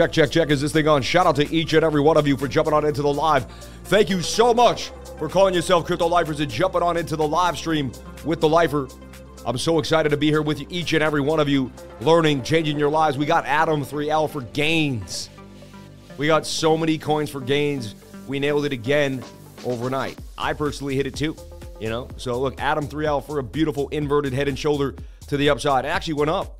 Check, 0.00 0.12
check, 0.12 0.30
check. 0.30 0.48
Is 0.48 0.62
this 0.62 0.72
thing 0.72 0.88
on? 0.88 1.02
Shout 1.02 1.26
out 1.26 1.36
to 1.36 1.54
each 1.54 1.74
and 1.74 1.84
every 1.84 2.00
one 2.00 2.16
of 2.16 2.26
you 2.26 2.34
for 2.34 2.48
jumping 2.48 2.72
on 2.72 2.86
into 2.86 3.02
the 3.02 3.12
live. 3.12 3.44
Thank 3.84 4.08
you 4.08 4.22
so 4.22 4.54
much 4.54 4.92
for 5.18 5.28
calling 5.28 5.52
yourself 5.52 5.84
Crypto 5.84 6.06
Lifers 6.06 6.40
and 6.40 6.50
jumping 6.50 6.82
on 6.82 6.96
into 6.96 7.16
the 7.16 7.28
live 7.28 7.58
stream 7.58 7.92
with 8.24 8.40
the 8.40 8.48
Lifer. 8.48 8.88
I'm 9.44 9.58
so 9.58 9.78
excited 9.78 10.08
to 10.08 10.16
be 10.16 10.28
here 10.28 10.40
with 10.40 10.58
you, 10.58 10.66
each 10.70 10.94
and 10.94 11.02
every 11.02 11.20
one 11.20 11.38
of 11.38 11.50
you, 11.50 11.70
learning, 12.00 12.44
changing 12.44 12.78
your 12.78 12.88
lives. 12.88 13.18
We 13.18 13.26
got 13.26 13.44
Adam 13.44 13.84
3L 13.84 14.30
for 14.30 14.40
gains. 14.40 15.28
We 16.16 16.26
got 16.26 16.46
so 16.46 16.78
many 16.78 16.96
coins 16.96 17.28
for 17.28 17.42
gains. 17.42 17.94
We 18.26 18.38
nailed 18.38 18.64
it 18.64 18.72
again 18.72 19.22
overnight. 19.66 20.18
I 20.38 20.54
personally 20.54 20.96
hit 20.96 21.08
it 21.08 21.14
too, 21.14 21.36
you 21.78 21.90
know? 21.90 22.08
So 22.16 22.40
look, 22.40 22.58
Adam 22.58 22.88
3L 22.88 23.26
for 23.26 23.38
a 23.38 23.42
beautiful 23.42 23.90
inverted 23.90 24.32
head 24.32 24.48
and 24.48 24.58
shoulder 24.58 24.94
to 25.26 25.36
the 25.36 25.50
upside. 25.50 25.84
It 25.84 25.88
actually 25.88 26.14
went 26.14 26.30
up 26.30 26.59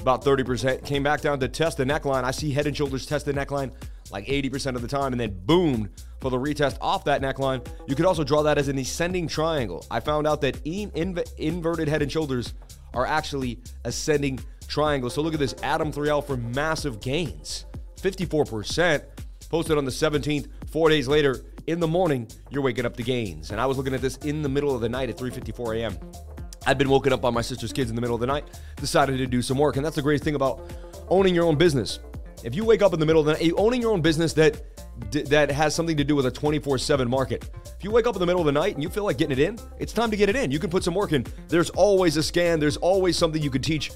about 0.00 0.24
30%. 0.24 0.84
Came 0.84 1.02
back 1.02 1.20
down 1.20 1.40
to 1.40 1.48
test 1.48 1.76
the 1.76 1.84
neckline. 1.84 2.24
I 2.24 2.30
see 2.30 2.50
head 2.50 2.66
and 2.66 2.76
shoulders 2.76 3.06
test 3.06 3.26
the 3.26 3.32
neckline 3.32 3.72
like 4.10 4.26
80% 4.26 4.74
of 4.74 4.82
the 4.82 4.88
time 4.88 5.12
and 5.12 5.20
then 5.20 5.38
boomed 5.44 5.90
for 6.20 6.30
the 6.30 6.36
retest 6.36 6.78
off 6.80 7.04
that 7.04 7.22
neckline. 7.22 7.66
You 7.86 7.94
could 7.94 8.06
also 8.06 8.24
draw 8.24 8.42
that 8.42 8.58
as 8.58 8.68
an 8.68 8.78
ascending 8.78 9.28
triangle. 9.28 9.86
I 9.90 10.00
found 10.00 10.26
out 10.26 10.40
that 10.40 10.60
in, 10.64 10.90
inv- 10.90 11.32
inverted 11.38 11.88
head 11.88 12.02
and 12.02 12.10
shoulders 12.10 12.54
are 12.94 13.06
actually 13.06 13.60
ascending 13.84 14.40
triangles. 14.66 15.14
So 15.14 15.22
look 15.22 15.34
at 15.34 15.40
this 15.40 15.54
Adam 15.62 15.92
3L 15.92 16.26
for 16.26 16.36
massive 16.36 17.00
gains. 17.00 17.66
54% 18.00 19.04
posted 19.48 19.78
on 19.78 19.84
the 19.84 19.90
17th, 19.90 20.48
4 20.70 20.88
days 20.88 21.06
later 21.06 21.44
in 21.66 21.80
the 21.80 21.86
morning, 21.86 22.26
you're 22.50 22.62
waking 22.62 22.84
up 22.84 22.96
to 22.96 23.02
gains. 23.02 23.50
And 23.50 23.60
I 23.60 23.66
was 23.66 23.76
looking 23.76 23.94
at 23.94 24.00
this 24.00 24.16
in 24.18 24.42
the 24.42 24.48
middle 24.48 24.74
of 24.74 24.80
the 24.80 24.88
night 24.88 25.08
at 25.08 25.16
3:54 25.16 25.78
a.m. 25.78 25.98
I'd 26.66 26.78
been 26.78 26.90
woken 26.90 27.12
up 27.12 27.20
by 27.20 27.30
my 27.30 27.40
sister's 27.40 27.72
kids 27.72 27.90
in 27.90 27.96
the 27.96 28.02
middle 28.02 28.14
of 28.14 28.20
the 28.20 28.26
night, 28.26 28.44
decided 28.76 29.18
to 29.18 29.26
do 29.26 29.42
some 29.42 29.58
work. 29.58 29.76
And 29.76 29.84
that's 29.84 29.96
the 29.96 30.02
greatest 30.02 30.24
thing 30.24 30.34
about 30.34 30.60
owning 31.08 31.34
your 31.34 31.44
own 31.44 31.56
business. 31.56 32.00
If 32.44 32.54
you 32.54 32.64
wake 32.64 32.82
up 32.82 32.94
in 32.94 33.00
the 33.00 33.06
middle 33.06 33.20
of 33.20 33.26
the 33.26 33.32
night, 33.32 33.52
owning 33.56 33.82
your 33.82 33.92
own 33.92 34.00
business 34.00 34.32
that 34.34 34.62
that 35.12 35.50
has 35.50 35.74
something 35.74 35.96
to 35.96 36.04
do 36.04 36.14
with 36.14 36.26
a 36.26 36.30
24/7 36.30 37.08
market. 37.08 37.48
If 37.64 37.84
you 37.84 37.90
wake 37.90 38.06
up 38.06 38.16
in 38.16 38.20
the 38.20 38.26
middle 38.26 38.40
of 38.40 38.46
the 38.46 38.52
night 38.52 38.74
and 38.74 38.82
you 38.82 38.90
feel 38.90 39.04
like 39.04 39.16
getting 39.16 39.38
it 39.38 39.42
in, 39.42 39.58
it's 39.78 39.94
time 39.94 40.10
to 40.10 40.16
get 40.16 40.28
it 40.28 40.36
in. 40.36 40.50
You 40.50 40.58
can 40.58 40.68
put 40.68 40.84
some 40.84 40.94
work 40.94 41.12
in. 41.12 41.24
There's 41.48 41.70
always 41.70 42.18
a 42.18 42.22
scan, 42.22 42.60
there's 42.60 42.76
always 42.76 43.16
something 43.16 43.42
you 43.42 43.50
could 43.50 43.62
teach 43.62 43.90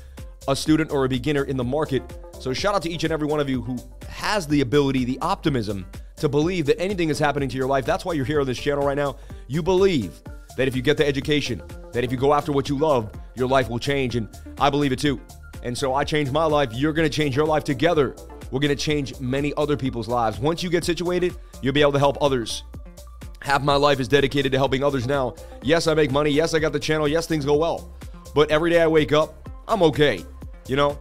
a 0.48 0.56
student 0.56 0.90
or 0.90 1.04
a 1.04 1.08
beginner 1.08 1.44
in 1.44 1.58
the 1.58 1.64
market. 1.64 2.02
So 2.38 2.54
shout 2.54 2.74
out 2.74 2.82
to 2.82 2.90
each 2.90 3.04
and 3.04 3.12
every 3.12 3.26
one 3.26 3.40
of 3.40 3.50
you 3.50 3.60
who 3.60 3.76
has 4.08 4.46
the 4.46 4.62
ability, 4.62 5.04
the 5.04 5.18
optimism 5.20 5.84
to 6.16 6.28
believe 6.28 6.64
that 6.66 6.80
anything 6.80 7.10
is 7.10 7.18
happening 7.18 7.48
to 7.50 7.56
your 7.56 7.66
life. 7.66 7.84
That's 7.84 8.04
why 8.04 8.14
you're 8.14 8.24
here 8.24 8.40
on 8.40 8.46
this 8.46 8.58
channel 8.58 8.86
right 8.86 8.96
now. 8.96 9.16
You 9.46 9.62
believe 9.62 10.22
that 10.56 10.69
if 10.69 10.77
you 10.77 10.83
get 10.83 10.97
the 10.97 11.06
education, 11.06 11.62
that 11.92 12.05
if 12.05 12.12
you 12.12 12.19
go 12.19 12.34
after 12.34 12.52
what 12.52 12.69
you 12.69 12.78
love, 12.78 13.10
your 13.34 13.48
life 13.48 13.69
will 13.69 13.78
change. 13.78 14.16
And 14.16 14.28
I 14.58 14.70
believe 14.70 14.92
it 14.92 14.98
too. 14.98 15.20
And 15.62 15.77
so 15.77 15.94
I 15.94 16.05
changed 16.05 16.33
my 16.33 16.44
life. 16.44 16.72
You're 16.72 16.92
going 16.92 17.08
to 17.08 17.14
change 17.14 17.34
your 17.34 17.46
life 17.46 17.64
together. 17.64 18.14
We're 18.50 18.61
going 18.61 18.77
to 18.77 18.83
change 18.83 19.19
many 19.20 19.52
other 19.56 19.77
people's 19.77 20.08
lives. 20.08 20.38
Once 20.38 20.62
you 20.62 20.70
get 20.70 20.84
situated, 20.84 21.36
you'll 21.62 21.72
be 21.72 21.80
able 21.80 21.92
to 21.92 21.98
help 21.98 22.19
others. 22.20 22.62
Half 23.41 23.62
my 23.62 23.74
life 23.74 24.00
is 24.00 24.08
dedicated 24.08 24.52
to 24.52 24.58
helping 24.58 24.84
others 24.84 25.06
now. 25.06 25.34
Yes, 25.62 25.86
I 25.86 25.94
make 25.94 26.11
money. 26.11 26.30
Yes, 26.30 26.55
I 26.55 26.58
got 26.58 26.72
the 26.72 26.80
channel. 26.80 27.08
Yes, 27.08 27.27
things 27.27 27.44
go 27.44 27.56
well. 27.56 27.92
But 28.34 28.50
every 28.50 28.70
day 28.70 28.80
I 28.80 28.86
wake 28.86 29.12
up, 29.12 29.48
I'm 29.66 29.83
okay. 29.83 30.24
You 30.66 30.77
know, 30.77 30.98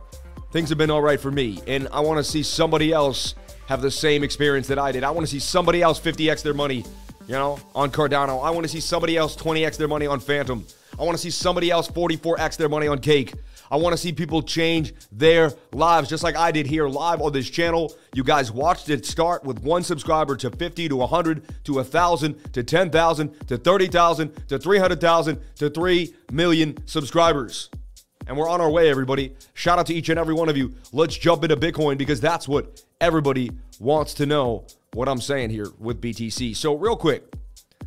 things 0.52 0.70
have 0.70 0.78
been 0.78 0.92
all 0.92 1.02
right 1.02 1.20
for 1.20 1.32
me. 1.32 1.62
And 1.67 1.88
I 1.92 2.00
want 2.00 2.17
to 2.17 2.23
see 2.23 2.44
somebody 2.44 2.92
else 2.92 3.36
have 3.67 3.82
the 3.82 3.92
same 3.92 4.23
experience 4.23 4.67
that 4.67 4.80
I 4.80 4.92
did. 4.92 5.04
I 5.04 5.11
want 5.11 5.26
to 5.26 5.32
see 5.32 5.39
somebody 5.39 5.82
else 5.82 6.00
50x 6.00 6.44
their 6.44 6.54
money 6.54 6.83
you 7.28 7.34
know, 7.34 7.60
on 7.76 7.92
Cardano. 7.92 8.44
I 8.44 8.50
want 8.50 8.64
to 8.64 8.70
see 8.70 8.80
somebody 8.80 9.17
else 9.17 9.36
20x 9.36 9.78
their 9.78 9.88
money 9.88 10.08
on 10.08 10.20
Fantom. 10.20 10.66
I 11.00 11.04
want 11.04 11.17
to 11.17 11.22
see 11.22 11.30
somebody 11.30 11.72
else 11.72 11.88
44x 11.88 12.58
their 12.58 12.70
money 12.70 12.88
on 12.88 13.00
Cake. 13.00 13.34
I 13.72 13.78
want 13.78 13.94
to 13.94 13.98
see 13.98 14.11
people 14.11 14.44
change 14.44 14.94
their 15.11 15.52
lives 15.72 16.08
just 16.08 16.22
like 16.22 16.36
I 16.36 16.52
did 16.52 16.67
here 16.67 16.88
live 16.88 17.22
on 17.22 17.33
this 17.33 17.50
channel. 17.50 17.95
You 18.14 18.23
guys 18.23 18.52
watched 18.52 18.89
it 18.89 19.06
start 19.06 19.44
with 19.44 19.64
one 19.64 19.83
subscriber 19.83 20.36
to 20.38 20.52
50 20.52 20.89
to 20.89 20.95
100 20.95 21.64
to 21.64 21.73
1,000 21.73 22.54
to 22.54 22.64
10,000 22.64 23.48
to 23.48 23.58
30,000 23.58 24.48
to 24.50 24.60
300,000 24.60 25.39
to 25.56 25.70
3 25.70 26.14
million 26.32 26.78
subscribers. 26.86 27.70
And 28.28 28.38
we're 28.38 28.50
on 28.50 28.62
our 28.62 28.70
way, 28.70 28.89
everybody. 28.89 29.36
Shout 29.54 29.80
out 29.80 29.88
to 29.88 29.94
each 29.94 30.10
and 30.10 30.20
every 30.20 30.33
one 30.33 30.50
of 30.50 30.56
you. 30.56 30.73
Let's 30.92 31.17
jump 31.17 31.44
into 31.44 31.58
Bitcoin 31.58 31.98
because 31.98 32.22
that's 32.22 32.48
what 32.48 32.83
everybody 33.02 33.52
wants 33.80 34.14
to 34.16 34.26
know 34.26 34.67
what 34.93 35.09
I'm 35.09 35.21
saying 35.21 35.49
here 35.49 35.67
with 35.80 36.02
BTC. 36.02 36.55
So, 36.55 36.76
real 36.76 36.95
quick, 36.95 37.33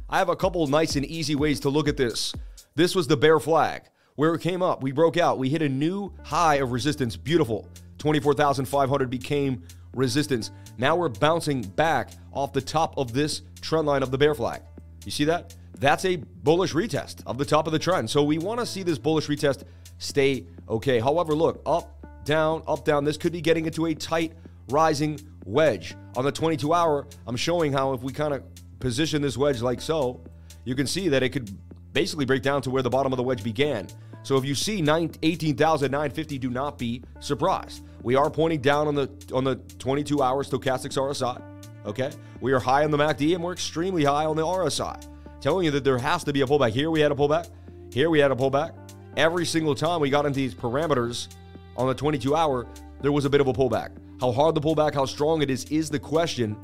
I 0.09 0.19
have 0.19 0.29
a 0.29 0.37
couple 0.37 0.67
nice 0.67 0.97
and 0.97 1.05
easy 1.05 1.35
ways 1.35 1.61
to 1.61 1.71
look 1.71 1.89
at 1.89 1.97
this. 1.97 2.35
This 2.75 2.95
was 2.95 3.07
the 3.07 3.17
bear 3.17 3.41
flag 3.41 3.83
where 4.17 4.35
it 4.35 4.41
came 4.41 4.63
up. 4.63 4.83
We 4.83 4.93
broke 4.93 5.17
out. 5.17 5.39
We 5.39 5.49
hit 5.49 5.63
a 5.63 5.69
new 5.69 6.13
high 6.23 6.57
of 6.57 6.73
resistance. 6.73 7.17
Beautiful. 7.17 7.69
24,500 7.99 9.09
became 9.09 9.63
resistance. 9.95 10.51
Now 10.79 10.97
we're 10.97 11.09
bouncing 11.09 11.63
back 11.63 12.11
off 12.33 12.53
the 12.53 12.61
top 12.61 12.97
of 12.99 13.13
this 13.13 13.43
trend 13.61 13.87
line 13.87 14.03
of 14.03 14.11
the 14.11 14.19
bear 14.19 14.35
flag. 14.35 14.63
You 15.05 15.11
see 15.11 15.25
that? 15.25 15.55
That's 15.79 16.05
a 16.05 16.17
bullish 16.17 16.73
retest 16.73 17.23
of 17.27 17.39
the 17.39 17.45
top 17.45 17.67
of 17.67 17.73
the 17.73 17.79
trend. 17.79 18.09
So 18.11 18.23
we 18.23 18.39
want 18.39 18.61
to 18.61 18.67
see 18.67 18.83
this 18.83 18.99
bullish 18.99 19.29
retest 19.29 19.65
stay 19.99 20.47
okay. 20.69 21.01
However, 21.01 21.35
look, 21.35 21.63
up, 21.67 22.25
down, 22.25 22.63
up, 22.67 22.85
down. 22.85 23.05
This 23.05 23.17
could 23.17 23.33
be 23.33 23.41
getting 23.41 23.67
into 23.67 23.87
a 23.87 23.95
tight 23.95 24.33
rising 24.69 25.19
wedge. 25.47 25.97
On 26.17 26.25
the 26.25 26.33
22 26.33 26.75
hour, 26.75 27.07
I'm 27.27 27.37
showing 27.37 27.73
how 27.73 27.93
if 27.95 28.03
we 28.03 28.13
kind 28.13 28.35
of 28.35 28.43
position 28.81 29.23
this 29.23 29.39
wedge 29.39 29.63
like 29.63 29.81
so, 29.81 30.23
you 30.65 30.75
can 30.75 30.87
see 30.87 31.09
that 31.09 31.23
it 31.23 31.31
could 31.31 31.51
basically 31.93 32.27
break 32.27 32.43
down 32.43 32.61
to 32.63 32.71
where 32.71 32.83
the 32.83 32.91
bottom 32.91 33.13
of 33.13 33.17
the 33.17 33.23
wedge 33.23 33.43
began. 33.43 33.89
So 34.23 34.37
if 34.37 34.45
you 34.45 34.57
see 34.57 34.81
18,950, 34.81 36.39
do 36.39 36.51
not 36.51 36.79
be 36.79 37.03
surprised. 37.21 37.85
We 38.03 38.17
are 38.17 38.29
pointing 38.29 38.61
down 38.61 38.89
on 38.89 38.95
the 38.95 39.09
on 39.33 39.45
the 39.45 39.57
22 39.79 40.21
hour 40.21 40.43
stochastics 40.43 40.97
RSI. 40.99 41.41
Okay, 41.87 42.11
we 42.41 42.53
are 42.53 42.59
high 42.59 42.85
on 42.85 42.91
the 42.91 42.97
MACD 42.97 43.35
and 43.35 43.43
we're 43.43 43.53
extremely 43.53 44.05
high 44.05 44.25
on 44.25 44.37
the 44.37 44.43
RSI. 44.43 45.01
Telling 45.41 45.65
you 45.65 45.71
that 45.71 45.85
there 45.85 45.99
has 45.99 46.25
to 46.25 46.33
be 46.33 46.41
a 46.41 46.47
pullback. 46.47 46.73
Here 46.73 46.91
we 46.91 47.01
had 47.01 47.13
a 47.13 47.15
pullback. 47.15 47.49
Here 47.93 48.11
we 48.11 48.19
had 48.19 48.33
a 48.33 48.35
pullback. 48.35 48.73
Every 49.17 49.47
single 49.47 49.75
time 49.75 50.01
we 50.01 50.11
got 50.11 50.27
into 50.27 50.37
these 50.37 50.55
parameters 50.55 51.29
on 51.77 51.87
the 51.87 51.95
22 51.95 52.35
hour, 52.35 52.67
there 53.07 53.13
was 53.13 53.25
a 53.25 53.31
bit 53.31 53.41
of 53.41 53.47
a 53.47 53.53
pullback. 53.53 53.91
How 54.21 54.33
hard 54.33 54.57
the 54.57 54.61
pullback, 54.61 54.93
how 54.93 55.05
strong 55.05 55.41
it 55.41 55.49
is, 55.49 55.65
is 55.67 55.89
the 55.89 55.99
question. 56.01 56.57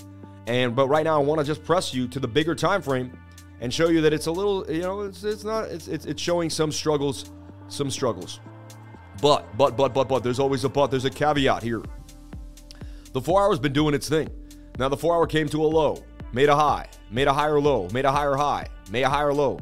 And 0.48 0.74
but 0.74 0.88
right 0.88 1.04
now, 1.04 1.20
I 1.20 1.24
want 1.24 1.38
to 1.38 1.46
just 1.46 1.62
press 1.62 1.94
you 1.94 2.08
to 2.08 2.18
the 2.18 2.26
bigger 2.26 2.52
time 2.52 2.82
frame 2.82 3.16
and 3.60 3.72
show 3.72 3.90
you 3.90 4.00
that 4.00 4.12
it's 4.12 4.26
a 4.26 4.32
little, 4.32 4.68
you 4.68 4.82
know, 4.82 5.02
it's 5.02 5.22
it's 5.22 5.44
not, 5.44 5.66
it's 5.66 5.86
it's, 5.86 6.04
it's 6.04 6.20
showing 6.20 6.50
some 6.50 6.72
struggles, 6.72 7.30
some 7.68 7.92
struggles. 7.92 8.40
But 9.20 9.56
but 9.56 9.76
but 9.76 9.94
but 9.94 10.08
but 10.08 10.24
there's 10.24 10.40
always 10.40 10.64
a 10.64 10.68
but. 10.68 10.90
There's 10.90 11.04
a 11.04 11.10
caveat 11.10 11.62
here. 11.62 11.80
The 13.12 13.20
four 13.20 13.40
hour's 13.40 13.60
been 13.60 13.72
doing 13.72 13.94
its 13.94 14.08
thing. 14.08 14.28
Now 14.80 14.88
the 14.88 14.96
four 14.96 15.14
hour 15.14 15.28
came 15.28 15.48
to 15.50 15.64
a 15.64 15.68
low, 15.68 16.02
made 16.32 16.48
a 16.48 16.56
high, 16.56 16.88
made 17.12 17.28
a 17.28 17.32
higher 17.32 17.60
low, 17.60 17.86
made 17.92 18.04
a 18.04 18.10
higher 18.10 18.34
high, 18.34 18.66
made 18.90 19.04
a 19.04 19.08
higher 19.08 19.32
low, 19.32 19.60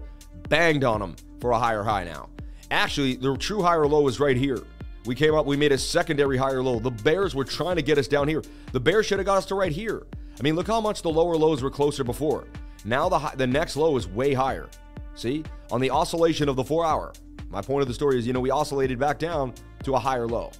banged 0.48 0.84
on 0.84 1.00
them 1.00 1.14
for 1.42 1.50
a 1.50 1.58
higher 1.58 1.82
high 1.82 2.04
now. 2.04 2.30
Actually, 2.70 3.16
the 3.16 3.36
true 3.36 3.60
higher 3.60 3.86
low 3.86 4.08
is 4.08 4.18
right 4.18 4.38
here. 4.38 4.62
We 5.06 5.14
came 5.14 5.34
up, 5.34 5.46
we 5.46 5.56
made 5.56 5.72
a 5.72 5.78
secondary 5.78 6.36
higher 6.36 6.62
low. 6.62 6.78
The 6.78 6.90
Bears 6.90 7.34
were 7.34 7.44
trying 7.44 7.76
to 7.76 7.82
get 7.82 7.96
us 7.96 8.06
down 8.06 8.28
here. 8.28 8.42
The 8.72 8.80
Bears 8.80 9.06
should 9.06 9.18
have 9.18 9.26
got 9.26 9.38
us 9.38 9.46
to 9.46 9.54
right 9.54 9.72
here. 9.72 10.06
I 10.38 10.42
mean, 10.42 10.54
look 10.54 10.66
how 10.66 10.80
much 10.80 11.02
the 11.02 11.10
lower 11.10 11.36
lows 11.36 11.62
were 11.62 11.70
closer 11.70 12.04
before. 12.04 12.46
Now 12.84 13.08
the 13.08 13.18
the 13.36 13.46
next 13.46 13.76
low 13.76 13.96
is 13.96 14.06
way 14.08 14.34
higher. 14.34 14.68
See? 15.14 15.44
On 15.70 15.80
the 15.80 15.90
oscillation 15.90 16.48
of 16.48 16.56
the 16.56 16.64
4 16.64 16.84
hour. 16.84 17.12
My 17.50 17.60
point 17.60 17.82
of 17.82 17.88
the 17.88 17.94
story 17.94 18.18
is, 18.18 18.26
you 18.26 18.32
know, 18.32 18.40
we 18.40 18.50
oscillated 18.50 18.98
back 18.98 19.18
down 19.18 19.54
to 19.82 19.94
a 19.94 19.98
higher 19.98 20.26
low. 20.26 20.52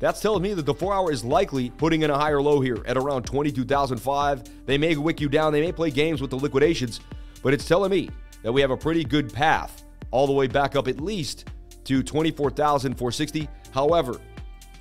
That's 0.00 0.20
telling 0.20 0.42
me 0.42 0.54
that 0.54 0.66
the 0.66 0.74
4 0.74 0.94
hour 0.94 1.12
is 1.12 1.24
likely 1.24 1.70
putting 1.70 2.02
in 2.02 2.10
a 2.10 2.18
higher 2.18 2.40
low 2.40 2.60
here 2.60 2.82
at 2.86 2.96
around 2.96 3.24
22,005. 3.24 4.66
They 4.66 4.78
may 4.78 4.96
wick 4.96 5.20
you 5.20 5.28
down, 5.28 5.52
they 5.52 5.60
may 5.60 5.72
play 5.72 5.90
games 5.90 6.20
with 6.20 6.30
the 6.30 6.36
liquidations, 6.36 7.00
but 7.42 7.54
it's 7.54 7.68
telling 7.68 7.90
me 7.90 8.08
that 8.42 8.52
we 8.52 8.60
have 8.60 8.70
a 8.70 8.76
pretty 8.76 9.04
good 9.04 9.32
path 9.32 9.84
all 10.10 10.26
the 10.26 10.32
way 10.32 10.46
back 10.46 10.74
up 10.74 10.88
at 10.88 11.00
least 11.00 11.48
to 11.84 12.02
24,460. 12.02 13.48
However, 13.72 14.20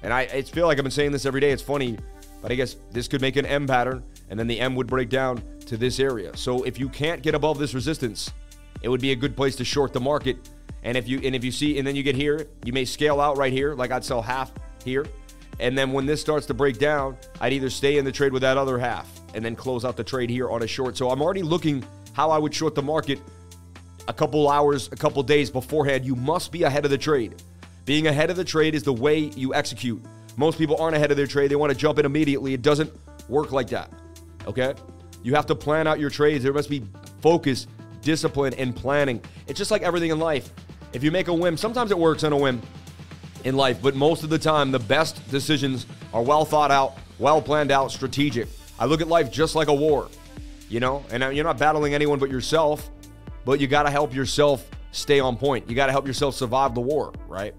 and 0.04 0.13
I, 0.13 0.22
I 0.22 0.42
feel 0.42 0.68
like 0.68 0.78
I've 0.78 0.84
been 0.84 0.92
saying 0.92 1.12
this 1.12 1.25
every 1.25 1.42
day, 1.42 1.51
it's 1.51 1.62
funny, 1.62 1.98
but 2.42 2.51
I 2.51 2.56
guess 2.56 2.75
this 2.92 3.07
could 3.07 3.22
make 3.22 3.36
an 3.36 3.46
M 3.46 3.68
pattern, 3.68 4.04
and 4.30 4.40
then 4.40 4.48
the 4.48 4.60
M 4.60 4.75
would 4.75 4.88
break 4.88 5.10
down 5.10 5.44
to 5.66 5.78
this 5.78 6.00
area. 6.00 6.36
So 6.36 6.63
if 6.63 6.80
you 6.80 6.90
can't 6.90 7.22
get 7.22 7.36
above 7.36 7.60
this 7.60 7.74
resistance, 7.74 8.31
it 8.81 8.90
would 8.90 9.01
be 9.01 9.12
a 9.12 9.16
good 9.16 9.36
place 9.36 9.56
to 9.57 9.66
short 9.66 9.94
the 9.94 10.00
market. 10.00 10.50
And 10.84 10.96
if 10.96 11.07
you 11.07 11.19
and 11.24 11.36
if 11.36 11.44
you 11.44 11.51
see 11.51 11.78
and 11.78 11.86
then 11.86 11.96
you 11.96 12.04
get 12.04 12.16
here, 12.16 12.48
you 12.63 12.72
may 12.72 12.86
scale 12.86 13.19
out 13.19 13.38
right 13.38 13.51
here, 13.51 13.75
like 13.75 13.92
I'd 13.92 14.06
sell 14.06 14.22
half 14.22 14.51
here. 14.86 15.06
And 15.60 15.78
then 15.78 15.92
when 15.92 16.06
this 16.06 16.22
starts 16.22 16.46
to 16.48 16.54
break 16.54 16.80
down, 16.80 17.18
I'd 17.42 17.51
either 17.51 17.69
stay 17.69 17.98
in 17.98 18.06
the 18.06 18.12
trade 18.13 18.31
with 18.31 18.42
that 18.44 18.57
other 18.57 18.80
half 18.80 19.10
and 19.34 19.44
then 19.44 19.56
close 19.56 19.84
out 19.84 19.98
the 19.98 20.04
trade 20.04 20.30
here 20.30 20.50
on 20.50 20.63
a 20.63 20.68
short. 20.68 20.96
So 20.96 21.10
I'm 21.10 21.22
already 21.22 21.44
looking 21.44 21.84
how 22.13 22.31
I 22.31 22.38
would 22.38 22.54
short 22.54 22.75
the 22.75 22.81
market 22.81 23.19
a 24.10 24.14
couple 24.14 24.50
hours, 24.50 24.90
a 24.92 24.96
couple 24.96 25.22
days 25.24 25.52
beforehand. 25.52 26.04
You 26.04 26.16
must 26.16 26.52
be 26.52 26.64
ahead 26.64 26.84
of 26.84 26.92
the 26.92 26.98
trade. 26.98 27.42
Being 27.86 28.08
ahead 28.08 28.32
of 28.32 28.36
the 28.36 28.44
trade 28.44 28.74
is 28.74 28.84
the 28.84 28.92
way 28.92 29.20
you 29.20 29.54
execute. 29.54 30.04
Most 30.36 30.58
people 30.58 30.76
aren't 30.78 30.96
ahead 30.96 31.12
of 31.12 31.18
their 31.18 31.28
trade. 31.28 31.52
They 31.52 31.56
want 31.56 31.72
to 31.72 31.78
jump 31.78 32.00
in 32.00 32.06
immediately. 32.06 32.54
It 32.54 32.64
doesn't 32.64 32.92
work 33.30 33.52
like 33.52 33.68
that. 33.70 33.92
Okay? 34.48 34.74
You 35.22 35.36
have 35.36 35.46
to 35.46 35.56
plan 35.56 35.86
out 35.86 36.00
your 36.00 36.10
trades. 36.10 36.44
There 36.44 36.54
must 36.54 36.70
be 36.70 36.84
focus, 37.22 37.68
discipline, 38.02 38.56
and 38.56 38.76
planning. 38.76 39.22
It's 39.48 39.60
just 39.60 39.70
like 39.70 39.84
everything 39.84 40.10
in 40.10 40.18
life. 40.18 40.52
If 40.92 41.04
you 41.04 41.12
make 41.12 41.28
a 41.28 41.34
whim, 41.34 41.56
sometimes 41.56 41.92
it 41.92 41.98
works 41.98 42.24
on 42.24 42.34
a 42.34 42.38
whim 42.38 42.64
in 43.44 43.56
life, 43.56 43.80
but 43.82 43.96
most 43.96 44.24
of 44.24 44.32
the 44.32 44.40
time, 44.40 44.72
the 44.72 44.80
best 44.80 45.30
decisions 45.30 45.86
are 46.14 46.24
well 46.24 46.46
thought 46.46 46.72
out, 46.72 46.98
well 47.20 47.42
planned 47.42 47.72
out, 47.72 47.92
strategic. 47.92 48.48
I 48.80 48.86
look 48.86 49.02
at 49.02 49.08
life 49.08 49.32
just 49.32 49.54
like 49.54 49.68
a 49.68 49.74
war, 49.74 50.10
you 50.68 50.80
know, 50.80 51.06
and 51.12 51.24
uh, 51.24 51.30
you're 51.30 51.44
not 51.44 51.60
battling 51.60 51.94
anyone 51.94 52.18
but 52.18 52.32
yourself, 52.32 52.90
but 53.45 53.59
you 53.59 53.68
got 53.68 53.83
to 53.83 53.91
help 53.91 54.13
yourself 54.13 54.69
stay 54.91 55.19
on 55.19 55.38
point. 55.38 55.69
You 55.69 55.75
got 55.75 55.88
to 55.88 55.91
help 55.91 56.07
yourself 56.07 56.36
survive 56.36 56.74
the 56.75 56.81
war, 56.81 57.13
right? 57.27 57.53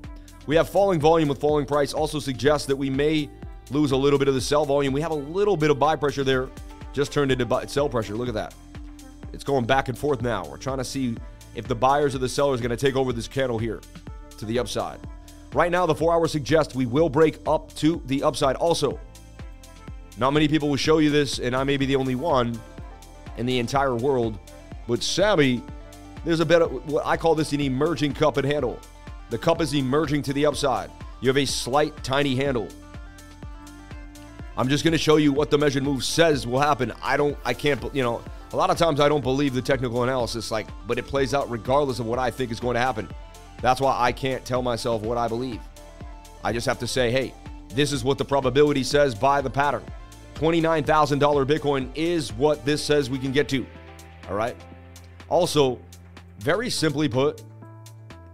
We 0.46 0.56
have 0.56 0.68
falling 0.68 1.00
volume 1.00 1.28
with 1.28 1.40
falling 1.40 1.66
price, 1.66 1.92
also 1.92 2.18
suggests 2.18 2.66
that 2.66 2.76
we 2.76 2.90
may 2.90 3.30
lose 3.70 3.92
a 3.92 3.96
little 3.96 4.18
bit 4.18 4.28
of 4.28 4.34
the 4.34 4.40
sell 4.40 4.64
volume. 4.64 4.92
We 4.92 5.00
have 5.00 5.12
a 5.12 5.14
little 5.14 5.56
bit 5.56 5.70
of 5.70 5.78
buy 5.78 5.96
pressure 5.96 6.24
there, 6.24 6.48
just 6.92 7.12
turned 7.12 7.30
into 7.30 7.46
buy, 7.46 7.66
sell 7.66 7.88
pressure. 7.88 8.14
Look 8.14 8.28
at 8.28 8.34
that. 8.34 8.54
It's 9.32 9.44
going 9.44 9.64
back 9.64 9.88
and 9.88 9.96
forth 9.96 10.22
now. 10.22 10.44
We're 10.46 10.56
trying 10.56 10.78
to 10.78 10.84
see 10.84 11.16
if 11.54 11.68
the 11.68 11.74
buyers 11.74 12.14
or 12.14 12.18
the 12.18 12.28
sellers 12.28 12.60
are 12.60 12.62
going 12.62 12.76
to 12.76 12.84
take 12.84 12.96
over 12.96 13.12
this 13.12 13.28
candle 13.28 13.58
here 13.58 13.80
to 14.38 14.44
the 14.44 14.58
upside. 14.58 14.98
Right 15.52 15.70
now, 15.70 15.86
the 15.86 15.94
four 15.94 16.12
hour 16.12 16.26
suggests 16.28 16.74
we 16.74 16.86
will 16.86 17.08
break 17.08 17.38
up 17.46 17.74
to 17.76 18.02
the 18.06 18.22
upside. 18.22 18.56
Also, 18.56 18.98
not 20.18 20.32
many 20.32 20.48
people 20.48 20.68
will 20.68 20.76
show 20.76 20.98
you 20.98 21.10
this, 21.10 21.38
and 21.38 21.54
I 21.54 21.64
may 21.64 21.76
be 21.76 21.86
the 21.86 21.96
only 21.96 22.14
one 22.14 22.58
in 23.36 23.46
the 23.46 23.58
entire 23.58 23.94
world. 23.94 24.38
But 24.90 25.04
Sammy, 25.04 25.62
there's 26.24 26.40
a 26.40 26.44
better, 26.44 26.66
what 26.66 27.06
I 27.06 27.16
call 27.16 27.36
this 27.36 27.52
an 27.52 27.60
emerging 27.60 28.12
cup 28.12 28.38
and 28.38 28.44
handle. 28.44 28.76
The 29.28 29.38
cup 29.38 29.60
is 29.60 29.72
emerging 29.72 30.22
to 30.22 30.32
the 30.32 30.46
upside. 30.46 30.90
You 31.20 31.28
have 31.28 31.36
a 31.36 31.44
slight, 31.44 32.02
tiny 32.02 32.34
handle. 32.34 32.66
I'm 34.56 34.68
just 34.68 34.82
going 34.82 34.90
to 34.90 34.98
show 34.98 35.14
you 35.14 35.32
what 35.32 35.48
the 35.48 35.58
measured 35.58 35.84
move 35.84 36.02
says 36.02 36.44
will 36.44 36.58
happen. 36.58 36.92
I 37.04 37.16
don't, 37.16 37.38
I 37.44 37.54
can't, 37.54 37.80
you 37.94 38.02
know, 38.02 38.20
a 38.52 38.56
lot 38.56 38.68
of 38.68 38.78
times 38.78 38.98
I 38.98 39.08
don't 39.08 39.22
believe 39.22 39.54
the 39.54 39.62
technical 39.62 40.02
analysis, 40.02 40.50
like, 40.50 40.66
but 40.88 40.98
it 40.98 41.06
plays 41.06 41.34
out 41.34 41.48
regardless 41.48 42.00
of 42.00 42.06
what 42.06 42.18
I 42.18 42.32
think 42.32 42.50
is 42.50 42.58
going 42.58 42.74
to 42.74 42.80
happen. 42.80 43.08
That's 43.62 43.80
why 43.80 43.96
I 43.96 44.10
can't 44.10 44.44
tell 44.44 44.60
myself 44.60 45.02
what 45.02 45.16
I 45.16 45.28
believe. 45.28 45.60
I 46.42 46.52
just 46.52 46.66
have 46.66 46.80
to 46.80 46.88
say, 46.88 47.12
hey, 47.12 47.32
this 47.68 47.92
is 47.92 48.02
what 48.02 48.18
the 48.18 48.24
probability 48.24 48.82
says 48.82 49.14
by 49.14 49.40
the 49.40 49.50
pattern. 49.50 49.84
$29,000 50.34 51.46
Bitcoin 51.46 51.90
is 51.94 52.32
what 52.32 52.64
this 52.64 52.82
says 52.82 53.08
we 53.08 53.20
can 53.20 53.30
get 53.30 53.48
to. 53.50 53.64
All 54.28 54.34
right. 54.34 54.56
Also, 55.30 55.78
very 56.38 56.68
simply 56.68 57.08
put, 57.08 57.42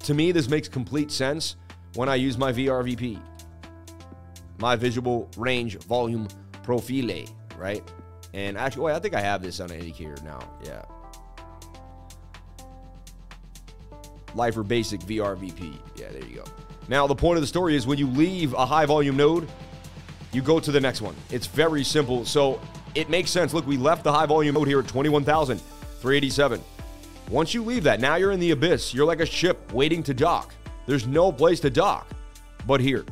to 0.01 0.15
me, 0.15 0.33
this 0.33 0.49
makes 0.49 0.69
complete 0.69 1.13
sense 1.13 1.57
when 1.95 2.09
I 2.09 2.15
use 2.17 2.37
my 2.39 2.53
VRVP, 2.53 3.21
my 4.59 4.77
visual 4.77 5.31
range 5.37 5.77
volume 5.85 6.27
profile, 6.63 7.25
right? 7.59 7.83
And 8.35 8.57
actually, 8.59 8.85
wait, 8.85 8.95
I 8.95 8.99
think 8.99 9.15
I 9.15 9.21
have 9.21 9.43
this 9.43 9.61
on 9.61 9.71
an 9.71 9.79
indicator 9.79 10.17
now. 10.25 10.41
Yeah. 10.65 10.83
Lifer 14.35 14.63
Basic 14.63 15.01
VRVP. 15.01 15.79
Yeah, 15.97 16.09
there 16.11 16.25
you 16.25 16.37
go. 16.37 16.45
Now, 16.89 17.07
the 17.07 17.15
point 17.15 17.37
of 17.37 17.43
the 17.43 17.47
story 17.47 17.75
is 17.77 17.87
when 17.87 17.99
you 17.99 18.07
leave 18.07 18.53
a 18.55 18.65
high 18.65 18.87
volume 18.87 19.17
node, 19.17 19.49
you 20.33 20.43
go 20.43 20.61
to 20.61 20.71
the 20.71 20.81
next 20.81 21.01
one. 21.01 21.15
It's 21.31 21.47
very 21.47 21.83
simple. 21.83 22.25
So 22.25 22.61
it 22.95 23.09
makes 23.09 23.31
sense. 23.31 23.55
Look, 23.55 23.67
we 23.67 23.77
left 23.77 24.05
the 24.05 24.13
high 24.13 24.27
volume 24.27 24.55
node 24.55 24.69
here 24.69 24.81
at 24.81 24.89
21,387. 24.89 26.61
Once 27.31 27.53
you 27.53 27.65
leave 27.65 27.83
that, 27.83 28.01
now 28.01 28.15
you're 28.17 28.33
in 28.33 28.41
the 28.41 28.53
abyss. 28.53 28.95
You're 28.95 29.07
like 29.07 29.21
a 29.21 29.27
ship 29.27 29.73
waiting 29.73 30.03
to 30.05 30.15
dock. 30.15 30.55
There's 30.87 31.07
no 31.07 31.33
place 31.33 31.61
to 31.61 31.71
dock 31.71 32.07
but 32.67 32.81
here. 32.81 33.05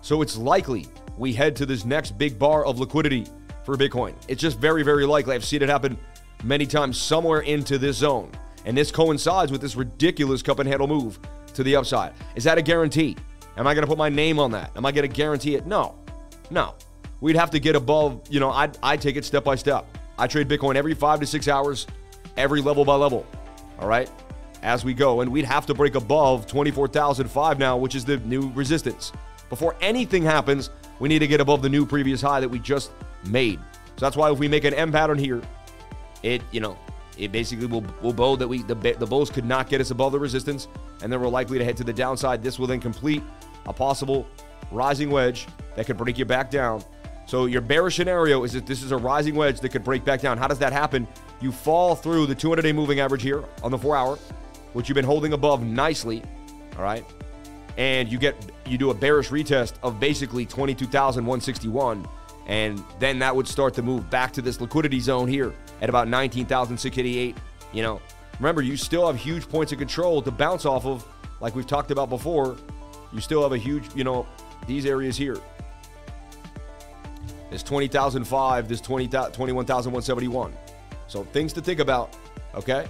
So 0.00 0.22
it's 0.22 0.36
likely 0.36 0.86
we 1.16 1.32
head 1.32 1.56
to 1.56 1.66
this 1.66 1.84
next 1.84 2.18
big 2.18 2.38
bar 2.38 2.64
of 2.64 2.78
liquidity 2.78 3.26
for 3.64 3.76
Bitcoin. 3.76 4.14
It's 4.28 4.40
just 4.40 4.58
very, 4.58 4.82
very 4.82 5.06
likely. 5.06 5.34
I've 5.34 5.44
seen 5.44 5.62
it 5.62 5.68
happen 5.68 5.96
many 6.42 6.66
times 6.66 7.00
somewhere 7.00 7.40
into 7.40 7.78
this 7.78 7.98
zone. 7.98 8.32
And 8.64 8.76
this 8.76 8.90
coincides 8.90 9.50
with 9.50 9.60
this 9.60 9.76
ridiculous 9.76 10.42
cup 10.42 10.58
and 10.58 10.68
handle 10.68 10.86
move 10.86 11.18
to 11.54 11.62
the 11.62 11.76
upside. 11.76 12.12
Is 12.34 12.44
that 12.44 12.58
a 12.58 12.62
guarantee? 12.62 13.16
Am 13.56 13.66
I 13.66 13.74
going 13.74 13.82
to 13.82 13.88
put 13.88 13.98
my 13.98 14.08
name 14.08 14.38
on 14.38 14.50
that? 14.52 14.70
Am 14.76 14.86
I 14.86 14.92
going 14.92 15.08
to 15.08 15.14
guarantee 15.14 15.54
it? 15.54 15.66
No. 15.66 15.96
No. 16.50 16.74
We'd 17.20 17.36
have 17.36 17.50
to 17.50 17.60
get 17.60 17.76
above, 17.76 18.22
you 18.30 18.40
know, 18.40 18.50
I 18.50 18.70
I 18.82 18.96
take 18.96 19.16
it 19.16 19.24
step 19.24 19.44
by 19.44 19.54
step. 19.54 19.86
I 20.18 20.26
trade 20.26 20.48
Bitcoin 20.48 20.74
every 20.74 20.94
5 20.94 21.20
to 21.20 21.26
6 21.26 21.48
hours, 21.48 21.86
every 22.36 22.60
level 22.60 22.84
by 22.84 22.94
level. 22.94 23.26
All 23.78 23.88
right? 23.88 24.10
As 24.62 24.84
we 24.84 24.94
go, 24.94 25.22
and 25.22 25.32
we'd 25.32 25.44
have 25.44 25.66
to 25.66 25.74
break 25.74 25.96
above 25.96 26.46
24,005 26.46 27.58
now, 27.58 27.76
which 27.76 27.94
is 27.94 28.04
the 28.04 28.18
new 28.18 28.50
resistance. 28.52 29.12
Before 29.48 29.74
anything 29.80 30.22
happens, 30.22 30.70
we 31.00 31.08
need 31.08 31.18
to 31.18 31.26
get 31.26 31.40
above 31.40 31.62
the 31.62 31.68
new 31.68 31.84
previous 31.84 32.20
high 32.20 32.40
that 32.40 32.48
we 32.48 32.58
just 32.58 32.92
made. 33.26 33.58
So 33.96 34.06
that's 34.06 34.16
why 34.16 34.30
if 34.30 34.38
we 34.38 34.48
make 34.48 34.64
an 34.64 34.72
M 34.74 34.92
pattern 34.92 35.18
here, 35.18 35.42
it, 36.22 36.42
you 36.52 36.60
know, 36.60 36.78
it 37.18 37.32
basically 37.32 37.66
will, 37.66 37.84
will 38.00 38.12
bow 38.12 38.36
that 38.36 38.48
we 38.48 38.62
the, 38.62 38.74
the 38.74 39.06
bulls 39.06 39.30
could 39.30 39.44
not 39.44 39.68
get 39.68 39.80
us 39.80 39.90
above 39.90 40.12
the 40.12 40.18
resistance, 40.18 40.68
and 41.02 41.12
then 41.12 41.20
we're 41.20 41.28
likely 41.28 41.58
to 41.58 41.64
head 41.64 41.76
to 41.78 41.84
the 41.84 41.92
downside. 41.92 42.42
This 42.42 42.58
will 42.58 42.66
then 42.66 42.80
complete 42.80 43.22
a 43.66 43.72
possible 43.72 44.26
rising 44.70 45.10
wedge 45.10 45.46
that 45.76 45.86
could 45.86 45.96
break 45.96 46.18
you 46.18 46.24
back 46.24 46.50
down. 46.50 46.82
So 47.26 47.46
your 47.46 47.60
bearish 47.60 47.96
scenario 47.96 48.44
is 48.44 48.52
that 48.52 48.66
this 48.66 48.82
is 48.82 48.92
a 48.92 48.96
rising 48.96 49.34
wedge 49.34 49.60
that 49.60 49.68
could 49.70 49.84
break 49.84 50.04
back 50.04 50.20
down. 50.20 50.38
How 50.38 50.48
does 50.48 50.58
that 50.58 50.72
happen? 50.72 51.06
You 51.42 51.50
fall 51.52 51.96
through 51.96 52.26
the 52.26 52.36
200-day 52.36 52.72
moving 52.72 53.00
average 53.00 53.22
here 53.22 53.44
on 53.64 53.72
the 53.72 53.78
four-hour, 53.78 54.16
which 54.74 54.88
you've 54.88 54.94
been 54.94 55.04
holding 55.04 55.32
above 55.32 55.62
nicely. 55.62 56.22
All 56.76 56.84
right, 56.84 57.04
and 57.76 58.10
you 58.10 58.16
get 58.16 58.36
you 58.64 58.78
do 58.78 58.90
a 58.90 58.94
bearish 58.94 59.28
retest 59.30 59.74
of 59.82 59.98
basically 59.98 60.46
22,161, 60.46 62.08
and 62.46 62.82
then 63.00 63.18
that 63.18 63.34
would 63.34 63.48
start 63.48 63.74
to 63.74 63.82
move 63.82 64.08
back 64.08 64.32
to 64.34 64.40
this 64.40 64.60
liquidity 64.60 65.00
zone 65.00 65.26
here 65.26 65.52
at 65.80 65.88
about 65.88 66.06
19,688. 66.06 67.36
You 67.72 67.82
know, 67.82 68.00
remember 68.38 68.62
you 68.62 68.76
still 68.76 69.06
have 69.08 69.16
huge 69.16 69.48
points 69.48 69.72
of 69.72 69.78
control 69.78 70.22
to 70.22 70.30
bounce 70.30 70.64
off 70.64 70.86
of, 70.86 71.04
like 71.40 71.56
we've 71.56 71.66
talked 71.66 71.90
about 71.90 72.08
before. 72.08 72.56
You 73.12 73.20
still 73.20 73.42
have 73.42 73.52
a 73.52 73.58
huge, 73.58 73.84
you 73.94 74.04
know, 74.04 74.26
these 74.66 74.86
areas 74.86 75.16
here. 75.16 75.38
This 77.50 77.62
20,005, 77.62 78.68
this 78.68 78.80
20, 78.80 79.08
21,171. 79.08 80.54
So 81.12 81.24
things 81.24 81.52
to 81.52 81.60
think 81.60 81.78
about, 81.78 82.16
okay? 82.54 82.88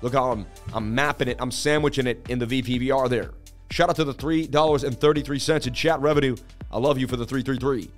Look 0.00 0.14
how 0.14 0.32
I'm 0.32 0.46
I'm 0.74 0.92
mapping 0.92 1.28
it, 1.28 1.36
I'm 1.38 1.52
sandwiching 1.52 2.08
it 2.08 2.26
in 2.28 2.40
the 2.40 2.46
VPVR 2.46 3.08
there. 3.08 3.34
Shout 3.70 3.88
out 3.88 3.94
to 3.96 4.04
the 4.04 4.12
$3.33 4.12 5.66
in 5.68 5.72
chat 5.72 6.00
revenue. 6.00 6.34
I 6.72 6.78
love 6.78 6.98
you 6.98 7.06
for 7.06 7.16
the 7.16 7.24
333. 7.24 7.88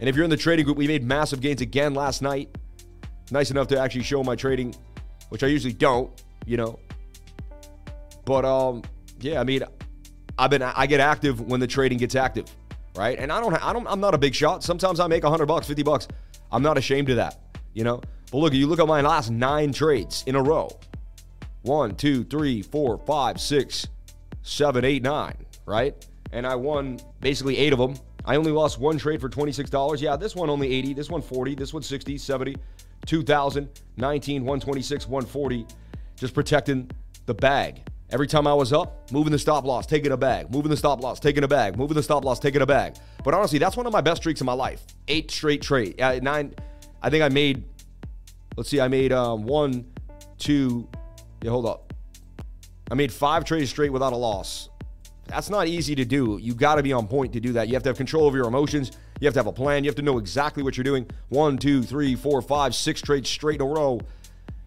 And 0.00 0.08
if 0.08 0.16
you're 0.16 0.24
in 0.24 0.30
the 0.30 0.38
trading 0.38 0.64
group, 0.64 0.78
we 0.78 0.88
made 0.88 1.04
massive 1.04 1.42
gains 1.42 1.60
again 1.60 1.92
last 1.92 2.22
night. 2.22 2.48
Nice 3.30 3.50
enough 3.50 3.68
to 3.68 3.78
actually 3.78 4.04
show 4.04 4.24
my 4.24 4.34
trading, 4.34 4.74
which 5.28 5.42
I 5.42 5.48
usually 5.48 5.74
don't, 5.74 6.10
you 6.46 6.56
know. 6.56 6.78
But 8.24 8.46
um 8.46 8.80
yeah, 9.20 9.38
I 9.38 9.44
mean 9.44 9.64
I've 10.38 10.48
been 10.48 10.62
I 10.62 10.86
get 10.86 10.98
active 10.98 11.42
when 11.42 11.60
the 11.60 11.66
trading 11.66 11.98
gets 11.98 12.14
active, 12.14 12.46
right? 12.96 13.18
And 13.18 13.30
I 13.30 13.38
don't 13.38 13.52
I 13.62 13.74
don't 13.74 13.86
I'm 13.86 14.00
not 14.00 14.14
a 14.14 14.18
big 14.18 14.34
shot. 14.34 14.62
Sometimes 14.62 14.98
I 14.98 15.08
make 15.08 15.24
100 15.24 15.44
bucks, 15.44 15.66
50 15.66 15.82
bucks. 15.82 16.08
I'm 16.50 16.62
not 16.62 16.78
ashamed 16.78 17.10
of 17.10 17.16
that, 17.16 17.38
you 17.74 17.84
know. 17.84 18.00
But 18.32 18.38
look, 18.38 18.54
you 18.54 18.66
look 18.66 18.80
at 18.80 18.88
my 18.88 19.02
last 19.02 19.30
nine 19.30 19.72
trades 19.72 20.24
in 20.26 20.34
a 20.34 20.42
row. 20.42 20.70
One, 21.62 21.94
two, 21.94 22.24
three, 22.24 22.62
four, 22.62 22.96
five, 22.96 23.38
six, 23.38 23.86
seven, 24.40 24.86
eight, 24.86 25.02
nine, 25.02 25.36
right? 25.66 25.94
And 26.32 26.46
I 26.46 26.54
won 26.54 26.98
basically 27.20 27.58
eight 27.58 27.74
of 27.74 27.78
them. 27.78 27.94
I 28.24 28.36
only 28.36 28.50
lost 28.50 28.80
one 28.80 28.96
trade 28.96 29.20
for 29.20 29.28
$26. 29.28 30.00
Yeah, 30.00 30.16
this 30.16 30.34
one 30.34 30.48
only 30.48 30.72
80, 30.72 30.94
this 30.94 31.10
one 31.10 31.20
40, 31.20 31.56
this 31.56 31.74
one 31.74 31.82
60, 31.82 32.16
70, 32.16 32.56
2000, 33.04 33.68
19, 33.98 34.42
126, 34.42 35.08
140. 35.08 35.66
Just 36.16 36.32
protecting 36.32 36.90
the 37.26 37.34
bag. 37.34 37.82
Every 38.10 38.26
time 38.26 38.46
I 38.46 38.54
was 38.54 38.72
up, 38.72 39.10
moving 39.12 39.32
the 39.32 39.38
stop 39.38 39.64
loss, 39.64 39.86
taking 39.86 40.12
a 40.12 40.16
bag, 40.16 40.50
moving 40.50 40.70
the 40.70 40.76
stop 40.76 41.02
loss, 41.02 41.20
taking 41.20 41.44
a 41.44 41.48
bag, 41.48 41.76
moving 41.76 41.96
the 41.96 42.02
stop 42.02 42.24
loss, 42.24 42.38
taking 42.38 42.62
a 42.62 42.66
bag. 42.66 42.96
But 43.24 43.34
honestly, 43.34 43.58
that's 43.58 43.76
one 43.76 43.86
of 43.86 43.92
my 43.92 44.00
best 44.00 44.22
streaks 44.22 44.40
in 44.40 44.46
my 44.46 44.52
life. 44.52 44.84
Eight 45.08 45.30
straight 45.30 45.60
trade. 45.62 46.00
Uh, 46.00 46.18
nine. 46.22 46.54
I 47.02 47.10
think 47.10 47.22
I 47.22 47.28
made. 47.28 47.64
Let's 48.56 48.68
see. 48.68 48.80
I 48.80 48.88
made 48.88 49.12
um, 49.12 49.44
one, 49.44 49.86
two. 50.38 50.88
Yeah, 51.42 51.50
hold 51.50 51.66
up. 51.66 51.92
I 52.90 52.94
made 52.94 53.12
five 53.12 53.44
trades 53.44 53.70
straight 53.70 53.92
without 53.92 54.12
a 54.12 54.16
loss. 54.16 54.68
That's 55.26 55.48
not 55.48 55.66
easy 55.66 55.94
to 55.94 56.04
do. 56.04 56.38
You 56.40 56.54
got 56.54 56.74
to 56.74 56.82
be 56.82 56.92
on 56.92 57.06
point 57.06 57.32
to 57.32 57.40
do 57.40 57.52
that. 57.54 57.68
You 57.68 57.74
have 57.74 57.82
to 57.84 57.88
have 57.88 57.96
control 57.96 58.24
over 58.24 58.36
your 58.36 58.46
emotions. 58.46 58.92
You 59.20 59.26
have 59.26 59.34
to 59.34 59.38
have 59.38 59.46
a 59.46 59.52
plan. 59.52 59.84
You 59.84 59.88
have 59.88 59.96
to 59.96 60.02
know 60.02 60.18
exactly 60.18 60.62
what 60.62 60.76
you're 60.76 60.84
doing. 60.84 61.08
One, 61.28 61.56
two, 61.56 61.82
three, 61.82 62.14
four, 62.14 62.42
five, 62.42 62.74
six 62.74 63.00
trades 63.00 63.30
straight 63.30 63.60
in 63.60 63.62
a 63.62 63.70
row. 63.70 64.00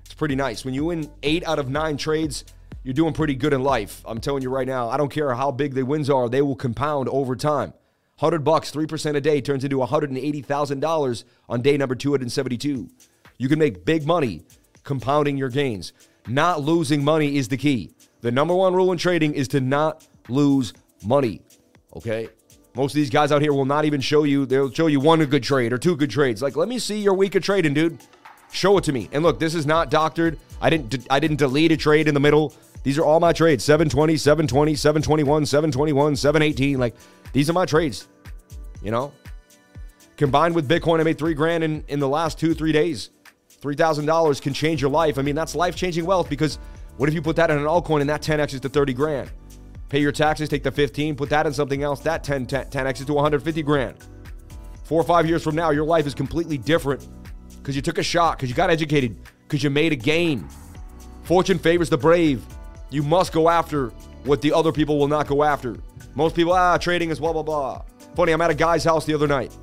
It's 0.05 0.15
pretty 0.15 0.35
nice. 0.35 0.65
When 0.65 0.73
you 0.73 0.85
win 0.85 1.11
eight 1.23 1.45
out 1.45 1.59
of 1.59 1.69
nine 1.69 1.97
trades, 1.97 2.45
you're 2.83 2.93
doing 2.93 3.13
pretty 3.13 3.35
good 3.35 3.53
in 3.53 3.63
life. 3.63 4.01
I'm 4.05 4.19
telling 4.19 4.43
you 4.43 4.49
right 4.49 4.67
now, 4.67 4.89
I 4.89 4.97
don't 4.97 5.11
care 5.11 5.33
how 5.33 5.51
big 5.51 5.73
the 5.73 5.83
wins 5.83 6.09
are, 6.09 6.29
they 6.29 6.41
will 6.41 6.55
compound 6.55 7.09
over 7.09 7.35
time. 7.35 7.73
100 8.19 8.43
bucks, 8.43 8.71
3% 8.71 9.15
a 9.15 9.21
day 9.21 9.41
turns 9.41 9.65
into 9.65 9.77
$180,000 9.77 11.23
on 11.49 11.61
day 11.61 11.77
number 11.77 11.95
272. 11.95 12.89
You 13.37 13.49
can 13.49 13.59
make 13.59 13.85
big 13.85 14.05
money 14.05 14.43
compounding 14.83 15.37
your 15.37 15.49
gains. 15.49 15.93
Not 16.27 16.61
losing 16.61 17.03
money 17.03 17.37
is 17.37 17.47
the 17.47 17.57
key. 17.57 17.91
The 18.21 18.31
number 18.31 18.55
one 18.55 18.73
rule 18.73 18.91
in 18.91 18.97
trading 18.97 19.33
is 19.33 19.47
to 19.49 19.61
not 19.61 20.07
lose 20.29 20.73
money. 21.05 21.41
Okay? 21.95 22.29
Most 22.75 22.91
of 22.91 22.95
these 22.95 23.09
guys 23.09 23.31
out 23.31 23.41
here 23.41 23.53
will 23.53 23.65
not 23.65 23.85
even 23.85 24.01
show 24.01 24.23
you, 24.23 24.45
they'll 24.45 24.71
show 24.71 24.87
you 24.87 24.99
one 24.99 25.23
good 25.25 25.43
trade 25.43 25.71
or 25.71 25.77
two 25.77 25.95
good 25.95 26.09
trades. 26.09 26.41
Like, 26.41 26.55
let 26.55 26.67
me 26.67 26.79
see 26.79 26.99
your 26.99 27.13
week 27.13 27.35
of 27.35 27.43
trading, 27.43 27.73
dude. 27.73 27.99
Show 28.51 28.77
it 28.77 28.83
to 28.85 28.91
me. 28.91 29.09
And 29.11 29.23
look, 29.23 29.39
this 29.39 29.55
is 29.55 29.65
not 29.65 29.89
doctored. 29.89 30.37
I 30.61 30.69
didn't 30.69 31.07
I 31.09 31.19
didn't 31.19 31.37
delete 31.37 31.71
a 31.71 31.77
trade 31.77 32.07
in 32.07 32.13
the 32.13 32.19
middle. 32.19 32.53
These 32.83 32.97
are 32.97 33.03
all 33.03 33.19
my 33.19 33.33
trades 33.33 33.63
720, 33.63 34.15
720, 34.17 34.75
721, 34.75 35.45
721, 35.45 36.15
718. 36.15 36.77
Like, 36.77 36.95
these 37.33 37.49
are 37.49 37.53
my 37.53 37.65
trades, 37.65 38.07
you 38.83 38.91
know? 38.91 39.11
Combined 40.17 40.55
with 40.55 40.69
Bitcoin, 40.69 40.99
I 40.99 41.03
made 41.03 41.17
three 41.17 41.33
grand 41.33 41.63
in, 41.63 41.83
in 41.87 41.99
the 41.99 42.07
last 42.07 42.39
two, 42.39 42.53
three 42.53 42.71
days. 42.71 43.09
$3,000 43.65 44.41
can 44.41 44.53
change 44.53 44.81
your 44.81 44.91
life. 44.91 45.17
I 45.17 45.23
mean, 45.23 45.35
that's 45.35 45.55
life 45.55 45.75
changing 45.75 46.05
wealth 46.05 46.29
because 46.29 46.59
what 46.97 47.09
if 47.09 47.15
you 47.15 47.21
put 47.21 47.35
that 47.37 47.49
in 47.49 47.57
an 47.57 47.65
altcoin 47.65 48.01
and 48.01 48.09
that 48.09 48.21
10x 48.21 48.53
is 48.53 48.61
to 48.61 48.69
30 48.69 48.93
grand? 48.93 49.31
Pay 49.89 49.99
your 49.99 50.11
taxes, 50.11 50.49
take 50.49 50.63
the 50.63 50.71
15, 50.71 51.15
put 51.15 51.29
that 51.29 51.47
in 51.47 51.53
something 51.53 51.81
else, 51.81 51.99
that 52.01 52.23
10, 52.23 52.45
10, 52.45 52.65
10x 52.67 52.99
is 52.99 53.05
to 53.05 53.13
150 53.13 53.63
grand. 53.63 53.97
Four 54.83 55.01
or 55.01 55.03
five 55.03 55.27
years 55.27 55.43
from 55.43 55.55
now, 55.55 55.71
your 55.71 55.83
life 55.83 56.05
is 56.05 56.13
completely 56.13 56.57
different 56.57 57.07
because 57.57 57.75
you 57.75 57.81
took 57.81 57.97
a 57.97 58.03
shot, 58.03 58.37
because 58.37 58.49
you 58.49 58.55
got 58.55 58.69
educated, 58.69 59.17
because 59.47 59.63
you 59.63 59.71
made 59.71 59.91
a 59.91 59.95
gain. 59.95 60.47
Fortune 61.23 61.57
favors 61.57 61.89
the 61.89 61.97
brave. 61.97 62.45
You 62.91 63.01
must 63.01 63.33
go 63.33 63.49
after 63.49 63.87
what 64.25 64.41
the 64.41 64.53
other 64.53 64.71
people 64.71 64.99
will 64.99 65.07
not 65.07 65.27
go 65.27 65.43
after. 65.43 65.75
Most 66.13 66.35
people, 66.35 66.53
ah, 66.53 66.77
trading 66.77 67.09
is 67.09 67.19
blah, 67.19 67.33
blah, 67.33 67.41
blah. 67.41 67.81
Funny, 68.15 68.31
I'm 68.31 68.41
at 68.41 68.51
a 68.51 68.55
guy's 68.55 68.83
house 68.83 69.05
the 69.05 69.13
other 69.15 69.27
night, 69.27 69.55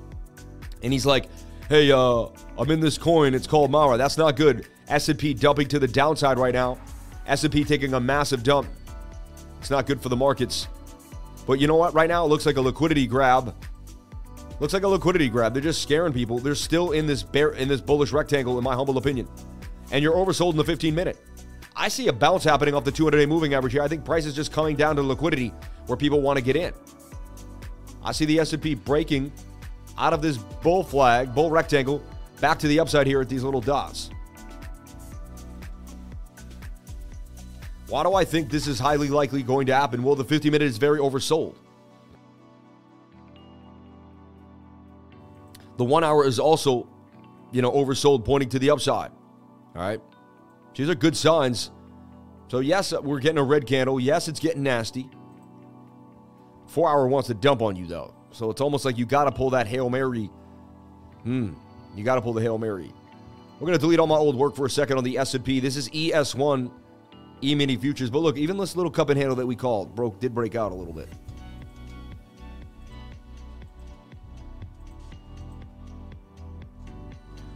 and 0.83 0.93
he's 0.93 1.07
like, 1.07 1.27
hey, 1.69 1.91
uh, 1.93 2.27
I'm 2.59 2.71
in 2.71 2.81
this 2.81 2.99
coin. 2.99 3.35
It's 3.35 3.47
called 3.47 3.71
Mara. 3.71 3.97
That's 3.97 4.19
not 4.19 4.37
good. 4.37 4.69
S&P 4.89 5.35
dumping 5.35 5.69
to 5.69 5.79
the 5.79 5.89
downside 5.89 6.39
right 6.39 6.55
now. 6.55 6.79
S&P 7.27 7.65
taking 7.65 7.95
a 7.95 8.01
massive 8.01 8.43
dump. 8.43 8.69
It's 9.61 9.71
not 9.71 9.87
good 9.87 10.01
for 10.01 10.09
the 10.09 10.17
markets. 10.17 10.69
But 11.47 11.61
you 11.61 11.67
know 11.67 11.77
what? 11.77 11.95
Right 11.95 12.09
now, 12.09 12.25
it 12.25 12.29
looks 12.29 12.47
like 12.47 12.57
a 12.57 12.61
liquidity 12.61 13.07
grab. 13.07 13.55
Looks 14.61 14.75
like 14.75 14.83
a 14.83 14.89
liquidity 14.89 15.29
grab. 15.29 15.55
They're 15.55 15.63
just 15.63 15.83
scaring 15.83 16.13
people. 16.13 16.39
They're 16.39 16.55
still 16.55 16.93
in 16.93 17.07
this 17.07 17.23
bear 17.23 17.51
in 17.51 17.69
this 17.69 17.81
bullish 17.81 18.13
rectangle, 18.13 18.59
in 18.59 18.65
my 18.65 18.75
humble 18.75 18.99
opinion. 18.99 19.29
And 19.91 20.03
you're 20.03 20.15
oversold 20.15 20.53
in 20.53 20.57
the 20.57 20.65
15 20.65 20.95
minute. 20.95 21.19
I 21.75 21.89
see 21.89 22.09
a 22.09 22.13
bounce 22.13 22.45
happening 22.45 22.75
off 22.75 22.85
the 22.85 22.93
200 22.93 23.19
day 23.19 23.27
moving 23.27 23.55
average 23.55 23.73
here. 23.73 23.83
I 23.83 23.89
think 23.89 24.05
price 24.05 24.27
is 24.27 24.35
just 24.35 24.53
coming 24.53 24.77
down 24.77 24.97
to 24.97 25.03
liquidity 25.03 25.53
where 25.87 25.97
people 25.97 26.21
want 26.21 26.39
to 26.39 26.45
get 26.45 26.55
in. 26.55 26.73
I 28.05 28.13
see 28.13 28.25
the 28.25 28.41
S&P 28.41 28.75
breaking 28.75 29.33
out 29.99 30.13
of 30.13 30.23
this 30.23 30.39
bull 30.39 30.83
flag, 30.83 31.35
bull 31.35 31.51
rectangle, 31.51 32.03
back 32.41 32.59
to 32.61 32.69
the 32.69 32.81
upside 32.81 33.07
here 33.07 33.21
at 33.21 33.29
these 33.29 33.43
little 33.43 33.61
dots. 33.61 34.11
Why 37.89 38.03
do 38.03 38.15
I 38.15 38.25
think 38.25 38.51
this 38.51 38.67
is 38.67 38.79
highly 38.79 39.09
likely 39.09 39.43
going 39.43 39.67
to 39.67 39.75
happen? 39.75 40.03
Well, 40.03 40.15
the 40.15 40.25
50 40.25 40.49
minute 40.49 40.65
is 40.65 40.79
very 40.79 40.99
oversold. 40.99 41.57
The 45.77 45.85
one 45.85 46.03
hour 46.03 46.25
is 46.25 46.39
also, 46.39 46.89
you 47.51 47.61
know, 47.61 47.71
oversold, 47.71 48.25
pointing 48.25 48.49
to 48.51 48.59
the 48.59 48.71
upside. 48.71 49.11
All 49.75 49.83
right. 49.83 50.01
These 50.75 50.89
are 50.89 50.95
good 50.95 51.17
signs. 51.17 51.71
So, 52.49 52.61
yes, 52.61 52.93
we're 52.93 53.19
getting 53.19 53.39
a 53.39 53.43
red 53.43 53.67
candle. 53.67 54.01
Yes, 54.01 54.27
it's 54.29 54.41
getting 54.41 54.63
nasty. 54.63 55.11
Four 56.67 56.89
hour 56.89 57.07
wants 57.07 57.29
to 57.29 57.35
dump 57.35 57.61
on 57.61 57.77
you, 57.77 57.87
though. 57.87 58.15
So 58.33 58.51
it's 58.51 58.61
almost 58.61 58.85
like 58.85 58.99
you 58.99 59.05
got 59.07 59.25
to 59.25 59.33
pull 59.33 59.51
that 59.51 59.67
Hail 59.67 59.91
Mary. 59.91 60.31
Hmm. 61.23 61.53
You 61.95 62.03
got 62.03 62.17
to 62.17 62.23
pull 62.23 62.33
the 62.33 62.41
Hail 62.41 62.59
Mary. 62.59 62.91
We're 63.61 63.67
going 63.67 63.79
to 63.79 63.79
delete 63.79 64.01
all 64.01 64.07
my 64.07 64.17
old 64.17 64.35
work 64.35 64.57
for 64.57 64.67
a 64.67 64.71
second 64.71 64.99
on 64.99 65.05
the 65.05 65.19
S&P. 65.19 65.61
This 65.61 65.77
is 65.77 65.89
ES1 65.91 66.71
E-mini 67.43 67.77
futures. 67.77 68.11
But 68.11 68.21
look, 68.21 68.37
even 68.37 68.57
this 68.57 68.75
little 68.75 68.91
cup 68.91 69.11
and 69.11 69.19
handle 69.19 69.37
that 69.37 69.47
we 69.47 69.55
called 69.55 69.95
broke 69.95 70.19
did 70.19 70.35
break 70.35 70.57
out 70.57 70.73
a 70.73 70.75
little 70.75 70.95
bit. 70.95 71.09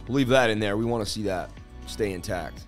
Leave 0.07 0.29
that 0.29 0.49
in 0.49 0.59
there. 0.59 0.77
We 0.77 0.85
want 0.85 1.05
to 1.05 1.11
see 1.11 1.23
that 1.23 1.49
stay 1.87 2.13
intact. 2.13 2.65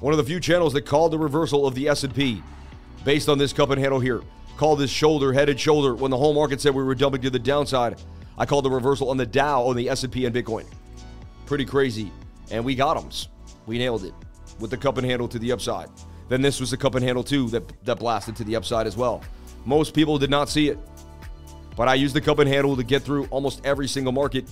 One 0.00 0.12
of 0.12 0.16
the 0.16 0.24
few 0.24 0.40
channels 0.40 0.72
that 0.72 0.82
called 0.82 1.12
the 1.12 1.18
reversal 1.18 1.64
of 1.64 1.76
the 1.76 1.86
S&P 1.88 2.42
based 3.04 3.28
on 3.28 3.38
this 3.38 3.52
cup 3.52 3.70
and 3.70 3.80
handle 3.80 4.00
here. 4.00 4.22
Called 4.56 4.78
this 4.78 4.90
shoulder, 4.90 5.32
headed 5.32 5.58
shoulder 5.58 5.94
when 5.94 6.10
the 6.10 6.16
whole 6.16 6.34
market 6.34 6.60
said 6.60 6.74
we 6.74 6.82
were 6.82 6.94
dumping 6.94 7.22
to 7.22 7.30
the 7.30 7.38
downside. 7.38 8.00
I 8.38 8.46
called 8.46 8.64
the 8.64 8.70
reversal 8.70 9.10
on 9.10 9.16
the 9.16 9.26
Dow, 9.26 9.62
on 9.62 9.76
the 9.76 9.88
S&P 9.88 10.26
and 10.26 10.34
Bitcoin. 10.34 10.66
Pretty 11.46 11.64
crazy. 11.64 12.12
And 12.50 12.64
we 12.64 12.74
got 12.74 12.94
them. 12.94 13.10
We 13.66 13.78
nailed 13.78 14.04
it 14.04 14.14
with 14.60 14.70
the 14.70 14.76
cup 14.76 14.98
and 14.98 15.06
handle 15.06 15.28
to 15.28 15.38
the 15.38 15.52
upside. 15.52 15.88
Then 16.28 16.42
this 16.42 16.60
was 16.60 16.70
the 16.70 16.76
cup 16.76 16.94
and 16.94 17.04
handle 17.04 17.24
too 17.24 17.48
that, 17.50 17.84
that 17.84 17.98
blasted 17.98 18.36
to 18.36 18.44
the 18.44 18.56
upside 18.56 18.86
as 18.86 18.96
well. 18.96 19.22
Most 19.64 19.94
people 19.94 20.18
did 20.18 20.30
not 20.30 20.48
see 20.48 20.68
it. 20.68 20.78
But 21.76 21.88
I 21.88 21.94
used 21.94 22.14
the 22.14 22.20
cup 22.20 22.38
and 22.38 22.48
handle 22.48 22.76
to 22.76 22.82
get 22.82 23.02
through 23.02 23.26
almost 23.26 23.64
every 23.64 23.88
single 23.88 24.12
market 24.12 24.44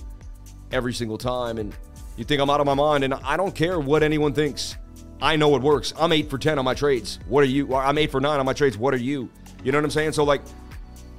every 0.71 0.93
single 0.93 1.17
time. 1.17 1.57
And 1.57 1.73
you 2.17 2.23
think 2.23 2.41
I'm 2.41 2.49
out 2.49 2.59
of 2.59 2.65
my 2.65 2.73
mind, 2.73 3.03
and 3.03 3.13
I 3.13 3.37
don't 3.37 3.53
care 3.53 3.79
what 3.79 4.03
anyone 4.03 4.33
thinks. 4.33 4.75
I 5.21 5.35
know 5.35 5.55
it 5.55 5.61
works. 5.61 5.93
I'm 5.99 6.11
eight 6.11 6.29
for 6.29 6.37
10 6.37 6.57
on 6.57 6.65
my 6.65 6.73
trades. 6.73 7.19
What 7.27 7.43
are 7.43 7.47
you? 7.47 7.75
I'm 7.75 7.97
eight 7.97 8.11
for 8.11 8.19
nine 8.19 8.39
on 8.39 8.45
my 8.45 8.53
trades. 8.53 8.77
What 8.77 8.93
are 8.93 8.97
you? 8.97 9.29
You 9.63 9.71
know 9.71 9.77
what 9.77 9.85
I'm 9.85 9.91
saying? 9.91 10.13
So, 10.13 10.23
like, 10.23 10.41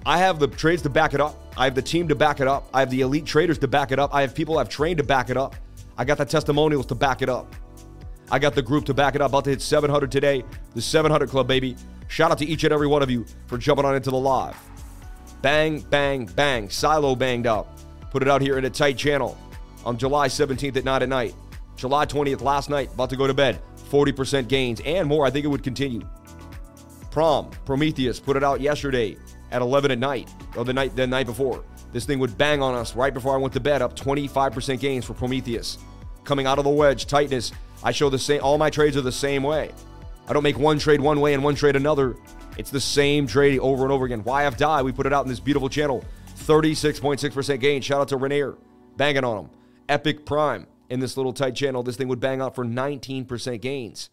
I 0.05 0.19
have 0.19 0.41
the 0.41 0.49
trades 0.49 0.83
to 0.83 0.91
back 0.91 1.15
it 1.15 1.21
up. 1.21 1.41
I 1.57 1.65
have 1.65 1.77
the 1.77 1.83
team 1.83 2.09
to 2.09 2.17
back 2.17 2.41
it 2.41 2.49
up. 2.49 2.69
I 2.75 2.81
have 2.81 2.91
the 2.91 3.03
elite 3.03 3.25
traders 3.25 3.59
to 3.59 3.69
back 3.69 3.93
it 3.93 4.01
up. 4.01 4.13
I 4.13 4.23
have 4.23 4.35
people 4.35 4.59
I've 4.59 4.69
trained 4.69 4.99
to 4.99 5.05
back 5.05 5.31
it 5.31 5.37
up. 5.37 5.55
I 5.97 6.05
got 6.05 6.19
the 6.19 6.25
testimonials 6.25 6.87
to 6.87 6.97
back 6.97 7.23
it 7.23 7.29
up. 7.29 7.55
I 8.31 8.39
got 8.39 8.55
the 8.55 8.63
group 8.63 8.87
to 8.87 8.95
back 8.95 9.15
it 9.15 9.21
up. 9.21 9.31
About 9.31 9.45
to 9.45 9.51
hit 9.51 9.63
700 9.63 10.11
today. 10.11 10.43
The 10.75 10.83
700 10.83 11.29
Club, 11.29 11.47
baby. 11.47 11.77
Shout 12.09 12.31
out 12.33 12.39
to 12.39 12.47
each 12.47 12.65
and 12.65 12.73
every 12.73 12.89
one 12.89 13.03
of 13.03 13.11
you 13.11 13.25
for 13.47 13.59
jumping 13.59 13.85
on 13.85 13.95
into 13.95 14.11
the 14.11 14.19
live. 14.19 14.57
Bang, 15.43 15.81
bang, 15.81 16.27
bang. 16.27 16.69
Silo 16.69 17.15
banged 17.15 17.47
up. 17.47 17.79
Put 18.11 18.23
it 18.23 18.29
out 18.29 18.41
here 18.41 18.59
in 18.59 18.65
a 18.65 18.71
tight 18.71 18.97
channel 18.97 19.39
on 19.85 19.97
July 19.97 20.29
17th 20.29 20.77
at 20.77 20.85
9 20.85 21.03
at 21.03 21.09
night. 21.09 21.35
July 21.77 22.07
20th 22.07 22.43
last 22.43 22.71
night. 22.71 22.93
About 22.93 23.11
to 23.11 23.17
go 23.17 23.27
to 23.27 23.35
bed. 23.35 23.61
40% 23.93 24.49
gains 24.49 24.81
and 24.87 25.07
more. 25.07 25.27
I 25.27 25.31
think 25.31 25.45
it 25.45 25.49
would 25.49 25.63
continue. 25.63 26.01
Prom, 27.11 27.51
Prometheus 27.67 28.19
put 28.19 28.39
it 28.39 28.43
out 28.43 28.63
yesterday 28.63 29.19
at 29.51 29.61
11 29.61 29.91
at 29.91 29.99
night, 29.99 30.31
or 30.57 30.65
the 30.65 30.73
night 30.73 30.97
the 30.97 31.07
night 31.07 31.27
before. 31.27 31.63
This 31.93 32.07
thing 32.07 32.19
would 32.21 32.39
bang 32.39 32.63
on 32.63 32.75
us 32.75 32.97
right 32.97 33.13
before 33.13 33.35
I 33.35 33.37
went 33.37 33.53
to 33.53 33.61
bed, 33.61 33.83
up 33.83 33.95
25% 33.95 34.81
gains 34.81 35.05
for 35.05 35.13
Prometheus. 35.13 35.77
Coming 36.25 36.47
out 36.47 36.59
of 36.59 36.65
the 36.65 36.71
wedge, 36.71 37.07
tightness. 37.07 37.53
I 37.85 37.93
show 37.93 38.09
the 38.09 38.19
same. 38.19 38.41
All 38.43 38.57
my 38.57 38.71
trades 38.71 38.97
are 38.97 39.03
the 39.03 39.13
same 39.13 39.43
way. 39.43 39.73
I 40.27 40.33
don't 40.33 40.43
make 40.43 40.59
one 40.59 40.79
trade 40.79 41.01
one 41.01 41.21
way 41.21 41.35
and 41.35 41.45
one 41.45 41.55
trade 41.55 41.77
another. 41.77 42.17
It's 42.57 42.71
the 42.71 42.81
same 42.81 43.27
trade 43.27 43.59
over 43.59 43.83
and 43.83 43.93
over 43.93 44.07
again. 44.07 44.23
YF 44.23 44.57
Die, 44.57 44.83
we 44.83 44.93
put 44.93 45.05
it 45.05 45.13
out 45.13 45.25
in 45.25 45.29
this 45.29 45.41
beautiful 45.41 45.69
channel. 45.69 46.03
36.6% 46.39 47.61
gain. 47.61 47.83
Shout 47.83 48.01
out 48.01 48.09
to 48.09 48.17
Renier, 48.17 48.57
banging 48.97 49.25
on 49.25 49.37
them. 49.37 49.51
EPIK 49.89 50.25
Prime, 50.25 50.67
in 50.93 51.01
this 51.01 51.17
little 51.17 51.33
tight 51.33 51.55
channel, 51.55 51.83
this 51.83 51.97
thing 51.97 52.07
would 52.09 52.21
bang 52.21 52.43
out 52.43 52.55
for 52.55 52.67
19% 52.67 53.61
gains. 53.63 54.11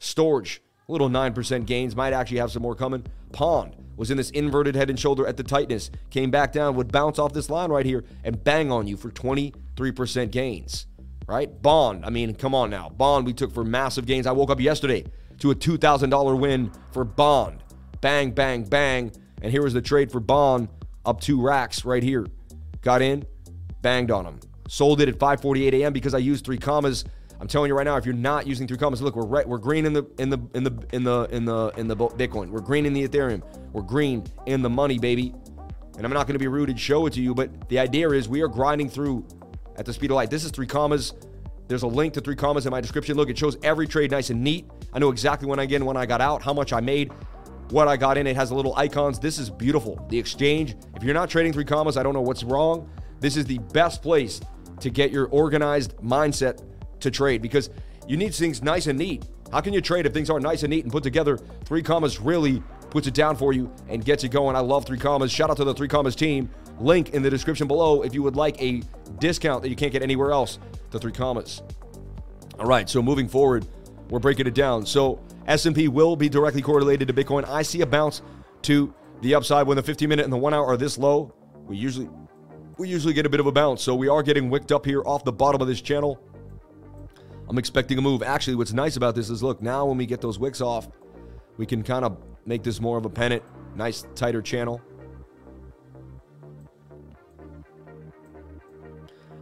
Storj, 0.00 0.60
little 0.88 1.10
9% 1.10 1.66
gains, 1.66 1.94
might 1.94 2.14
actually 2.14 2.38
have 2.38 2.50
some 2.50 2.62
more 2.62 2.74
coming. 2.74 3.04
Pond 3.32 3.76
was 3.98 4.10
in 4.10 4.16
this 4.16 4.30
inverted 4.30 4.74
head 4.74 4.88
and 4.88 4.98
shoulder 4.98 5.26
at 5.26 5.36
the 5.36 5.42
tightness, 5.42 5.90
came 6.08 6.30
back 6.30 6.52
down, 6.52 6.74
would 6.74 6.90
bounce 6.90 7.18
off 7.18 7.34
this 7.34 7.50
line 7.50 7.70
right 7.70 7.84
here 7.84 8.02
and 8.24 8.42
bang 8.42 8.72
on 8.72 8.86
you 8.86 8.96
for 8.96 9.10
23% 9.10 10.30
gains. 10.30 10.86
Right? 11.28 11.60
Bond, 11.60 12.06
I 12.06 12.08
mean, 12.08 12.34
come 12.34 12.54
on 12.54 12.70
now. 12.70 12.88
Bond, 12.88 13.26
we 13.26 13.34
took 13.34 13.52
for 13.52 13.62
massive 13.62 14.06
gains. 14.06 14.26
I 14.26 14.32
woke 14.32 14.50
up 14.50 14.58
yesterday 14.58 15.04
to 15.40 15.50
a 15.50 15.54
$2,000 15.54 16.40
win 16.40 16.72
for 16.92 17.04
Bond. 17.04 17.62
Bang, 18.00 18.30
bang, 18.30 18.64
bang. 18.64 19.12
And 19.42 19.52
here 19.52 19.62
was 19.62 19.74
the 19.74 19.82
trade 19.82 20.10
for 20.10 20.20
Bond 20.20 20.70
up 21.04 21.20
two 21.20 21.42
racks 21.42 21.84
right 21.84 22.02
here. 22.02 22.26
Got 22.80 23.02
in, 23.02 23.26
banged 23.82 24.10
on 24.10 24.24
him. 24.24 24.40
Sold 24.70 25.00
it 25.00 25.08
at 25.08 25.18
5:48 25.18 25.80
a.m. 25.80 25.92
because 25.92 26.14
I 26.14 26.18
used 26.18 26.46
3Commas. 26.46 27.04
I'm 27.40 27.48
telling 27.48 27.68
you 27.68 27.74
right 27.74 27.84
now, 27.84 27.96
if 27.96 28.06
you're 28.06 28.14
not 28.14 28.46
using 28.46 28.68
3Commas, 28.68 29.00
look, 29.00 29.16
we're 29.16 29.44
we're 29.44 29.58
green 29.58 29.84
in 29.84 29.92
the 29.92 30.06
in 30.20 30.30
the 30.30 30.38
in 30.54 30.62
the 30.62 30.70
in 30.92 31.02
the 31.02 31.24
in 31.32 31.44
the 31.44 31.72
in 31.76 31.88
the 31.88 31.96
Bitcoin. 31.96 32.50
We're 32.50 32.60
green 32.60 32.86
in 32.86 32.92
the 32.92 33.08
Ethereum. 33.08 33.42
We're 33.72 33.82
green 33.82 34.22
in 34.46 34.62
the 34.62 34.70
money, 34.70 35.00
baby. 35.00 35.34
And 35.96 36.06
I'm 36.06 36.12
not 36.12 36.28
going 36.28 36.34
to 36.34 36.38
be 36.38 36.46
rude 36.46 36.70
and 36.70 36.78
show 36.78 37.04
it 37.06 37.14
to 37.14 37.20
you, 37.20 37.34
but 37.34 37.68
the 37.68 37.80
idea 37.80 38.10
is 38.10 38.28
we 38.28 38.42
are 38.42 38.48
grinding 38.48 38.88
through 38.88 39.26
at 39.74 39.86
the 39.86 39.92
speed 39.92 40.12
of 40.12 40.14
light. 40.14 40.30
This 40.30 40.44
is 40.44 40.52
3Commas. 40.52 41.14
There's 41.66 41.82
a 41.82 41.88
link 41.88 42.14
to 42.14 42.20
3Commas 42.20 42.64
in 42.64 42.70
my 42.70 42.80
description. 42.80 43.16
Look, 43.16 43.28
it 43.28 43.36
shows 43.36 43.56
every 43.64 43.88
trade 43.88 44.12
nice 44.12 44.30
and 44.30 44.40
neat. 44.44 44.70
I 44.92 45.00
know 45.00 45.10
exactly 45.10 45.48
when 45.48 45.58
I 45.58 45.66
get 45.66 45.80
in, 45.80 45.84
when 45.84 45.96
I 45.96 46.06
got 46.06 46.20
out, 46.20 46.42
how 46.42 46.52
much 46.52 46.72
I 46.72 46.80
made, 46.80 47.10
what 47.70 47.88
I 47.88 47.96
got 47.96 48.18
in. 48.18 48.28
It 48.28 48.36
has 48.36 48.52
little 48.52 48.76
icons. 48.76 49.18
This 49.18 49.40
is 49.40 49.50
beautiful. 49.50 50.06
The 50.10 50.18
exchange. 50.18 50.76
If 50.94 51.02
you're 51.02 51.14
not 51.14 51.28
trading 51.28 51.52
3Commas, 51.52 51.96
I 51.96 52.04
don't 52.04 52.14
know 52.14 52.20
what's 52.20 52.44
wrong. 52.44 52.88
This 53.18 53.36
is 53.36 53.44
the 53.44 53.58
best 53.58 54.00
place 54.00 54.40
to 54.80 54.90
get 54.90 55.10
your 55.10 55.26
organized 55.28 55.96
mindset 55.98 56.62
to 57.00 57.10
trade 57.10 57.42
because 57.42 57.70
you 58.06 58.16
need 58.16 58.34
things 58.34 58.62
nice 58.62 58.86
and 58.86 58.98
neat. 58.98 59.24
How 59.52 59.60
can 59.60 59.72
you 59.72 59.80
trade 59.80 60.06
if 60.06 60.12
things 60.12 60.30
aren't 60.30 60.44
nice 60.44 60.62
and 60.62 60.70
neat 60.70 60.84
and 60.84 60.92
put 60.92 61.02
together? 61.02 61.36
3Commas 61.64 62.20
really 62.22 62.62
puts 62.90 63.06
it 63.06 63.14
down 63.14 63.36
for 63.36 63.52
you 63.52 63.72
and 63.88 64.04
gets 64.04 64.22
you 64.22 64.28
going. 64.28 64.56
I 64.56 64.60
love 64.60 64.84
3Commas. 64.84 65.30
Shout 65.30 65.50
out 65.50 65.56
to 65.56 65.64
the 65.64 65.74
3Commas 65.74 66.14
team. 66.14 66.50
Link 66.78 67.10
in 67.10 67.22
the 67.22 67.30
description 67.30 67.68
below 67.68 68.02
if 68.02 68.14
you 68.14 68.22
would 68.22 68.36
like 68.36 68.60
a 68.60 68.82
discount 69.18 69.62
that 69.62 69.68
you 69.68 69.76
can't 69.76 69.92
get 69.92 70.02
anywhere 70.02 70.32
else. 70.32 70.58
The 70.90 70.98
3Commas. 70.98 71.62
All 72.58 72.66
right, 72.66 72.88
so 72.88 73.02
moving 73.02 73.28
forward, 73.28 73.66
we're 74.08 74.18
breaking 74.18 74.46
it 74.46 74.54
down. 74.54 74.84
So 74.86 75.20
S&P 75.46 75.88
will 75.88 76.16
be 76.16 76.28
directly 76.28 76.62
correlated 76.62 77.08
to 77.08 77.14
Bitcoin. 77.14 77.48
I 77.48 77.62
see 77.62 77.80
a 77.80 77.86
bounce 77.86 78.22
to 78.62 78.92
the 79.22 79.34
upside 79.34 79.66
when 79.66 79.76
the 79.76 79.82
15 79.82 80.08
minute 80.08 80.24
and 80.24 80.32
the 80.32 80.36
one 80.36 80.54
hour 80.54 80.66
are 80.66 80.76
this 80.76 80.98
low. 80.98 81.34
We 81.66 81.76
usually 81.76 82.08
we 82.80 82.88
usually 82.88 83.12
get 83.12 83.26
a 83.26 83.28
bit 83.28 83.40
of 83.40 83.46
a 83.46 83.52
bounce, 83.52 83.82
so 83.82 83.94
we 83.94 84.08
are 84.08 84.22
getting 84.22 84.48
wicked 84.48 84.72
up 84.72 84.86
here 84.86 85.02
off 85.04 85.22
the 85.22 85.30
bottom 85.30 85.60
of 85.60 85.68
this 85.68 85.82
channel. 85.82 86.18
I'm 87.46 87.58
expecting 87.58 87.98
a 87.98 88.00
move. 88.00 88.22
Actually, 88.22 88.54
what's 88.54 88.72
nice 88.72 88.96
about 88.96 89.14
this 89.14 89.28
is, 89.28 89.42
look, 89.42 89.60
now 89.60 89.84
when 89.84 89.98
we 89.98 90.06
get 90.06 90.22
those 90.22 90.38
wicks 90.38 90.62
off, 90.62 90.88
we 91.58 91.66
can 91.66 91.82
kind 91.82 92.06
of 92.06 92.16
make 92.46 92.62
this 92.62 92.80
more 92.80 92.96
of 92.96 93.04
a 93.04 93.10
pennant. 93.10 93.42
Nice, 93.76 94.06
tighter 94.14 94.40
channel. 94.40 94.80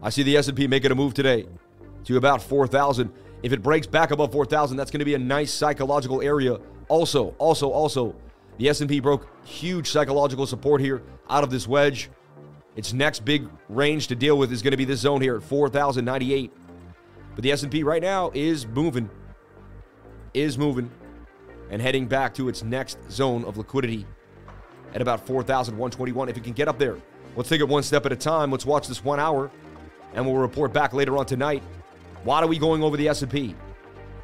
I 0.02 0.11
see 0.11 0.25
the 0.25 0.37
S&P 0.37 0.66
making 0.66 0.90
a 0.90 0.97
move 0.97 1.14
today 1.14 1.47
to 2.07 2.16
about 2.16 2.42
4,000. 2.42 3.12
If 3.45 3.52
it 3.52 3.62
breaks 3.62 3.87
back 3.87 4.11
above 4.11 4.33
4,000, 4.33 4.76
that's 4.76 4.90
going 4.90 4.99
to 4.99 5.04
be 5.04 5.14
a 5.14 5.18
nice 5.18 5.52
psychological 5.52 6.23
area. 6.23 6.59
Also, 6.88 7.37
also, 7.38 7.71
also, 7.71 8.16
the 8.57 8.68
S&P 8.68 8.99
broke 8.99 9.28
huge 9.47 9.90
psychological 9.90 10.45
support 10.45 10.80
here 10.80 11.04
out 11.30 11.45
of 11.45 11.50
this 11.50 11.68
wedge. 11.68 12.11
Its 12.78 12.92
next 12.92 13.25
big 13.25 13.49
range 13.68 14.06
to 14.06 14.14
deal 14.14 14.38
with 14.38 14.52
is 14.52 14.62
going 14.62 14.70
to 14.70 14.76
be 14.76 14.85
this 14.85 15.00
zone 15.00 15.20
here 15.20 15.35
at 15.35 15.42
4,098. 15.42 16.52
But 17.35 17.42
the 17.42 17.50
S&P 17.50 17.82
right 17.82 18.00
now 18.00 18.30
is 18.35 18.68
moving, 18.68 19.11
is 20.32 20.56
moving, 20.56 20.88
and 21.70 21.82
heading 21.82 22.06
back 22.06 22.35
to 22.35 22.49
its 22.49 22.62
next 22.62 22.99
zone 23.11 23.44
of 23.47 23.56
liquidity 23.56 24.06
at 24.94 25.02
about 25.02 25.26
4,121. 25.26 26.28
If 26.28 26.37
it 26.37 26.44
can 26.44 26.52
get 26.52 26.68
up 26.68 26.78
there, 26.78 26.97
let's 27.35 27.49
take 27.49 27.61
it 27.61 27.66
one 27.66 27.82
step 27.82 28.06
at 28.06 28.12
a 28.12 28.16
time. 28.16 28.52
Let's 28.52 28.64
watch 28.64 28.87
this 28.87 29.02
one 29.02 29.18
hour, 29.18 29.50
and 30.14 30.25
we'll 30.25 30.37
report 30.37 30.73
back 30.73 30.92
later 30.92 31.18
on 31.18 31.26
tonight. 31.26 31.64
Why 32.23 32.42
are 32.42 32.47
we 32.47 32.61
going 32.61 32.85
over 32.85 32.97
the 32.97 33.08
S&P? 33.08 33.56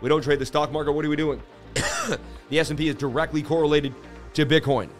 We 0.01 0.09
don't 0.09 0.23
trade 0.23 0.39
the 0.39 0.47
stock 0.47 0.71
market. 0.71 0.93
What 0.93 1.05
are 1.05 1.09
we 1.09 1.17
doing? 1.17 1.43
the 2.51 2.61
S&P 2.61 2.87
is 2.87 2.95
directly 2.95 3.43
correlated 3.43 3.93
to 4.35 4.47
Bitcoin, 4.47 4.91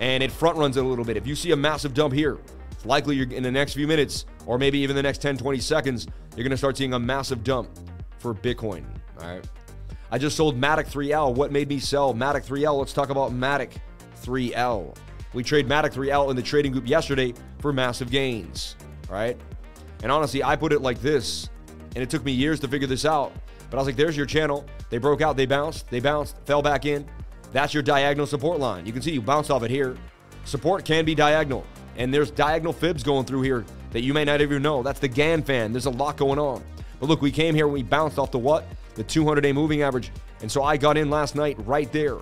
and 0.00 0.20
it 0.20 0.32
front 0.32 0.58
runs 0.58 0.76
it 0.76 0.84
a 0.84 0.88
little 0.88 1.04
bit. 1.04 1.16
If 1.16 1.28
you 1.28 1.36
see 1.36 1.52
a 1.52 1.56
massive 1.56 1.94
dump 1.94 2.12
here, 2.12 2.38
likely 2.84 3.16
you're 3.16 3.30
in 3.30 3.42
the 3.42 3.50
next 3.50 3.74
few 3.74 3.86
minutes, 3.86 4.26
or 4.46 4.58
maybe 4.58 4.78
even 4.78 4.94
the 4.96 5.02
next 5.02 5.18
10, 5.18 5.38
20 5.38 5.58
seconds, 5.58 6.06
you're 6.36 6.44
going 6.44 6.50
to 6.50 6.56
start 6.56 6.76
seeing 6.76 6.94
a 6.94 6.98
massive 6.98 7.44
dump 7.44 7.70
for 8.18 8.34
Bitcoin. 8.34 8.84
All 9.20 9.28
right. 9.28 9.44
I 10.10 10.18
just 10.18 10.36
sold 10.36 10.60
Matic 10.60 10.90
3L. 10.90 11.34
What 11.34 11.50
made 11.50 11.68
me 11.68 11.78
sell 11.78 12.14
Matic 12.14 12.46
3L? 12.46 12.78
Let's 12.78 12.92
talk 12.92 13.10
about 13.10 13.32
Matic 13.32 13.72
3L. 14.22 14.96
We 15.32 15.42
trade 15.42 15.68
Matic 15.68 15.92
3L 15.92 16.30
in 16.30 16.36
the 16.36 16.42
trading 16.42 16.72
group 16.72 16.88
yesterday 16.88 17.34
for 17.58 17.72
massive 17.72 18.10
gains. 18.10 18.76
All 19.08 19.16
right. 19.16 19.36
And 20.02 20.12
honestly, 20.12 20.44
I 20.44 20.54
put 20.54 20.72
it 20.72 20.82
like 20.82 21.00
this, 21.00 21.48
and 21.94 22.02
it 22.02 22.10
took 22.10 22.24
me 22.24 22.32
years 22.32 22.60
to 22.60 22.68
figure 22.68 22.86
this 22.86 23.04
out. 23.04 23.32
But 23.70 23.78
I 23.78 23.80
was 23.80 23.86
like, 23.86 23.96
there's 23.96 24.16
your 24.16 24.26
channel. 24.26 24.64
They 24.90 24.98
broke 24.98 25.20
out, 25.20 25.36
they 25.36 25.46
bounced, 25.46 25.90
they 25.90 25.98
bounced, 25.98 26.36
fell 26.44 26.62
back 26.62 26.84
in. 26.84 27.08
That's 27.52 27.74
your 27.74 27.82
diagonal 27.82 28.26
support 28.26 28.60
line. 28.60 28.86
You 28.86 28.92
can 28.92 29.02
see 29.02 29.12
you 29.12 29.22
bounced 29.22 29.50
off 29.50 29.62
it 29.62 29.70
here. 29.70 29.96
Support 30.44 30.84
can 30.84 31.04
be 31.04 31.14
diagonal. 31.14 31.64
And 31.96 32.12
there's 32.12 32.30
diagonal 32.30 32.72
fibs 32.72 33.02
going 33.02 33.24
through 33.24 33.42
here 33.42 33.64
that 33.92 34.02
you 34.02 34.12
may 34.12 34.24
not 34.24 34.40
even 34.40 34.62
know. 34.62 34.82
That's 34.82 35.00
the 35.00 35.08
Gann 35.08 35.42
fan. 35.42 35.72
There's 35.72 35.86
a 35.86 35.90
lot 35.90 36.16
going 36.16 36.38
on. 36.38 36.62
But 37.00 37.08
look, 37.08 37.22
we 37.22 37.30
came 37.30 37.54
here, 37.54 37.68
we 37.68 37.82
bounced 37.82 38.18
off 38.18 38.30
the 38.30 38.38
what? 38.38 38.66
The 38.94 39.04
200 39.04 39.40
day 39.40 39.52
moving 39.52 39.82
average. 39.82 40.10
And 40.40 40.50
so 40.50 40.62
I 40.62 40.76
got 40.76 40.96
in 40.96 41.10
last 41.10 41.34
night 41.34 41.56
right 41.66 41.90
there. 41.92 42.18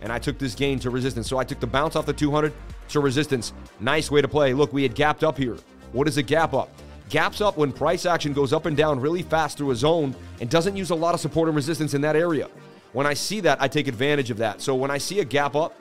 And 0.00 0.10
I 0.10 0.18
took 0.18 0.38
this 0.38 0.54
gain 0.54 0.78
to 0.80 0.90
resistance. 0.90 1.28
So 1.28 1.38
I 1.38 1.44
took 1.44 1.60
the 1.60 1.66
bounce 1.66 1.94
off 1.94 2.06
the 2.06 2.12
200 2.12 2.52
to 2.88 3.00
resistance. 3.00 3.52
Nice 3.80 4.10
way 4.10 4.20
to 4.20 4.28
play. 4.28 4.54
Look, 4.54 4.72
we 4.72 4.82
had 4.82 4.94
gapped 4.94 5.22
up 5.22 5.36
here. 5.36 5.56
What 5.92 6.08
is 6.08 6.16
a 6.16 6.22
gap 6.22 6.54
up? 6.54 6.70
Gaps 7.08 7.40
up 7.40 7.58
when 7.58 7.72
price 7.72 8.06
action 8.06 8.32
goes 8.32 8.52
up 8.52 8.64
and 8.66 8.76
down 8.76 8.98
really 8.98 9.22
fast 9.22 9.58
through 9.58 9.70
a 9.70 9.76
zone 9.76 10.14
and 10.40 10.48
doesn't 10.48 10.76
use 10.76 10.90
a 10.90 10.94
lot 10.94 11.14
of 11.14 11.20
support 11.20 11.48
and 11.48 11.54
resistance 11.54 11.92
in 11.94 12.00
that 12.00 12.16
area. 12.16 12.48
When 12.92 13.06
I 13.06 13.14
see 13.14 13.40
that, 13.40 13.60
I 13.60 13.68
take 13.68 13.86
advantage 13.86 14.30
of 14.30 14.38
that. 14.38 14.60
So 14.60 14.74
when 14.74 14.90
I 14.90 14.98
see 14.98 15.20
a 15.20 15.24
gap 15.24 15.54
up, 15.54 15.74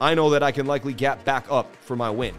I 0.00 0.14
know 0.14 0.30
that 0.30 0.42
I 0.42 0.50
can 0.50 0.66
likely 0.66 0.94
gap 0.94 1.24
back 1.24 1.46
up 1.50 1.74
for 1.82 1.94
my 1.94 2.08
win. 2.10 2.34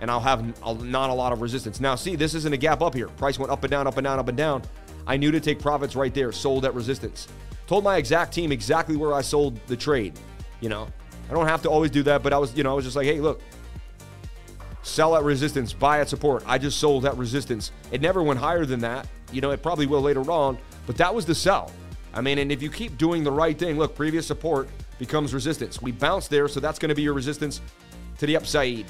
And 0.00 0.10
I'll 0.10 0.20
have 0.20 0.44
not 0.82 1.10
a 1.10 1.14
lot 1.14 1.32
of 1.32 1.40
resistance. 1.40 1.80
Now, 1.80 1.94
see, 1.94 2.16
this 2.16 2.34
isn't 2.34 2.52
a 2.52 2.56
gap 2.56 2.82
up 2.82 2.94
here. 2.94 3.08
Price 3.08 3.38
went 3.38 3.52
up 3.52 3.62
and 3.62 3.70
down, 3.70 3.86
up 3.86 3.96
and 3.96 4.04
down, 4.04 4.18
up 4.18 4.28
and 4.28 4.36
down. 4.36 4.62
I 5.06 5.16
knew 5.16 5.30
to 5.30 5.40
take 5.40 5.60
profits 5.60 5.94
right 5.94 6.12
there, 6.12 6.32
sold 6.32 6.64
at 6.64 6.74
resistance. 6.74 7.28
Told 7.66 7.84
my 7.84 7.96
exact 7.96 8.34
team 8.34 8.52
exactly 8.52 8.96
where 8.96 9.14
I 9.14 9.22
sold 9.22 9.58
the 9.66 9.76
trade. 9.76 10.18
You 10.60 10.68
know, 10.68 10.88
I 11.30 11.32
don't 11.32 11.46
have 11.46 11.62
to 11.62 11.70
always 11.70 11.90
do 11.90 12.02
that, 12.02 12.22
but 12.22 12.32
I 12.32 12.38
was, 12.38 12.54
you 12.56 12.64
know, 12.64 12.72
I 12.72 12.74
was 12.74 12.84
just 12.84 12.96
like, 12.96 13.06
hey, 13.06 13.20
look, 13.20 13.40
sell 14.82 15.16
at 15.16 15.22
resistance, 15.22 15.72
buy 15.72 16.00
at 16.00 16.08
support. 16.08 16.42
I 16.46 16.58
just 16.58 16.78
sold 16.78 17.06
at 17.06 17.16
resistance. 17.16 17.70
It 17.90 18.00
never 18.00 18.22
went 18.22 18.40
higher 18.40 18.66
than 18.66 18.80
that. 18.80 19.08
You 19.32 19.40
know, 19.40 19.52
it 19.52 19.62
probably 19.62 19.86
will 19.86 20.02
later 20.02 20.28
on, 20.30 20.58
but 20.86 20.96
that 20.96 21.14
was 21.14 21.24
the 21.24 21.34
sell. 21.34 21.70
I 22.12 22.20
mean, 22.20 22.38
and 22.38 22.52
if 22.52 22.62
you 22.62 22.70
keep 22.70 22.98
doing 22.98 23.24
the 23.24 23.32
right 23.32 23.58
thing, 23.58 23.78
look, 23.78 23.94
previous 23.94 24.26
support 24.26 24.68
becomes 24.98 25.34
resistance. 25.34 25.80
We 25.82 25.92
bounced 25.92 26.30
there, 26.30 26.48
so 26.48 26.60
that's 26.60 26.78
going 26.78 26.88
to 26.88 26.94
be 26.94 27.02
your 27.02 27.14
resistance 27.14 27.60
to 28.18 28.26
the 28.26 28.36
upside. 28.36 28.86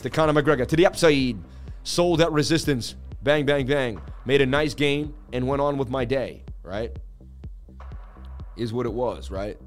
To 0.00 0.10
Conor 0.10 0.32
McGregor, 0.40 0.66
to 0.66 0.76
the 0.76 0.86
upside. 0.86 1.36
Sold 1.82 2.20
at 2.20 2.30
resistance. 2.32 2.94
Bang, 3.22 3.44
bang, 3.44 3.66
bang. 3.66 4.00
Made 4.24 4.40
a 4.40 4.46
nice 4.46 4.74
gain 4.74 5.14
and 5.32 5.46
went 5.46 5.60
on 5.60 5.76
with 5.78 5.90
my 5.90 6.04
day, 6.04 6.44
right? 6.62 6.96
Is 8.56 8.72
what 8.72 8.86
it 8.86 8.92
was, 8.92 9.30
right? 9.30 9.58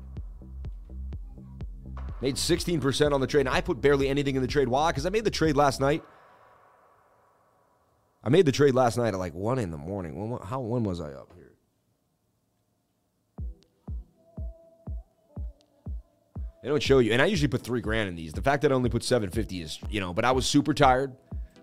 Made 2.22 2.36
16% 2.36 3.12
on 3.12 3.20
the 3.20 3.28
trade. 3.28 3.42
And 3.42 3.50
I 3.50 3.62
put 3.62 3.82
barely 3.82 4.08
anything 4.08 4.36
in 4.36 4.42
the 4.42 4.48
trade. 4.48 4.68
Why? 4.68 4.92
Because 4.92 5.06
I 5.06 5.10
made 5.10 5.26
the 5.26 5.32
trade 5.32 5.56
last 5.56 5.82
night. 5.82 6.04
I 8.24 8.30
made 8.30 8.46
the 8.46 8.52
trade 8.52 8.74
last 8.74 8.98
night 8.98 9.14
at 9.14 9.20
like 9.20 9.34
1 9.34 9.60
in 9.60 9.72
the 9.72 9.78
morning. 9.78 10.30
When, 10.30 10.40
how, 10.42 10.62
when 10.62 10.84
was 10.84 11.02
I 11.02 11.12
up 11.12 11.33
They 16.64 16.70
don't 16.70 16.82
show 16.82 17.00
you. 17.00 17.12
And 17.12 17.22
I 17.22 17.26
usually 17.26 17.50
put 17.50 17.62
three 17.62 17.82
grand 17.82 18.08
in 18.08 18.16
these. 18.16 18.32
The 18.32 18.42
fact 18.42 18.62
that 18.62 18.72
I 18.72 18.76
only 18.76 18.90
put 18.90 19.04
750 19.04 19.62
is, 19.62 19.80
you 19.90 20.00
know, 20.00 20.14
but 20.14 20.24
I 20.24 20.32
was 20.32 20.46
super 20.46 20.74
tired. 20.74 21.14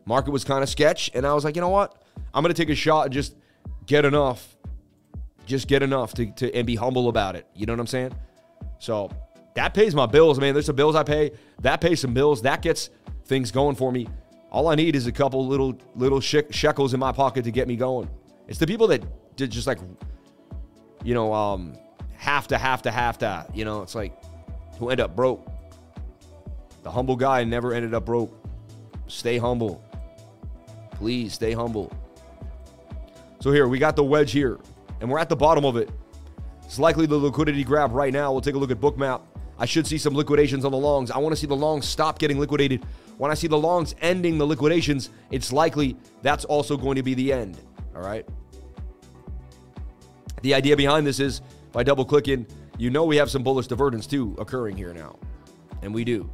Market 0.04 0.30
was 0.30 0.44
kind 0.44 0.62
of 0.62 0.68
sketch. 0.68 1.10
And 1.14 1.26
I 1.26 1.32
was 1.32 1.42
like, 1.42 1.56
you 1.56 1.62
know 1.62 1.70
what? 1.70 2.04
I'm 2.34 2.42
going 2.42 2.54
to 2.54 2.62
take 2.62 2.68
a 2.68 2.74
shot 2.74 3.06
and 3.06 3.14
just 3.14 3.34
get 3.86 4.04
enough. 4.04 4.56
Just 5.46 5.68
get 5.68 5.82
enough 5.82 6.12
to, 6.14 6.30
to 6.32 6.54
and 6.54 6.66
be 6.66 6.76
humble 6.76 7.08
about 7.08 7.34
it. 7.34 7.46
You 7.54 7.64
know 7.64 7.72
what 7.72 7.80
I'm 7.80 7.86
saying? 7.86 8.12
So 8.78 9.10
that 9.54 9.72
pays 9.72 9.94
my 9.94 10.04
bills, 10.04 10.38
man. 10.38 10.52
There's 10.52 10.66
some 10.66 10.76
bills 10.76 10.94
I 10.94 11.02
pay. 11.02 11.30
That 11.62 11.80
pays 11.80 12.00
some 12.00 12.12
bills. 12.12 12.42
That 12.42 12.60
gets 12.60 12.90
things 13.24 13.50
going 13.50 13.76
for 13.76 13.90
me. 13.90 14.06
All 14.50 14.68
I 14.68 14.74
need 14.74 14.96
is 14.96 15.06
a 15.06 15.12
couple 15.12 15.46
little 15.46 15.78
little 15.94 16.20
shekels 16.20 16.92
in 16.92 17.00
my 17.00 17.12
pocket 17.12 17.44
to 17.44 17.50
get 17.50 17.66
me 17.66 17.76
going. 17.76 18.10
It's 18.48 18.58
the 18.58 18.66
people 18.66 18.86
that 18.88 19.02
did 19.36 19.50
just 19.50 19.66
like, 19.66 19.78
you 21.04 21.14
know, 21.14 21.32
um, 21.32 21.78
have 22.16 22.48
to, 22.48 22.58
have 22.58 22.82
to, 22.82 22.90
have 22.90 23.16
to. 23.18 23.46
You 23.54 23.64
know, 23.64 23.82
it's 23.82 23.94
like 23.94 24.19
who 24.80 24.88
end 24.88 25.00
up 25.00 25.14
broke. 25.14 25.46
The 26.82 26.90
humble 26.90 27.14
guy 27.14 27.44
never 27.44 27.72
ended 27.72 27.94
up 27.94 28.06
broke. 28.06 28.34
Stay 29.06 29.38
humble. 29.38 29.84
Please 30.92 31.34
stay 31.34 31.52
humble. 31.52 31.92
So 33.40 33.52
here 33.52 33.68
we 33.68 33.78
got 33.78 33.94
the 33.94 34.02
wedge 34.02 34.32
here, 34.32 34.58
and 35.00 35.08
we're 35.08 35.18
at 35.18 35.28
the 35.28 35.36
bottom 35.36 35.64
of 35.64 35.76
it. 35.76 35.90
It's 36.64 36.78
likely 36.78 37.06
the 37.06 37.16
liquidity 37.16 37.62
grab 37.62 37.92
right 37.92 38.12
now. 38.12 38.32
We'll 38.32 38.40
take 38.40 38.54
a 38.54 38.58
look 38.58 38.70
at 38.70 38.80
Bookmap. 38.80 39.20
I 39.58 39.66
should 39.66 39.86
see 39.86 39.98
some 39.98 40.14
liquidations 40.14 40.64
on 40.64 40.72
the 40.72 40.78
longs. 40.78 41.10
I 41.10 41.18
want 41.18 41.34
to 41.34 41.36
see 41.36 41.46
the 41.46 41.56
longs 41.56 41.86
stop 41.86 42.18
getting 42.18 42.38
liquidated. 42.38 42.84
When 43.18 43.30
I 43.30 43.34
see 43.34 43.46
the 43.48 43.58
longs 43.58 43.94
ending 44.00 44.38
the 44.38 44.46
liquidations, 44.46 45.10
it's 45.30 45.52
likely 45.52 45.96
that's 46.22 46.46
also 46.46 46.78
going 46.78 46.96
to 46.96 47.02
be 47.02 47.12
the 47.12 47.32
end. 47.32 47.58
All 47.94 48.02
right. 48.02 48.26
The 50.40 50.54
idea 50.54 50.76
behind 50.76 51.06
this 51.06 51.20
is 51.20 51.42
by 51.72 51.82
double 51.82 52.06
clicking, 52.06 52.46
you 52.80 52.88
know 52.88 53.04
we 53.04 53.16
have 53.16 53.30
some 53.30 53.42
bullish 53.42 53.66
divergence 53.66 54.06
too 54.06 54.34
occurring 54.38 54.74
here 54.74 54.94
now. 54.94 55.18
And 55.82 55.92
we 55.92 56.02
do. 56.02 56.30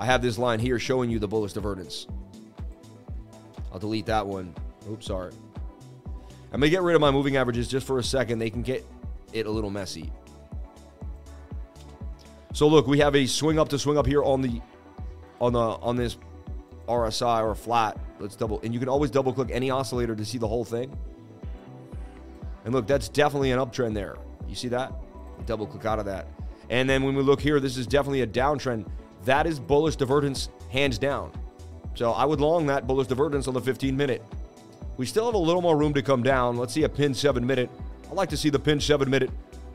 I 0.00 0.04
have 0.04 0.20
this 0.20 0.36
line 0.36 0.58
here 0.58 0.80
showing 0.80 1.10
you 1.10 1.20
the 1.20 1.28
bullish 1.28 1.52
divergence. 1.52 2.08
I'll 3.72 3.78
delete 3.78 4.06
that 4.06 4.26
one. 4.26 4.52
Oops, 4.90 5.06
sorry. 5.06 5.32
I'm 6.52 6.58
going 6.58 6.62
to 6.62 6.70
get 6.70 6.82
rid 6.82 6.96
of 6.96 7.00
my 7.00 7.12
moving 7.12 7.36
averages 7.36 7.68
just 7.68 7.86
for 7.86 8.00
a 8.00 8.02
second. 8.02 8.40
They 8.40 8.50
can 8.50 8.62
get 8.62 8.84
it 9.32 9.46
a 9.46 9.50
little 9.50 9.70
messy. 9.70 10.10
So 12.52 12.66
look, 12.66 12.88
we 12.88 12.98
have 12.98 13.14
a 13.14 13.24
swing 13.26 13.60
up 13.60 13.68
to 13.68 13.78
swing 13.78 13.96
up 13.96 14.06
here 14.06 14.24
on 14.24 14.42
the 14.42 14.60
on 15.40 15.52
the 15.52 15.60
on 15.60 15.94
this 15.94 16.16
RSI 16.88 17.44
or 17.44 17.54
flat. 17.54 17.96
Let's 18.18 18.34
double 18.34 18.60
and 18.62 18.74
you 18.74 18.80
can 18.80 18.88
always 18.88 19.12
double 19.12 19.32
click 19.32 19.50
any 19.52 19.70
oscillator 19.70 20.16
to 20.16 20.24
see 20.24 20.36
the 20.36 20.48
whole 20.48 20.64
thing. 20.64 20.92
And 22.64 22.74
look, 22.74 22.88
that's 22.88 23.08
definitely 23.08 23.52
an 23.52 23.60
uptrend 23.60 23.94
there. 23.94 24.16
You 24.48 24.56
see 24.56 24.68
that? 24.68 24.92
Double 25.46 25.66
click 25.66 25.84
out 25.84 25.98
of 25.98 26.04
that. 26.06 26.26
And 26.68 26.88
then 26.88 27.02
when 27.02 27.14
we 27.14 27.22
look 27.22 27.40
here, 27.40 27.60
this 27.60 27.76
is 27.76 27.86
definitely 27.86 28.22
a 28.22 28.26
downtrend. 28.26 28.86
That 29.24 29.46
is 29.46 29.58
bullish 29.58 29.96
divergence 29.96 30.48
hands 30.70 30.98
down. 30.98 31.32
So 31.94 32.12
I 32.12 32.24
would 32.24 32.40
long 32.40 32.66
that 32.66 32.86
bullish 32.86 33.08
divergence 33.08 33.48
on 33.48 33.54
the 33.54 33.60
15 33.60 33.96
minute. 33.96 34.22
We 34.96 35.06
still 35.06 35.26
have 35.26 35.34
a 35.34 35.38
little 35.38 35.62
more 35.62 35.76
room 35.76 35.94
to 35.94 36.02
come 36.02 36.22
down. 36.22 36.56
Let's 36.56 36.72
see 36.72 36.84
a 36.84 36.88
pin 36.88 37.14
7 37.14 37.44
minute. 37.44 37.70
I'd 38.08 38.16
like 38.16 38.28
to 38.30 38.36
see 38.36 38.50
the 38.50 38.58
pin 38.58 38.80
7 38.80 39.08
minute 39.08 39.30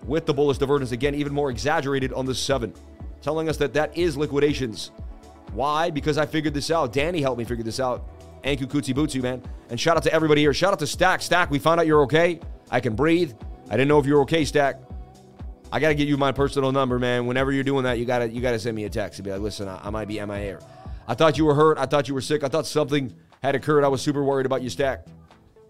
with 0.07 0.25
the 0.25 0.33
bullish 0.33 0.57
divergence 0.57 0.91
again, 0.91 1.15
even 1.15 1.33
more 1.33 1.49
exaggerated 1.49 2.13
on 2.13 2.25
the 2.25 2.35
seven, 2.35 2.73
telling 3.21 3.49
us 3.49 3.57
that 3.57 3.73
that 3.73 3.95
is 3.97 4.17
liquidations. 4.17 4.91
Why? 5.53 5.89
Because 5.89 6.17
I 6.17 6.25
figured 6.25 6.53
this 6.53 6.69
out. 6.71 6.93
Danny 6.93 7.21
helped 7.21 7.37
me 7.37 7.45
figure 7.45 7.63
this 7.63 7.79
out. 7.79 8.07
Anku 8.43 8.67
Kutsi 8.67 8.93
Butsu, 8.93 9.21
man. 9.21 9.41
And 9.69 9.79
shout 9.79 9.97
out 9.97 10.03
to 10.03 10.13
everybody 10.13 10.41
here. 10.41 10.53
Shout 10.53 10.73
out 10.73 10.79
to 10.79 10.87
Stack. 10.87 11.21
Stack, 11.21 11.49
we 11.49 11.59
found 11.59 11.79
out 11.79 11.87
you're 11.87 12.01
okay. 12.01 12.39
I 12.69 12.79
can 12.79 12.95
breathe. 12.95 13.33
I 13.67 13.71
didn't 13.71 13.87
know 13.87 13.99
if 13.99 14.05
you 14.05 14.15
were 14.15 14.21
okay, 14.21 14.45
Stack. 14.45 14.79
I 15.75 15.79
gotta 15.79 15.93
get 15.93 16.07
you 16.07 16.15
my 16.15 16.31
personal 16.31 16.71
number, 16.71 16.97
man. 16.97 17.25
Whenever 17.25 17.51
you're 17.51 17.65
doing 17.65 17.83
that, 17.83 17.99
you 17.99 18.05
gotta 18.05 18.29
you 18.29 18.39
gotta 18.39 18.57
send 18.57 18.77
me 18.77 18.85
a 18.85 18.89
text 18.89 19.19
and 19.19 19.25
be 19.25 19.31
like, 19.31 19.41
listen, 19.41 19.67
I, 19.67 19.81
I 19.83 19.89
might 19.89 20.07
be 20.07 20.25
MIA. 20.25 20.57
I 21.05 21.15
thought 21.15 21.37
you 21.37 21.43
were 21.43 21.53
hurt. 21.53 21.77
I 21.77 21.85
thought 21.85 22.07
you 22.07 22.13
were 22.13 22.21
sick. 22.21 22.45
I 22.45 22.47
thought 22.47 22.65
something 22.65 23.13
had 23.43 23.55
occurred. 23.55 23.83
I 23.83 23.89
was 23.89 24.01
super 24.01 24.23
worried 24.23 24.45
about 24.45 24.61
you, 24.61 24.69
Stack. 24.69 25.05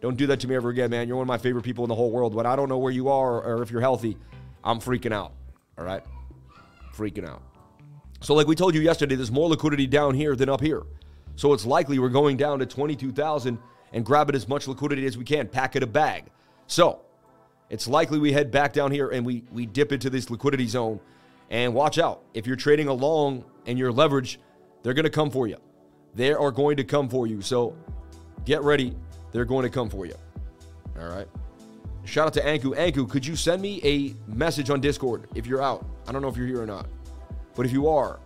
Don't 0.02 0.16
do 0.16 0.28
that 0.28 0.40
to 0.42 0.48
me 0.48 0.54
ever 0.54 0.70
again, 0.70 0.92
man. 0.92 1.08
You're 1.08 1.18
one 1.18 1.24
of 1.24 1.28
my 1.28 1.40
favorite 1.40 1.64
people 1.64 1.84
in 1.86 1.90
the 1.90 1.96
whole 1.96 2.12
world. 2.12 2.36
But 2.36 2.46
I 2.46 2.56
don't 2.56 2.70
know 2.70 2.78
where 2.78 2.92
you 2.92 3.10
are 3.10 3.42
or 3.42 3.64
if 3.64 3.72
you're 3.72 3.82
healthy. 3.82 4.16
I'm 4.64 4.80
freaking 4.80 5.12
out. 5.12 5.34
All 5.76 5.84
right? 5.84 6.04
Freaking 6.96 7.28
out. 7.28 7.42
So, 8.22 8.36
like 8.36 8.46
we 8.46 8.54
told 8.54 8.76
you 8.76 8.82
yesterday, 8.82 9.16
there's 9.16 9.32
more 9.32 9.50
liquidity 9.50 9.88
down 9.88 10.14
here 10.14 10.36
than 10.36 10.50
up 10.50 10.62
here. 10.62 10.84
So 11.36 11.52
it's 11.52 11.66
likely 11.66 11.98
we're 11.98 12.10
going 12.10 12.38
down 12.38 12.60
to 12.60 12.68
22,000 12.68 13.58
and 13.92 14.06
grabbing 14.06 14.36
as 14.36 14.48
much 14.48 14.68
liquidity 14.68 15.08
as 15.08 15.18
we 15.18 15.26
can, 15.26 15.48
pack 15.48 15.76
it 15.76 15.82
a 15.82 15.88
bag. 15.88 16.26
So 16.68 17.05
it's 17.70 17.88
likely 17.88 18.20
we 18.20 18.32
head 18.32 18.52
back 18.52 18.74
down 18.74 18.92
here 18.92 19.10
and 19.10 19.26
we, 19.26 19.44
we 19.52 19.66
dip 19.66 19.92
into 19.92 20.10
this 20.10 20.30
liquidity 20.30 20.68
zone. 20.68 21.00
And 21.50 21.74
watch 21.74 22.00
out. 22.00 22.24
If 22.34 22.48
you're 22.48 22.56
trading 22.56 22.88
along 22.88 23.46
and 23.68 23.78
you're 23.78 23.94
leveraged, 23.94 24.38
they're 24.82 24.94
going 24.94 25.04
to 25.04 25.12
come 25.12 25.30
for 25.30 25.48
you. 25.48 25.58
They 26.16 26.34
are 26.34 26.52
going 26.52 26.78
to 26.78 26.84
come 26.84 27.08
for 27.08 27.28
you. 27.28 27.42
So 27.42 27.76
get 28.46 28.64
ready. 28.64 28.96
They're 29.32 29.46
going 29.46 29.64
to 29.64 29.70
come 29.70 29.90
for 29.90 30.06
you. 30.06 30.16
All 31.00 31.08
right. 31.08 31.28
Shout 32.04 32.28
out 32.28 32.34
to 32.34 32.42
Anku. 32.42 32.76
Anku, 32.76 33.10
could 33.10 33.26
you 33.26 33.36
send 33.36 33.62
me 33.62 33.82
a 33.84 34.16
message 34.32 34.70
on 34.70 34.80
Discord 34.80 35.28
if 35.36 35.46
you're 35.46 35.62
out? 35.62 35.86
I 36.08 36.12
don't 36.12 36.22
know 36.22 36.28
if 36.30 36.38
you're 36.38 36.48
here 36.48 36.62
or 36.62 36.68
not. 36.68 36.88
But 37.56 37.66
if 37.66 37.72
you 37.72 37.88
are, 37.90 38.20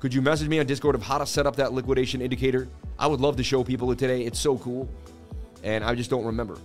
could 0.00 0.12
you 0.12 0.22
message 0.22 0.48
me 0.48 0.58
on 0.58 0.66
Discord 0.66 0.94
of 0.94 1.02
how 1.02 1.18
to 1.18 1.26
set 1.26 1.46
up 1.46 1.56
that 1.56 1.72
liquidation 1.72 2.20
indicator? 2.20 2.68
I 2.98 3.06
would 3.06 3.20
love 3.20 3.36
to 3.36 3.44
show 3.44 3.62
people 3.62 3.92
it 3.92 3.98
today. 3.98 4.22
It's 4.22 4.38
so 4.38 4.58
cool. 4.58 4.88
And 5.62 5.84
I 5.84 5.94
just 5.94 6.10
don't 6.10 6.24
remember, 6.24 6.58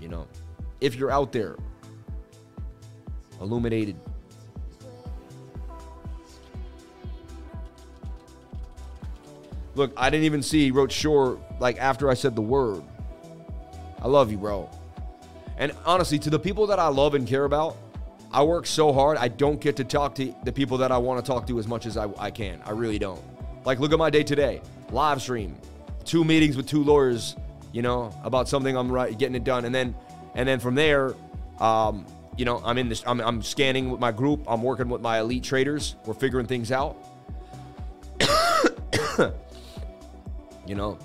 you 0.00 0.08
know. 0.08 0.26
If 0.82 0.96
you're 0.96 1.10
out 1.10 1.32
there, 1.32 1.56
illuminated. 3.40 3.96
Look, 9.74 9.92
I 9.96 10.10
didn't 10.10 10.24
even 10.24 10.42
see 10.42 10.64
he 10.64 10.70
wrote 10.70 10.92
sure 10.92 11.38
like 11.60 11.78
after 11.78 12.10
I 12.10 12.14
said 12.14 12.34
the 12.34 12.42
word. 12.42 12.82
I 14.02 14.08
love 14.08 14.30
you, 14.30 14.38
bro. 14.38 14.68
And 15.56 15.72
honestly, 15.86 16.18
to 16.18 16.30
the 16.30 16.38
people 16.38 16.66
that 16.66 16.78
I 16.78 16.88
love 16.88 17.14
and 17.14 17.26
care 17.26 17.44
about, 17.44 17.76
I 18.32 18.42
work 18.42 18.66
so 18.66 18.92
hard, 18.92 19.18
I 19.18 19.28
don't 19.28 19.60
get 19.60 19.76
to 19.76 19.84
talk 19.84 20.16
to 20.16 20.34
the 20.44 20.52
people 20.52 20.78
that 20.78 20.90
I 20.90 20.98
want 20.98 21.24
to 21.24 21.30
talk 21.30 21.46
to 21.46 21.58
as 21.58 21.68
much 21.68 21.86
as 21.86 21.96
I, 21.96 22.08
I 22.18 22.30
can. 22.30 22.60
I 22.64 22.70
really 22.70 22.98
don't. 22.98 23.22
Like, 23.64 23.78
look 23.78 23.92
at 23.92 23.98
my 23.98 24.10
day 24.10 24.24
today 24.24 24.60
live 24.90 25.22
stream, 25.22 25.56
two 26.04 26.24
meetings 26.24 26.56
with 26.56 26.66
two 26.66 26.82
lawyers, 26.82 27.36
you 27.72 27.80
know, 27.82 28.12
about 28.24 28.48
something 28.48 28.76
I'm 28.76 28.90
right, 28.90 29.16
getting 29.16 29.36
it 29.36 29.44
done. 29.44 29.64
And 29.64 29.74
then, 29.74 29.94
and 30.34 30.48
then 30.48 30.60
from 30.60 30.74
there, 30.74 31.14
um, 31.60 32.06
you 32.36 32.44
know, 32.44 32.62
I'm 32.64 32.78
in 32.78 32.88
this, 32.88 33.02
I'm, 33.06 33.20
I'm 33.20 33.42
scanning 33.42 33.90
with 33.90 34.00
my 34.00 34.12
group, 34.12 34.44
I'm 34.46 34.62
working 34.62 34.88
with 34.88 35.00
my 35.00 35.20
elite 35.20 35.44
traders, 35.44 35.96
we're 36.06 36.14
figuring 36.14 36.46
things 36.46 36.72
out. 36.72 36.96
you 40.66 40.74
know, 40.74 40.98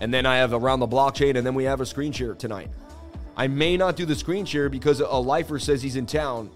and 0.00 0.12
then 0.12 0.26
I 0.26 0.36
have 0.36 0.52
around 0.52 0.80
the 0.80 0.88
blockchain, 0.88 1.36
and 1.36 1.46
then 1.46 1.54
we 1.54 1.64
have 1.64 1.80
a 1.80 1.86
screen 1.86 2.12
share 2.12 2.34
tonight. 2.34 2.70
I 3.36 3.48
may 3.48 3.76
not 3.76 3.96
do 3.96 4.04
the 4.04 4.14
screen 4.14 4.44
share 4.44 4.68
because 4.68 5.00
a 5.00 5.06
lifer 5.06 5.58
says 5.58 5.82
he's 5.82 5.96
in 5.96 6.06
town 6.06 6.50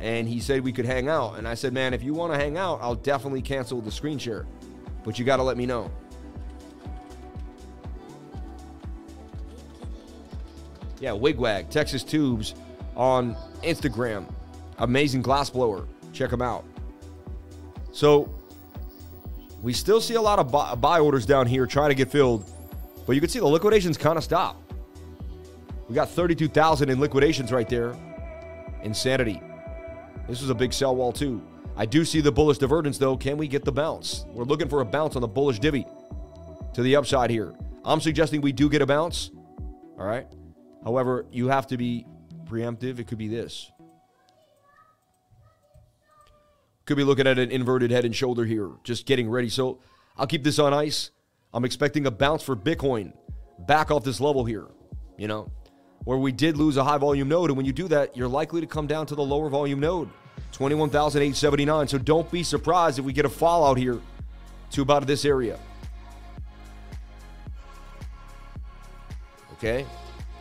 and 0.00 0.28
he 0.28 0.38
said 0.38 0.62
we 0.62 0.72
could 0.72 0.84
hang 0.84 1.08
out. 1.08 1.38
And 1.38 1.48
I 1.48 1.54
said, 1.54 1.72
man, 1.72 1.94
if 1.94 2.02
you 2.02 2.14
want 2.14 2.32
to 2.32 2.38
hang 2.38 2.56
out, 2.56 2.78
I'll 2.82 2.94
definitely 2.94 3.42
cancel 3.42 3.80
the 3.80 3.90
screen 3.90 4.18
share. 4.18 4.46
But 5.02 5.18
you 5.18 5.24
got 5.24 5.36
to 5.38 5.42
let 5.42 5.56
me 5.56 5.66
know. 5.66 5.90
Yeah, 11.04 11.10
Wigwag, 11.10 11.68
Texas 11.68 12.02
Tubes 12.02 12.54
on 12.96 13.36
Instagram. 13.62 14.24
Amazing 14.78 15.20
glass 15.20 15.50
blower. 15.50 15.86
Check 16.14 16.30
them 16.30 16.40
out. 16.40 16.64
So 17.92 18.34
we 19.60 19.74
still 19.74 20.00
see 20.00 20.14
a 20.14 20.22
lot 20.22 20.38
of 20.38 20.50
buy, 20.50 20.74
buy 20.76 21.00
orders 21.00 21.26
down 21.26 21.46
here 21.46 21.66
trying 21.66 21.90
to 21.90 21.94
get 21.94 22.10
filled, 22.10 22.50
but 23.06 23.12
you 23.12 23.20
can 23.20 23.28
see 23.28 23.38
the 23.38 23.46
liquidations 23.46 23.98
kind 23.98 24.16
of 24.16 24.24
stop. 24.24 24.58
We 25.90 25.94
got 25.94 26.08
32,000 26.08 26.88
in 26.88 26.98
liquidations 26.98 27.52
right 27.52 27.68
there. 27.68 27.94
Insanity. 28.82 29.42
This 30.26 30.40
is 30.40 30.48
a 30.48 30.54
big 30.54 30.72
sell 30.72 30.96
wall, 30.96 31.12
too. 31.12 31.42
I 31.76 31.84
do 31.84 32.06
see 32.06 32.22
the 32.22 32.32
bullish 32.32 32.56
divergence, 32.56 32.96
though. 32.96 33.18
Can 33.18 33.36
we 33.36 33.46
get 33.46 33.66
the 33.66 33.72
bounce? 33.72 34.24
We're 34.28 34.44
looking 34.44 34.70
for 34.70 34.80
a 34.80 34.86
bounce 34.86 35.16
on 35.16 35.20
the 35.20 35.28
bullish 35.28 35.58
divvy 35.58 35.86
to 36.72 36.80
the 36.80 36.96
upside 36.96 37.28
here. 37.28 37.52
I'm 37.84 38.00
suggesting 38.00 38.40
we 38.40 38.52
do 38.52 38.70
get 38.70 38.80
a 38.80 38.86
bounce. 38.86 39.32
All 39.98 40.06
right. 40.06 40.26
However, 40.84 41.24
you 41.32 41.48
have 41.48 41.66
to 41.68 41.76
be 41.76 42.06
preemptive. 42.44 42.98
It 42.98 43.06
could 43.06 43.18
be 43.18 43.28
this. 43.28 43.70
Could 46.84 46.98
be 46.98 47.04
looking 47.04 47.26
at 47.26 47.38
an 47.38 47.50
inverted 47.50 47.90
head 47.90 48.04
and 48.04 48.14
shoulder 48.14 48.44
here, 48.44 48.70
just 48.84 49.06
getting 49.06 49.30
ready. 49.30 49.48
So 49.48 49.78
I'll 50.18 50.26
keep 50.26 50.44
this 50.44 50.58
on 50.58 50.74
ice. 50.74 51.10
I'm 51.54 51.64
expecting 51.64 52.06
a 52.06 52.10
bounce 52.10 52.42
for 52.42 52.54
Bitcoin 52.54 53.14
back 53.60 53.90
off 53.90 54.04
this 54.04 54.20
level 54.20 54.44
here, 54.44 54.66
you 55.16 55.26
know, 55.26 55.50
where 56.04 56.18
we 56.18 56.30
did 56.32 56.58
lose 56.58 56.76
a 56.76 56.84
high 56.84 56.98
volume 56.98 57.28
node. 57.28 57.48
And 57.48 57.56
when 57.56 57.64
you 57.64 57.72
do 57.72 57.88
that, 57.88 58.16
you're 58.16 58.28
likely 58.28 58.60
to 58.60 58.66
come 58.66 58.86
down 58.86 59.06
to 59.06 59.14
the 59.14 59.22
lower 59.22 59.48
volume 59.48 59.80
node. 59.80 60.10
21,879. 60.52 61.88
So 61.88 61.98
don't 61.98 62.30
be 62.30 62.42
surprised 62.42 62.98
if 62.98 63.04
we 63.04 63.12
get 63.12 63.24
a 63.24 63.30
fallout 63.30 63.78
here 63.78 64.00
to 64.72 64.82
about 64.82 65.06
this 65.06 65.24
area. 65.24 65.58
Okay? 69.54 69.86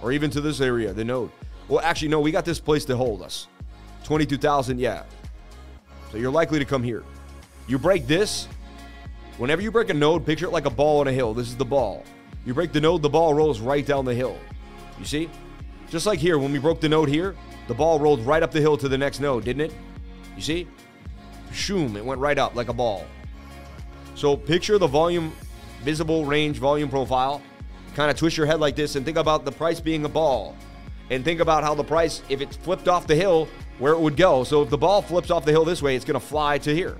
Or 0.03 0.11
even 0.11 0.29
to 0.31 0.41
this 0.41 0.59
area, 0.59 0.93
the 0.93 1.05
node. 1.05 1.31
Well, 1.69 1.79
actually, 1.79 2.09
no, 2.09 2.19
we 2.19 2.31
got 2.31 2.43
this 2.45 2.59
place 2.59 2.83
to 2.85 2.97
hold 2.97 3.21
us. 3.21 3.47
22,000, 4.03 4.79
yeah. 4.79 5.03
So 6.11 6.17
you're 6.17 6.31
likely 6.31 6.59
to 6.59 6.65
come 6.65 6.83
here. 6.83 7.03
You 7.67 7.79
break 7.79 8.05
this. 8.05 8.47
Whenever 9.37 9.61
you 9.61 9.71
break 9.71 9.89
a 9.89 9.93
node, 9.93 10.25
picture 10.25 10.45
it 10.45 10.51
like 10.51 10.65
a 10.65 10.69
ball 10.69 10.99
on 10.99 11.07
a 11.07 11.13
hill. 11.13 11.33
This 11.33 11.47
is 11.47 11.55
the 11.55 11.65
ball. 11.65 12.03
You 12.45 12.53
break 12.53 12.73
the 12.73 12.81
node, 12.81 13.01
the 13.01 13.09
ball 13.09 13.33
rolls 13.33 13.61
right 13.61 13.85
down 13.85 14.03
the 14.03 14.13
hill. 14.13 14.37
You 14.99 15.05
see? 15.05 15.29
Just 15.89 16.05
like 16.05 16.19
here, 16.19 16.37
when 16.37 16.51
we 16.51 16.59
broke 16.59 16.81
the 16.81 16.89
node 16.89 17.07
here, 17.07 17.35
the 17.67 17.73
ball 17.73 17.97
rolled 17.97 18.19
right 18.25 18.43
up 18.43 18.51
the 18.51 18.59
hill 18.59 18.75
to 18.77 18.89
the 18.89 18.97
next 18.97 19.21
node, 19.21 19.45
didn't 19.45 19.71
it? 19.71 19.73
You 20.35 20.41
see? 20.41 20.67
Shoom, 21.51 21.95
it 21.95 22.03
went 22.03 22.19
right 22.19 22.37
up 22.37 22.55
like 22.55 22.67
a 22.67 22.73
ball. 22.73 23.05
So 24.15 24.35
picture 24.35 24.77
the 24.77 24.87
volume, 24.87 25.33
visible 25.81 26.25
range 26.25 26.57
volume 26.57 26.89
profile. 26.89 27.41
Kind 27.95 28.09
of 28.09 28.17
twist 28.17 28.37
your 28.37 28.45
head 28.45 28.59
like 28.59 28.75
this 28.75 28.95
and 28.95 29.05
think 29.05 29.17
about 29.17 29.45
the 29.45 29.51
price 29.51 29.79
being 29.79 30.05
a 30.05 30.09
ball. 30.09 30.55
And 31.09 31.23
think 31.23 31.39
about 31.39 31.63
how 31.63 31.75
the 31.75 31.83
price, 31.83 32.21
if 32.29 32.41
it's 32.41 32.55
flipped 32.55 32.87
off 32.87 33.07
the 33.07 33.15
hill, 33.15 33.47
where 33.79 33.93
it 33.93 33.99
would 33.99 34.17
go. 34.17 34.43
So 34.43 34.61
if 34.63 34.69
the 34.69 34.77
ball 34.77 35.01
flips 35.01 35.29
off 35.31 35.45
the 35.45 35.51
hill 35.51 35.65
this 35.65 35.81
way, 35.81 35.95
it's 35.95 36.05
going 36.05 36.19
to 36.19 36.25
fly 36.25 36.57
to 36.59 36.73
here. 36.73 36.97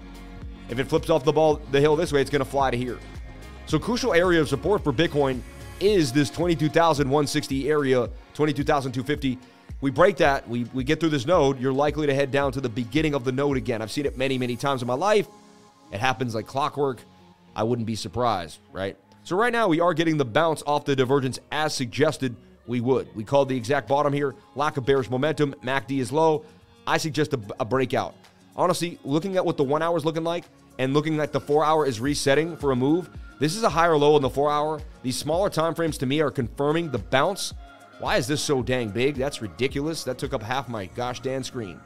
If 0.70 0.80
it 0.80 0.86
flips 0.86 1.10
off 1.10 1.24
the 1.24 1.32
ball 1.32 1.62
the 1.72 1.80
hill 1.80 1.96
this 1.96 2.12
way, 2.12 2.22
it's 2.22 2.30
going 2.30 2.44
to 2.44 2.50
fly 2.50 2.72
to 2.72 2.78
here. 2.78 3.00
So 3.66 3.80
crucial 3.80 4.14
area 4.14 4.42
of 4.42 4.50
support 4.50 4.84
for 4.84 4.92
Bitcoin 4.92 5.42
is 5.80 6.12
this 6.12 6.30
22,160 6.30 7.70
area, 7.70 8.10
22,250 8.34 9.40
we 9.84 9.92
break 9.92 10.16
that, 10.16 10.48
we, 10.48 10.64
we 10.74 10.86
get 10.86 11.02
through 11.02 11.10
this 11.10 11.26
node, 11.26 11.60
you're 11.60 11.74
likely 11.74 12.08
to 12.08 12.16
head 12.16 12.32
down 12.32 12.54
to 12.54 12.62
the 12.62 12.70
beginning 12.70 13.14
of 13.14 13.26
the 13.26 13.34
node 13.34 13.58
again. 13.58 13.82
I've 13.82 13.92
seen 13.92 14.06
it 14.06 14.18
many, 14.18 14.38
many 14.38 14.56
times 14.56 14.82
in 14.82 14.88
my 14.88 14.94
life. 14.94 15.28
It 15.92 16.00
happens 16.00 16.34
like 16.34 16.48
clockwork. 16.48 17.02
I 17.54 17.64
wouldn't 17.64 17.86
be 17.86 17.96
surprised, 17.96 18.60
right? 18.72 18.96
So 19.24 19.36
right 19.36 19.54
now 19.54 19.68
we 19.68 19.80
are 19.80 19.94
getting 19.94 20.18
the 20.18 20.26
bounce 20.26 20.64
off 20.68 20.86
the 20.86 20.96
divergence 20.96 21.40
as 21.52 21.74
suggested 21.74 22.36
we 22.68 22.82
would. 22.82 23.14
We 23.16 23.24
called 23.24 23.50
the 23.50 23.58
exact 23.58 23.88
bottom 23.88 24.14
here, 24.14 24.36
lack 24.56 24.78
of 24.78 24.86
bearish 24.86 25.10
momentum. 25.10 25.56
MACD 25.64 26.00
is 26.00 26.12
low. 26.12 26.46
I 26.86 26.98
suggest 26.98 27.34
a, 27.34 27.40
a 27.60 27.66
breakout. 27.66 28.16
Honestly, 28.56 29.00
looking 29.04 29.38
at 29.38 29.46
what 29.46 29.58
the 29.58 29.64
one 29.64 29.82
hour 29.82 29.98
is 29.98 30.06
looking 30.06 30.24
like 30.24 30.46
and 30.80 30.94
looking 30.94 31.20
at 31.20 31.32
the 31.32 31.40
four 31.40 31.64
hour 31.64 31.86
is 31.86 32.00
resetting 32.00 32.58
for 32.58 32.72
a 32.72 32.76
move, 32.76 33.10
this 33.40 33.56
is 33.56 33.64
a 33.64 33.70
higher 33.70 33.98
low 33.98 34.16
in 34.16 34.22
the 34.22 34.30
four 34.30 34.52
hour. 34.52 34.82
These 35.02 35.18
smaller 35.18 35.50
time 35.50 35.74
frames 35.74 35.98
to 36.00 36.06
me 36.06 36.22
are 36.22 36.32
confirming 36.32 36.92
the 36.92 37.00
bounce 37.00 37.54
why 38.04 38.18
is 38.18 38.28
this 38.28 38.42
so 38.42 38.62
dang 38.62 38.90
big? 38.90 39.16
That's 39.16 39.42
ridiculous. 39.42 40.04
That 40.04 40.18
took 40.18 40.34
up 40.34 40.44
half 40.44 40.68
my 40.68 40.88
gosh 40.88 41.22
damn 41.22 41.42
screen. 41.42 41.80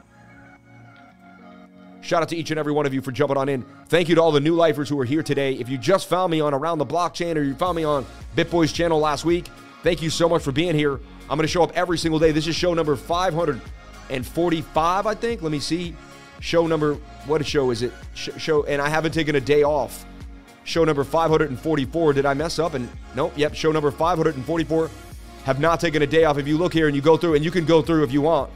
Shout 2.08 2.22
out 2.22 2.30
to 2.30 2.36
each 2.36 2.50
and 2.50 2.58
every 2.58 2.72
one 2.72 2.86
of 2.86 2.94
you 2.94 3.02
for 3.02 3.12
jumping 3.12 3.36
on 3.36 3.50
in. 3.50 3.66
Thank 3.88 4.08
you 4.08 4.14
to 4.14 4.22
all 4.22 4.32
the 4.32 4.40
new 4.40 4.54
lifers 4.54 4.88
who 4.88 4.98
are 4.98 5.04
here 5.04 5.22
today. 5.22 5.52
If 5.52 5.68
you 5.68 5.76
just 5.76 6.08
found 6.08 6.30
me 6.30 6.40
on 6.40 6.54
Around 6.54 6.78
the 6.78 6.86
Blockchain 6.86 7.36
or 7.36 7.42
you 7.42 7.54
found 7.54 7.76
me 7.76 7.84
on 7.84 8.06
BitBoy's 8.34 8.72
channel 8.72 8.98
last 8.98 9.26
week, 9.26 9.48
thank 9.82 10.00
you 10.00 10.08
so 10.08 10.26
much 10.26 10.42
for 10.42 10.50
being 10.50 10.74
here. 10.74 11.00
I'm 11.28 11.36
going 11.36 11.42
to 11.42 11.48
show 11.48 11.62
up 11.62 11.76
every 11.76 11.98
single 11.98 12.18
day. 12.18 12.32
This 12.32 12.46
is 12.46 12.56
show 12.56 12.72
number 12.72 12.96
545, 12.96 15.06
I 15.06 15.14
think. 15.14 15.42
Let 15.42 15.52
me 15.52 15.60
see. 15.60 15.94
Show 16.40 16.66
number, 16.66 16.94
what 17.26 17.44
show 17.44 17.70
is 17.70 17.82
it? 17.82 17.92
Show, 18.14 18.64
and 18.64 18.80
I 18.80 18.88
haven't 18.88 19.12
taken 19.12 19.36
a 19.36 19.40
day 19.40 19.62
off. 19.62 20.06
Show 20.64 20.84
number 20.84 21.04
544. 21.04 22.12
Did 22.14 22.24
I 22.24 22.32
mess 22.32 22.58
up? 22.58 22.72
And 22.72 22.88
nope, 23.16 23.34
yep, 23.36 23.54
show 23.54 23.70
number 23.70 23.90
544 23.90 24.90
have 25.44 25.60
not 25.60 25.78
taken 25.78 26.00
a 26.00 26.06
day 26.06 26.24
off. 26.24 26.38
If 26.38 26.48
you 26.48 26.56
look 26.56 26.72
here 26.72 26.86
and 26.86 26.96
you 26.96 27.02
go 27.02 27.18
through, 27.18 27.34
and 27.34 27.44
you 27.44 27.50
can 27.50 27.66
go 27.66 27.82
through 27.82 28.04
if 28.04 28.12
you 28.12 28.22
want, 28.22 28.50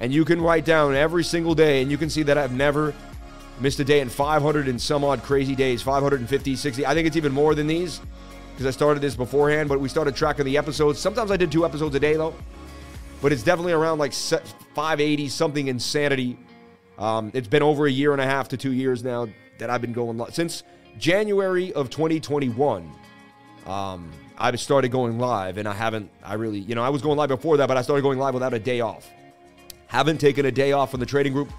and 0.00 0.12
you 0.12 0.24
can 0.24 0.40
write 0.40 0.64
down 0.64 0.94
every 0.94 1.22
single 1.22 1.54
day, 1.54 1.82
and 1.82 1.90
you 1.90 1.98
can 1.98 2.10
see 2.10 2.22
that 2.24 2.38
I've 2.38 2.52
never 2.52 2.94
missed 3.60 3.78
a 3.78 3.84
day 3.84 4.00
in 4.00 4.08
500 4.08 4.66
and 4.66 4.80
some 4.80 5.04
odd 5.04 5.22
crazy 5.22 5.54
days 5.54 5.82
550, 5.82 6.56
60. 6.56 6.86
I 6.86 6.94
think 6.94 7.06
it's 7.06 7.16
even 7.16 7.32
more 7.32 7.54
than 7.54 7.66
these 7.66 8.00
because 8.52 8.66
I 8.66 8.70
started 8.70 9.00
this 9.00 9.14
beforehand, 9.14 9.68
but 9.68 9.78
we 9.78 9.88
started 9.88 10.16
tracking 10.16 10.46
the 10.46 10.56
episodes. 10.56 10.98
Sometimes 10.98 11.30
I 11.30 11.36
did 11.36 11.52
two 11.52 11.64
episodes 11.64 11.94
a 11.94 12.00
day 12.00 12.14
though, 12.14 12.34
but 13.20 13.32
it's 13.32 13.42
definitely 13.42 13.72
around 13.72 13.98
like 13.98 14.14
580 14.14 15.28
something 15.28 15.68
insanity. 15.68 16.38
Um, 16.98 17.30
it's 17.34 17.48
been 17.48 17.62
over 17.62 17.86
a 17.86 17.90
year 17.90 18.12
and 18.12 18.20
a 18.20 18.26
half 18.26 18.48
to 18.48 18.56
two 18.56 18.72
years 18.72 19.04
now 19.04 19.28
that 19.58 19.68
I've 19.68 19.82
been 19.82 19.92
going 19.92 20.16
live 20.16 20.34
since 20.34 20.62
January 20.98 21.72
of 21.74 21.90
2021. 21.90 22.90
Um, 23.66 24.10
I 24.38 24.54
started 24.56 24.90
going 24.90 25.18
live, 25.18 25.58
and 25.58 25.68
I 25.68 25.74
haven't, 25.74 26.10
I 26.24 26.34
really, 26.34 26.60
you 26.60 26.74
know, 26.74 26.82
I 26.82 26.88
was 26.88 27.02
going 27.02 27.18
live 27.18 27.28
before 27.28 27.58
that, 27.58 27.68
but 27.68 27.76
I 27.76 27.82
started 27.82 28.02
going 28.02 28.18
live 28.18 28.32
without 28.32 28.54
a 28.54 28.58
day 28.58 28.80
off. 28.80 29.10
Haven't 29.90 30.18
taken 30.18 30.46
a 30.46 30.52
day 30.52 30.70
off 30.70 30.92
from 30.92 31.00
the 31.00 31.06
trading 31.06 31.32
group. 31.32 31.50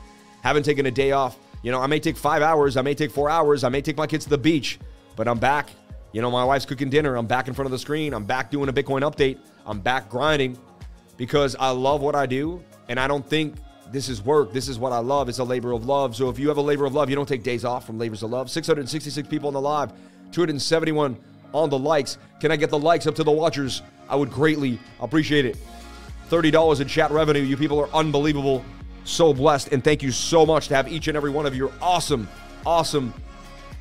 Haven't 0.41 0.63
taken 0.63 0.86
a 0.86 0.91
day 0.91 1.12
off. 1.12 1.38
You 1.63 1.72
know, 1.72 1.82
I 1.82 1.88
may 1.88 2.00
take 2.00 2.15
five 2.15 2.41
hours, 2.41 2.78
I 2.78 2.82
may 2.82 2.96
take 2.96 3.12
four 3.12 3.30
hours, 3.30 3.65
I 3.65 3.70
may 3.70 3.82
take 3.82 3.98
my 3.98 4.08
kids 4.08 4.24
to 4.24 4.30
the 4.30 4.38
beach, 4.38 4.80
but 5.17 5.28
I'm 5.28 5.38
back 5.38 5.70
You 6.13 6.22
know, 6.22 6.32
my 6.32 6.44
wife's 6.44 6.65
cooking 6.65 6.89
dinner. 6.89 7.15
I'm 7.15 7.28
back 7.28 7.48
in 7.48 7.54
front 7.54 7.67
of 7.67 7.72
the 7.72 7.80
screen. 7.80 8.13
I'm 8.13 8.26
back 8.26 8.52
doing 8.52 8.70
a 8.70 8.74
Bitcoin 8.74 9.02
update. 9.02 9.38
I'm 9.65 9.80
back 9.80 10.10
grinding 10.10 10.58
because 11.17 11.56
I 11.58 11.70
love 11.70 12.02
what 12.02 12.15
I 12.15 12.26
do. 12.26 12.63
And 12.89 13.00
I 13.00 13.08
don't 13.08 13.26
think 13.26 13.56
this 13.91 14.10
is 14.10 14.22
work. 14.22 14.52
This 14.54 14.67
is 14.67 14.80
what 14.80 14.91
I 14.91 15.00
love. 15.00 15.30
It's 15.30 15.39
a 15.39 15.44
labor 15.44 15.72
of 15.74 15.86
love. 15.86 16.15
So 16.15 16.30
if 16.30 16.39
you 16.39 16.48
have 16.48 16.58
a 16.58 16.62
labor 16.62 16.86
of 16.86 16.94
love, 16.94 17.10
you 17.10 17.15
don't 17.15 17.28
take 17.28 17.44
days 17.44 17.63
off 17.63 17.86
from 17.86 17.98
labors 17.98 18.24
of 18.24 18.32
love. 18.32 18.50
666 18.50 19.28
people 19.28 19.48
on 19.48 19.54
the 19.54 19.62
live, 19.62 19.91
271 20.32 21.17
on 21.54 21.70
the 21.70 21.80
likes. 21.80 22.17
Can 22.39 22.52
I 22.52 22.56
get 22.56 22.70
the 22.70 22.80
likes 22.80 23.08
up 23.08 23.15
to 23.15 23.24
the 23.24 23.32
watchers? 23.32 23.82
I 24.10 24.15
would 24.15 24.32
greatly 24.32 24.80
appreciate 25.00 25.46
it. 25.46 25.58
$30 26.32 26.80
in 26.80 26.88
chat 26.88 27.12
revenue. 27.12 27.41
You 27.41 27.58
people 27.58 27.80
are 27.80 27.89
unbelievable. 27.94 28.63
So 29.04 29.34
blessed. 29.34 29.74
And 29.74 29.84
thank 29.84 30.02
you 30.02 30.12
so 30.12 30.46
much 30.46 30.70
to 30.70 30.76
have 30.76 30.88
each 30.88 31.08
and 31.08 31.17
every 31.17 31.30
one 31.30 31.46
of 31.46 31.56
your 31.56 31.72
awesome, 31.82 32.30
awesome, 32.65 33.13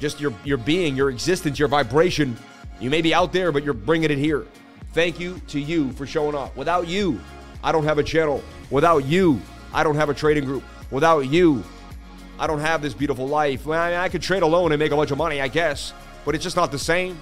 just 0.00 0.20
your, 0.20 0.32
your 0.44 0.58
being, 0.58 0.96
your 0.96 1.10
existence, 1.10 1.58
your 1.58 1.68
vibration. 1.68 2.36
You 2.80 2.90
may 2.90 3.02
be 3.02 3.14
out 3.14 3.32
there, 3.32 3.52
but 3.52 3.62
you're 3.62 3.74
bringing 3.74 4.10
it 4.10 4.18
here. 4.18 4.46
Thank 4.92 5.20
you 5.20 5.40
to 5.48 5.60
you 5.60 5.92
for 5.92 6.06
showing 6.06 6.34
up. 6.34 6.56
Without 6.56 6.88
you, 6.88 7.20
I 7.62 7.70
don't 7.70 7.84
have 7.84 7.98
a 7.98 8.02
channel. 8.02 8.42
Without 8.70 9.04
you, 9.04 9.40
I 9.72 9.84
don't 9.84 9.96
have 9.96 10.08
a 10.08 10.14
trading 10.14 10.44
group. 10.44 10.64
Without 10.90 11.20
you, 11.20 11.62
I 12.38 12.46
don't 12.46 12.60
have 12.60 12.82
this 12.82 12.94
beautiful 12.94 13.28
life. 13.28 13.68
I, 13.68 13.90
mean, 13.90 13.98
I 13.98 14.08
could 14.08 14.22
trade 14.22 14.42
alone 14.42 14.72
and 14.72 14.80
make 14.80 14.90
a 14.90 14.96
bunch 14.96 15.10
of 15.10 15.18
money, 15.18 15.40
I 15.40 15.48
guess, 15.48 15.92
but 16.24 16.34
it's 16.34 16.42
just 16.42 16.56
not 16.56 16.72
the 16.72 16.78
same. 16.78 17.20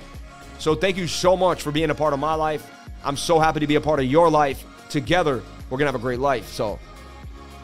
So 0.58 0.74
thank 0.74 0.96
you 0.96 1.06
so 1.06 1.36
much 1.36 1.62
for 1.62 1.72
being 1.72 1.90
a 1.90 1.94
part 1.94 2.14
of 2.14 2.20
my 2.20 2.34
life. 2.34 2.70
I'm 3.04 3.16
so 3.16 3.38
happy 3.38 3.60
to 3.60 3.66
be 3.66 3.74
a 3.74 3.80
part 3.80 3.98
of 3.98 4.06
your 4.06 4.30
life. 4.30 4.64
Together, 4.88 5.42
we're 5.70 5.78
going 5.78 5.86
to 5.86 5.92
have 5.92 5.94
a 5.94 5.98
great 5.98 6.20
life. 6.20 6.48
So 6.52 6.78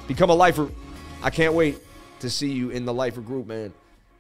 become 0.07 0.31
a 0.31 0.35
lifer. 0.35 0.69
I 1.23 1.31
can't 1.31 1.55
wait 1.55 1.79
to 2.21 2.31
see 2.31 2.53
you 2.53 2.71
in 2.71 2.85
the 2.85 2.93
lifer 2.93 3.21
group, 3.21 3.47
man. 3.47 3.73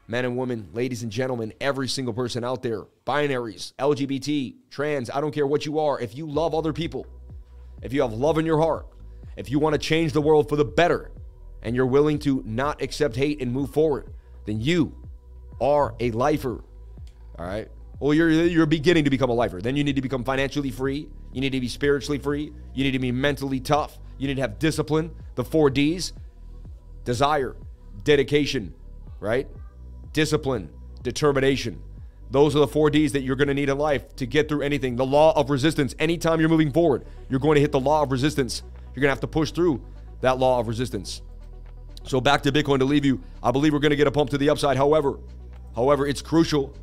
Men 0.06 0.26
and 0.26 0.36
women, 0.36 0.68
ladies 0.74 1.02
and 1.02 1.10
gentlemen, 1.10 1.52
every 1.60 1.88
single 1.88 2.12
person 2.12 2.44
out 2.44 2.62
there, 2.62 2.82
binaries, 3.06 3.72
LGBT, 3.78 4.54
trans, 4.70 5.08
I 5.08 5.20
don't 5.20 5.32
care 5.32 5.46
what 5.46 5.64
you 5.64 5.78
are. 5.78 5.98
If 5.98 6.14
you 6.14 6.26
love 6.26 6.54
other 6.54 6.74
people, 6.74 7.06
if 7.82 7.92
you 7.92 8.02
have 8.02 8.12
love 8.12 8.36
in 8.36 8.44
your 8.44 8.60
heart, 8.60 8.86
if 9.36 9.50
you 9.50 9.58
want 9.58 9.74
to 9.74 9.78
change 9.78 10.12
the 10.12 10.20
world 10.20 10.48
for 10.48 10.56
the 10.56 10.64
better 10.64 11.10
and 11.62 11.74
you're 11.74 11.86
willing 11.86 12.18
to 12.20 12.42
not 12.44 12.82
accept 12.82 13.16
hate 13.16 13.40
and 13.40 13.50
move 13.50 13.70
forward, 13.70 14.12
then 14.44 14.60
you 14.60 14.94
are 15.60 15.94
a 16.00 16.10
lifer. 16.10 16.62
All 17.38 17.46
right. 17.46 17.68
Well, 18.00 18.12
you're 18.12 18.30
you're 18.30 18.66
beginning 18.66 19.04
to 19.04 19.10
become 19.10 19.30
a 19.30 19.34
lifer. 19.34 19.60
Then 19.60 19.76
you 19.76 19.84
need 19.84 19.96
to 19.96 20.02
become 20.02 20.24
financially 20.24 20.70
free. 20.70 21.08
You 21.32 21.40
need 21.40 21.50
to 21.50 21.60
be 21.60 21.68
spiritually 21.68 22.18
free. 22.18 22.52
You 22.74 22.84
need 22.84 22.90
to 22.92 22.98
be 22.98 23.12
mentally 23.12 23.60
tough. 23.60 23.98
You 24.18 24.28
need 24.28 24.34
to 24.34 24.42
have 24.42 24.58
discipline. 24.58 25.14
The 25.36 25.44
four 25.44 25.70
D's: 25.70 26.12
desire, 27.04 27.56
dedication, 28.02 28.74
right? 29.20 29.48
Discipline, 30.12 30.70
determination. 31.02 31.80
Those 32.30 32.56
are 32.56 32.60
the 32.60 32.68
four 32.68 32.90
D's 32.90 33.12
that 33.12 33.22
you're 33.22 33.36
going 33.36 33.48
to 33.48 33.54
need 33.54 33.68
in 33.68 33.78
life 33.78 34.16
to 34.16 34.26
get 34.26 34.48
through 34.48 34.62
anything. 34.62 34.96
The 34.96 35.06
law 35.06 35.32
of 35.38 35.50
resistance. 35.50 35.94
Anytime 35.98 36.40
you're 36.40 36.48
moving 36.48 36.72
forward, 36.72 37.06
you're 37.28 37.40
going 37.40 37.54
to 37.54 37.60
hit 37.60 37.70
the 37.70 37.80
law 37.80 38.02
of 38.02 38.10
resistance. 38.10 38.62
You're 38.94 39.02
going 39.02 39.08
to 39.08 39.14
have 39.14 39.20
to 39.20 39.28
push 39.28 39.52
through 39.52 39.82
that 40.20 40.38
law 40.38 40.58
of 40.58 40.66
resistance. 40.66 41.22
So 42.04 42.20
back 42.20 42.42
to 42.42 42.52
Bitcoin 42.52 42.78
to 42.80 42.84
leave 42.84 43.04
you. 43.04 43.20
I 43.42 43.50
believe 43.50 43.72
we're 43.72 43.78
going 43.78 43.90
to 43.90 43.96
get 43.96 44.06
a 44.06 44.10
pump 44.10 44.30
to 44.30 44.38
the 44.38 44.50
upside. 44.50 44.76
However, 44.76 45.18
however, 45.74 46.06
it's 46.06 46.22
crucial 46.22 46.74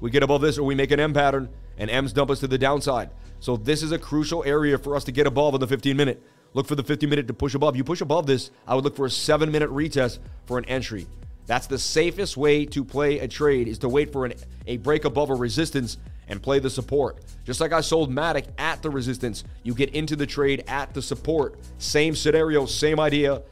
we 0.00 0.10
get 0.10 0.22
above 0.22 0.40
this 0.40 0.58
or 0.58 0.64
we 0.64 0.74
make 0.74 0.90
an 0.90 1.00
M 1.00 1.12
pattern 1.12 1.48
and 1.76 1.90
M's 1.90 2.12
dump 2.12 2.30
us 2.30 2.40
to 2.40 2.46
the 2.46 2.58
downside. 2.58 3.10
So 3.40 3.56
this 3.56 3.82
is 3.82 3.92
a 3.92 3.98
crucial 3.98 4.44
area 4.44 4.78
for 4.78 4.96
us 4.96 5.04
to 5.04 5.12
get 5.12 5.26
above 5.26 5.54
in 5.54 5.60
the 5.60 5.66
15 5.66 5.96
minute. 5.96 6.22
Look 6.54 6.66
for 6.66 6.74
the 6.74 6.82
15 6.82 7.08
minute 7.08 7.26
to 7.28 7.34
push 7.34 7.54
above. 7.54 7.76
You 7.76 7.84
push 7.84 8.00
above 8.00 8.26
this, 8.26 8.50
I 8.66 8.74
would 8.74 8.84
look 8.84 8.96
for 8.96 9.06
a 9.06 9.10
seven 9.10 9.50
minute 9.50 9.70
retest 9.70 10.18
for 10.46 10.58
an 10.58 10.64
entry. 10.64 11.06
That's 11.46 11.66
the 11.66 11.78
safest 11.78 12.36
way 12.36 12.66
to 12.66 12.84
play 12.84 13.20
a 13.20 13.28
trade 13.28 13.68
is 13.68 13.78
to 13.78 13.88
wait 13.88 14.12
for 14.12 14.26
an, 14.26 14.34
a 14.66 14.76
break 14.76 15.04
above 15.04 15.30
a 15.30 15.34
resistance 15.34 15.96
and 16.28 16.42
play 16.42 16.58
the 16.58 16.68
support. 16.68 17.24
Just 17.44 17.60
like 17.60 17.72
I 17.72 17.80
sold 17.80 18.10
Matic 18.12 18.46
at 18.58 18.82
the 18.82 18.90
resistance, 18.90 19.44
you 19.62 19.74
get 19.74 19.94
into 19.94 20.14
the 20.14 20.26
trade 20.26 20.64
at 20.68 20.92
the 20.92 21.00
support. 21.00 21.58
Same 21.78 22.14
scenario, 22.14 22.66
same 22.66 23.00
idea. 23.00 23.42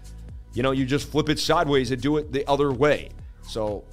You 0.52 0.62
know, 0.62 0.72
you 0.72 0.85
just 0.85 1.11
flip 1.11 1.30
it 1.30 1.38
sideways 1.38 1.90
and 1.90 2.00
do 2.00 2.18
it 2.18 2.32
the 2.32 2.46
other 2.46 2.70
way. 2.70 3.11
So 3.42 3.85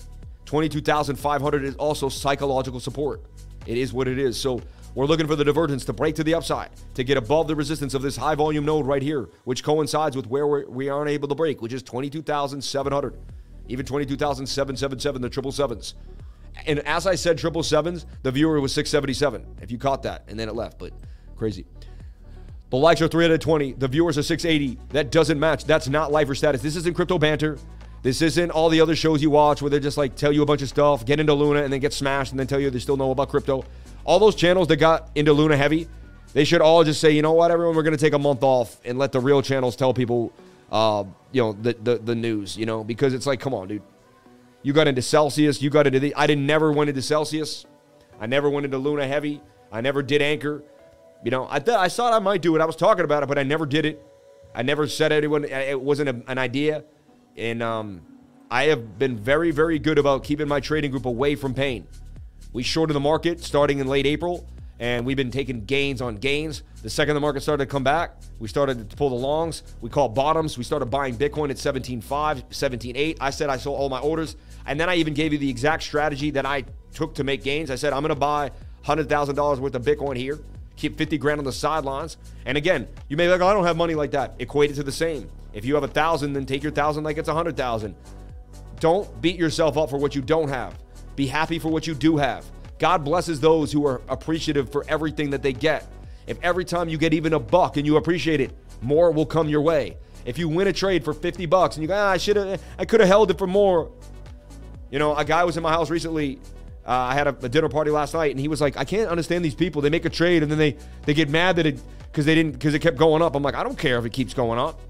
22,500 0.45 1.63
is 1.63 1.75
also 1.75 2.09
psychological 2.09 2.79
support. 2.79 3.21
It 3.65 3.77
is 3.77 3.93
what 3.93 4.07
it 4.07 4.19
is. 4.19 4.39
So 4.39 4.61
we're 4.95 5.05
looking 5.05 5.27
for 5.27 5.35
the 5.35 5.43
divergence 5.43 5.85
to 5.85 5.93
break 5.93 6.15
to 6.15 6.23
the 6.23 6.35
upside, 6.35 6.69
to 6.95 7.03
get 7.03 7.17
above 7.17 7.47
the 7.47 7.55
resistance 7.55 7.93
of 7.93 8.01
this 8.01 8.15
high 8.15 8.35
volume 8.35 8.65
node 8.65 8.85
right 8.85 9.01
here, 9.01 9.29
which 9.45 9.63
coincides 9.63 10.15
with 10.15 10.27
where 10.27 10.45
we're, 10.45 10.69
we 10.69 10.89
aren't 10.89 11.09
able 11.09 11.27
to 11.29 11.35
break, 11.35 11.61
which 11.61 11.73
is 11.73 11.81
22,700, 11.81 13.17
even 13.69 13.85
22,777, 13.85 15.21
the 15.21 15.29
triple 15.29 15.51
sevens. 15.51 15.95
And 16.67 16.79
as 16.81 17.07
I 17.07 17.15
said, 17.15 17.37
triple 17.39 17.63
sevens, 17.63 18.05
the 18.21 18.31
viewer 18.31 18.61
was 18.61 18.73
677, 18.73 19.63
if 19.63 19.71
you 19.71 19.79
caught 19.79 20.03
that, 20.03 20.25
and 20.27 20.39
then 20.39 20.47
it 20.47 20.53
left, 20.53 20.77
but 20.77 20.93
crazy. 21.35 21.65
The 22.69 22.77
likes 22.77 23.01
are 23.01 23.07
320, 23.07 23.73
the 23.73 23.87
viewers 23.87 24.17
are 24.17 24.23
680. 24.23 24.79
That 24.89 25.11
doesn't 25.11 25.39
match. 25.39 25.65
That's 25.65 25.87
not 25.87 26.11
lifer 26.11 26.33
status. 26.33 26.61
This 26.61 26.75
isn't 26.75 26.95
crypto 26.95 27.19
banter. 27.19 27.59
This 28.03 28.21
isn't 28.21 28.51
all 28.51 28.67
the 28.67 28.81
other 28.81 28.97
shows 28.97 29.23
you 29.23 29.29
watch 29.29 29.61
where 29.61 29.69
they 29.69 29.79
just 29.79 29.97
like 29.97 30.15
tell 30.15 30.33
you 30.33 30.43
a 30.43 30.45
bunch 30.45 30.61
of 30.61 30.67
stuff, 30.67 31.05
get 31.05 31.21
into 31.21 31.33
Luna, 31.33 31.63
and 31.63 31.71
then 31.71 31.79
get 31.79 31.93
smashed, 31.93 32.31
and 32.31 32.39
then 32.39 32.47
tell 32.47 32.59
you 32.59 32.69
they 32.69 32.79
still 32.79 32.97
know 32.97 33.11
about 33.11 33.29
crypto. 33.29 33.63
All 34.03 34.19
those 34.19 34.35
channels 34.35 34.67
that 34.67 34.75
got 34.75 35.09
into 35.15 35.31
Luna 35.31 35.55
heavy, 35.55 35.87
they 36.33 36.43
should 36.43 36.59
all 36.59 36.83
just 36.83 36.99
say, 36.99 37.11
you 37.11 37.21
know 37.21 37.31
what, 37.31 37.49
everyone, 37.49 37.77
we're 37.77 37.83
going 37.83 37.95
to 37.95 38.03
take 38.05 38.13
a 38.13 38.19
month 38.19 38.43
off 38.43 38.77
and 38.83 38.99
let 38.99 39.13
the 39.13 39.21
real 39.21 39.41
channels 39.41 39.77
tell 39.77 39.93
people, 39.93 40.33
uh, 40.69 41.05
you 41.31 41.41
know, 41.41 41.53
the, 41.53 41.73
the 41.81 41.97
the 41.97 42.15
news, 42.15 42.57
you 42.57 42.65
know, 42.65 42.83
because 42.83 43.13
it's 43.13 43.25
like, 43.25 43.39
come 43.39 43.53
on, 43.53 43.69
dude. 43.69 43.81
You 44.63 44.73
got 44.73 44.87
into 44.87 45.01
Celsius, 45.01 45.61
you 45.61 45.69
got 45.69 45.87
into 45.87 45.99
the. 45.99 46.13
I 46.15 46.27
didn't 46.27 46.45
never 46.45 46.73
went 46.73 46.89
into 46.89 47.01
Celsius. 47.01 47.65
I 48.19 48.25
never 48.25 48.49
went 48.49 48.65
into 48.65 48.77
Luna 48.77 49.07
heavy. 49.07 49.41
I 49.71 49.79
never 49.81 50.03
did 50.03 50.21
Anchor. 50.21 50.61
You 51.23 51.31
know, 51.31 51.47
I 51.49 51.59
thought 51.59 51.79
I 51.79 51.87
thought 51.87 52.13
I 52.13 52.19
might 52.19 52.41
do 52.41 52.55
it. 52.55 52.61
I 52.61 52.65
was 52.65 52.75
talking 52.75 53.05
about 53.05 53.23
it, 53.23 53.27
but 53.27 53.37
I 53.37 53.43
never 53.43 53.65
did 53.65 53.85
it. 53.85 54.05
I 54.53 54.61
never 54.61 54.87
said 54.87 55.11
anyone. 55.11 55.45
It 55.45 55.79
wasn't 55.79 56.09
a, 56.09 56.31
an 56.31 56.37
idea. 56.37 56.83
And 57.37 57.63
um, 57.63 58.01
I 58.51 58.65
have 58.65 58.99
been 58.99 59.17
very, 59.17 59.51
very 59.51 59.79
good 59.79 59.97
about 59.97 60.23
keeping 60.23 60.47
my 60.47 60.59
trading 60.59 60.91
group 60.91 61.05
away 61.05 61.35
from 61.35 61.53
pain. 61.53 61.87
We 62.51 62.63
shorted 62.63 62.93
the 62.93 62.99
market 62.99 63.43
starting 63.43 63.79
in 63.79 63.87
late 63.87 64.05
April, 64.05 64.47
and 64.79 65.05
we've 65.05 65.17
been 65.17 65.31
taking 65.31 65.65
gains 65.65 66.01
on 66.01 66.17
gains. 66.17 66.63
The 66.83 66.89
second 66.89 67.15
the 67.15 67.21
market 67.21 67.41
started 67.41 67.65
to 67.65 67.71
come 67.71 67.83
back, 67.83 68.15
we 68.39 68.47
started 68.47 68.89
to 68.89 68.95
pull 68.97 69.09
the 69.09 69.15
longs. 69.15 69.63
We 69.79 69.89
called 69.89 70.13
bottoms. 70.13 70.57
We 70.57 70.65
started 70.65 70.87
buying 70.87 71.15
Bitcoin 71.15 71.49
at 71.49 71.55
17.5, 71.55 72.03
17.8. 72.49 73.17
I 73.21 73.29
said 73.29 73.49
I 73.49 73.55
sold 73.57 73.79
all 73.79 73.87
my 73.89 73.99
orders. 73.99 74.35
And 74.65 74.79
then 74.79 74.89
I 74.89 74.95
even 74.95 75.13
gave 75.13 75.31
you 75.31 75.39
the 75.39 75.49
exact 75.49 75.83
strategy 75.83 76.29
that 76.31 76.45
I 76.45 76.65
took 76.93 77.15
to 77.15 77.23
make 77.23 77.43
gains. 77.43 77.71
I 77.71 77.75
said, 77.75 77.93
I'm 77.93 78.01
going 78.01 78.09
to 78.09 78.15
buy 78.15 78.51
$100,000 78.85 79.59
worth 79.59 79.75
of 79.75 79.81
Bitcoin 79.83 80.17
here, 80.17 80.39
keep 80.75 80.97
50 80.97 81.17
grand 81.17 81.39
on 81.39 81.45
the 81.45 81.53
sidelines. 81.53 82.17
And 82.45 82.57
again, 82.57 82.87
you 83.07 83.17
may 83.17 83.27
be 83.27 83.31
like, 83.31 83.41
oh, 83.41 83.47
I 83.47 83.53
don't 83.53 83.65
have 83.65 83.77
money 83.77 83.95
like 83.95 84.11
that. 84.11 84.35
Equate 84.39 84.71
it 84.71 84.75
to 84.75 84.83
the 84.83 84.91
same. 84.91 85.29
If 85.53 85.65
you 85.65 85.75
have 85.75 85.83
a 85.83 85.87
thousand, 85.87 86.33
then 86.33 86.45
take 86.45 86.63
your 86.63 86.71
thousand 86.71 87.03
like 87.03 87.17
it's 87.17 87.29
a 87.29 87.33
hundred 87.33 87.55
thousand. 87.55 87.95
Don't 88.79 89.21
beat 89.21 89.37
yourself 89.37 89.77
up 89.77 89.89
for 89.89 89.97
what 89.97 90.15
you 90.15 90.21
don't 90.21 90.49
have. 90.49 90.77
Be 91.15 91.27
happy 91.27 91.59
for 91.59 91.69
what 91.69 91.87
you 91.87 91.93
do 91.93 92.17
have. 92.17 92.45
God 92.79 93.05
blesses 93.05 93.39
those 93.39 93.71
who 93.71 93.85
are 93.85 94.01
appreciative 94.09 94.71
for 94.71 94.83
everything 94.87 95.29
that 95.29 95.41
they 95.41 95.53
get. 95.53 95.87
If 96.27 96.37
every 96.41 96.65
time 96.65 96.89
you 96.89 96.97
get 96.97 97.13
even 97.13 97.33
a 97.33 97.39
buck 97.39 97.77
and 97.77 97.85
you 97.85 97.97
appreciate 97.97 98.41
it, 98.41 98.51
more 98.81 99.11
will 99.11 99.25
come 99.25 99.47
your 99.47 99.61
way. 99.61 99.97
If 100.25 100.37
you 100.37 100.49
win 100.49 100.67
a 100.67 100.73
trade 100.73 101.03
for 101.03 101.13
50 101.13 101.45
bucks 101.45 101.75
and 101.75 101.81
you 101.81 101.87
go, 101.87 101.95
ah, 101.95 102.09
I 102.09 102.17
should 102.17 102.35
have, 102.35 102.61
I 102.79 102.85
could 102.85 102.99
have 102.99 103.09
held 103.09 103.29
it 103.29 103.37
for 103.37 103.47
more. 103.47 103.91
You 104.89 104.99
know, 104.99 105.15
a 105.15 105.25
guy 105.25 105.43
was 105.43 105.57
in 105.57 105.63
my 105.63 105.71
house 105.71 105.89
recently. 105.89 106.39
Uh, 106.85 106.91
I 106.91 107.13
had 107.13 107.27
a, 107.27 107.37
a, 107.41 107.49
dinner 107.49 107.69
party 107.69 107.91
last 107.91 108.13
night, 108.13 108.31
and 108.31 108.39
he 108.39 108.49
was 108.49 108.59
like, 108.59 108.75
"I 108.75 108.83
can't 108.83 109.09
understand 109.09 109.45
these 109.45 109.55
people. 109.55 109.81
They 109.81 109.89
make 109.89 110.03
a 110.03 110.09
trade 110.09 110.43
and 110.43 110.51
then 110.51 110.59
they 110.59 110.75
they 111.05 111.13
get 111.13 111.29
mad 111.29 111.55
that 111.55 111.65
it 111.65 111.79
because 112.11 112.25
they 112.25 112.35
didn't 112.35 112.51
because 112.51 112.73
it 112.73 112.79
kept 112.79 112.97
going 112.97 113.21
up." 113.21 113.35
I'm 113.35 113.43
like, 113.43 113.55
I 113.55 113.63
don't 113.63 113.77
care 113.77 113.97
if 113.97 114.05
it 114.05 114.11
keeps 114.11 114.33
going 114.33 114.59
up. 114.59 114.81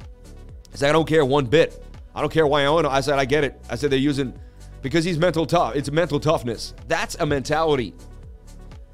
I 0.73 0.75
said, 0.75 0.89
I 0.89 0.91
don't 0.91 1.07
care 1.07 1.23
one 1.23 1.45
bit. 1.45 1.83
I 2.15 2.21
don't 2.21 2.31
care 2.31 2.47
why 2.47 2.63
I 2.63 2.65
own. 2.65 2.85
I 2.85 3.01
said, 3.01 3.19
I 3.19 3.25
get 3.25 3.43
it. 3.43 3.63
I 3.69 3.75
said, 3.75 3.91
they're 3.91 3.99
using, 3.99 4.37
because 4.81 5.05
he's 5.05 5.17
mental 5.17 5.45
tough. 5.45 5.75
It's 5.75 5.91
mental 5.91 6.19
toughness. 6.19 6.73
That's 6.87 7.15
a 7.15 7.25
mentality. 7.25 7.93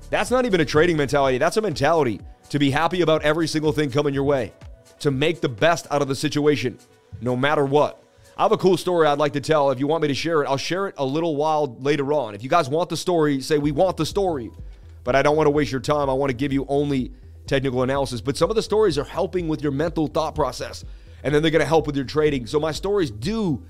That's 0.10 0.32
not 0.32 0.46
even 0.46 0.62
a 0.62 0.66
trading 0.66 0.98
mentality. 0.98 1.38
That's 1.38 1.58
a 1.58 1.62
mentality 1.62 2.20
to 2.50 2.60
be 2.60 2.72
happy 2.72 3.02
about 3.02 3.22
every 3.22 3.48
single 3.48 3.72
thing 3.72 3.92
coming 3.92 4.14
your 4.14 4.24
way, 4.24 4.54
to 5.00 5.12
make 5.12 5.40
the 5.40 5.50
best 5.50 5.88
out 5.92 6.02
of 6.02 6.08
the 6.08 6.16
situation, 6.16 6.78
no 7.22 7.36
matter 7.36 7.66
what. 7.66 8.04
I 8.38 8.44
have 8.44 8.52
a 8.52 8.58
cool 8.58 8.78
story 8.78 9.06
I'd 9.06 9.20
like 9.20 9.34
to 9.34 9.42
tell. 9.42 9.70
If 9.70 9.80
you 9.80 9.88
want 9.88 10.02
me 10.02 10.08
to 10.08 10.14
share 10.14 10.42
it, 10.42 10.48
I'll 10.48 10.58
share 10.58 10.88
it 10.88 10.96
a 10.98 11.06
little 11.06 11.36
while 11.36 11.76
later 11.80 12.14
on. 12.14 12.36
If 12.36 12.44
you 12.44 12.50
guys 12.50 12.70
want 12.70 12.90
the 12.90 12.98
story, 12.98 13.42
say 13.42 13.58
we 13.58 13.72
want 13.72 13.98
the 13.98 14.06
story, 14.06 14.50
but 15.04 15.16
I 15.16 15.22
don't 15.22 15.36
want 15.36 15.48
to 15.48 15.52
waste 15.52 15.72
your 15.72 15.82
time. 15.82 16.10
I 16.10 16.14
want 16.14 16.30
to 16.30 16.36
give 16.36 16.54
you 16.54 16.66
only 16.70 17.12
technical 17.48 17.84
analysis. 17.84 18.22
But 18.22 18.38
some 18.38 18.50
of 18.50 18.56
the 18.56 18.62
stories 18.62 18.98
are 18.98 19.04
helping 19.04 19.48
with 19.48 19.62
your 19.62 19.72
mental 19.74 20.08
thought 20.08 20.36
process 20.36 20.86
and 21.24 21.34
then 21.34 21.42
they're 21.42 21.52
going 21.52 21.62
to 21.62 21.68
help 21.68 21.88
with 21.88 21.96
your 21.96 22.06
trading. 22.06 22.48
So 22.48 22.60
my 22.60 22.72
stories 22.72 23.12
do, 23.12 23.64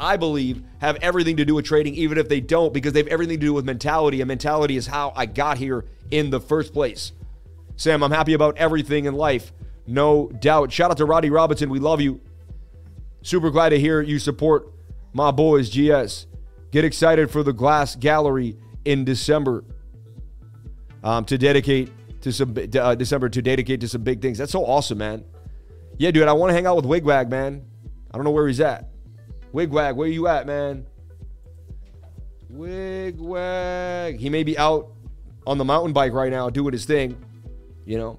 I 0.00 0.16
believe, 0.16 0.62
have 0.80 0.96
everything 0.96 1.36
to 1.38 1.44
do 1.44 1.54
with 1.54 1.64
trading, 1.64 1.94
even 1.94 2.18
if 2.18 2.28
they 2.28 2.40
don't, 2.40 2.72
because 2.72 2.92
they 2.92 3.00
have 3.00 3.08
everything 3.08 3.40
to 3.40 3.46
do 3.46 3.52
with 3.54 3.64
mentality. 3.64 4.20
And 4.20 4.28
mentality 4.28 4.76
is 4.76 4.86
how 4.86 5.12
I 5.16 5.26
got 5.26 5.58
here 5.58 5.84
in 6.10 6.30
the 6.30 6.40
first 6.40 6.72
place. 6.72 7.12
Sam, 7.76 8.02
I'm 8.02 8.10
happy 8.12 8.34
about 8.34 8.58
everything 8.58 9.06
in 9.06 9.14
life, 9.14 9.52
no 9.86 10.28
doubt. 10.28 10.72
Shout 10.72 10.90
out 10.90 10.98
to 10.98 11.04
Roddy 11.06 11.30
Robinson. 11.30 11.70
We 11.70 11.80
love 11.80 12.00
you. 12.00 12.20
Super 13.22 13.50
glad 13.50 13.70
to 13.70 13.80
hear 13.80 14.00
you 14.02 14.18
support 14.18 14.72
my 15.12 15.30
boys, 15.30 15.70
GS. 15.70 16.26
Get 16.70 16.84
excited 16.84 17.30
for 17.30 17.42
the 17.42 17.52
Glass 17.52 17.96
Gallery 17.96 18.56
in 18.84 19.04
December. 19.04 19.64
um, 21.02 21.24
to 21.26 21.38
dedicate 21.38 21.90
to 22.22 22.32
some 22.32 22.56
uh, 22.78 22.94
December 22.94 23.28
to 23.28 23.42
dedicate 23.42 23.80
to 23.80 23.88
some 23.88 24.02
big 24.02 24.22
things. 24.22 24.38
That's 24.38 24.52
so 24.52 24.64
awesome, 24.64 24.98
man. 24.98 25.24
Yeah, 26.02 26.10
dude, 26.10 26.26
I 26.26 26.32
want 26.32 26.50
to 26.50 26.54
hang 26.54 26.66
out 26.66 26.74
with 26.74 26.84
Wigwag, 26.84 27.30
man. 27.30 27.64
I 28.10 28.16
don't 28.16 28.24
know 28.24 28.32
where 28.32 28.48
he's 28.48 28.58
at. 28.58 28.88
Wigwag, 29.54 29.94
where 29.94 30.08
you 30.08 30.26
at, 30.26 30.48
man? 30.48 30.84
Wigwag. 32.52 34.18
He 34.18 34.28
may 34.28 34.42
be 34.42 34.58
out 34.58 34.90
on 35.46 35.58
the 35.58 35.64
mountain 35.64 35.92
bike 35.92 36.12
right 36.12 36.32
now 36.32 36.50
doing 36.50 36.72
his 36.72 36.86
thing, 36.86 37.24
you 37.84 37.98
know. 37.98 38.18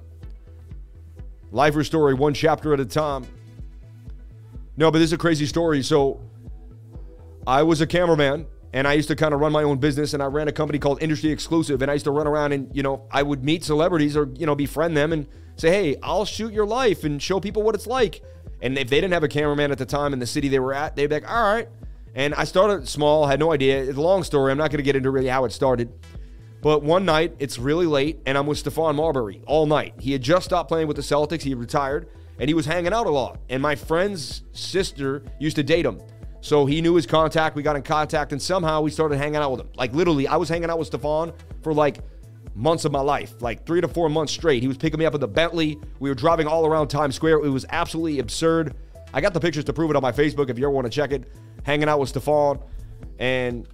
Lifer 1.52 1.84
story, 1.84 2.14
one 2.14 2.34
chapter 2.34 2.74
at 2.74 2.80
a 2.80 2.86
time. 2.86 3.26
No, 4.78 4.90
but 4.90 5.00
this 5.00 5.08
is 5.08 5.14
a 5.14 5.18
crazy 5.18 5.46
story. 5.46 5.84
So 5.84 6.22
I 7.46 7.64
was 7.64 7.82
a 7.82 7.86
cameraman 7.86 8.48
and 8.72 8.88
I 8.88 8.94
used 8.94 9.10
to 9.10 9.16
kind 9.18 9.34
of 9.34 9.42
run 9.42 9.52
my 9.52 9.64
own 9.64 9.78
business 9.78 10.14
and 10.14 10.24
I 10.24 10.28
ran 10.28 10.48
a 10.48 10.54
company 10.54 10.80
called 10.80 11.04
Industry 11.04 11.32
Exclusive 11.32 11.82
and 11.82 11.92
I 11.92 11.96
used 11.96 12.06
to 12.06 12.12
run 12.12 12.28
around 12.28 12.54
and, 12.54 12.74
you 12.74 12.82
know, 12.82 13.06
I 13.12 13.24
would 13.24 13.44
meet 13.44 13.66
celebrities 13.66 14.16
or, 14.16 14.30
you 14.38 14.46
know, 14.46 14.56
befriend 14.56 14.96
them 14.96 15.12
and 15.12 15.28
say, 15.56 15.70
hey, 15.70 15.96
I'll 16.02 16.26
shoot 16.26 16.54
your 16.54 16.66
life 16.66 17.04
and 17.04 17.22
show 17.22 17.40
people 17.40 17.64
what 17.64 17.76
it's 17.76 17.88
like. 17.88 18.22
And 18.62 18.78
if 18.78 18.90
they 18.90 19.02
didn't 19.02 19.14
have 19.14 19.24
a 19.24 19.28
cameraman 19.28 19.72
at 19.72 19.78
the 19.78 19.86
time 19.86 20.14
in 20.14 20.20
the 20.20 20.26
city 20.26 20.48
they 20.48 20.60
were 20.60 20.74
at, 20.74 20.96
they'd 20.96 21.08
be 21.08 21.16
like, 21.16 21.30
all 21.30 21.54
right. 21.54 21.68
And 22.16 22.34
I 22.36 22.44
started 22.44 22.88
small, 22.88 23.26
had 23.26 23.40
no 23.40 23.52
idea. 23.52 23.84
It's 23.84 23.98
a 23.98 24.02
long 24.02 24.24
story. 24.24 24.52
I'm 24.52 24.58
not 24.58 24.70
going 24.70 24.78
to 24.78 24.84
get 24.84 24.96
into 24.96 25.12
really 25.12 25.28
how 25.28 25.46
it 25.46 25.52
started. 25.52 25.92
But 26.62 26.82
one 26.82 27.04
night, 27.04 27.36
it's 27.40 27.60
really 27.60 27.86
late, 27.86 28.22
and 28.26 28.38
I'm 28.38 28.46
with 28.46 28.64
Stephon 28.64 28.96
Marbury 28.96 29.42
all 29.48 29.66
night. 29.66 29.96
He 30.00 30.14
had 30.14 30.22
just 30.22 30.46
stopped 30.46 30.70
playing 30.70 30.88
with 30.88 30.96
the 30.96 31.02
Celtics. 31.04 31.42
He 31.42 31.56
retired, 31.56 32.08
and 32.40 32.50
he 32.50 32.54
was 32.54 32.66
hanging 32.66 32.94
out 32.94 33.06
a 33.06 33.10
lot. 33.10 33.40
And 33.50 33.62
my 33.62 33.76
friend's 33.76 34.44
sister 34.54 35.24
used 35.40 35.58
to 35.58 35.64
date 35.64 35.86
him. 35.86 36.00
So 36.40 36.66
he 36.66 36.80
knew 36.80 36.96
his 36.96 37.06
contact. 37.06 37.58
We 37.58 37.64
got 37.64 37.76
in 37.76 37.84
contact, 37.84 38.32
and 38.32 38.42
somehow 38.42 38.80
we 38.80 38.92
started 38.92 39.18
hanging 39.18 39.38
out 39.38 39.52
with 39.52 39.60
him. 39.60 39.70
Like 39.76 39.94
literally, 39.94 40.26
I 40.26 40.38
was 40.38 40.48
hanging 40.48 40.70
out 40.70 40.80
with 40.80 40.90
Stephon 40.90 41.34
for 41.64 41.74
like 41.74 42.00
months 42.56 42.86
of 42.86 42.92
my 42.92 43.02
life, 43.02 43.42
like 43.42 43.66
three 43.66 43.82
to 43.82 43.88
four 43.88 44.10
months 44.10 44.34
straight. 44.34 44.62
He 44.62 44.68
was 44.68 44.78
picking 44.78 45.00
me 45.00 45.06
up 45.06 45.16
in 45.16 45.22
the 45.22 45.28
Bentley. 45.28 45.80
We 46.00 46.10
were 46.10 46.16
driving 46.16 46.48
all 46.48 46.66
around 46.66 46.88
Times 46.88 47.16
Square. 47.16 47.46
It 47.46 47.50
was 47.50 47.66
absolutely 47.70 48.20
absurd. 48.20 48.76
I 49.14 49.22
got 49.22 49.34
the 49.34 49.40
pictures 49.40 49.64
to 49.66 49.74
prove 49.74 49.90
it 49.90 49.96
on 49.96 50.02
my 50.02 50.12
Facebook 50.12 50.50
if 50.50 50.58
you 50.58 50.66
ever 50.66 50.72
want 50.72 50.86
to 50.86 50.92
check 50.92 51.12
it. 51.12 51.24
Hanging 51.64 51.88
out 51.88 52.00
with 52.00 52.14
Stephon, 52.14 52.62
and 53.20 53.68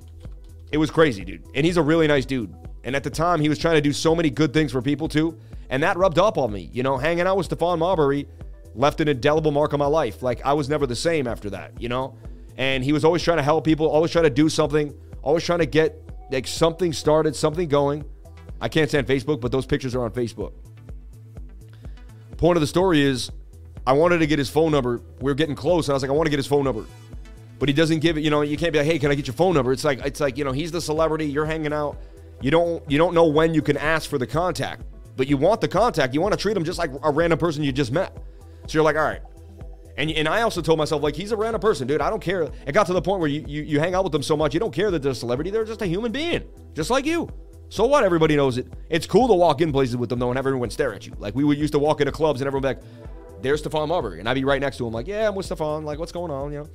it 0.72 0.78
was 0.78 0.92
crazy, 0.92 1.26
dude. 1.26 1.44
And 1.56 1.66
he's 1.66 1.78
a 1.78 1.82
really 1.82 2.08
nice 2.08 2.26
dude. 2.26 2.54
And 2.84 2.96
at 2.96 3.04
the 3.04 3.10
time, 3.10 3.42
he 3.42 3.50
was 3.50 3.58
trying 3.58 3.76
to 3.76 3.82
do 3.82 3.92
so 3.92 4.16
many 4.16 4.30
good 4.30 4.54
things 4.54 4.72
for 4.72 4.82
people 4.82 5.08
too. 5.08 5.38
And 5.70 5.84
that 5.84 5.98
rubbed 5.98 6.20
up 6.20 6.38
on 6.38 6.52
me. 6.52 6.70
You 6.72 6.84
know, 6.84 6.98
hanging 6.98 7.26
out 7.26 7.38
with 7.38 7.50
Stephon 7.50 7.80
Marbury 7.80 8.28
left 8.76 9.02
an 9.02 9.08
indelible 9.08 9.52
mark 9.52 9.74
on 9.74 9.80
my 9.80 9.86
life. 9.86 10.22
Like 10.22 10.46
I 10.46 10.54
was 10.54 10.70
never 10.70 10.86
the 10.86 10.96
same 10.96 11.28
after 11.28 11.50
that, 11.52 11.80
you 11.82 11.90
know? 11.90 12.16
And 12.58 12.84
he 12.84 12.94
was 12.94 13.06
always 13.06 13.24
trying 13.24 13.38
to 13.38 13.44
help 13.44 13.66
people, 13.66 13.88
always 13.88 14.12
trying 14.12 14.26
to 14.26 14.30
do 14.30 14.50
something, 14.50 14.94
always 15.22 15.44
trying 15.44 15.60
to 15.60 15.66
get 15.66 16.02
like 16.32 16.48
something 16.48 16.94
started, 16.94 17.36
something 17.36 17.68
going. 17.68 18.06
I 18.62 18.70
can't 18.70 18.90
stand 18.90 19.08
Facebook, 19.08 19.42
but 19.42 19.52
those 19.52 19.66
pictures 19.66 19.96
are 19.96 20.04
on 20.04 20.12
Facebook. 20.12 20.54
Point 22.38 22.58
of 22.58 22.62
the 22.62 22.68
story 22.68 23.02
is 23.02 23.32
I 23.86 23.94
wanted 23.94 24.20
to 24.20 24.28
get 24.28 24.40
his 24.40 24.50
phone 24.50 24.72
number. 24.72 25.02
We 25.22 25.32
are 25.32 25.36
getting 25.36 25.56
close, 25.56 25.88
and 25.88 25.94
I 25.94 25.96
was 25.96 26.04
like, 26.04 26.10
I 26.10 26.14
want 26.14 26.28
to 26.28 26.32
get 26.32 26.38
his 26.38 26.48
phone 26.48 26.64
number. 26.64 26.86
But 27.58 27.68
he 27.68 27.74
doesn't 27.74 28.00
give 28.00 28.18
it, 28.18 28.22
you 28.22 28.30
know, 28.30 28.42
you 28.42 28.56
can't 28.56 28.72
be 28.72 28.80
like, 28.80 28.88
hey, 28.88 29.00
can 29.00 29.12
I 29.12 29.16
get 29.16 29.28
your 29.28 29.34
phone 29.34 29.54
number? 29.54 29.74
It's 29.74 29.84
like 29.84 30.00
it's 30.06 30.20
like, 30.20 30.38
you 30.38 30.46
know, 30.46 30.52
he's 30.52 30.72
the 30.72 30.82
celebrity, 30.82 31.26
you're 31.26 31.46
hanging 31.46 31.74
out 31.74 31.98
you 32.42 32.52
don't 32.52 32.84
you 32.90 32.98
don't 32.98 33.14
know 33.14 33.26
when 33.26 33.54
you 33.54 33.62
can 33.62 33.78
ask 33.78 34.10
for 34.10 34.18
the 34.18 34.28
contact, 34.28 34.84
but 35.16 35.28
you 35.28 35.38
want 35.38 35.62
the 35.62 35.68
contact. 35.68 36.14
You 36.14 36.22
want 36.22 36.34
to 36.34 36.40
treat 36.40 36.56
him 36.56 36.64
just 36.64 36.80
like 36.80 36.92
a 37.04 37.12
random 37.12 37.38
person 37.38 37.64
you 37.64 37.72
just 37.72 37.92
met. 37.92 38.16
So 38.68 38.78
you're 38.78 38.84
like, 38.84 38.96
all 38.96 39.04
right. 39.04 39.22
And, 39.98 40.10
and 40.12 40.30
I 40.30 40.44
also 40.44 40.62
told 40.62 40.78
myself, 40.78 41.04
like, 41.04 41.14
he's 41.14 41.34
a 41.34 41.36
random 41.36 41.60
person, 41.60 41.86
dude. 41.86 42.00
I 42.00 42.10
don't 42.10 42.22
care. 42.22 42.44
It 42.66 42.72
got 42.72 42.88
to 42.88 42.94
the 42.94 43.02
point 43.02 43.20
where 43.20 43.28
you, 43.28 43.44
you, 43.46 43.64
you 43.64 43.80
hang 43.82 43.96
out 43.96 44.06
with 44.06 44.14
them 44.14 44.24
so 44.24 44.38
much, 44.38 44.54
you 44.54 44.60
don't 44.60 44.74
care 44.74 44.92
that 44.92 45.02
they're 45.02 45.12
a 45.12 45.16
celebrity. 45.16 45.50
They're 45.50 45.66
just 45.66 45.82
a 45.82 45.86
human 45.86 46.14
being, 46.14 46.44
just 46.74 46.90
like 46.90 47.06
you. 47.06 47.28
So 47.70 47.86
what? 47.86 48.04
Everybody 48.04 48.36
knows 48.36 48.58
it. 48.58 48.68
It's 48.90 49.06
cool 49.06 49.28
to 49.28 49.34
walk 49.36 49.62
in 49.62 49.72
places 49.72 49.96
with 49.96 50.10
them, 50.10 50.20
though, 50.20 50.30
and 50.30 50.38
have 50.38 50.48
everyone 50.48 50.72
stare 50.72 50.94
at 50.94 51.06
you. 51.06 51.14
Like, 51.20 51.36
we 51.36 51.44
would 51.44 51.58
used 51.58 51.74
to 51.74 51.80
walk 51.80 52.02
into 52.02 52.12
clubs 52.12 52.42
and 52.42 52.48
everyone 52.48 52.64
be 52.64 52.68
like, 52.70 52.82
there's 53.42 53.62
Stephon 53.62 53.88
Marbury. 53.88 54.20
And 54.20 54.28
I'd 54.28 54.34
be 54.34 54.44
right 54.44 54.60
next 54.60 54.78
to 54.78 54.88
him, 54.88 54.94
like, 54.94 55.08
yeah, 55.08 55.28
I'm 55.28 55.36
with 55.36 55.48
Stephon. 55.48 55.84
Like, 55.84 56.00
what's 56.00 56.12
going 56.12 56.32
on? 56.32 56.52
You 56.52 56.60
know? 56.60 56.70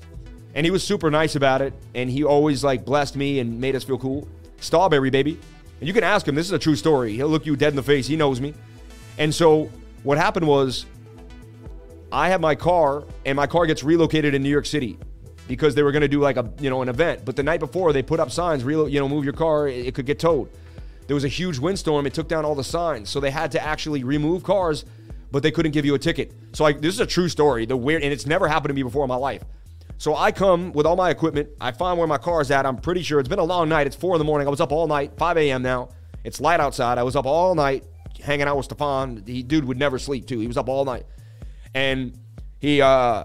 And 0.54 0.64
he 0.64 0.70
was 0.70 0.84
super 0.84 1.10
nice 1.10 1.34
about 1.34 1.62
it. 1.62 1.74
And 1.94 2.08
he 2.08 2.22
always, 2.22 2.62
like, 2.62 2.84
blessed 2.84 3.16
me 3.16 3.40
and 3.40 3.60
made 3.60 3.74
us 3.74 3.82
feel 3.82 3.98
cool. 3.98 4.28
Starbury, 4.60 5.10
baby. 5.10 5.38
And 5.80 5.88
you 5.88 5.92
can 5.92 6.04
ask 6.04 6.26
him, 6.26 6.36
this 6.36 6.46
is 6.46 6.52
a 6.52 6.58
true 6.58 6.76
story. 6.76 7.12
He'll 7.14 7.28
look 7.28 7.44
you 7.44 7.56
dead 7.56 7.70
in 7.70 7.76
the 7.76 7.82
face. 7.82 8.06
He 8.06 8.16
knows 8.16 8.40
me. 8.40 8.54
And 9.18 9.34
so 9.34 9.68
what 10.04 10.16
happened 10.16 10.46
was 10.46 10.86
I 12.12 12.28
have 12.28 12.40
my 12.40 12.54
car 12.54 13.04
and 13.26 13.34
my 13.34 13.48
car 13.48 13.66
gets 13.66 13.82
relocated 13.82 14.32
in 14.32 14.42
New 14.44 14.48
York 14.48 14.66
City 14.66 14.96
because 15.48 15.74
they 15.74 15.82
were 15.82 15.92
going 15.92 16.02
to 16.02 16.08
do 16.08 16.20
like 16.20 16.36
a, 16.36 16.48
you 16.60 16.70
know, 16.70 16.82
an 16.82 16.88
event. 16.88 17.24
But 17.24 17.34
the 17.34 17.42
night 17.42 17.58
before 17.58 17.92
they 17.92 18.02
put 18.02 18.20
up 18.20 18.30
signs, 18.30 18.62
relo- 18.62 18.90
you 18.90 19.00
know, 19.00 19.08
move 19.08 19.24
your 19.24 19.34
car, 19.34 19.66
it 19.66 19.92
could 19.94 20.06
get 20.06 20.20
towed. 20.20 20.48
There 21.06 21.14
was 21.14 21.24
a 21.24 21.28
huge 21.28 21.58
windstorm. 21.58 22.06
It 22.06 22.14
took 22.14 22.28
down 22.28 22.44
all 22.44 22.54
the 22.54 22.64
signs. 22.64 23.10
So 23.10 23.20
they 23.20 23.30
had 23.30 23.52
to 23.52 23.62
actually 23.62 24.04
remove 24.04 24.42
cars, 24.42 24.84
but 25.30 25.42
they 25.42 25.50
couldn't 25.50 25.72
give 25.72 25.84
you 25.84 25.94
a 25.94 25.98
ticket. 25.98 26.32
So 26.52 26.64
like, 26.64 26.80
this 26.80 26.94
is 26.94 27.00
a 27.00 27.06
true 27.06 27.28
story. 27.28 27.66
The 27.66 27.76
weird, 27.76 28.02
and 28.02 28.12
it's 28.12 28.26
never 28.26 28.48
happened 28.48 28.70
to 28.70 28.74
me 28.74 28.82
before 28.82 29.04
in 29.04 29.08
my 29.08 29.16
life. 29.16 29.42
So 29.98 30.16
I 30.16 30.32
come 30.32 30.72
with 30.72 30.86
all 30.86 30.96
my 30.96 31.10
equipment. 31.10 31.48
I 31.60 31.72
find 31.72 31.98
where 31.98 32.08
my 32.08 32.18
car 32.18 32.40
is 32.40 32.50
at. 32.50 32.66
I'm 32.66 32.76
pretty 32.76 33.02
sure 33.02 33.20
it's 33.20 33.28
been 33.28 33.38
a 33.38 33.44
long 33.44 33.68
night. 33.68 33.86
It's 33.86 33.96
four 33.96 34.14
in 34.14 34.18
the 34.18 34.24
morning. 34.24 34.46
I 34.46 34.50
was 34.50 34.60
up 34.60 34.72
all 34.72 34.86
night, 34.86 35.12
5 35.16 35.36
a.m. 35.38 35.62
now. 35.62 35.90
It's 36.24 36.40
light 36.40 36.60
outside. 36.60 36.98
I 36.98 37.02
was 37.02 37.16
up 37.16 37.26
all 37.26 37.54
night 37.54 37.84
hanging 38.22 38.48
out 38.48 38.56
with 38.56 38.68
Stephon. 38.68 39.24
The 39.24 39.42
dude 39.42 39.64
would 39.64 39.78
never 39.78 39.98
sleep 39.98 40.26
too. 40.26 40.40
He 40.40 40.46
was 40.46 40.56
up 40.56 40.68
all 40.68 40.84
night. 40.84 41.04
And 41.74 42.18
he 42.60 42.80
uh 42.80 43.24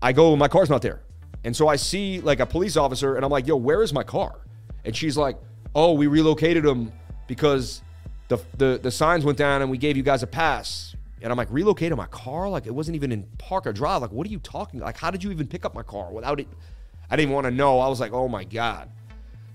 I 0.00 0.12
go, 0.12 0.34
my 0.34 0.48
car's 0.48 0.70
not 0.70 0.82
there. 0.82 1.02
And 1.44 1.54
so 1.56 1.68
I 1.68 1.76
see 1.76 2.20
like 2.20 2.40
a 2.40 2.46
police 2.46 2.76
officer 2.76 3.14
and 3.16 3.24
I'm 3.24 3.30
like, 3.30 3.46
yo, 3.46 3.56
where 3.56 3.82
is 3.82 3.92
my 3.92 4.02
car? 4.02 4.40
And 4.84 4.96
she's 4.96 5.16
like, 5.16 5.36
oh, 5.74 5.92
we 5.92 6.06
relocated 6.06 6.64
him 6.64 6.92
because 7.26 7.82
the, 8.28 8.38
the, 8.58 8.80
the 8.82 8.90
signs 8.90 9.24
went 9.24 9.38
down 9.38 9.62
and 9.62 9.70
we 9.70 9.78
gave 9.78 9.96
you 9.96 10.02
guys 10.02 10.22
a 10.22 10.26
pass. 10.26 10.94
And 11.22 11.30
I'm 11.30 11.36
like, 11.36 11.50
relocated 11.50 11.96
my 11.96 12.06
car? 12.06 12.48
Like 12.48 12.66
it 12.66 12.74
wasn't 12.74 12.96
even 12.96 13.12
in 13.12 13.24
park 13.38 13.66
or 13.66 13.72
drive. 13.72 14.02
Like, 14.02 14.12
what 14.12 14.26
are 14.26 14.30
you 14.30 14.40
talking? 14.40 14.80
Like, 14.80 14.96
how 14.96 15.10
did 15.10 15.22
you 15.22 15.30
even 15.30 15.46
pick 15.46 15.64
up 15.64 15.74
my 15.74 15.82
car 15.82 16.10
without 16.10 16.40
it? 16.40 16.48
I 17.08 17.16
didn't 17.16 17.30
even 17.30 17.34
want 17.34 17.46
to 17.46 17.50
know. 17.50 17.78
I 17.78 17.88
was 17.88 18.00
like, 18.00 18.12
oh 18.12 18.28
my 18.28 18.44
God. 18.44 18.88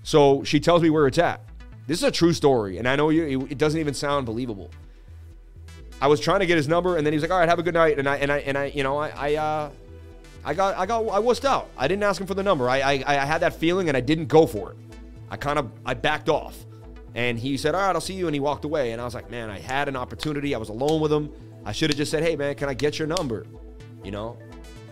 So 0.02 0.42
she 0.44 0.60
tells 0.60 0.82
me 0.82 0.90
where 0.90 1.06
it's 1.06 1.18
at. 1.18 1.42
This 1.88 1.98
is 1.98 2.04
a 2.04 2.10
true 2.10 2.34
story, 2.34 2.76
and 2.76 2.86
I 2.86 2.96
know 2.96 3.08
you. 3.08 3.46
It 3.50 3.56
doesn't 3.56 3.80
even 3.80 3.94
sound 3.94 4.26
believable. 4.26 4.70
I 6.02 6.06
was 6.06 6.20
trying 6.20 6.40
to 6.40 6.46
get 6.46 6.58
his 6.58 6.68
number, 6.68 6.98
and 6.98 7.04
then 7.04 7.14
he's 7.14 7.22
like, 7.22 7.30
"All 7.30 7.38
right, 7.38 7.48
have 7.48 7.58
a 7.58 7.62
good 7.62 7.74
night." 7.74 7.98
And 7.98 8.06
I 8.06 8.16
and 8.16 8.30
I 8.30 8.38
and 8.40 8.58
I, 8.58 8.66
you 8.66 8.82
know, 8.82 8.98
I 8.98 9.08
I 9.08 9.34
uh, 9.36 9.70
I 10.44 10.54
got 10.54 10.76
I 10.76 10.84
got 10.84 11.00
I 11.08 11.18
wussed 11.18 11.46
out. 11.46 11.70
I 11.78 11.88
didn't 11.88 12.02
ask 12.02 12.20
him 12.20 12.26
for 12.26 12.34
the 12.34 12.42
number. 12.42 12.68
I 12.68 12.80
I, 12.80 13.04
I 13.06 13.14
had 13.24 13.40
that 13.40 13.54
feeling, 13.54 13.88
and 13.88 13.96
I 13.96 14.00
didn't 14.00 14.26
go 14.26 14.46
for 14.46 14.72
it. 14.72 14.76
I 15.30 15.36
kind 15.36 15.58
of 15.58 15.70
I 15.84 15.94
backed 15.94 16.28
off, 16.28 16.56
and 17.14 17.38
he 17.38 17.56
said, 17.56 17.74
"All 17.74 17.80
right, 17.80 17.94
I'll 17.94 18.00
see 18.00 18.14
you," 18.14 18.26
and 18.26 18.34
he 18.34 18.40
walked 18.40 18.64
away. 18.64 18.92
And 18.92 19.00
I 19.00 19.04
was 19.04 19.14
like, 19.14 19.30
"Man, 19.30 19.50
I 19.50 19.58
had 19.58 19.88
an 19.88 19.96
opportunity. 19.96 20.54
I 20.54 20.58
was 20.58 20.68
alone 20.68 21.00
with 21.00 21.12
him. 21.12 21.32
I 21.64 21.72
should 21.72 21.90
have 21.90 21.96
just 21.96 22.10
said, 22.10 22.22
"Hey, 22.22 22.36
man, 22.36 22.54
can 22.54 22.68
I 22.68 22.74
get 22.74 22.98
your 22.98 23.08
number?" 23.08 23.46
You 24.04 24.10
know, 24.10 24.38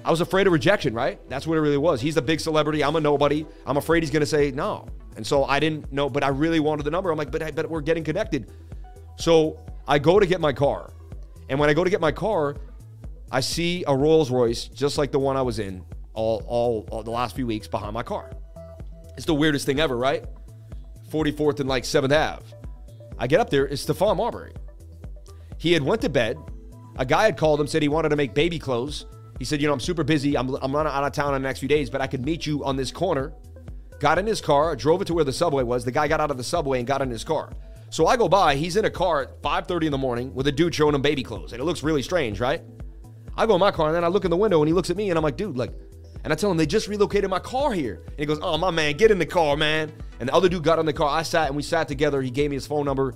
I 0.04 0.10
was 0.10 0.20
afraid 0.20 0.46
of 0.46 0.52
rejection, 0.52 0.94
right? 0.94 1.18
That's 1.28 1.46
what 1.48 1.58
it 1.58 1.60
really 1.60 1.76
was. 1.76 2.00
He's 2.00 2.16
a 2.16 2.22
big 2.22 2.38
celebrity. 2.38 2.84
I'm 2.84 2.94
a 2.94 3.00
nobody. 3.00 3.44
I'm 3.66 3.76
afraid 3.76 4.04
he's 4.04 4.10
going 4.10 4.20
to 4.20 4.26
say 4.26 4.52
no. 4.52 4.86
And 5.16 5.26
so 5.26 5.44
I 5.44 5.58
didn't 5.58 5.92
know, 5.92 6.08
but 6.08 6.22
I 6.22 6.28
really 6.28 6.60
wanted 6.60 6.84
the 6.84 6.92
number. 6.92 7.10
I'm 7.10 7.18
like, 7.18 7.32
but 7.32 7.42
I 7.42 7.50
bet 7.50 7.68
we're 7.68 7.80
getting 7.80 8.04
connected. 8.04 8.52
So 9.16 9.58
I 9.88 9.98
go 9.98 10.20
to 10.20 10.26
get 10.26 10.40
my 10.40 10.52
car. 10.52 10.92
And 11.48 11.58
when 11.58 11.68
I 11.68 11.74
go 11.74 11.82
to 11.82 11.90
get 11.90 12.00
my 12.00 12.12
car, 12.12 12.56
I 13.32 13.40
see 13.40 13.84
a 13.88 13.96
Rolls 13.96 14.30
Royce 14.30 14.66
just 14.66 14.96
like 14.96 15.10
the 15.10 15.18
one 15.18 15.36
I 15.36 15.42
was 15.42 15.58
in 15.58 15.84
all, 16.12 16.44
all, 16.46 16.86
all 16.92 17.02
the 17.02 17.10
last 17.10 17.34
few 17.34 17.46
weeks 17.46 17.66
behind 17.66 17.92
my 17.92 18.04
car. 18.04 18.30
It's 19.16 19.26
the 19.26 19.34
weirdest 19.34 19.66
thing 19.66 19.80
ever, 19.80 19.96
right? 19.96 20.24
44th 21.10 21.60
and 21.60 21.68
like 21.68 21.84
7th 21.84 22.12
Ave. 22.12 22.44
I 23.18 23.26
get 23.26 23.40
up 23.40 23.50
there, 23.50 23.66
it's 23.66 23.84
Stephon 23.84 24.16
Marbury. 24.16 24.52
He 25.58 25.72
had 25.72 25.82
went 25.82 26.02
to 26.02 26.08
bed. 26.08 26.38
A 26.96 27.04
guy 27.04 27.24
had 27.24 27.36
called 27.36 27.60
him, 27.60 27.66
said 27.66 27.82
he 27.82 27.88
wanted 27.88 28.10
to 28.10 28.16
make 28.16 28.34
baby 28.34 28.58
clothes. 28.58 29.06
He 29.38 29.44
said, 29.44 29.60
You 29.60 29.68
know, 29.68 29.74
I'm 29.74 29.80
super 29.80 30.04
busy. 30.04 30.36
I'm, 30.36 30.54
I'm 30.56 30.74
running 30.74 30.92
out 30.92 31.04
of 31.04 31.12
town 31.12 31.34
in 31.34 31.42
the 31.42 31.48
next 31.48 31.60
few 31.60 31.68
days, 31.68 31.90
but 31.90 32.00
I 32.00 32.06
could 32.06 32.24
meet 32.24 32.46
you 32.46 32.64
on 32.64 32.76
this 32.76 32.90
corner. 32.90 33.32
Got 33.98 34.18
in 34.18 34.26
his 34.26 34.40
car, 34.40 34.76
drove 34.76 35.00
it 35.02 35.06
to 35.06 35.14
where 35.14 35.24
the 35.24 35.32
subway 35.32 35.62
was. 35.62 35.84
The 35.84 35.92
guy 35.92 36.08
got 36.08 36.20
out 36.20 36.30
of 36.30 36.36
the 36.36 36.44
subway 36.44 36.78
and 36.78 36.86
got 36.86 37.00
in 37.02 37.10
his 37.10 37.24
car. 37.24 37.50
So 37.90 38.06
I 38.06 38.16
go 38.16 38.28
by, 38.28 38.56
he's 38.56 38.76
in 38.76 38.84
a 38.84 38.90
car 38.90 39.22
at 39.22 39.42
5:30 39.42 39.86
in 39.86 39.92
the 39.92 39.98
morning 39.98 40.34
with 40.34 40.46
a 40.48 40.52
dude 40.52 40.74
showing 40.74 40.94
him 40.94 41.02
baby 41.02 41.22
clothes. 41.22 41.52
And 41.52 41.60
it 41.60 41.64
looks 41.64 41.82
really 41.82 42.02
strange, 42.02 42.40
right? 42.40 42.62
I 43.36 43.46
go 43.46 43.54
in 43.54 43.60
my 43.60 43.70
car 43.70 43.88
and 43.88 43.96
then 43.96 44.04
I 44.04 44.08
look 44.08 44.24
in 44.24 44.30
the 44.30 44.36
window 44.36 44.60
and 44.60 44.68
he 44.68 44.72
looks 44.72 44.90
at 44.90 44.96
me 44.96 45.10
and 45.10 45.18
I'm 45.18 45.22
like, 45.22 45.36
dude, 45.36 45.56
like, 45.56 45.72
and 46.26 46.32
I 46.32 46.34
tell 46.34 46.50
him 46.50 46.56
they 46.56 46.66
just 46.66 46.88
relocated 46.88 47.30
my 47.30 47.38
car 47.38 47.72
here. 47.72 48.02
And 48.04 48.18
he 48.18 48.26
goes, 48.26 48.40
Oh 48.42 48.58
my 48.58 48.72
man, 48.72 48.96
get 48.96 49.12
in 49.12 49.20
the 49.20 49.26
car, 49.26 49.56
man. 49.56 49.92
And 50.18 50.28
the 50.28 50.34
other 50.34 50.48
dude 50.48 50.64
got 50.64 50.80
in 50.80 50.84
the 50.84 50.92
car. 50.92 51.08
I 51.08 51.22
sat 51.22 51.46
and 51.46 51.54
we 51.54 51.62
sat 51.62 51.86
together. 51.86 52.20
He 52.20 52.32
gave 52.32 52.50
me 52.50 52.56
his 52.56 52.66
phone 52.66 52.84
number. 52.84 53.14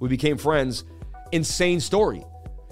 We 0.00 0.08
became 0.08 0.38
friends. 0.38 0.84
Insane 1.30 1.78
story. 1.78 2.24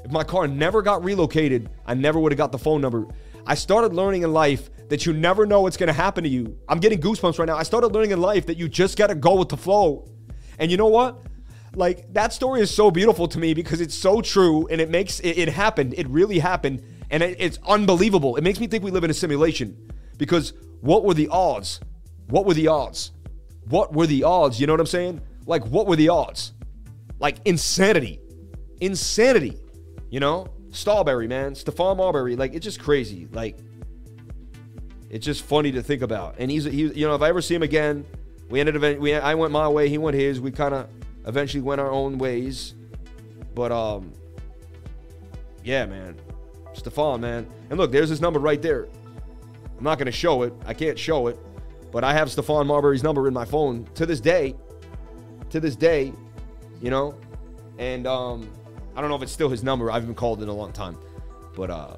If 0.03 0.11
my 0.11 0.25
car 0.25 0.49
never 0.49 0.81
got 0.81 1.05
relocated, 1.05 1.69
I 1.85 1.93
never 1.93 2.19
would 2.19 2.33
have 2.33 2.39
got 2.39 2.53
the 2.53 2.59
phone 2.59 2.81
number. 2.81 3.07
I 3.47 3.55
started 3.55 3.93
learning 3.93 4.23
in 4.23 4.33
life 4.33 4.71
that 4.89 5.05
you 5.05 5.13
never 5.13 5.45
know 5.45 5.61
what's 5.61 5.77
going 5.77 5.89
to 5.89 5.93
happen 5.93 6.25
to 6.25 6.31
you. 6.31 6.57
I'm 6.71 6.81
getting 6.81 6.99
goosebumps 6.99 7.39
right 7.39 7.45
now. 7.45 7.59
I 7.59 7.63
started 7.63 7.89
learning 7.89 8.13
in 8.13 8.21
life 8.23 8.47
that 8.47 8.57
you 8.57 8.71
just 8.71 8.97
got 8.97 9.09
to 9.09 9.15
go 9.15 9.35
with 9.35 9.51
the 9.51 9.59
flow. 9.59 10.09
And 10.59 10.71
you 10.71 10.79
know 10.79 10.87
what? 10.87 11.21
Like 11.75 12.15
that 12.15 12.33
story 12.33 12.63
is 12.63 12.75
so 12.75 12.91
beautiful 12.91 13.29
to 13.29 13.39
me 13.39 13.53
because 13.53 13.83
it's 13.83 13.95
so 13.95 14.23
true 14.23 14.69
and 14.69 14.81
it 14.81 14.89
makes 14.89 15.21
it, 15.21 15.37
it 15.37 15.49
happened. 15.51 15.93
It 15.99 16.09
really 16.09 16.39
happened. 16.39 16.83
And 17.11 17.23
it, 17.23 17.37
it's 17.39 17.59
unbelievable. 17.67 18.37
It 18.37 18.45
makes 18.45 18.61
me 18.61 18.67
think 18.67 18.83
we 18.83 18.91
live 18.91 19.05
in 19.05 19.11
a 19.11 19.15
simulation 19.15 19.93
because 20.19 20.53
what 20.81 21.05
were 21.05 21.15
the 21.15 21.29
odds? 21.29 21.81
What 22.29 22.47
were 22.47 22.55
the 22.55 22.69
odds? 22.69 23.13
What 23.69 23.93
were 23.93 24.07
the 24.07 24.25
odds? 24.25 24.61
You 24.61 24.67
know 24.67 24.73
what 24.73 24.81
I'm 24.81 24.87
saying? 24.87 25.21
Like, 25.47 25.65
what 25.67 25.87
were 25.87 25.97
the 25.97 26.09
odds? 26.09 26.53
Like 27.19 27.39
insanity. 27.45 28.21
Insanity. 28.81 29.59
You 30.11 30.21
know? 30.21 30.49
Starbury, 30.71 31.27
man. 31.29 31.55
Stephon 31.55 31.97
Marbury. 31.97 32.37
Like, 32.37 32.55
it's 32.55 32.65
just 32.65 32.81
crazy. 32.81 33.29
Like, 33.33 33.59
it's 35.09 35.25
just 35.25 35.43
funny 35.43 35.73
to 35.73 35.83
think 35.83 36.03
about. 36.03 36.37
And 36.39 36.51
he's, 36.51 36.65
he, 36.65 36.83
you 36.83 37.07
know, 37.07 37.15
if 37.15 37.23
I 37.23 37.29
ever 37.29 37.41
see 37.41 37.55
him 37.55 37.63
again, 37.63 38.05
we 38.51 38.61
ended 38.61 38.77
up, 38.77 38.99
we, 38.99 39.15
I 39.15 39.35
went 39.35 39.53
my 39.53 39.69
way, 39.69 39.89
he 39.89 39.99
went 39.99 40.17
his. 40.17 40.41
We 40.41 40.51
kind 40.51 40.75
of 40.75 40.89
eventually 41.27 41.63
went 41.63 41.81
our 41.81 41.91
own 41.91 42.19
ways. 42.19 42.75
But, 43.55 43.73
um, 43.73 44.13
yeah, 45.65 45.87
man. 45.87 46.17
Stephon, 46.77 47.21
man. 47.21 47.47
And 47.71 47.79
look, 47.79 47.93
there's 47.93 48.09
his 48.09 48.21
number 48.21 48.39
right 48.39 48.61
there. 48.61 48.87
I'm 49.79 49.85
not 49.85 49.99
going 49.99 50.07
to 50.07 50.13
show 50.13 50.43
it. 50.43 50.53
I 50.65 50.75
can't 50.75 50.99
show 50.99 51.27
it. 51.27 51.39
But 51.93 52.05
I 52.05 52.13
have 52.13 52.29
Stephon 52.29 52.67
Marbury's 52.67 53.03
number 53.03 53.29
in 53.29 53.35
my 53.35 53.45
phone 53.45 53.87
to 53.95 54.07
this 54.07 54.21
day. 54.21 54.55
To 55.51 55.61
this 55.61 55.77
day, 55.77 56.13
you 56.81 56.91
know? 56.91 57.15
And 57.79 58.07
um, 58.07 58.51
I 58.95 59.01
don't 59.01 59.11
know 59.11 59.17
if 59.17 59.23
it's 59.23 59.33
still 59.33 59.49
his 59.49 59.63
number. 59.63 59.91
I 59.91 59.95
haven't 59.95 60.15
called 60.15 60.43
in 60.43 60.49
a 60.49 60.53
long 60.53 60.73
time. 60.73 60.99
But 61.55 61.71
uh, 61.71 61.97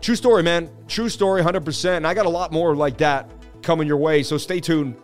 true 0.00 0.16
story, 0.16 0.42
man. 0.42 0.70
True 0.86 1.08
story, 1.08 1.42
100%. 1.42 1.96
And 1.96 2.06
I 2.06 2.14
got 2.14 2.26
a 2.26 2.30
lot 2.30 2.52
more 2.52 2.76
like 2.76 2.98
that 2.98 3.30
coming 3.62 3.86
your 3.86 3.96
way. 3.96 4.22
So 4.22 4.38
stay 4.38 4.60
tuned 4.60 4.96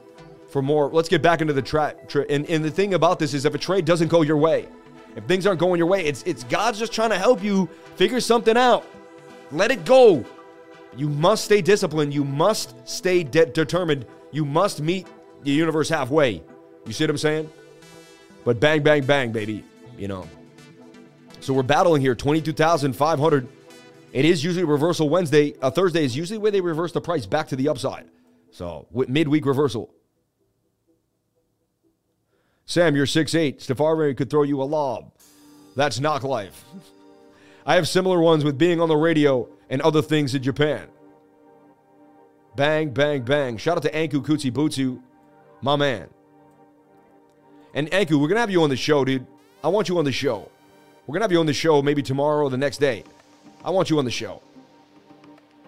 for 0.48 0.62
more. 0.62 0.88
Let's 0.88 1.08
get 1.08 1.20
back 1.22 1.40
into 1.40 1.52
the 1.52 1.62
track. 1.62 2.08
Tra- 2.08 2.26
and, 2.30 2.48
and 2.48 2.64
the 2.64 2.70
thing 2.70 2.94
about 2.94 3.18
this 3.18 3.34
is 3.34 3.44
if 3.44 3.54
a 3.54 3.58
trade 3.58 3.84
doesn't 3.84 4.08
go 4.08 4.22
your 4.22 4.36
way, 4.36 4.68
if 5.16 5.24
things 5.24 5.46
aren't 5.46 5.60
going 5.60 5.78
your 5.78 5.86
way, 5.86 6.04
it's, 6.04 6.22
it's 6.24 6.44
God's 6.44 6.78
just 6.78 6.92
trying 6.92 7.10
to 7.10 7.18
help 7.18 7.42
you 7.42 7.68
figure 7.96 8.20
something 8.20 8.56
out. 8.56 8.86
Let 9.54 9.70
it 9.70 9.84
go. 9.84 10.24
You 10.96 11.08
must 11.08 11.44
stay 11.44 11.62
disciplined. 11.62 12.12
You 12.12 12.24
must 12.24 12.74
stay 12.88 13.22
de- 13.22 13.46
determined. 13.46 14.04
You 14.32 14.44
must 14.44 14.80
meet 14.80 15.06
the 15.44 15.52
universe 15.52 15.88
halfway. 15.88 16.42
You 16.86 16.92
see 16.92 17.04
what 17.04 17.10
I'm 17.10 17.18
saying? 17.18 17.50
But 18.44 18.58
bang, 18.58 18.82
bang, 18.82 19.04
bang, 19.04 19.30
baby. 19.30 19.64
You 19.96 20.08
know. 20.08 20.28
So 21.40 21.54
we're 21.54 21.62
battling 21.62 22.02
here 22.02 22.16
22,500. 22.16 23.48
It 24.12 24.24
is 24.24 24.42
usually 24.42 24.64
reversal 24.64 25.08
Wednesday. 25.08 25.54
A 25.62 25.70
Thursday 25.70 26.04
is 26.04 26.16
usually 26.16 26.38
where 26.38 26.50
they 26.50 26.60
reverse 26.60 26.90
the 26.90 27.00
price 27.00 27.24
back 27.24 27.48
to 27.48 27.56
the 27.56 27.68
upside. 27.68 28.06
So 28.50 28.86
midweek 28.92 29.46
reversal. 29.46 29.94
Sam, 32.66 32.96
you're 32.96 33.06
six 33.06 33.32
6'8. 33.32 33.64
Stephon 33.64 34.16
could 34.16 34.30
throw 34.30 34.42
you 34.42 34.60
a 34.62 34.64
lob. 34.64 35.12
That's 35.76 36.00
knock 36.00 36.24
life. 36.24 36.64
I 37.66 37.76
have 37.76 37.88
similar 37.88 38.20
ones 38.20 38.44
with 38.44 38.58
being 38.58 38.80
on 38.80 38.88
the 38.88 38.96
radio 38.96 39.48
and 39.70 39.80
other 39.82 40.02
things 40.02 40.34
in 40.34 40.42
Japan. 40.42 40.88
Bang, 42.56 42.90
bang, 42.90 43.22
bang. 43.22 43.56
Shout 43.56 43.76
out 43.76 43.82
to 43.82 43.90
Anku 43.90 44.24
Kutsi 44.24 44.50
Butsu, 44.50 45.00
my 45.62 45.74
man. 45.76 46.08
And 47.72 47.90
Anku, 47.90 48.12
we're 48.12 48.28
going 48.28 48.34
to 48.34 48.40
have 48.40 48.50
you 48.50 48.62
on 48.62 48.70
the 48.70 48.76
show, 48.76 49.04
dude. 49.04 49.26
I 49.62 49.68
want 49.68 49.88
you 49.88 49.98
on 49.98 50.04
the 50.04 50.12
show. 50.12 50.50
We're 51.06 51.14
going 51.14 51.20
to 51.20 51.24
have 51.24 51.32
you 51.32 51.40
on 51.40 51.46
the 51.46 51.54
show 51.54 51.82
maybe 51.82 52.02
tomorrow 52.02 52.44
or 52.44 52.50
the 52.50 52.58
next 52.58 52.78
day. 52.78 53.02
I 53.64 53.70
want 53.70 53.90
you 53.90 53.98
on 53.98 54.04
the 54.04 54.10
show. 54.10 54.42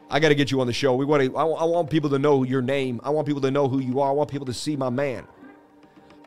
I 0.09 0.21
got 0.21 0.29
to 0.29 0.35
get 0.35 0.51
you 0.51 0.61
on 0.61 0.67
the 0.67 0.73
show. 0.73 0.95
We 0.95 1.05
want 1.05 1.25
to, 1.25 1.37
I, 1.37 1.45
I 1.45 1.65
want 1.65 1.91
people 1.91 2.11
to 2.11 2.19
know 2.19 2.45
your 2.45 2.63
name. 2.63 3.01
I 3.03 3.11
want 3.11 3.27
people 3.27 3.43
to 3.43 3.51
know 3.51 3.69
who 3.69 3.81
you 3.81 4.01
are. 4.01 4.11
I 4.11 4.13
want 4.13 4.31
people 4.31 4.47
to 4.47 4.55
see 4.55 4.77
my 4.77 4.91
man. 4.91 5.27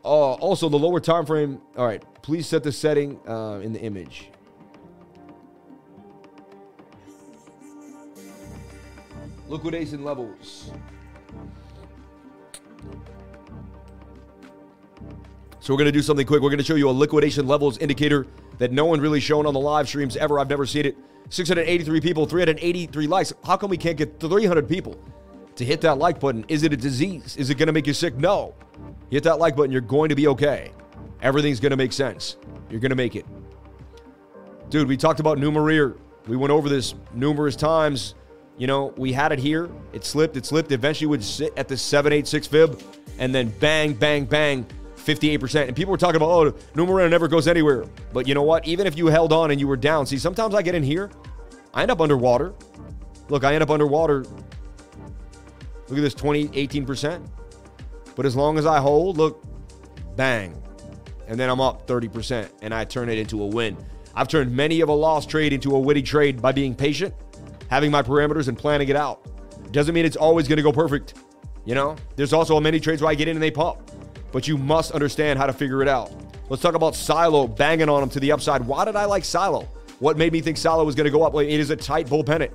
Uh, 0.03 0.33
also, 0.33 0.67
the 0.67 0.79
lower 0.79 0.99
time 0.99 1.25
frame. 1.25 1.61
All 1.77 1.85
right, 1.85 2.03
please 2.21 2.47
set 2.47 2.63
the 2.63 2.71
setting 2.71 3.19
uh, 3.27 3.59
in 3.63 3.71
the 3.71 3.79
image. 3.81 4.29
Liquidation 9.49 10.03
levels. 10.03 10.71
So 15.59 15.73
we're 15.73 15.77
going 15.77 15.85
to 15.85 15.91
do 15.91 16.03
something 16.03 16.25
quick. 16.25 16.41
We're 16.41 16.49
going 16.49 16.59
to 16.59 16.63
show 16.63 16.75
you 16.75 16.87
a 16.87 16.91
liquidation 16.91 17.47
levels 17.47 17.79
indicator 17.79 18.27
that 18.59 18.71
no 18.71 18.85
one 18.85 19.01
really 19.01 19.19
shown 19.19 19.45
on 19.45 19.53
the 19.53 19.59
live 19.59 19.87
streams 19.87 20.15
ever. 20.15 20.39
I've 20.39 20.49
never 20.49 20.65
seen 20.65 20.85
it. 20.85 20.95
683 21.29 21.99
people, 21.99 22.25
383 22.25 23.07
likes. 23.07 23.33
How 23.43 23.57
come 23.57 23.69
we 23.69 23.77
can't 23.77 23.97
get 23.97 24.19
300 24.19 24.69
people 24.69 24.97
to 25.55 25.65
hit 25.65 25.81
that 25.81 25.97
like 25.97 26.19
button? 26.19 26.45
Is 26.47 26.63
it 26.63 26.71
a 26.71 26.77
disease? 26.77 27.35
Is 27.35 27.49
it 27.49 27.55
going 27.55 27.67
to 27.67 27.73
make 27.73 27.87
you 27.87 27.93
sick? 27.93 28.15
No. 28.17 28.53
Hit 29.09 29.23
that 29.23 29.39
like 29.39 29.55
button. 29.55 29.71
You're 29.71 29.81
going 29.81 30.09
to 30.09 30.15
be 30.15 30.27
okay. 30.27 30.71
Everything's 31.21 31.59
going 31.59 31.71
to 31.71 31.77
make 31.77 31.91
sense. 31.91 32.37
You're 32.69 32.79
going 32.79 32.91
to 32.91 32.95
make 32.95 33.15
it. 33.15 33.25
Dude, 34.69 34.87
we 34.87 34.95
talked 34.95 35.19
about 35.19 35.39
numeraire. 35.39 35.97
We 36.27 36.37
went 36.37 36.51
over 36.51 36.69
this 36.69 36.93
numerous 37.13 37.55
times. 37.55 38.13
You 38.59 38.67
know, 38.67 38.93
we 38.97 39.13
had 39.13 39.31
it 39.31 39.39
here. 39.39 39.69
It 39.93 40.05
slipped, 40.05 40.35
it 40.35 40.45
slipped. 40.45 40.71
Eventually 40.73 41.07
would 41.07 41.23
sit 41.23 41.53
at 41.57 41.69
the 41.69 41.77
786 41.77 42.45
fib 42.45 42.83
and 43.17 43.33
then 43.33 43.49
bang, 43.59 43.93
bang, 43.93 44.25
bang, 44.25 44.65
58%. 44.97 45.67
And 45.67 45.75
people 45.75 45.91
were 45.91 45.97
talking 45.97 46.17
about, 46.17 46.29
oh, 46.29 46.51
numeraire 46.75 47.09
never 47.09 47.29
goes 47.29 47.47
anywhere. 47.47 47.85
But 48.11 48.27
you 48.27 48.33
know 48.33 48.43
what? 48.43 48.67
Even 48.67 48.85
if 48.85 48.97
you 48.97 49.07
held 49.07 49.31
on 49.31 49.51
and 49.51 49.61
you 49.61 49.67
were 49.67 49.77
down, 49.77 50.05
see, 50.05 50.17
sometimes 50.17 50.53
I 50.53 50.61
get 50.61 50.75
in 50.75 50.83
here, 50.83 51.09
I 51.73 51.83
end 51.83 51.89
up 51.89 52.01
underwater. 52.01 52.53
Look, 53.29 53.45
I 53.45 53.53
end 53.53 53.63
up 53.63 53.69
underwater. 53.69 54.25
Look 55.87 55.97
at 55.97 56.01
this 56.01 56.13
20, 56.13 56.49
18%. 56.49 57.25
But 58.17 58.25
as 58.25 58.35
long 58.35 58.57
as 58.57 58.65
I 58.65 58.79
hold, 58.79 59.17
look, 59.17 59.41
bang. 60.17 60.61
And 61.29 61.39
then 61.39 61.49
I'm 61.49 61.61
up 61.61 61.87
30% 61.87 62.49
and 62.61 62.73
I 62.73 62.83
turn 62.83 63.07
it 63.07 63.17
into 63.17 63.41
a 63.41 63.45
win. 63.45 63.77
I've 64.15 64.27
turned 64.27 64.51
many 64.53 64.81
of 64.81 64.89
a 64.89 64.93
lost 64.93 65.29
trade 65.29 65.53
into 65.53 65.75
a 65.75 65.79
witty 65.79 66.01
trade 66.01 66.41
by 66.41 66.51
being 66.51 66.75
patient, 66.75 67.13
having 67.69 67.91
my 67.91 68.01
parameters, 68.01 68.47
and 68.47 68.57
planning 68.57 68.89
it 68.89 68.95
out. 68.95 69.25
Doesn't 69.71 69.93
mean 69.93 70.05
it's 70.05 70.15
always 70.15 70.47
going 70.47 70.57
to 70.57 70.63
go 70.63 70.71
perfect. 70.71 71.15
You 71.65 71.75
know, 71.75 71.95
there's 72.15 72.33
also 72.33 72.59
many 72.59 72.79
trades 72.79 73.01
where 73.01 73.11
I 73.11 73.15
get 73.15 73.27
in 73.27 73.35
and 73.35 73.43
they 73.43 73.51
pump, 73.51 73.91
but 74.31 74.47
you 74.47 74.57
must 74.57 74.91
understand 74.91 75.37
how 75.37 75.45
to 75.45 75.53
figure 75.53 75.81
it 75.81 75.87
out. 75.87 76.11
Let's 76.49 76.63
talk 76.63 76.73
about 76.73 76.95
Silo 76.95 77.47
banging 77.47 77.89
on 77.89 78.01
him 78.01 78.09
to 78.09 78.19
the 78.19 78.31
upside. 78.31 78.65
Why 78.65 78.85
did 78.85 78.95
I 78.95 79.05
like 79.05 79.23
Silo? 79.23 79.67
What 79.99 80.17
made 80.17 80.33
me 80.33 80.41
think 80.41 80.57
Silo 80.57 80.83
was 80.83 80.95
going 80.95 81.05
to 81.05 81.11
go 81.11 81.21
up? 81.23 81.35
It 81.35 81.47
is 81.47 81.69
a 81.69 81.75
tight 81.75 82.09
bull 82.09 82.23
pennant. 82.23 82.51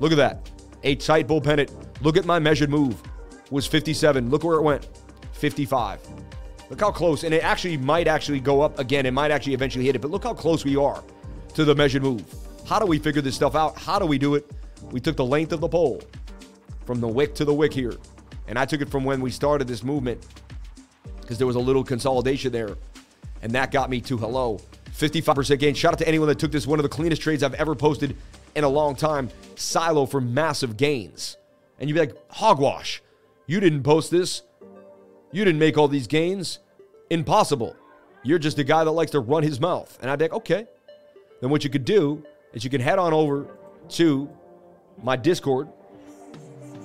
Look 0.00 0.10
at 0.10 0.16
that. 0.16 0.50
A 0.82 0.96
tight 0.96 1.28
bull 1.28 1.40
pennant. 1.40 1.70
Look 2.02 2.16
at 2.16 2.24
my 2.24 2.38
measured 2.38 2.70
move. 2.70 3.00
Was 3.50 3.66
57. 3.66 4.30
Look 4.30 4.42
where 4.42 4.56
it 4.56 4.62
went. 4.62 4.88
55. 5.32 6.00
Look 6.70 6.80
how 6.80 6.90
close. 6.90 7.22
And 7.22 7.32
it 7.32 7.44
actually 7.44 7.76
might 7.76 8.08
actually 8.08 8.40
go 8.40 8.60
up 8.60 8.78
again. 8.78 9.06
It 9.06 9.12
might 9.12 9.30
actually 9.30 9.54
eventually 9.54 9.84
hit 9.84 9.94
it. 9.94 10.00
But 10.00 10.10
look 10.10 10.24
how 10.24 10.34
close 10.34 10.64
we 10.64 10.76
are 10.76 11.04
to 11.54 11.64
the 11.64 11.74
measured 11.74 12.02
move. 12.02 12.24
How 12.68 12.78
do 12.78 12.84
we 12.84 12.98
figure 12.98 13.22
this 13.22 13.34
stuff 13.34 13.54
out? 13.54 13.78
How 13.78 13.98
do 13.98 14.04
we 14.04 14.18
do 14.18 14.34
it? 14.34 14.50
We 14.92 15.00
took 15.00 15.16
the 15.16 15.24
length 15.24 15.52
of 15.52 15.60
the 15.60 15.68
pole 15.68 16.02
from 16.84 17.00
the 17.00 17.08
wick 17.08 17.34
to 17.36 17.46
the 17.46 17.54
wick 17.54 17.72
here. 17.72 17.94
And 18.46 18.58
I 18.58 18.66
took 18.66 18.82
it 18.82 18.90
from 18.90 19.04
when 19.04 19.22
we 19.22 19.30
started 19.30 19.66
this 19.66 19.82
movement 19.82 20.26
because 21.22 21.38
there 21.38 21.46
was 21.46 21.56
a 21.56 21.60
little 21.60 21.82
consolidation 21.82 22.52
there. 22.52 22.76
And 23.40 23.52
that 23.52 23.72
got 23.72 23.88
me 23.88 24.02
to 24.02 24.18
hello. 24.18 24.60
55% 24.92 25.58
gain. 25.58 25.72
Shout 25.72 25.94
out 25.94 25.98
to 26.00 26.06
anyone 26.06 26.28
that 26.28 26.38
took 26.38 26.52
this 26.52 26.66
one 26.66 26.78
of 26.78 26.82
the 26.82 26.90
cleanest 26.90 27.22
trades 27.22 27.42
I've 27.42 27.54
ever 27.54 27.74
posted 27.74 28.14
in 28.54 28.64
a 28.64 28.68
long 28.68 28.94
time. 28.94 29.30
Silo 29.56 30.04
for 30.04 30.20
massive 30.20 30.76
gains. 30.76 31.38
And 31.80 31.88
you'd 31.88 31.94
be 31.94 32.00
like, 32.00 32.16
hogwash. 32.30 33.02
You 33.46 33.60
didn't 33.60 33.82
post 33.82 34.10
this. 34.10 34.42
You 35.32 35.42
didn't 35.42 35.58
make 35.58 35.78
all 35.78 35.88
these 35.88 36.06
gains. 36.06 36.58
Impossible. 37.08 37.74
You're 38.24 38.38
just 38.38 38.58
a 38.58 38.64
guy 38.64 38.84
that 38.84 38.90
likes 38.90 39.12
to 39.12 39.20
run 39.20 39.42
his 39.42 39.58
mouth. 39.58 39.98
And 40.02 40.10
I'd 40.10 40.18
be 40.18 40.26
like, 40.26 40.34
okay. 40.34 40.66
Then 41.40 41.48
what 41.48 41.64
you 41.64 41.70
could 41.70 41.86
do 41.86 42.24
is 42.52 42.64
you 42.64 42.70
can 42.70 42.80
head 42.80 42.98
on 42.98 43.12
over 43.12 43.46
to 43.90 44.28
my 45.02 45.16
Discord. 45.16 45.68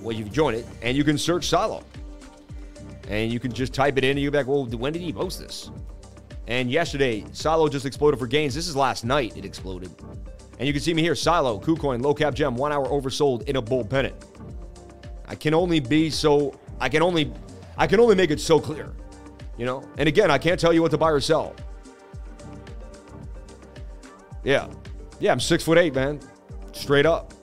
Well, 0.01 0.15
you 0.15 0.25
can 0.25 0.33
join 0.33 0.55
it 0.55 0.65
and 0.81 0.97
you 0.97 1.03
can 1.03 1.17
search 1.17 1.47
Silo. 1.47 1.83
And 3.09 3.31
you 3.31 3.39
can 3.39 3.51
just 3.51 3.73
type 3.73 3.97
it 3.97 4.03
in 4.03 4.11
and 4.11 4.19
you'll 4.19 4.31
be 4.31 4.37
like, 4.37 4.47
well, 4.47 4.65
when 4.65 4.93
did 4.93 5.01
he 5.01 5.11
post 5.11 5.39
this? 5.39 5.71
And 6.47 6.69
yesterday, 6.69 7.23
Silo 7.31 7.69
just 7.69 7.85
exploded 7.85 8.19
for 8.19 8.27
gains. 8.27 8.53
This 8.53 8.67
is 8.67 8.75
last 8.75 9.05
night 9.05 9.37
it 9.37 9.45
exploded. 9.45 9.91
And 10.59 10.67
you 10.67 10.73
can 10.73 10.81
see 10.81 10.93
me 10.93 11.01
here, 11.01 11.15
Silo, 11.15 11.59
KuCoin, 11.59 12.01
low 12.01 12.13
cap 12.13 12.33
gem, 12.33 12.55
one 12.55 12.71
hour 12.71 12.85
oversold 12.87 13.47
in 13.47 13.55
a 13.55 13.61
bull 13.61 13.83
pennant. 13.83 14.15
I 15.25 15.35
can 15.35 15.53
only 15.53 15.79
be 15.79 16.09
so 16.09 16.57
I 16.79 16.89
can 16.89 17.01
only 17.01 17.31
I 17.77 17.87
can 17.87 17.99
only 17.99 18.15
make 18.15 18.29
it 18.29 18.39
so 18.39 18.59
clear. 18.59 18.91
You 19.57 19.65
know? 19.65 19.87
And 19.97 20.07
again, 20.07 20.29
I 20.29 20.37
can't 20.37 20.59
tell 20.59 20.73
you 20.73 20.81
what 20.81 20.91
to 20.91 20.97
buy 20.97 21.11
or 21.11 21.19
sell. 21.19 21.55
Yeah. 24.43 24.67
Yeah, 25.19 25.31
I'm 25.31 25.39
six 25.39 25.63
foot 25.63 25.77
eight, 25.77 25.93
man. 25.93 26.19
Straight 26.71 27.05
up. 27.05 27.33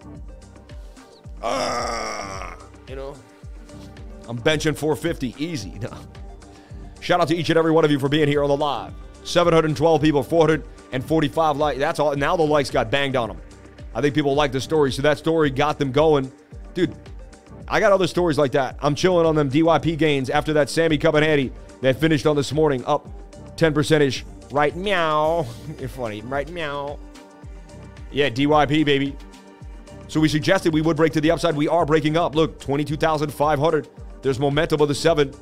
Uh, 1.42 2.54
you 2.88 2.96
know? 2.96 3.14
I'm 4.28 4.38
benching 4.38 4.76
450 4.76 5.34
easy. 5.38 5.70
No. 5.80 5.92
Shout 7.00 7.20
out 7.20 7.28
to 7.28 7.36
each 7.36 7.48
and 7.50 7.58
every 7.58 7.72
one 7.72 7.84
of 7.84 7.90
you 7.90 7.98
for 7.98 8.08
being 8.08 8.28
here 8.28 8.42
on 8.42 8.48
the 8.48 8.56
live. 8.56 8.92
712 9.24 10.02
people, 10.02 10.22
445 10.22 11.56
likes. 11.56 11.78
That's 11.78 11.98
all. 11.98 12.14
Now 12.14 12.36
the 12.36 12.42
likes 12.42 12.70
got 12.70 12.90
banged 12.90 13.16
on 13.16 13.28
them. 13.28 13.40
I 13.94 14.00
think 14.00 14.14
people 14.14 14.34
like 14.34 14.52
the 14.52 14.60
story, 14.60 14.92
so 14.92 15.02
that 15.02 15.18
story 15.18 15.50
got 15.50 15.78
them 15.78 15.92
going. 15.92 16.30
Dude, 16.74 16.94
I 17.66 17.80
got 17.80 17.92
other 17.92 18.06
stories 18.06 18.38
like 18.38 18.52
that. 18.52 18.76
I'm 18.80 18.94
chilling 18.94 19.26
on 19.26 19.34
them 19.34 19.50
DYP 19.50 19.98
gains 19.98 20.30
after 20.30 20.52
that 20.54 20.70
Sammy 20.70 20.98
Cup 20.98 21.14
and 21.14 21.24
Hattie 21.24 21.52
that 21.80 21.96
finished 21.96 22.26
on 22.26 22.36
this 22.36 22.52
morning 22.52 22.84
up 22.84 23.08
10% 23.56 24.00
ish. 24.00 24.24
Right 24.52 24.74
meow. 24.76 25.46
You're 25.78 25.88
funny. 25.88 26.20
Right 26.22 26.48
meow. 26.50 26.98
Yeah, 28.11 28.28
DYP, 28.28 28.84
baby. 28.84 29.16
So 30.08 30.18
we 30.18 30.28
suggested 30.28 30.74
we 30.74 30.82
would 30.82 30.96
break 30.96 31.12
to 31.12 31.20
the 31.20 31.30
upside. 31.30 31.54
We 31.54 31.68
are 31.68 31.86
breaking 31.86 32.16
up. 32.16 32.34
Look, 32.34 32.58
22,500. 32.61 33.88
There's 34.22 34.38
momentum 34.38 34.80
of 34.80 34.88
the 34.88 34.94
seven. 34.94 35.32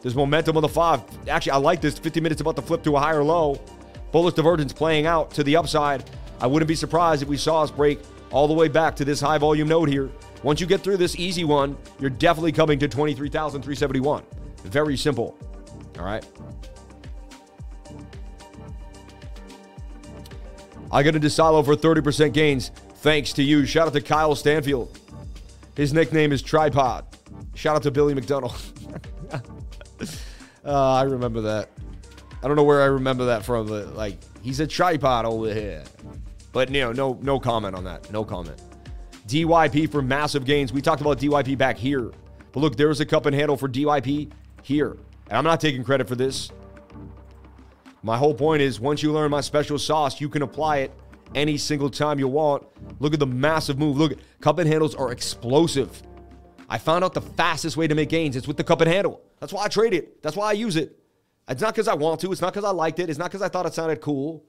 There's 0.00 0.14
momentum 0.14 0.56
on 0.56 0.62
the 0.62 0.68
five. 0.68 1.02
Actually, 1.28 1.52
I 1.52 1.56
like 1.58 1.80
this. 1.80 1.98
50 1.98 2.20
minutes 2.20 2.40
about 2.40 2.56
to 2.56 2.62
flip 2.62 2.82
to 2.84 2.96
a 2.96 3.00
higher 3.00 3.22
low. 3.22 3.60
bullish 4.10 4.34
divergence 4.34 4.72
playing 4.72 5.06
out 5.06 5.30
to 5.32 5.44
the 5.44 5.56
upside. 5.56 6.08
I 6.40 6.46
wouldn't 6.46 6.68
be 6.68 6.74
surprised 6.74 7.22
if 7.22 7.28
we 7.28 7.36
saw 7.36 7.62
us 7.62 7.70
break 7.70 8.00
all 8.30 8.48
the 8.48 8.54
way 8.54 8.68
back 8.68 8.96
to 8.96 9.04
this 9.04 9.20
high 9.20 9.38
volume 9.38 9.68
node 9.68 9.88
here. 9.88 10.10
Once 10.42 10.60
you 10.60 10.66
get 10.66 10.80
through 10.80 10.96
this 10.96 11.16
easy 11.16 11.44
one, 11.44 11.76
you're 11.98 12.10
definitely 12.10 12.52
coming 12.52 12.78
to 12.78 12.88
23,371. 12.88 14.22
Very 14.64 14.96
simple. 14.96 15.36
All 15.98 16.04
right. 16.04 16.24
I 20.90 21.02
got 21.02 21.14
into 21.14 21.30
Silo 21.30 21.62
for 21.62 21.76
30% 21.76 22.32
gains 22.32 22.70
thanks 22.96 23.32
to 23.34 23.42
you. 23.42 23.66
Shout 23.66 23.86
out 23.86 23.92
to 23.92 24.00
Kyle 24.00 24.34
Stanfield. 24.34 24.98
His 25.76 25.92
nickname 25.92 26.32
is 26.32 26.42
Tripod. 26.42 27.04
Shout 27.54 27.76
out 27.76 27.82
to 27.84 27.90
Billy 27.90 28.14
McDonald. 28.14 28.56
uh, 30.64 30.92
I 30.94 31.02
remember 31.02 31.40
that. 31.42 31.70
I 32.42 32.46
don't 32.46 32.56
know 32.56 32.64
where 32.64 32.82
I 32.82 32.86
remember 32.86 33.26
that 33.26 33.44
from, 33.44 33.66
but 33.66 33.94
like 33.94 34.18
he's 34.42 34.60
a 34.60 34.66
tripod 34.66 35.24
over 35.24 35.52
here. 35.52 35.84
But 36.52 36.70
you 36.70 36.80
know, 36.80 36.92
no, 36.92 37.18
no 37.20 37.40
comment 37.40 37.74
on 37.74 37.84
that. 37.84 38.10
No 38.12 38.24
comment. 38.24 38.60
DYP 39.26 39.90
for 39.90 40.02
massive 40.02 40.44
gains. 40.44 40.72
We 40.72 40.80
talked 40.80 41.00
about 41.00 41.18
DYP 41.18 41.58
back 41.58 41.76
here. 41.76 42.10
But 42.52 42.60
look, 42.60 42.76
there 42.76 42.88
was 42.88 43.00
a 43.00 43.06
cup 43.06 43.26
and 43.26 43.34
handle 43.34 43.56
for 43.56 43.68
DYP 43.68 44.30
here. 44.62 44.96
And 45.28 45.36
I'm 45.36 45.44
not 45.44 45.60
taking 45.60 45.84
credit 45.84 46.08
for 46.08 46.14
this. 46.14 46.50
My 48.02 48.16
whole 48.16 48.34
point 48.34 48.62
is 48.62 48.78
once 48.78 49.02
you 49.02 49.12
learn 49.12 49.30
my 49.30 49.40
special 49.40 49.78
sauce, 49.78 50.20
you 50.20 50.28
can 50.28 50.42
apply 50.42 50.78
it 50.78 50.92
any 51.34 51.56
single 51.56 51.90
time 51.90 52.18
you 52.18 52.28
want. 52.28 52.66
Look 53.00 53.12
at 53.12 53.20
the 53.20 53.26
massive 53.26 53.78
move. 53.78 53.96
Look, 53.96 54.18
cup 54.40 54.58
and 54.58 54.68
handles 54.68 54.94
are 54.94 55.10
explosive. 55.10 56.02
I 56.68 56.78
found 56.78 57.04
out 57.04 57.14
the 57.14 57.20
fastest 57.20 57.76
way 57.76 57.86
to 57.86 57.94
make 57.94 58.10
gains. 58.10 58.36
is 58.36 58.46
with 58.46 58.56
the 58.56 58.64
cup 58.64 58.80
and 58.80 58.90
handle. 58.90 59.22
That's 59.40 59.52
why 59.52 59.64
I 59.64 59.68
trade 59.68 59.94
it. 59.94 60.22
That's 60.22 60.36
why 60.36 60.50
I 60.50 60.52
use 60.52 60.76
it. 60.76 60.98
It's 61.48 61.62
not 61.62 61.74
because 61.74 61.88
I 61.88 61.94
want 61.94 62.20
to. 62.20 62.30
It's 62.30 62.42
not 62.42 62.52
because 62.52 62.64
I 62.64 62.70
liked 62.70 62.98
it. 62.98 63.08
It's 63.08 63.18
not 63.18 63.30
because 63.30 63.42
I 63.42 63.48
thought 63.48 63.66
it 63.66 63.74
sounded 63.74 64.00
cool. 64.00 64.44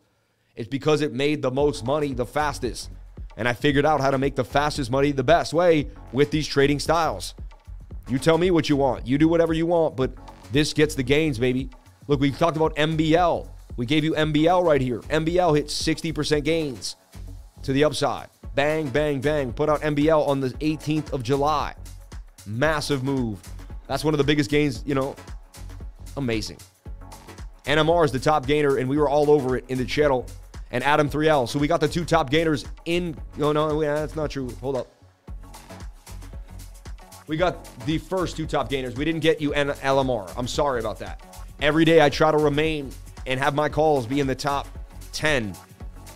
It's 0.55 0.67
because 0.67 1.01
it 1.01 1.13
made 1.13 1.41
the 1.41 1.51
most 1.51 1.85
money 1.85 2.13
the 2.13 2.25
fastest. 2.25 2.89
And 3.37 3.47
I 3.47 3.53
figured 3.53 3.85
out 3.85 4.01
how 4.01 4.11
to 4.11 4.17
make 4.17 4.35
the 4.35 4.43
fastest 4.43 4.91
money 4.91 5.13
the 5.13 5.23
best 5.23 5.53
way 5.53 5.87
with 6.11 6.29
these 6.29 6.45
trading 6.45 6.79
styles. 6.79 7.35
You 8.09 8.19
tell 8.19 8.37
me 8.37 8.51
what 8.51 8.67
you 8.67 8.75
want. 8.75 9.07
You 9.07 9.17
do 9.17 9.29
whatever 9.29 9.53
you 9.53 9.65
want, 9.65 9.95
but 9.95 10.11
this 10.51 10.73
gets 10.73 10.95
the 10.95 11.03
gains, 11.03 11.39
baby. 11.39 11.69
Look, 12.09 12.19
we 12.21 12.31
talked 12.31 12.57
about 12.57 12.75
MBL. 12.75 13.47
We 13.77 13.85
gave 13.85 14.03
you 14.03 14.13
MBL 14.15 14.65
right 14.65 14.81
here. 14.81 14.99
MBL 15.01 15.55
hit 15.55 15.67
60% 15.67 16.43
gains 16.43 16.95
to 17.61 17.71
the 17.71 17.83
upside. 17.83 18.29
Bang, 18.55 18.89
bang, 18.89 19.21
bang. 19.21 19.53
Put 19.53 19.69
out 19.69 19.81
MBL 19.81 20.27
on 20.27 20.39
the 20.39 20.49
18th 20.49 21.13
of 21.13 21.21
July. 21.21 21.75
Massive 22.47 23.03
move. 23.03 23.39
That's 23.85 24.03
one 24.03 24.15
of 24.15 24.17
the 24.17 24.23
biggest 24.23 24.49
gains, 24.49 24.83
you 24.87 24.95
know. 24.95 25.15
Amazing. 26.17 26.57
NMR 27.65 28.05
is 28.05 28.11
the 28.11 28.19
top 28.19 28.47
gainer, 28.47 28.77
and 28.77 28.89
we 28.89 28.97
were 28.97 29.07
all 29.07 29.29
over 29.29 29.55
it 29.55 29.65
in 29.69 29.77
the 29.77 29.85
channel. 29.85 30.25
And 30.71 30.83
Atom 30.83 31.11
3L. 31.11 31.47
So 31.47 31.59
we 31.59 31.67
got 31.67 31.79
the 31.79 31.87
two 31.87 32.05
top 32.05 32.31
gainers 32.31 32.65
in. 32.85 33.15
No, 33.37 33.51
no, 33.51 33.79
that's 33.81 34.15
not 34.15 34.31
true. 34.31 34.49
Hold 34.61 34.77
up. 34.77 34.87
We 37.27 37.37
got 37.37 37.63
the 37.85 37.99
first 37.99 38.35
two 38.35 38.47
top 38.47 38.67
gainers. 38.67 38.95
We 38.95 39.05
didn't 39.05 39.21
get 39.21 39.39
you 39.39 39.53
N- 39.53 39.69
LMR. 39.69 40.33
I'm 40.35 40.47
sorry 40.47 40.79
about 40.79 40.97
that. 40.97 41.38
Every 41.61 41.83
day 41.83 42.01
I 42.01 42.09
try 42.09 42.31
to 42.31 42.37
remain 42.37 42.91
and 43.27 43.39
have 43.39 43.53
my 43.53 43.67
calls 43.67 44.05
be 44.05 44.21
in 44.21 44.27
the 44.27 44.35
top 44.35 44.67
10 45.11 45.53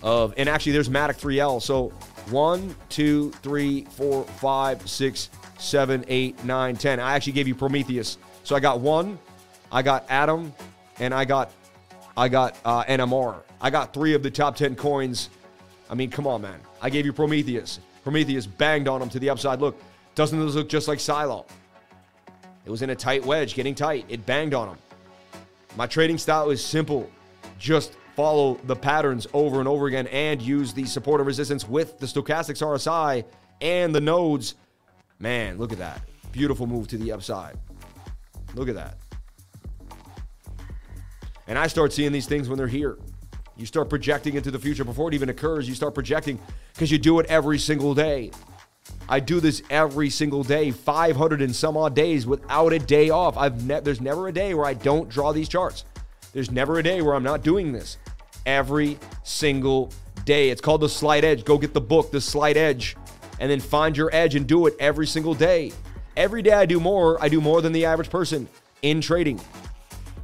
of, 0.02 0.34
and 0.38 0.48
actually 0.48 0.72
there's 0.72 0.90
Matic 0.90 1.20
3L. 1.20 1.62
So 1.62 1.90
one, 2.30 2.76
two, 2.90 3.32
three, 3.42 3.86
four, 3.92 4.24
five, 4.24 4.88
six, 4.90 5.30
seven, 5.58 6.06
eight, 6.08 6.44
nine, 6.46 6.78
10. 6.78 7.00
I 7.00 7.14
actually 7.14 7.34
gave 7.34 7.48
you 7.48 7.56
Prometheus. 7.56 8.18
So 8.44 8.56
I 8.56 8.62
got 8.62 8.80
one, 8.80 9.20
I 9.72 9.82
got 9.82 10.06
Atom, 10.10 10.54
and 11.00 11.14
I 11.14 11.26
got 11.26 11.52
I 12.16 12.30
got 12.30 12.56
uh, 12.64 12.84
NMR. 12.84 13.42
I 13.60 13.70
got 13.70 13.94
three 13.94 14.14
of 14.14 14.22
the 14.22 14.30
top 14.30 14.56
10 14.56 14.76
coins. 14.76 15.30
I 15.90 15.96
mean, 15.96 16.12
come 16.12 16.28
on, 16.28 16.42
man. 16.42 16.60
I 16.82 16.90
gave 16.90 17.06
you 17.06 17.14
Prometheus. 17.14 17.80
Prometheus 18.04 18.46
banged 18.46 18.88
on 18.88 19.02
him 19.02 19.10
to 19.10 19.20
the 19.20 19.30
upside. 19.30 19.60
Look, 19.60 19.82
doesn't 20.14 20.40
this 20.40 20.54
look 20.54 20.70
just 20.70 20.88
like 20.88 21.00
Silo? 21.00 21.46
It 22.66 22.70
was 22.70 22.82
in 22.82 22.92
a 22.92 22.96
tight 22.96 23.26
wedge, 23.26 23.56
getting 23.56 23.74
tight. 23.74 24.06
It 24.10 24.26
banged 24.26 24.54
on 24.54 24.70
him. 24.70 24.78
My 25.76 25.88
trading 25.88 26.18
style 26.18 26.52
is 26.52 26.64
simple. 26.64 27.10
Just 27.58 27.98
follow 28.16 28.56
the 28.66 28.76
patterns 28.76 29.26
over 29.34 29.60
and 29.60 29.68
over 29.68 29.88
again 29.88 30.08
and 30.08 30.42
use 30.42 30.74
the 30.74 30.86
support 30.86 31.20
and 31.20 31.28
resistance 31.28 31.68
with 31.68 31.98
the 32.00 32.06
stochastics 32.06 32.62
RSI 32.62 33.26
and 33.62 33.94
the 33.94 34.02
nodes. 34.02 34.56
Man, 35.20 35.58
look 35.58 35.72
at 35.72 35.80
that. 35.80 36.02
Beautiful 36.32 36.68
move 36.68 36.88
to 36.90 36.98
the 36.98 37.12
upside. 37.12 37.58
Look 38.54 38.70
at 38.70 38.76
that. 38.76 38.98
And 41.48 41.58
I 41.58 41.68
start 41.68 41.92
seeing 41.92 42.12
these 42.12 42.28
things 42.28 42.50
when 42.50 42.58
they're 42.58 42.68
here. 42.68 42.98
You 43.58 43.66
start 43.66 43.90
projecting 43.90 44.36
into 44.36 44.52
the 44.52 44.60
future 44.60 44.84
before 44.84 45.10
it 45.10 45.14
even 45.14 45.30
occurs. 45.30 45.68
You 45.68 45.76
start 45.76 45.94
projecting 45.94 46.40
because 46.74 46.92
you 46.92 46.98
do 46.98 47.20
it 47.20 47.26
every 47.28 47.60
single 47.60 47.94
day. 47.94 48.32
I 49.10 49.20
do 49.20 49.40
this 49.40 49.62
every 49.70 50.10
single 50.10 50.44
day, 50.44 50.72
500 50.72 51.42
and 51.42 51.56
some 51.56 51.78
odd 51.78 51.96
days 51.96 52.26
without 52.26 52.74
a 52.74 52.80
day 52.80 53.10
off. 53.10 53.38
I've 53.38 53.66
ne- 53.66 53.82
there's 53.82 54.02
never 54.02 54.28
a 54.28 54.32
day 54.32 54.54
where 54.54 54.66
I 54.66 54.74
don't 54.74 55.10
draw 55.10 55.32
these 55.32 55.50
charts. 55.50 55.86
There's 56.32 56.52
never 56.52 56.80
a 56.80 56.84
day 56.84 57.02
where 57.02 57.14
I'm 57.14 57.24
not 57.24 57.44
doing 57.44 57.72
this. 57.72 57.98
Every 58.46 58.98
single 59.24 59.92
day. 60.26 60.50
It's 60.50 60.62
called 60.62 60.82
the 60.82 60.90
slight 60.90 61.24
edge. 61.24 61.46
Go 61.46 61.58
get 61.58 61.74
the 61.74 61.82
book, 61.82 62.12
The 62.12 62.22
Slight 62.22 62.58
Edge, 62.58 62.96
and 63.40 63.52
then 63.52 63.60
find 63.60 63.96
your 63.96 64.10
edge 64.14 64.36
and 64.36 64.48
do 64.48 64.68
it 64.68 64.76
every 64.80 65.08
single 65.08 65.34
day. 65.34 65.72
Every 66.16 66.42
day 66.42 66.54
I 66.54 66.66
do 66.66 66.80
more. 66.80 67.22
I 67.22 67.30
do 67.30 67.42
more 67.42 67.62
than 67.62 67.74
the 67.74 67.86
average 67.86 68.10
person 68.10 68.48
in 68.82 69.02
trading. 69.02 69.40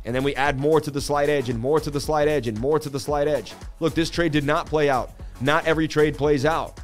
And 0.05 0.15
then 0.15 0.23
we 0.23 0.35
add 0.35 0.59
more 0.59 0.79
to 0.81 0.91
the 0.91 1.01
slight 1.01 1.29
edge 1.29 1.49
and 1.49 1.59
more 1.59 1.79
to 1.79 1.91
the 1.91 1.99
slight 1.99 2.27
edge 2.27 2.47
and 2.47 2.59
more 2.59 2.79
to 2.79 2.89
the 2.89 2.99
slight 2.99 3.27
edge. 3.27 3.53
Look, 3.79 3.93
this 3.93 4.09
trade 4.09 4.31
did 4.31 4.43
not 4.45 4.65
play 4.65 4.89
out. 4.89 5.11
Not 5.41 5.65
every 5.65 5.87
trade 5.87 6.17
plays 6.17 6.45
out. 6.45 6.79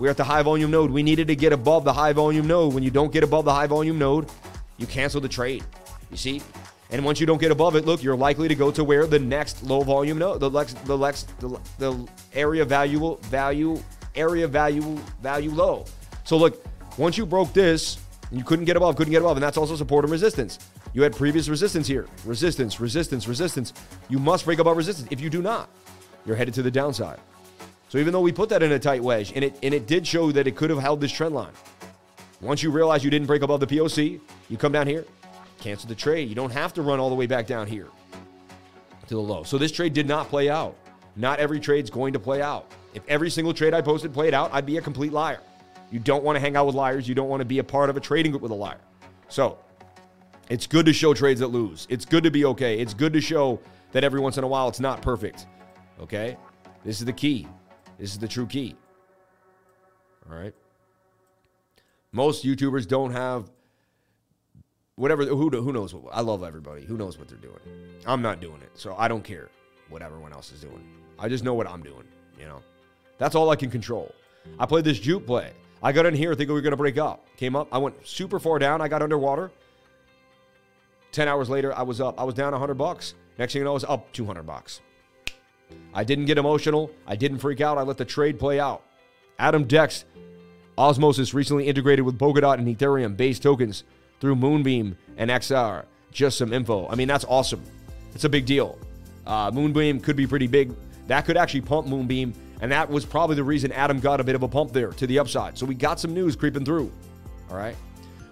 We're 0.00 0.08
at 0.08 0.16
the 0.16 0.24
high 0.24 0.42
volume 0.42 0.70
node. 0.70 0.90
We 0.90 1.02
needed 1.02 1.28
to 1.28 1.36
get 1.36 1.52
above 1.52 1.84
the 1.84 1.92
high 1.92 2.14
volume 2.14 2.46
node. 2.46 2.72
When 2.72 2.82
you 2.82 2.90
don't 2.90 3.12
get 3.12 3.22
above 3.22 3.44
the 3.44 3.52
high 3.52 3.66
volume 3.66 3.98
node, 3.98 4.30
you 4.78 4.86
cancel 4.86 5.20
the 5.20 5.28
trade. 5.28 5.62
You 6.10 6.16
see? 6.16 6.40
And 6.88 7.04
once 7.04 7.20
you 7.20 7.26
don't 7.26 7.38
get 7.38 7.50
above 7.50 7.76
it, 7.76 7.84
look, 7.84 8.02
you're 8.02 8.16
likely 8.16 8.48
to 8.48 8.54
go 8.54 8.70
to 8.70 8.82
where 8.82 9.06
the 9.06 9.18
next 9.18 9.62
low 9.62 9.82
volume 9.82 10.16
node, 10.16 10.40
the 10.40 10.48
next, 10.48 10.82
the 10.86 10.96
next, 10.96 11.38
the, 11.38 11.60
the 11.78 12.08
area 12.32 12.64
value, 12.64 13.18
value, 13.24 13.78
area 14.14 14.48
value, 14.48 14.96
value 15.20 15.50
low. 15.50 15.84
So 16.24 16.38
look, 16.38 16.64
once 16.96 17.18
you 17.18 17.26
broke 17.26 17.52
this, 17.52 17.98
you 18.32 18.42
couldn't 18.42 18.64
get 18.64 18.78
above, 18.78 18.96
couldn't 18.96 19.12
get 19.12 19.20
above, 19.20 19.36
and 19.36 19.44
that's 19.44 19.58
also 19.58 19.76
support 19.76 20.06
and 20.06 20.12
resistance. 20.12 20.60
You 20.94 21.02
had 21.02 21.14
previous 21.14 21.46
resistance 21.50 21.86
here. 21.86 22.06
Resistance, 22.24 22.80
resistance, 22.80 23.28
resistance. 23.28 23.74
You 24.08 24.18
must 24.18 24.46
break 24.46 24.60
above 24.60 24.78
resistance. 24.78 25.08
If 25.10 25.20
you 25.20 25.28
do 25.28 25.42
not, 25.42 25.68
you're 26.24 26.36
headed 26.36 26.54
to 26.54 26.62
the 26.62 26.70
downside. 26.70 27.20
So 27.90 27.98
even 27.98 28.12
though 28.12 28.20
we 28.20 28.30
put 28.30 28.48
that 28.50 28.62
in 28.62 28.70
a 28.70 28.78
tight 28.78 29.02
wedge, 29.02 29.32
and 29.34 29.44
it 29.44 29.58
and 29.64 29.74
it 29.74 29.88
did 29.88 30.06
show 30.06 30.30
that 30.30 30.46
it 30.46 30.54
could 30.54 30.70
have 30.70 30.78
held 30.78 31.00
this 31.00 31.10
trend 31.10 31.34
line. 31.34 31.52
Once 32.40 32.62
you 32.62 32.70
realize 32.70 33.02
you 33.02 33.10
didn't 33.10 33.26
break 33.26 33.42
above 33.42 33.58
the 33.58 33.66
POC, 33.66 34.20
you 34.48 34.56
come 34.56 34.70
down 34.70 34.86
here, 34.86 35.04
cancel 35.58 35.88
the 35.88 35.94
trade. 35.96 36.28
You 36.28 36.36
don't 36.36 36.52
have 36.52 36.72
to 36.74 36.82
run 36.82 37.00
all 37.00 37.10
the 37.10 37.16
way 37.16 37.26
back 37.26 37.48
down 37.48 37.66
here 37.66 37.88
to 39.08 39.14
the 39.14 39.20
low. 39.20 39.42
So 39.42 39.58
this 39.58 39.72
trade 39.72 39.92
did 39.92 40.06
not 40.06 40.28
play 40.28 40.48
out. 40.48 40.76
Not 41.16 41.40
every 41.40 41.58
trade's 41.58 41.90
going 41.90 42.12
to 42.12 42.20
play 42.20 42.40
out. 42.40 42.70
If 42.94 43.02
every 43.08 43.28
single 43.28 43.52
trade 43.52 43.74
I 43.74 43.82
posted 43.82 44.14
played 44.14 44.34
out, 44.34 44.50
I'd 44.54 44.66
be 44.66 44.76
a 44.76 44.80
complete 44.80 45.12
liar. 45.12 45.40
You 45.90 45.98
don't 45.98 46.22
want 46.22 46.36
to 46.36 46.40
hang 46.40 46.54
out 46.54 46.66
with 46.66 46.76
liars. 46.76 47.08
You 47.08 47.16
don't 47.16 47.28
want 47.28 47.40
to 47.40 47.44
be 47.44 47.58
a 47.58 47.64
part 47.64 47.90
of 47.90 47.96
a 47.96 48.00
trading 48.00 48.30
group 48.30 48.42
with 48.42 48.52
a 48.52 48.54
liar. 48.54 48.78
So 49.28 49.58
it's 50.48 50.68
good 50.68 50.86
to 50.86 50.92
show 50.92 51.12
trades 51.12 51.40
that 51.40 51.48
lose. 51.48 51.88
It's 51.90 52.04
good 52.04 52.22
to 52.22 52.30
be 52.30 52.44
okay. 52.44 52.78
It's 52.78 52.94
good 52.94 53.12
to 53.14 53.20
show 53.20 53.58
that 53.90 54.04
every 54.04 54.20
once 54.20 54.38
in 54.38 54.44
a 54.44 54.48
while 54.48 54.68
it's 54.68 54.80
not 54.80 55.02
perfect. 55.02 55.46
Okay? 56.00 56.36
This 56.84 57.00
is 57.00 57.04
the 57.04 57.12
key. 57.12 57.48
This 58.00 58.12
is 58.12 58.18
the 58.18 58.26
true 58.26 58.46
key. 58.46 58.74
All 60.28 60.36
right? 60.36 60.54
Most 62.12 62.44
YouTubers 62.44 62.88
don't 62.88 63.12
have 63.12 63.50
whatever 64.96 65.24
who 65.26 65.50
who 65.50 65.72
knows 65.72 65.94
what 65.94 66.12
I 66.12 66.22
love 66.22 66.42
everybody. 66.42 66.84
Who 66.84 66.96
knows 66.96 67.18
what 67.18 67.28
they're 67.28 67.38
doing? 67.38 67.60
I'm 68.06 68.22
not 68.22 68.40
doing 68.40 68.62
it. 68.62 68.70
So 68.74 68.96
I 68.98 69.06
don't 69.06 69.22
care 69.22 69.50
what 69.90 70.00
everyone 70.00 70.32
else 70.32 70.50
is 70.50 70.62
doing. 70.62 70.82
I 71.18 71.28
just 71.28 71.44
know 71.44 71.52
what 71.52 71.68
I'm 71.68 71.82
doing, 71.82 72.04
you 72.38 72.46
know. 72.46 72.62
That's 73.18 73.34
all 73.34 73.50
I 73.50 73.56
can 73.56 73.70
control. 73.70 74.14
I 74.58 74.64
played 74.64 74.84
this 74.84 74.98
juke 74.98 75.26
play. 75.26 75.52
I 75.82 75.92
got 75.92 76.06
in 76.06 76.14
here 76.14 76.34
thinking 76.34 76.54
we 76.54 76.58
were 76.58 76.62
going 76.62 76.72
to 76.72 76.78
break 76.78 76.96
up. 76.96 77.26
Came 77.36 77.54
up, 77.54 77.68
I 77.70 77.78
went 77.78 78.06
super 78.06 78.38
far 78.38 78.58
down, 78.58 78.80
I 78.80 78.88
got 78.88 79.02
underwater. 79.02 79.50
10 81.12 81.28
hours 81.28 81.50
later, 81.50 81.76
I 81.76 81.82
was 81.82 82.00
up. 82.00 82.18
I 82.18 82.24
was 82.24 82.34
down 82.34 82.52
100 82.52 82.74
bucks. 82.74 83.14
Next 83.38 83.52
thing 83.52 83.60
you 83.60 83.64
know, 83.64 83.72
I 83.72 83.74
was 83.74 83.84
up 83.84 84.10
200 84.12 84.44
bucks. 84.44 84.80
I 85.92 86.04
didn't 86.04 86.26
get 86.26 86.38
emotional. 86.38 86.90
I 87.06 87.16
didn't 87.16 87.38
freak 87.38 87.60
out. 87.60 87.78
I 87.78 87.82
let 87.82 87.96
the 87.96 88.04
trade 88.04 88.38
play 88.38 88.60
out. 88.60 88.82
Adam 89.38 89.64
Dex, 89.64 90.04
Osmosis 90.78 91.34
recently 91.34 91.66
integrated 91.66 92.04
with 92.04 92.18
Polkadot 92.18 92.58
and 92.58 92.66
Ethereum 92.66 93.16
based 93.16 93.42
tokens 93.42 93.84
through 94.20 94.36
Moonbeam 94.36 94.96
and 95.16 95.30
XR. 95.30 95.84
Just 96.12 96.38
some 96.38 96.52
info. 96.52 96.88
I 96.88 96.94
mean, 96.94 97.08
that's 97.08 97.24
awesome. 97.28 97.62
It's 98.14 98.24
a 98.24 98.28
big 98.28 98.46
deal. 98.46 98.78
Uh, 99.26 99.50
Moonbeam 99.52 100.00
could 100.00 100.16
be 100.16 100.26
pretty 100.26 100.46
big. 100.46 100.72
That 101.06 101.24
could 101.24 101.36
actually 101.36 101.62
pump 101.62 101.86
Moonbeam, 101.86 102.34
and 102.60 102.70
that 102.70 102.88
was 102.88 103.04
probably 103.04 103.36
the 103.36 103.44
reason 103.44 103.72
Atom 103.72 104.00
got 104.00 104.20
a 104.20 104.24
bit 104.24 104.34
of 104.34 104.42
a 104.42 104.48
pump 104.48 104.72
there 104.72 104.90
to 104.92 105.06
the 105.06 105.18
upside. 105.18 105.56
So 105.56 105.66
we 105.66 105.74
got 105.74 106.00
some 106.00 106.14
news 106.14 106.36
creeping 106.36 106.64
through. 106.64 106.92
All 107.50 107.56
right. 107.56 107.76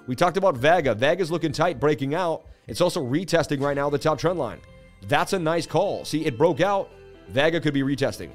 We 0.07 0.17
talked 0.17 0.37
about 0.37 0.57
Vega. 0.57 0.95
Vega's 0.95 1.31
looking 1.31 1.53
tight, 1.53 1.79
breaking 1.79 2.15
out. 2.15 2.47
It's 2.67 2.81
also 2.81 3.05
retesting 3.05 3.61
right 3.61 3.75
now 3.75 3.91
the 3.91 3.99
top 3.99 4.19
trend 4.19 4.39
line. 4.39 4.61
That's 5.07 5.33
a 5.33 5.39
nice 5.39 5.67
call. 5.67 6.05
See, 6.05 6.25
it 6.25 6.37
broke 6.37 6.61
out, 6.61 6.91
Vega 7.29 7.61
could 7.61 7.75
be 7.75 7.83
retesting. 7.83 8.31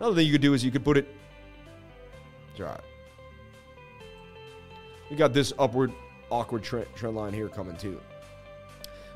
Another 0.00 0.16
thing 0.16 0.26
you 0.26 0.32
could 0.32 0.42
do 0.42 0.54
is 0.54 0.64
you 0.64 0.70
could 0.70 0.84
put 0.84 0.96
it. 0.96 1.08
Right. 2.58 2.80
We 5.10 5.16
got 5.16 5.32
this 5.32 5.52
upward, 5.58 5.92
awkward 6.30 6.62
trend, 6.62 6.86
trend 6.94 7.16
line 7.16 7.32
here 7.32 7.48
coming 7.48 7.76
too. 7.76 8.00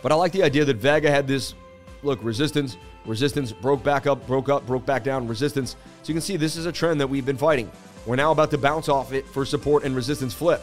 But 0.00 0.12
I 0.12 0.14
like 0.14 0.32
the 0.32 0.42
idea 0.42 0.64
that 0.64 0.76
Vega 0.76 1.10
had 1.10 1.26
this 1.26 1.54
look 2.02 2.22
resistance, 2.22 2.76
resistance, 3.04 3.52
broke 3.52 3.82
back 3.82 4.06
up, 4.06 4.26
broke 4.26 4.48
up, 4.48 4.66
broke 4.66 4.86
back 4.86 5.04
down, 5.04 5.28
resistance. 5.28 5.76
So 6.02 6.08
you 6.08 6.14
can 6.14 6.20
see 6.20 6.36
this 6.36 6.56
is 6.56 6.66
a 6.66 6.72
trend 6.72 7.00
that 7.00 7.06
we've 7.06 7.26
been 7.26 7.36
fighting. 7.36 7.70
We're 8.06 8.16
now 8.16 8.32
about 8.32 8.50
to 8.50 8.58
bounce 8.58 8.88
off 8.88 9.12
it 9.12 9.26
for 9.26 9.44
support 9.44 9.84
and 9.84 9.94
resistance 9.94 10.34
flip. 10.34 10.62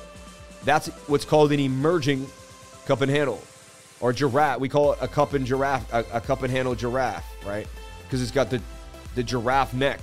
That's 0.64 0.88
what's 1.08 1.26
called 1.26 1.52
an 1.52 1.60
emerging 1.60 2.28
cup 2.86 3.02
and 3.02 3.12
handle 3.12 3.42
or 4.02 4.12
giraffe. 4.12 4.60
We 4.60 4.68
call 4.68 4.94
it 4.94 5.00
a 5.02 5.08
cup 5.08 5.34
and 5.34 5.46
giraffe, 5.46 5.92
a, 5.94 6.06
a 6.12 6.22
cup 6.22 6.44
and 6.44 6.52
handle 6.52 6.76
giraffe, 6.76 7.26
right? 7.46 7.68
Because 8.10 8.24
it's 8.24 8.32
got 8.32 8.50
the 8.50 8.60
the 9.16 9.24
giraffe 9.24 9.74
neck. 9.74 10.00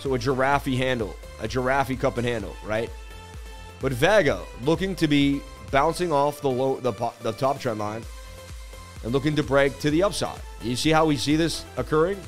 So 0.00 0.14
a 0.14 0.18
giraffe 0.18 0.66
handle, 0.66 1.16
a 1.40 1.48
giraffe 1.48 1.98
cup 1.98 2.18
and 2.18 2.26
handle, 2.26 2.54
right? 2.64 2.90
But 3.80 3.92
Vega 3.92 4.42
looking 4.62 4.94
to 4.96 5.08
be 5.08 5.40
bouncing 5.70 6.12
off 6.12 6.40
the 6.40 6.50
low, 6.50 6.80
the, 6.80 6.92
the 7.22 7.32
top 7.32 7.60
trend 7.60 7.78
line 7.78 8.02
and 9.02 9.12
looking 9.12 9.36
to 9.36 9.42
break 9.42 9.78
to 9.80 9.90
the 9.90 10.02
upside. 10.02 10.40
You 10.62 10.76
see 10.76 10.90
how 10.90 11.06
we 11.06 11.16
see 11.16 11.36
this 11.36 11.64
occurring? 11.76 12.18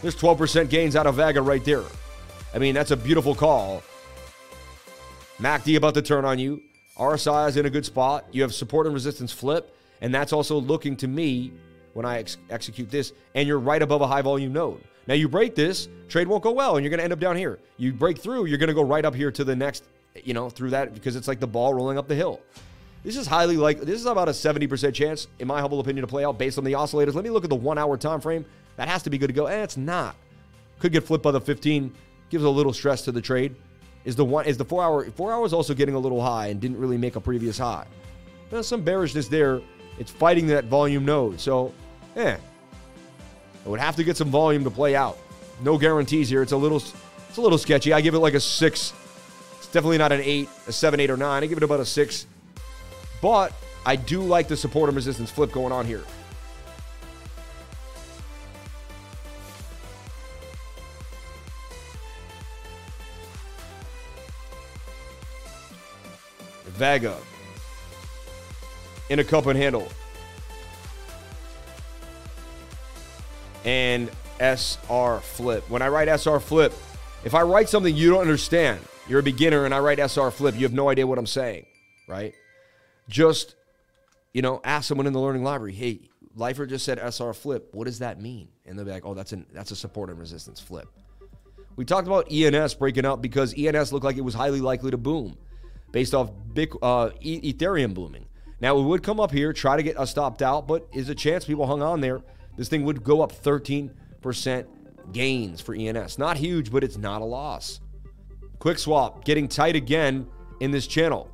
There's 0.00 0.16
12% 0.16 0.68
gains 0.68 0.96
out 0.96 1.06
of 1.06 1.16
Vega 1.16 1.40
right 1.40 1.64
there. 1.64 1.84
I 2.54 2.58
mean, 2.58 2.74
that's 2.74 2.90
a 2.90 2.96
beautiful 2.96 3.34
call. 3.34 3.82
MACD 5.38 5.76
about 5.76 5.94
to 5.94 6.02
turn 6.02 6.24
on 6.24 6.38
you. 6.38 6.62
RSI 6.96 7.48
is 7.48 7.56
in 7.56 7.66
a 7.66 7.70
good 7.70 7.86
spot. 7.86 8.26
You 8.32 8.42
have 8.42 8.52
support 8.52 8.86
and 8.86 8.94
resistance 8.94 9.32
flip. 9.32 9.74
And 10.02 10.14
that's 10.14 10.32
also 10.32 10.60
looking 10.60 10.96
to 10.96 11.08
me 11.08 11.52
when 11.94 12.04
I 12.04 12.18
ex- 12.18 12.36
execute 12.50 12.90
this, 12.90 13.12
and 13.34 13.48
you're 13.48 13.60
right 13.60 13.80
above 13.80 14.02
a 14.02 14.06
high 14.06 14.22
volume 14.22 14.52
node. 14.52 14.82
Now 15.06 15.14
you 15.14 15.28
break 15.28 15.54
this, 15.54 15.88
trade 16.08 16.28
won't 16.28 16.42
go 16.42 16.52
well, 16.52 16.76
and 16.76 16.84
you're 16.84 16.90
going 16.90 16.98
to 16.98 17.04
end 17.04 17.12
up 17.12 17.20
down 17.20 17.36
here. 17.36 17.58
You 17.76 17.92
break 17.92 18.18
through, 18.18 18.46
you're 18.46 18.58
going 18.58 18.68
to 18.68 18.74
go 18.74 18.84
right 18.84 19.04
up 19.04 19.14
here 19.14 19.30
to 19.30 19.44
the 19.44 19.56
next, 19.56 19.84
you 20.22 20.34
know, 20.34 20.50
through 20.50 20.70
that 20.70 20.92
because 20.92 21.16
it's 21.16 21.28
like 21.28 21.40
the 21.40 21.46
ball 21.46 21.72
rolling 21.72 21.98
up 21.98 22.08
the 22.08 22.14
hill. 22.14 22.40
This 23.04 23.16
is 23.16 23.26
highly 23.26 23.56
like 23.56 23.80
this 23.80 23.98
is 23.98 24.06
about 24.06 24.28
a 24.28 24.32
70% 24.32 24.94
chance, 24.94 25.26
in 25.38 25.48
my 25.48 25.60
humble 25.60 25.80
opinion, 25.80 26.02
to 26.02 26.06
play 26.06 26.24
out 26.24 26.38
based 26.38 26.58
on 26.58 26.64
the 26.64 26.72
oscillators. 26.72 27.14
Let 27.14 27.24
me 27.24 27.30
look 27.30 27.44
at 27.44 27.50
the 27.50 27.56
one 27.56 27.78
hour 27.78 27.96
time 27.96 28.20
frame. 28.20 28.44
That 28.76 28.88
has 28.88 29.02
to 29.02 29.10
be 29.10 29.18
good 29.18 29.26
to 29.26 29.32
go. 29.32 29.46
And 29.46 29.60
eh, 29.60 29.64
it's 29.64 29.76
not. 29.76 30.16
Could 30.78 30.92
get 30.92 31.04
flipped 31.04 31.24
by 31.24 31.32
the 31.32 31.40
15. 31.40 31.92
Gives 32.30 32.44
a 32.44 32.48
little 32.48 32.72
stress 32.72 33.02
to 33.02 33.12
the 33.12 33.20
trade. 33.20 33.56
Is 34.04 34.16
the 34.16 34.24
one 34.24 34.46
is 34.46 34.56
the 34.56 34.64
four 34.64 34.82
hour 34.82 35.04
four 35.10 35.32
hours 35.32 35.52
also 35.52 35.74
getting 35.74 35.94
a 35.94 35.98
little 35.98 36.20
high 36.22 36.48
and 36.48 36.60
didn't 36.60 36.78
really 36.78 36.96
make 36.96 37.16
a 37.16 37.20
previous 37.20 37.58
high. 37.58 37.86
Some 38.62 38.82
bearishness 38.82 39.28
there. 39.28 39.62
It's 40.02 40.10
fighting 40.10 40.48
that 40.48 40.64
volume 40.64 41.04
node. 41.04 41.38
So, 41.38 41.72
eh. 42.16 42.34
It 42.34 43.68
would 43.68 43.78
have 43.78 43.94
to 43.94 44.02
get 44.02 44.16
some 44.16 44.30
volume 44.30 44.64
to 44.64 44.70
play 44.70 44.96
out. 44.96 45.16
No 45.62 45.78
guarantees 45.78 46.28
here. 46.28 46.42
It's 46.42 46.50
a 46.50 46.56
little 46.56 46.78
it's 46.78 47.36
a 47.36 47.40
little 47.40 47.56
sketchy. 47.56 47.92
I 47.92 48.00
give 48.00 48.14
it 48.14 48.18
like 48.18 48.34
a 48.34 48.40
six. 48.40 48.92
It's 49.58 49.68
definitely 49.68 49.98
not 49.98 50.10
an 50.10 50.20
eight, 50.20 50.48
a 50.66 50.72
seven, 50.72 50.98
eight, 50.98 51.08
or 51.08 51.16
nine. 51.16 51.44
I 51.44 51.46
give 51.46 51.56
it 51.56 51.62
about 51.62 51.78
a 51.78 51.86
six. 51.86 52.26
But 53.20 53.52
I 53.86 53.94
do 53.94 54.20
like 54.20 54.48
the 54.48 54.56
support 54.56 54.88
and 54.88 54.96
resistance 54.96 55.30
flip 55.30 55.52
going 55.52 55.72
on 55.72 55.86
here. 55.86 56.02
Vega 66.70 67.16
in 69.12 69.18
a 69.18 69.24
cup 69.24 69.44
and 69.46 69.58
handle. 69.58 69.86
And 73.64 74.10
SR 74.40 75.20
flip. 75.20 75.68
When 75.68 75.82
I 75.82 75.88
write 75.88 76.08
SR 76.08 76.40
flip, 76.40 76.72
if 77.22 77.34
I 77.34 77.42
write 77.42 77.68
something 77.68 77.94
you 77.94 78.10
don't 78.10 78.22
understand, 78.22 78.80
you're 79.06 79.20
a 79.20 79.22
beginner 79.22 79.66
and 79.66 79.74
I 79.74 79.80
write 79.80 79.98
SR 79.98 80.30
flip, 80.30 80.54
you 80.56 80.62
have 80.62 80.72
no 80.72 80.88
idea 80.88 81.06
what 81.06 81.18
I'm 81.18 81.26
saying, 81.26 81.66
right? 82.08 82.34
Just, 83.08 83.54
you 84.32 84.40
know, 84.40 84.62
ask 84.64 84.88
someone 84.88 85.06
in 85.06 85.12
the 85.12 85.20
learning 85.20 85.44
library, 85.44 85.74
hey, 85.74 86.08
Lifer 86.34 86.64
just 86.64 86.86
said 86.86 86.98
SR 86.98 87.34
flip. 87.34 87.68
What 87.74 87.84
does 87.84 87.98
that 87.98 88.18
mean? 88.18 88.48
And 88.64 88.78
they'll 88.78 88.86
be 88.86 88.92
like, 88.92 89.04
oh, 89.04 89.12
that's 89.12 89.32
an 89.32 89.44
that's 89.52 89.70
a 89.70 89.76
support 89.76 90.08
and 90.08 90.18
resistance 90.18 90.58
flip. 90.58 90.88
We 91.76 91.84
talked 91.84 92.06
about 92.06 92.32
ENS 92.32 92.74
breaking 92.74 93.04
up 93.04 93.20
because 93.20 93.54
ENS 93.56 93.92
looked 93.92 94.04
like 94.04 94.16
it 94.16 94.22
was 94.22 94.34
highly 94.34 94.62
likely 94.62 94.90
to 94.90 94.96
boom 94.96 95.36
based 95.90 96.14
off 96.14 96.30
big, 96.54 96.74
uh, 96.82 97.10
Ethereum 97.22 97.92
booming. 97.92 98.24
Now, 98.62 98.76
we 98.76 98.82
would 98.84 99.02
come 99.02 99.18
up 99.18 99.32
here, 99.32 99.52
try 99.52 99.76
to 99.76 99.82
get 99.82 99.98
us 99.98 100.12
stopped 100.12 100.40
out, 100.40 100.68
but 100.68 100.86
is 100.92 101.08
a 101.08 101.16
chance 101.16 101.44
people 101.44 101.66
hung 101.66 101.82
on 101.82 102.00
there. 102.00 102.22
This 102.56 102.68
thing 102.68 102.84
would 102.84 103.02
go 103.02 103.20
up 103.20 103.32
13% 103.32 103.90
gains 105.12 105.60
for 105.60 105.74
ENS. 105.74 106.16
Not 106.16 106.36
huge, 106.36 106.70
but 106.70 106.84
it's 106.84 106.96
not 106.96 107.22
a 107.22 107.24
loss. 107.24 107.80
Quick 108.60 108.78
swap 108.78 109.24
getting 109.24 109.48
tight 109.48 109.74
again 109.74 110.28
in 110.60 110.70
this 110.70 110.86
channel. 110.86 111.28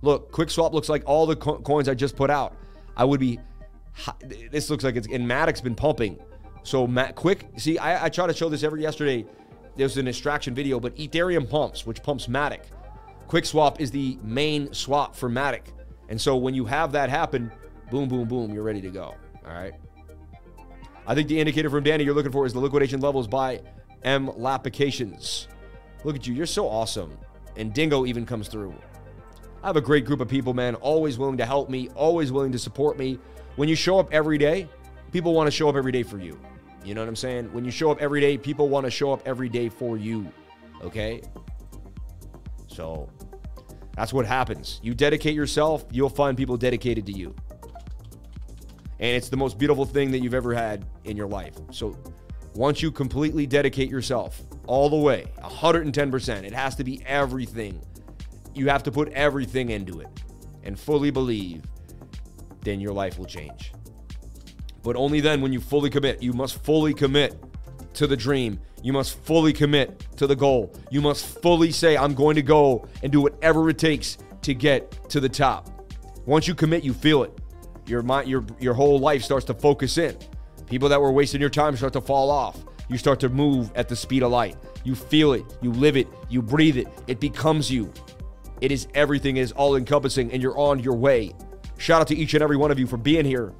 Look, 0.00 0.32
quick 0.32 0.48
swap 0.48 0.72
looks 0.72 0.88
like 0.88 1.02
all 1.04 1.26
the 1.26 1.36
co- 1.36 1.58
coins 1.58 1.86
I 1.86 1.92
just 1.92 2.16
put 2.16 2.30
out. 2.30 2.56
I 2.96 3.04
would 3.04 3.20
be. 3.20 3.38
This 4.50 4.70
looks 4.70 4.82
like 4.82 4.96
it's 4.96 5.06
and 5.06 5.28
Matic's 5.28 5.60
been 5.60 5.74
pumping. 5.74 6.18
So 6.62 6.86
Matt, 6.86 7.14
quick. 7.14 7.46
See, 7.58 7.76
I, 7.76 8.06
I 8.06 8.08
try 8.08 8.26
to 8.26 8.32
show 8.32 8.48
this 8.48 8.62
every 8.62 8.80
yesterday. 8.80 9.26
There's 9.76 9.98
an 9.98 10.08
extraction 10.08 10.54
video, 10.54 10.80
but 10.80 10.96
Ethereum 10.96 11.48
pumps, 11.48 11.84
which 11.84 12.02
pumps 12.02 12.26
Matic. 12.26 12.62
Quick 13.28 13.44
swap 13.44 13.80
is 13.80 13.90
the 13.90 14.18
main 14.22 14.72
swap 14.72 15.14
for 15.14 15.28
Matic. 15.28 15.64
And 16.10 16.20
so 16.20 16.36
when 16.36 16.54
you 16.54 16.64
have 16.66 16.92
that 16.92 17.08
happen, 17.08 17.50
boom, 17.90 18.08
boom, 18.08 18.28
boom, 18.28 18.52
you're 18.52 18.64
ready 18.64 18.80
to 18.82 18.90
go. 18.90 19.14
All 19.46 19.54
right. 19.54 19.72
I 21.06 21.14
think 21.14 21.28
the 21.28 21.40
indicator 21.40 21.70
from 21.70 21.84
Danny 21.84 22.04
you're 22.04 22.14
looking 22.14 22.32
for 22.32 22.44
is 22.44 22.52
the 22.52 22.60
liquidation 22.60 23.00
levels 23.00 23.26
by 23.26 23.62
M 24.02 24.28
Lapications. 24.28 25.46
Look 26.04 26.16
at 26.16 26.26
you. 26.26 26.34
You're 26.34 26.46
so 26.46 26.68
awesome. 26.68 27.16
And 27.56 27.72
Dingo 27.72 28.06
even 28.06 28.26
comes 28.26 28.48
through. 28.48 28.74
I 29.62 29.66
have 29.66 29.76
a 29.76 29.80
great 29.80 30.04
group 30.04 30.20
of 30.20 30.28
people, 30.28 30.54
man, 30.54 30.74
always 30.76 31.18
willing 31.18 31.36
to 31.36 31.44
help 31.44 31.68
me, 31.68 31.88
always 31.94 32.32
willing 32.32 32.52
to 32.52 32.58
support 32.58 32.98
me. 32.98 33.18
When 33.56 33.68
you 33.68 33.74
show 33.74 33.98
up 33.98 34.08
every 34.12 34.38
day, 34.38 34.68
people 35.12 35.34
want 35.34 35.46
to 35.46 35.50
show 35.50 35.68
up 35.68 35.76
every 35.76 35.92
day 35.92 36.02
for 36.02 36.18
you. 36.18 36.40
You 36.84 36.94
know 36.94 37.02
what 37.02 37.08
I'm 37.08 37.16
saying? 37.16 37.52
When 37.52 37.64
you 37.64 37.70
show 37.70 37.90
up 37.90 38.00
every 38.00 38.20
day, 38.20 38.38
people 38.38 38.68
want 38.68 38.84
to 38.84 38.90
show 38.90 39.12
up 39.12 39.22
every 39.26 39.48
day 39.48 39.68
for 39.68 39.98
you. 39.98 40.32
Okay? 40.82 41.20
So 42.68 43.10
that's 44.00 44.14
what 44.14 44.24
happens. 44.24 44.80
You 44.82 44.94
dedicate 44.94 45.34
yourself, 45.34 45.84
you'll 45.90 46.08
find 46.08 46.34
people 46.34 46.56
dedicated 46.56 47.04
to 47.04 47.12
you. 47.12 47.34
And 48.98 49.14
it's 49.14 49.28
the 49.28 49.36
most 49.36 49.58
beautiful 49.58 49.84
thing 49.84 50.10
that 50.12 50.20
you've 50.20 50.32
ever 50.32 50.54
had 50.54 50.86
in 51.04 51.18
your 51.18 51.28
life. 51.28 51.52
So 51.70 51.98
once 52.54 52.80
you 52.80 52.90
completely 52.90 53.46
dedicate 53.46 53.90
yourself 53.90 54.40
all 54.66 54.88
the 54.88 54.96
way, 54.96 55.30
110%, 55.44 56.44
it 56.44 56.54
has 56.54 56.74
to 56.76 56.82
be 56.82 57.04
everything. 57.04 57.78
You 58.54 58.70
have 58.70 58.82
to 58.84 58.90
put 58.90 59.10
everything 59.12 59.68
into 59.68 60.00
it 60.00 60.08
and 60.62 60.80
fully 60.80 61.10
believe, 61.10 61.62
then 62.62 62.80
your 62.80 62.94
life 62.94 63.18
will 63.18 63.26
change. 63.26 63.74
But 64.82 64.96
only 64.96 65.20
then 65.20 65.42
when 65.42 65.52
you 65.52 65.60
fully 65.60 65.90
commit. 65.90 66.22
You 66.22 66.32
must 66.32 66.64
fully 66.64 66.94
commit 66.94 67.38
to 67.92 68.06
the 68.06 68.16
dream. 68.16 68.60
You 68.82 68.92
must 68.92 69.18
fully 69.24 69.52
commit 69.52 70.06
to 70.16 70.26
the 70.26 70.36
goal. 70.36 70.74
You 70.90 71.00
must 71.00 71.26
fully 71.42 71.70
say, 71.70 71.96
I'm 71.96 72.14
going 72.14 72.36
to 72.36 72.42
go 72.42 72.86
and 73.02 73.12
do 73.12 73.20
whatever 73.20 73.68
it 73.68 73.78
takes 73.78 74.18
to 74.42 74.54
get 74.54 75.08
to 75.10 75.20
the 75.20 75.28
top. 75.28 75.68
Once 76.26 76.48
you 76.48 76.54
commit, 76.54 76.84
you 76.84 76.94
feel 76.94 77.22
it. 77.22 77.32
Your 77.86 78.02
mind, 78.02 78.28
your 78.28 78.44
your 78.58 78.74
whole 78.74 78.98
life 78.98 79.22
starts 79.22 79.44
to 79.46 79.54
focus 79.54 79.98
in. 79.98 80.16
People 80.66 80.88
that 80.88 81.00
were 81.00 81.12
wasting 81.12 81.40
your 81.40 81.50
time 81.50 81.76
start 81.76 81.92
to 81.94 82.00
fall 82.00 82.30
off. 82.30 82.58
You 82.88 82.98
start 82.98 83.20
to 83.20 83.28
move 83.28 83.72
at 83.74 83.88
the 83.88 83.96
speed 83.96 84.22
of 84.22 84.30
light. 84.30 84.56
You 84.84 84.94
feel 84.94 85.32
it, 85.32 85.44
you 85.60 85.72
live 85.72 85.96
it, 85.96 86.08
you 86.28 86.40
breathe 86.42 86.76
it. 86.76 86.88
It 87.06 87.20
becomes 87.20 87.70
you. 87.70 87.92
It 88.60 88.72
is 88.72 88.88
everything 88.94 89.36
is 89.36 89.52
all 89.52 89.76
encompassing, 89.76 90.32
and 90.32 90.42
you're 90.42 90.58
on 90.58 90.78
your 90.78 90.94
way. 90.94 91.32
Shout 91.78 92.00
out 92.02 92.08
to 92.08 92.16
each 92.16 92.34
and 92.34 92.42
every 92.42 92.56
one 92.56 92.70
of 92.70 92.78
you 92.78 92.86
for 92.86 92.96
being 92.96 93.24
here. 93.24 93.52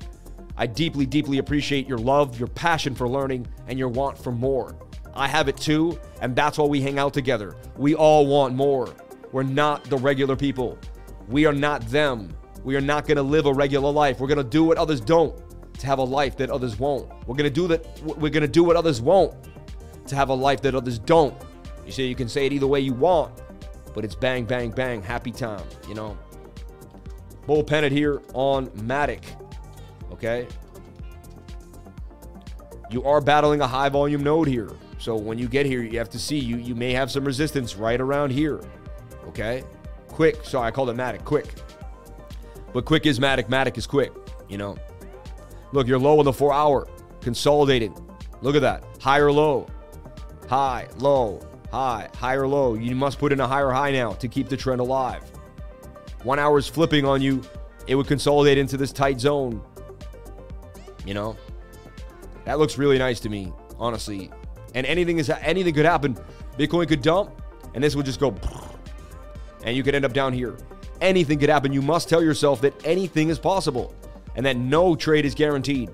I 0.57 0.67
deeply, 0.67 1.07
deeply 1.07 1.39
appreciate 1.39 1.89
your 1.89 1.99
love, 1.99 2.39
your 2.39 2.49
passion 2.49 2.95
for 2.95 3.09
learning, 3.09 3.47
and 3.67 3.79
your 3.79 3.89
want 3.89 4.19
for 4.19 4.31
more. 4.31 4.77
I 5.15 5.29
have 5.29 5.49
it 5.49 5.57
too, 5.57 5.99
and 6.21 6.35
that's 6.35 6.59
why 6.59 6.67
we 6.67 6.81
hang 6.81 6.99
out 6.99 7.13
together. 7.13 7.57
We 7.77 7.95
all 7.95 8.27
want 8.27 8.55
more. 8.55 8.95
We're 9.33 9.43
not 9.43 9.85
the 9.85 9.97
regular 9.97 10.37
people. 10.37 10.79
We 11.29 11.47
are 11.47 11.53
not 11.53 11.83
them. 11.89 12.35
We 12.65 12.77
are 12.77 12.81
not 12.81 13.07
going 13.07 13.17
to 13.17 13.23
live 13.23 13.47
a 13.47 13.53
regular 13.53 13.91
life. 13.91 14.21
We're 14.21 14.29
going 14.29 14.39
to 14.39 14.45
do 14.45 14.65
what 14.65 14.79
others 14.79 15.01
don't 15.01 15.35
to 15.79 15.87
have 15.87 15.99
a 15.99 16.05
life 16.05 16.37
that 16.37 16.51
others 16.51 16.79
won't. 16.79 17.09
We're 17.27 17.37
going 17.37 17.49
to 17.49 17.51
do 17.51 17.67
that 17.69 17.87
we're 18.03 18.31
going 18.31 18.43
to 18.43 18.49
do 18.49 18.63
what 18.63 18.77
others 18.77 19.01
won't 19.01 19.35
to 20.07 20.17
have 20.17 20.29
a 20.29 20.35
life 20.35 20.61
that 20.63 20.75
others 20.75 20.99
don't. 20.99 21.35
You 21.87 21.93
see, 21.93 22.07
you 22.07 22.15
can 22.15 22.29
say 22.29 22.47
it 22.47 22.53
either 22.53 22.67
way 22.67 22.81
you 22.81 22.93
want, 22.93 23.33
but 23.95 24.05
it's 24.05 24.15
bang 24.15 24.45
bang 24.45 24.71
bang 24.71 25.03
happy 25.03 25.33
time, 25.33 25.65
you 25.89 25.95
know. 25.95 26.19
Bull 27.47 27.65
Pennant 27.65 27.93
here 27.93 28.21
on 28.35 28.69
Matic. 28.71 29.25
Okay? 30.13 30.47
You 32.91 33.05
are 33.05 33.21
battling 33.21 33.61
a 33.61 33.67
high 33.67 33.89
volume 33.89 34.23
node 34.23 34.49
here. 34.49 34.71
So 35.01 35.17
when 35.17 35.39
you 35.39 35.49
get 35.49 35.65
here, 35.65 35.83
you 35.83 35.99
have 35.99 36.11
to 36.11 36.19
see 36.19 36.39
you 36.39 36.59
you 36.59 36.75
may 36.75 36.93
have 36.93 37.11
some 37.11 37.25
resistance 37.25 37.75
right 37.75 38.01
around 38.01 38.31
here. 38.31 38.61
Okay? 39.29 39.65
Quick. 40.09 40.45
Sorry, 40.45 40.69
I 40.69 40.71
called 40.71 40.91
it 40.91 40.97
Matic. 40.97 41.25
Quick. 41.25 41.55
But 42.75 42.85
quick 42.85 43.07
is 43.07 43.19
Matic. 43.19 43.49
Matic 43.49 43.79
is 43.79 43.87
quick. 43.87 44.13
You 44.49 44.59
know? 44.59 44.77
Look, 45.73 45.87
you're 45.87 45.99
low 45.99 46.19
on 46.19 46.27
the 46.27 46.33
four 46.33 46.53
hour, 46.53 46.87
consolidating. 47.23 47.97
Look 48.43 48.55
at 48.57 48.63
that. 48.63 48.85
Higher 49.01 49.33
low, 49.33 49.67
high, 50.49 50.89
low, 50.99 51.41
high, 51.71 52.11
higher 52.15 52.47
low. 52.47 52.75
You 52.75 52.95
must 52.95 53.19
put 53.19 53.33
in 53.33 53.41
a 53.41 53.47
higher 53.47 53.71
high 53.71 53.93
now 53.93 54.13
to 54.13 54.29
keep 54.29 54.49
the 54.49 54.57
trend 54.57 54.81
alive. 54.81 55.23
One 56.25 56.39
hour 56.39 56.59
is 56.59 56.69
flipping 56.69 57.07
on 57.07 57.23
you. 57.23 57.41
It 57.87 57.95
would 57.95 58.07
consolidate 58.07 58.59
into 58.59 58.77
this 58.77 58.93
tight 58.93 59.19
zone. 59.19 59.63
You 61.07 61.15
know, 61.15 61.37
that 62.45 62.59
looks 62.59 62.77
really 62.77 62.99
nice 62.99 63.21
to 63.21 63.31
me, 63.31 63.53
honestly. 63.79 64.31
And 64.75 64.87
anything 64.87 65.19
is 65.19 65.31
anything 65.31 65.75
could 65.75 65.85
happen. 65.85 66.17
Bitcoin 66.59 66.89
could 66.89 67.03
dump, 67.03 67.31
and 67.75 67.83
this 67.83 67.97
would 67.97 68.07
just 68.07 68.21
go, 68.21 68.35
and 69.65 69.77
you 69.77 69.83
could 69.83 69.95
end 69.95 70.05
up 70.05 70.13
down 70.13 70.33
here. 70.33 70.57
Anything 71.01 71.39
could 71.39 71.49
happen. 71.49 71.73
You 71.73 71.83
must 71.83 72.09
tell 72.09 72.23
yourself 72.23 72.61
that 72.61 72.75
anything 72.87 73.31
is 73.31 73.39
possible, 73.39 73.95
and 74.37 74.45
that 74.47 74.57
no 74.57 74.95
trade 74.95 75.25
is 75.25 75.35
guaranteed. 75.35 75.91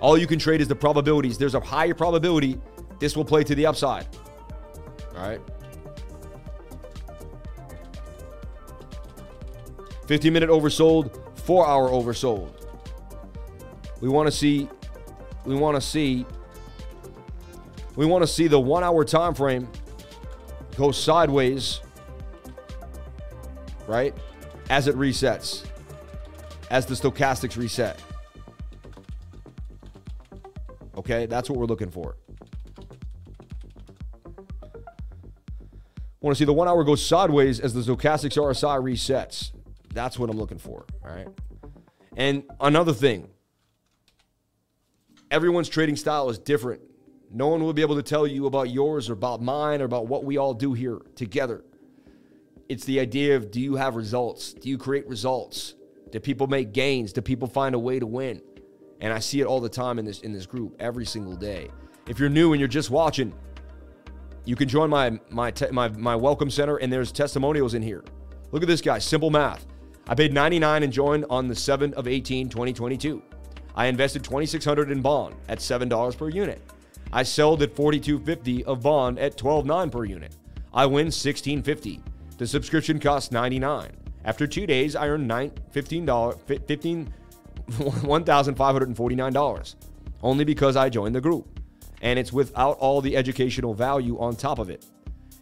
All 0.00 0.18
you 0.18 0.26
can 0.26 0.38
trade 0.38 0.60
is 0.60 0.68
the 0.68 0.74
probabilities. 0.74 1.38
There's 1.38 1.54
a 1.54 1.60
higher 1.60 1.94
probability 1.94 2.60
this 2.98 3.16
will 3.16 3.24
play 3.24 3.44
to 3.44 3.54
the 3.54 3.66
upside. 3.66 4.06
All 5.16 5.26
right. 5.26 5.40
15 10.06 10.32
minute 10.32 10.50
oversold, 10.50 11.38
4 11.40 11.66
hour 11.66 11.88
oversold. 11.88 12.50
We 14.00 14.08
want 14.08 14.26
to 14.26 14.32
see 14.32 14.68
we 15.46 15.54
want 15.54 15.76
to 15.76 15.80
see 15.80 16.26
we 17.96 18.06
want 18.06 18.22
to 18.22 18.26
see 18.26 18.46
the 18.46 18.60
1 18.60 18.82
hour 18.84 19.04
time 19.04 19.34
frame 19.34 19.68
go 20.76 20.90
sideways 20.90 21.80
right? 23.86 24.14
As 24.70 24.86
it 24.88 24.96
resets. 24.96 25.64
As 26.70 26.86
the 26.86 26.94
stochastics 26.94 27.56
reset. 27.56 28.00
Okay, 30.96 31.26
that's 31.26 31.50
what 31.50 31.58
we're 31.58 31.66
looking 31.66 31.90
for. 31.90 32.16
Want 36.20 36.34
to 36.34 36.38
see 36.38 36.46
the 36.46 36.54
one 36.54 36.68
hour 36.68 36.82
go 36.84 36.94
sideways 36.94 37.60
as 37.60 37.74
the 37.74 37.80
stochastics 37.80 38.38
RSI 38.38 38.80
resets. 38.80 39.52
That's 39.92 40.18
what 40.18 40.30
I'm 40.30 40.38
looking 40.38 40.56
for. 40.56 40.86
All 41.04 41.14
right. 41.14 41.28
And 42.16 42.44
another 42.60 42.94
thing 42.94 43.28
everyone's 45.30 45.68
trading 45.68 45.96
style 45.96 46.30
is 46.30 46.38
different. 46.38 46.80
No 47.36 47.48
one 47.48 47.64
will 47.64 47.72
be 47.72 47.82
able 47.82 47.96
to 47.96 48.02
tell 48.02 48.28
you 48.28 48.46
about 48.46 48.70
yours 48.70 49.10
or 49.10 49.14
about 49.14 49.42
mine 49.42 49.82
or 49.82 49.86
about 49.86 50.06
what 50.06 50.22
we 50.22 50.36
all 50.36 50.54
do 50.54 50.72
here 50.72 51.00
together. 51.16 51.64
It's 52.68 52.84
the 52.84 53.00
idea 53.00 53.34
of 53.34 53.50
do 53.50 53.60
you 53.60 53.74
have 53.74 53.96
results? 53.96 54.54
Do 54.54 54.68
you 54.68 54.78
create 54.78 55.08
results? 55.08 55.74
Do 56.12 56.20
people 56.20 56.46
make 56.46 56.72
gains? 56.72 57.12
Do 57.12 57.20
people 57.22 57.48
find 57.48 57.74
a 57.74 57.78
way 57.78 57.98
to 57.98 58.06
win? 58.06 58.40
And 59.00 59.12
I 59.12 59.18
see 59.18 59.40
it 59.40 59.46
all 59.46 59.60
the 59.60 59.68
time 59.68 59.98
in 59.98 60.04
this 60.04 60.20
in 60.20 60.32
this 60.32 60.46
group 60.46 60.76
every 60.78 61.04
single 61.04 61.34
day. 61.34 61.70
If 62.08 62.20
you're 62.20 62.28
new 62.28 62.52
and 62.52 62.60
you're 62.60 62.68
just 62.68 62.90
watching, 62.90 63.34
you 64.44 64.54
can 64.54 64.68
join 64.68 64.88
my 64.88 65.18
my 65.28 65.50
te- 65.50 65.72
my 65.72 65.88
my 65.88 66.14
welcome 66.14 66.50
center 66.50 66.76
and 66.76 66.92
there's 66.92 67.10
testimonials 67.10 67.74
in 67.74 67.82
here. 67.82 68.04
Look 68.52 68.62
at 68.62 68.68
this 68.68 68.80
guy, 68.80 69.00
simple 69.00 69.30
math. 69.30 69.66
I 70.06 70.14
paid 70.14 70.32
99 70.32 70.84
and 70.84 70.92
joined 70.92 71.26
on 71.28 71.48
the 71.48 71.54
7th 71.54 71.94
of 71.94 72.06
18, 72.06 72.48
2022. 72.48 73.20
I 73.74 73.86
invested 73.86 74.22
2600 74.22 74.92
in 74.92 75.02
bond 75.02 75.34
at 75.48 75.58
$7 75.58 76.16
per 76.16 76.28
unit. 76.28 76.62
I 77.12 77.22
sold 77.22 77.62
at 77.62 77.74
42.50 77.74 78.64
of 78.64 78.82
bond 78.82 79.18
at 79.18 79.36
12.9 79.36 79.92
per 79.92 80.04
unit. 80.04 80.34
I 80.72 80.86
win 80.86 81.08
16.50. 81.08 82.00
The 82.38 82.46
subscription 82.46 82.98
costs 82.98 83.30
99. 83.30 83.92
After 84.24 84.46
2 84.46 84.66
days, 84.66 84.96
I 84.96 85.08
earned 85.08 85.28
9 85.28 85.52
$15 85.72 86.40
15 86.40 87.12
$1,549 87.70 89.74
only 90.22 90.44
because 90.44 90.76
I 90.76 90.88
joined 90.88 91.14
the 91.14 91.20
group. 91.20 91.60
And 92.02 92.18
it's 92.18 92.32
without 92.32 92.76
all 92.78 93.00
the 93.00 93.16
educational 93.16 93.74
value 93.74 94.18
on 94.18 94.36
top 94.36 94.58
of 94.58 94.68
it. 94.68 94.84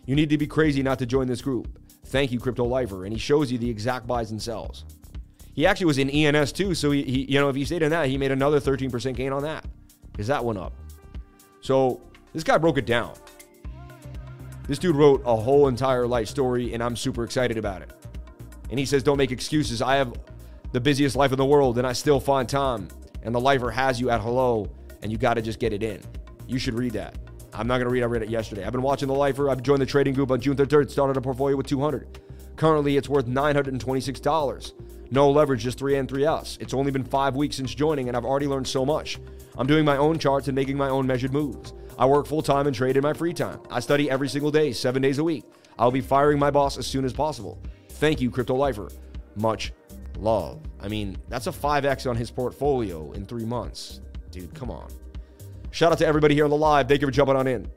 You 0.05 0.15
need 0.15 0.31
to 0.31 0.39
be 0.39 0.47
crazy 0.47 0.83
not 0.83 0.99
to 0.99 1.07
join 1.07 1.27
this 1.27 1.41
group. 1.41 1.79
Thank 2.07 2.33
you, 2.33 2.39
Crypto 2.39 2.65
Lifer. 2.65 3.05
And 3.05 3.13
he 3.13 3.19
shows 3.19 3.51
you 3.51 3.59
the 3.59 3.71
exact 3.71 4.07
buys 4.07 4.33
and 4.33 4.43
sells. 4.43 4.85
He 5.55 5.67
actually 5.67 5.87
was 5.87 5.99
in 5.99 6.11
ENS 6.11 6.53
too, 6.53 6.75
so 6.75 6.91
he, 6.91 7.03
he 7.03 7.33
you 7.33 7.39
know 7.39 7.49
if 7.49 7.57
he 7.57 7.65
stayed 7.65 7.83
in 7.83 7.91
that, 7.91 8.09
he 8.09 8.17
made 8.17 8.33
another 8.33 8.59
13% 8.59 9.15
gain 9.15 9.33
on 9.33 9.43
that 9.43 9.67
because 10.11 10.27
that 10.29 10.45
went 10.45 10.59
up. 10.59 10.73
So 11.63 12.01
this 12.35 12.45
guy 12.45 12.59
broke 12.59 12.77
it 12.77 12.87
down. 12.87 13.15
This 14.67 14.79
dude 14.79 14.97
wrote 14.97 15.23
a 15.25 15.35
whole 15.35 15.69
entire 15.69 16.07
life 16.07 16.29
story, 16.29 16.75
and 16.75 16.83
I'm 16.83 16.97
super 16.97 17.25
excited 17.25 17.57
about 17.57 17.83
it. 17.83 17.91
And 18.71 18.79
he 18.79 18.85
says, 18.85 19.03
Don't 19.03 19.19
make 19.19 19.31
excuses. 19.31 19.81
I 19.81 19.97
have 19.97 20.13
the 20.73 20.81
busiest 20.81 21.17
life 21.17 21.33
in 21.33 21.39
the 21.39 21.47
world, 21.47 21.79
and 21.79 21.87
I 21.87 21.93
still 21.93 22.21
find 22.21 22.49
time. 22.49 22.89
And 23.23 23.35
the 23.35 23.41
lifer 23.41 23.71
has 23.71 24.01
you 24.01 24.11
at 24.11 24.21
hello, 24.21 24.71
and 25.03 25.11
you 25.11 25.19
got 25.19 25.35
to 25.35 25.43
just 25.43 25.59
get 25.59 25.73
it 25.73 25.83
in. 25.83 26.01
You 26.47 26.59
should 26.59 26.75
read 26.75 26.93
that. 26.93 27.17
I'm 27.53 27.67
not 27.67 27.79
going 27.79 27.87
to 27.87 27.93
read. 27.93 28.03
I 28.03 28.07
read 28.07 28.23
it 28.23 28.31
yesterday. 28.31 28.65
I've 28.65 28.73
been 28.73 28.83
watching 28.83 29.09
the 29.09 29.15
lifer. 29.15 29.51
I've 29.51 29.63
joined 29.63 29.83
the 29.83 29.87
trading 29.87 30.15
group 30.15 30.31
on 30.31 30.41
June 30.41 30.57
3rd. 30.57 30.91
Started 30.91 31.17
a 31.17 31.21
portfolio 31.21 31.57
with 31.57 31.67
200. 31.67 32.19
Currently, 32.57 32.97
it's 32.97 33.09
worth 33.09 33.27
$926. 33.27 34.73
No 35.13 35.31
leverage, 35.31 35.63
just 35.63 35.79
3 35.79 35.97
and 35.97 36.09
3S. 36.09 36.59
It's 36.59 36.73
only 36.73 36.91
been 36.91 37.05
five 37.05 37.37
weeks 37.37 37.57
since 37.57 37.75
joining, 37.75 38.09
and 38.09 38.17
I've 38.17 38.25
already 38.25 38.47
learned 38.47 38.67
so 38.67 38.87
much. 38.87 39.19
I'm 39.59 39.67
doing 39.67 39.85
my 39.85 39.99
own 39.99 40.19
charts 40.19 40.49
and 40.49 40.55
making 40.55 40.79
my 40.79 40.89
own 40.89 41.07
measured 41.07 41.35
moves. 41.35 41.75
I 41.99 42.07
work 42.07 42.27
full 42.27 42.41
time 42.41 42.67
and 42.67 42.75
trade 42.75 42.97
in 42.97 43.03
my 43.03 43.13
free 43.13 43.35
time. 43.35 43.61
I 43.71 43.81
study 43.81 44.11
every 44.11 44.27
single 44.27 44.51
day, 44.51 44.73
seven 44.73 45.03
days 45.03 45.19
a 45.19 45.25
week. 45.25 45.45
I'll 45.79 45.91
be 45.91 46.01
firing 46.01 46.39
my 46.39 46.51
boss 46.51 46.79
as 46.79 46.87
soon 46.87 47.05
as 47.05 47.13
possible. 47.13 47.61
Thank 47.91 48.23
you, 48.23 48.31
Crypto 48.31 48.55
Lifer. 48.55 48.89
Much 49.37 49.75
love. 50.19 50.63
I 50.81 50.89
mean, 50.89 51.19
that's 51.29 51.47
a 51.47 51.53
5x 51.53 52.09
on 52.09 52.17
his 52.17 52.31
portfolio 52.31 53.13
in 53.13 53.27
three 53.27 53.45
months. 53.45 54.01
Dude, 54.31 54.55
come 54.55 54.71
on. 54.71 54.91
Shout 55.73 55.93
out 55.93 55.99
to 55.99 56.07
everybody 56.07 56.35
here 56.35 56.45
on 56.45 56.51
the 56.51 56.57
live. 56.57 56.89
Thank 56.89 57.03
you 57.03 57.07
for 57.07 57.13
jumping 57.13 57.37
on 57.37 57.47
in. 57.47 57.71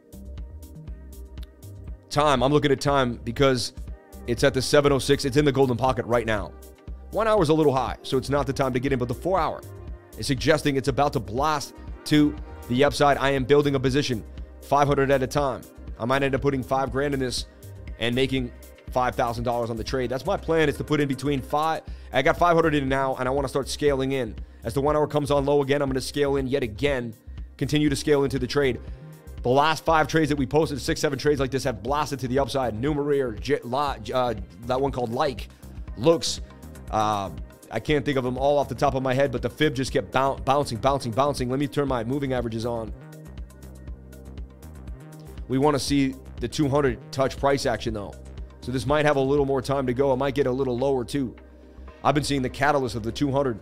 Time. 2.10 2.42
I'm 2.44 2.54
looking 2.54 2.72
at 2.72 2.80
time 2.80 3.20
because 3.26 3.74
it's 4.26 4.46
at 4.46 4.54
the 4.54 4.62
706. 4.62 5.26
It's 5.26 5.36
in 5.36 5.44
the 5.44 5.52
golden 5.52 5.76
pocket 5.76 6.06
right 6.06 6.26
now. 6.26 6.54
One 7.16 7.30
hour 7.30 7.42
is 7.42 7.48
a 7.48 7.54
little 7.54 7.72
high, 7.72 7.96
so 8.04 8.18
it's 8.18 8.30
not 8.30 8.46
the 8.46 8.52
time 8.52 8.74
to 8.74 8.80
get 8.80 8.92
in, 8.92 9.00
but 9.00 9.08
the 9.08 9.14
four 9.14 9.40
hour 9.40 9.62
is 10.18 10.28
suggesting 10.28 10.76
it's 10.76 10.90
about 10.90 11.14
to 11.14 11.22
blast 11.22 11.74
to 12.06 12.36
the 12.68 12.84
upside. 12.84 13.16
I 13.20 13.30
am 13.30 13.46
building 13.46 13.76
a 13.76 13.80
position 13.80 14.22
500 14.64 15.10
at 15.10 15.24
a 15.24 15.28
time. 15.28 15.62
I 15.98 16.04
might 16.04 16.24
end 16.24 16.36
up 16.36 16.42
putting 16.42 16.62
five 16.62 16.92
grand 16.92 17.14
in 17.14 17.22
this 17.22 17.46
and 18.00 18.14
making 18.14 18.52
$5,000 18.92 19.70
on 19.70 19.78
the 19.78 19.84
trade. 19.84 20.10
That's 20.10 20.26
my 20.26 20.36
plan 20.36 20.68
is 20.68 20.76
to 20.76 20.84
put 20.84 21.00
in 21.00 21.08
between 21.08 21.42
five. 21.42 21.84
I 22.12 22.22
got 22.22 22.38
500 22.38 22.76
in 22.76 22.90
now 22.90 23.16
and 23.16 23.30
I 23.30 23.32
want 23.32 23.46
to 23.46 23.50
start 23.50 23.70
scaling 23.70 24.12
in. 24.12 24.36
As 24.66 24.74
the 24.74 24.82
one 24.82 24.98
hour 24.98 25.08
comes 25.08 25.32
on 25.32 25.46
low 25.46 25.62
again, 25.62 25.82
I'm 25.82 25.88
going 25.88 25.96
to 25.96 26.02
scale 26.02 26.36
in 26.36 26.48
yet 26.48 26.64
again, 26.64 27.14
continue 27.56 27.88
to 27.88 27.96
scale 27.96 28.26
into 28.26 28.40
the 28.40 28.48
trade. 28.48 28.82
The 29.42 29.48
last 29.48 29.86
five 29.86 30.10
trades 30.10 30.28
that 30.28 30.38
we 30.38 30.46
posted, 30.46 30.82
six, 30.82 31.00
seven 31.00 31.18
trades 31.18 31.40
like 31.40 31.52
this, 31.52 31.64
have 31.64 31.82
blasted 31.82 32.20
to 32.20 32.28
the 32.28 32.40
upside. 32.40 32.76
Numeraire, 32.76 34.14
uh, 34.14 34.34
that 34.66 34.82
one 34.82 34.92
called 34.92 35.14
Like, 35.14 35.48
looks, 35.98 36.42
uh, 36.92 37.30
I 37.72 37.80
can't 37.80 38.06
think 38.06 38.18
of 38.18 38.24
them 38.24 38.38
all 38.38 38.58
off 38.58 38.70
the 38.70 38.76
top 38.76 38.96
of 38.96 39.04
my 39.04 39.14
head, 39.14 39.32
but 39.32 39.42
the 39.42 39.50
fib 39.50 39.76
just 39.76 39.92
kept 39.92 40.12
bouncing, 40.12 40.78
bouncing, 40.78 41.12
bouncing. 41.12 41.50
Let 41.50 41.60
me 41.60 41.68
turn 41.68 41.88
my 41.88 42.04
moving 42.04 42.34
averages 42.34 42.66
on. 42.66 42.94
We 45.48 45.58
want 45.58 45.76
to 45.76 45.80
see 45.80 46.16
the 46.40 46.48
200 46.48 47.12
touch 47.12 47.38
price 47.38 47.66
action 47.66 47.94
though. 47.94 48.14
So 48.62 48.72
this 48.72 48.86
might 48.86 49.06
have 49.06 49.16
a 49.16 49.22
little 49.22 49.46
more 49.46 49.62
time 49.62 49.86
to 49.88 49.94
go. 49.94 50.12
It 50.14 50.18
might 50.18 50.36
get 50.36 50.48
a 50.48 50.52
little 50.52 50.78
lower 50.78 51.04
too. 51.04 51.36
I've 52.04 52.16
been 52.16 52.24
seeing 52.24 52.42
the 52.42 52.50
catalyst 52.50 52.96
of 52.96 53.04
the 53.04 53.12
200 53.12 53.60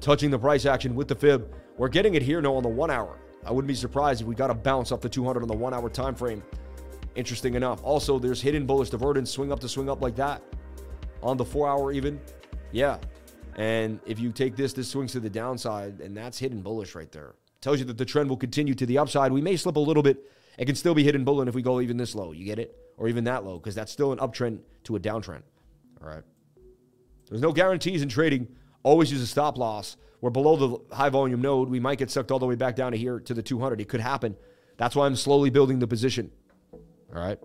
touching 0.00 0.30
the 0.30 0.38
price 0.38 0.66
action 0.66 0.94
with 0.94 1.08
the 1.08 1.14
fib. 1.14 1.52
We're 1.76 1.88
getting 1.88 2.14
it 2.14 2.22
here 2.22 2.40
now 2.40 2.54
on 2.54 2.62
the 2.62 2.68
one 2.68 2.90
hour. 2.90 3.18
I 3.44 3.52
wouldn't 3.52 3.68
be 3.68 3.74
surprised 3.74 4.20
if 4.20 4.26
we 4.26 4.34
got 4.34 4.50
a 4.50 4.54
bounce 4.54 4.92
off 4.92 5.00
the 5.00 5.08
200 5.08 5.42
on 5.42 5.48
the 5.48 5.54
one 5.54 5.72
hour 5.72 5.88
time 5.88 6.14
frame. 6.14 6.42
Interesting 7.14 7.54
enough. 7.54 7.82
Also, 7.82 8.18
there's 8.18 8.40
hidden 8.40 8.66
bullish 8.66 8.90
divergence, 8.90 9.30
swing 9.30 9.50
up 9.50 9.60
to 9.60 9.68
swing 9.68 9.88
up 9.88 10.00
like 10.00 10.14
that 10.16 10.42
on 11.22 11.36
the 11.36 11.44
four 11.44 11.68
hour 11.68 11.92
even. 11.92 12.20
Yeah, 12.72 12.98
and 13.56 14.00
if 14.06 14.20
you 14.20 14.32
take 14.32 14.56
this, 14.56 14.72
this 14.72 14.88
swings 14.88 15.12
to 15.12 15.20
the 15.20 15.30
downside, 15.30 16.00
and 16.00 16.16
that's 16.16 16.38
hidden 16.38 16.62
bullish 16.62 16.94
right 16.94 17.10
there. 17.10 17.34
Tells 17.60 17.78
you 17.78 17.84
that 17.86 17.98
the 17.98 18.04
trend 18.04 18.30
will 18.30 18.36
continue 18.36 18.74
to 18.74 18.86
the 18.86 18.98
upside. 18.98 19.32
We 19.32 19.42
may 19.42 19.56
slip 19.56 19.76
a 19.76 19.80
little 19.80 20.02
bit. 20.02 20.24
It 20.56 20.64
can 20.66 20.74
still 20.74 20.94
be 20.94 21.02
hidden 21.02 21.24
bullish 21.24 21.48
if 21.48 21.54
we 21.54 21.62
go 21.62 21.80
even 21.80 21.96
this 21.96 22.14
low. 22.14 22.32
You 22.32 22.44
get 22.44 22.58
it? 22.58 22.76
Or 22.96 23.08
even 23.08 23.24
that 23.24 23.44
low, 23.44 23.58
because 23.58 23.74
that's 23.74 23.90
still 23.90 24.12
an 24.12 24.18
uptrend 24.18 24.60
to 24.84 24.96
a 24.96 25.00
downtrend. 25.00 25.42
All 26.02 26.08
right. 26.08 26.22
There's 27.28 27.42
no 27.42 27.52
guarantees 27.52 28.02
in 28.02 28.08
trading. 28.08 28.48
Always 28.82 29.10
use 29.10 29.20
a 29.22 29.26
stop 29.26 29.58
loss. 29.58 29.96
We're 30.20 30.30
below 30.30 30.56
the 30.56 30.94
high 30.94 31.08
volume 31.08 31.40
node. 31.40 31.68
We 31.68 31.80
might 31.80 31.98
get 31.98 32.10
sucked 32.10 32.30
all 32.30 32.38
the 32.38 32.46
way 32.46 32.56
back 32.56 32.76
down 32.76 32.92
to 32.92 32.98
here 32.98 33.20
to 33.20 33.34
the 33.34 33.42
200. 33.42 33.80
It 33.80 33.88
could 33.88 34.00
happen. 34.00 34.36
That's 34.76 34.94
why 34.94 35.06
I'm 35.06 35.16
slowly 35.16 35.50
building 35.50 35.78
the 35.78 35.86
position. 35.86 36.30
All 36.72 37.22
right. 37.22 37.38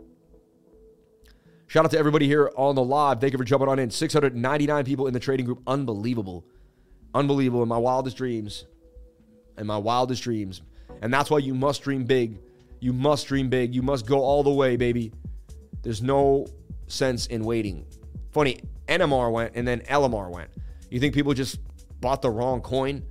Shout 1.68 1.86
out 1.86 1.92
to 1.92 1.98
everybody 1.98 2.28
here 2.28 2.52
on 2.56 2.76
the 2.76 2.84
live. 2.84 3.20
Thank 3.20 3.34
you 3.34 3.38
for 3.38 3.44
jumping 3.44 3.68
on 3.68 3.80
in. 3.80 3.90
699 3.90 4.86
people 4.86 5.08
in 5.08 5.14
the 5.14 5.20
trading 5.20 5.46
group. 5.46 5.62
Unbelievable. 5.66 6.46
Unbelievable 7.14 7.64
in 7.64 7.70
my 7.70 7.78
wildest 7.78 8.18
dreams. 8.18 8.66
In 9.58 9.66
my 9.66 9.78
wildest 9.78 10.24
dreams. 10.24 10.62
And 11.02 11.14
that's 11.14 11.30
why 11.30 11.40
you 11.40 11.54
must 11.54 11.82
dream 11.82 12.04
big. 12.06 12.40
You 12.80 12.94
must 12.94 13.28
dream 13.28 13.50
big. 13.50 13.74
You 13.74 13.82
must 13.82 14.06
go 14.06 14.20
all 14.20 14.44
the 14.44 14.52
way, 14.52 14.76
baby. 14.76 15.12
There's 15.82 16.02
no 16.02 16.46
sense 16.88 17.28
in 17.28 17.44
waiting. 17.44 17.86
Funny, 18.32 18.60
NMR 18.88 19.32
went 19.32 19.54
and 19.56 19.68
then 19.68 19.82
LMR 19.82 20.30
went. 20.30 20.50
You 20.90 21.00
think 21.00 21.14
people 21.14 21.34
just 21.34 21.60
bought 22.00 22.22
the 22.22 22.30
wrong 22.30 22.62
coin? 22.62 23.04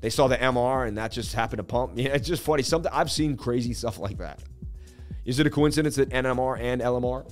they 0.00 0.10
saw 0.10 0.28
the 0.28 0.36
MR 0.36 0.86
and 0.86 0.98
that 0.98 1.10
just 1.10 1.32
happened 1.32 1.58
to 1.58 1.64
pump. 1.64 1.92
Yeah, 1.96 2.10
it's 2.10 2.28
just 2.28 2.42
funny. 2.42 2.62
Something 2.62 2.92
I've 2.94 3.10
seen 3.10 3.36
crazy 3.36 3.72
stuff 3.72 3.98
like 3.98 4.18
that. 4.18 4.40
Is 5.24 5.40
it 5.40 5.46
a 5.46 5.50
coincidence 5.50 5.96
that 5.96 6.10
NMR 6.10 6.60
and 6.60 6.80
LMR? 6.80 7.28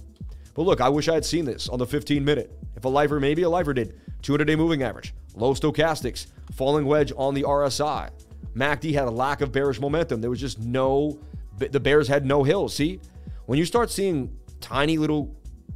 But 0.55 0.63
look, 0.63 0.81
I 0.81 0.89
wish 0.89 1.09
I 1.09 1.15
had 1.15 1.25
seen 1.25 1.45
this 1.45 1.69
on 1.69 1.79
the 1.79 1.87
15 1.87 2.25
minute. 2.25 2.51
If 2.77 2.85
a 2.85 2.89
lifer, 2.89 3.21
maybe 3.21 3.43
a 3.43 3.51
lifer 3.51 3.75
did, 3.75 4.01
200 4.23 4.45
day 4.45 4.57
moving 4.57 4.83
average, 4.83 5.15
low 5.35 5.53
stochastics, 5.55 6.27
falling 6.53 6.87
wedge 6.87 7.13
on 7.17 7.35
the 7.35 7.43
RSI. 7.43 8.11
MACD 8.55 8.95
had 8.95 9.09
a 9.09 9.11
lack 9.11 9.41
of 9.41 9.53
bearish 9.53 9.81
momentum. 9.81 10.21
There 10.21 10.31
was 10.31 10.41
just 10.41 10.61
no, 10.61 11.19
the 11.59 11.81
bears 11.81 12.07
had 12.07 12.25
no 12.25 12.45
hills. 12.45 12.75
See, 12.75 13.01
when 13.47 13.59
you 13.59 13.65
start 13.65 13.91
seeing 13.91 14.37
tiny 14.61 14.97
little 14.97 15.35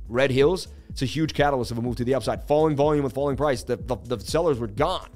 red 0.09 0.31
hills, 0.31 0.69
it's 0.89 1.03
a 1.03 1.07
huge 1.07 1.35
catalyst 1.35 1.71
of 1.71 1.79
a 1.79 1.83
move 1.83 1.97
to 1.97 2.05
the 2.05 2.15
upside. 2.15 2.47
Falling 2.47 2.77
volume 2.77 3.05
with 3.05 3.13
falling 3.13 3.37
price, 3.37 3.63
the, 3.63 3.77
the, 3.77 3.97
the 3.97 4.21
sellers 4.21 4.59
were 4.59 4.69
gone. 4.69 5.09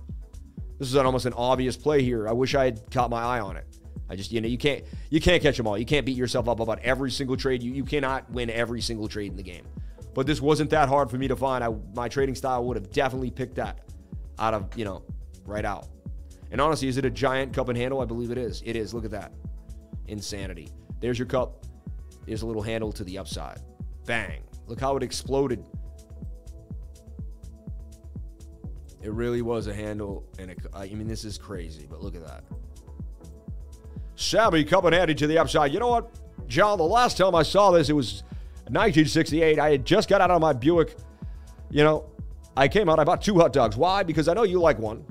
This 0.79 0.89
is 0.89 0.97
an, 0.97 1.07
almost 1.07 1.27
an 1.27 1.33
obvious 1.35 1.77
play 1.77 2.03
here. 2.03 2.29
I 2.29 2.33
wish 2.33 2.55
I 2.55 2.65
had 2.65 2.91
caught 2.91 3.11
my 3.11 3.23
eye 3.23 3.41
on 3.41 3.57
it. 3.57 3.67
I 4.13 4.17
just, 4.17 4.31
you 4.31 4.43
know, 4.43 4.49
you 4.49 4.59
can't 4.59 4.85
you 5.09 5.23
can't 5.23 5.43
catch 5.43 5.57
them 5.57 5.67
all. 5.67 5.79
You 5.79 5.87
can't 5.87 6.05
beat 6.05 6.19
yourself 6.19 6.47
up 6.47 6.61
about 6.61 6.81
every 6.81 7.11
single 7.11 7.35
trade. 7.35 7.63
You, 7.63 7.73
you 7.73 7.83
cannot 7.83 8.31
win 8.31 8.51
every 8.51 8.83
single 8.83 9.09
trade 9.09 9.31
in 9.31 9.37
the 9.39 9.43
game. 9.43 9.67
But 10.13 10.27
this 10.27 10.39
wasn't 10.39 10.69
that 10.71 10.91
hard 10.91 11.11
for 11.11 11.17
me 11.17 11.29
to 11.29 11.37
find. 11.37 11.65
I, 11.65 11.75
my 11.95 12.11
trading 12.11 12.35
style 12.35 12.63
would 12.65 12.77
have 12.77 12.91
definitely 12.91 13.31
picked 13.31 13.55
that 13.55 13.79
out 14.39 14.53
of, 14.53 14.77
you 14.77 14.85
know, 14.85 15.03
right 15.47 15.65
out. 15.65 15.89
And 16.51 16.61
honestly, 16.61 16.89
is 16.89 16.99
it 16.99 17.07
a 17.07 17.11
giant 17.11 17.55
cup 17.55 17.71
and 17.71 17.79
handle? 17.79 18.03
I 18.03 18.05
believe 18.05 18.31
it 18.31 18.37
is. 18.37 18.63
It 18.67 18.77
is. 18.77 18.93
Look 18.93 19.07
at 19.07 19.11
that. 19.13 19.33
Insanity. 20.09 20.69
There's 21.01 21.19
your 21.19 21.27
cup. 21.27 21.65
There's 22.27 22.43
a 22.43 22.47
little 22.47 22.61
handle 22.61 22.93
to 22.93 23.05
the 23.05 23.17
upside. 23.17 23.61
Bang. 24.05 24.43
Look 24.67 24.79
how 24.79 24.95
it 24.97 25.03
exploded. 25.03 25.65
It 29.01 29.11
really 29.11 29.41
was 29.41 29.67
a 29.67 29.75
handle. 29.75 30.29
And 30.39 30.51
a, 30.51 30.77
I 30.77 30.89
mean, 30.89 31.09
this 31.09 31.25
is 31.25 31.39
crazy, 31.39 31.87
but 31.89 32.03
look 32.03 32.15
at 32.15 32.27
that. 32.27 32.45
Sammy 34.23 34.65
coming 34.65 34.95
at 34.95 35.11
it 35.11 35.19
to 35.19 35.27
the 35.27 35.39
upside. 35.39 35.73
You 35.73 35.81
know 35.81 35.89
what, 35.89 36.11
John? 36.49 36.79
The 36.79 36.85
last 36.85 37.17
time 37.17 37.35
I 37.35 37.43
saw 37.43 37.71
this, 37.71 37.89
it 37.89 37.95
was 37.95 38.23
1968. 38.69 39.59
I 39.59 39.71
had 39.73 39.85
just 39.85 40.09
got 40.09 40.21
out 40.21 40.31
of 40.31 40.41
my 40.41 40.53
Buick. 40.53 40.97
You 41.71 41.85
know, 41.85 42.11
I 42.57 42.69
came 42.69 42.89
out, 42.89 42.99
I 42.99 43.05
bought 43.05 43.23
two 43.23 43.39
hot 43.39 43.53
dogs. 43.53 43.77
Why? 43.77 44.03
Because 44.03 44.29
I 44.29 44.35
know 44.35 44.43
you 44.43 44.61
like 44.61 44.79
one. 44.79 45.05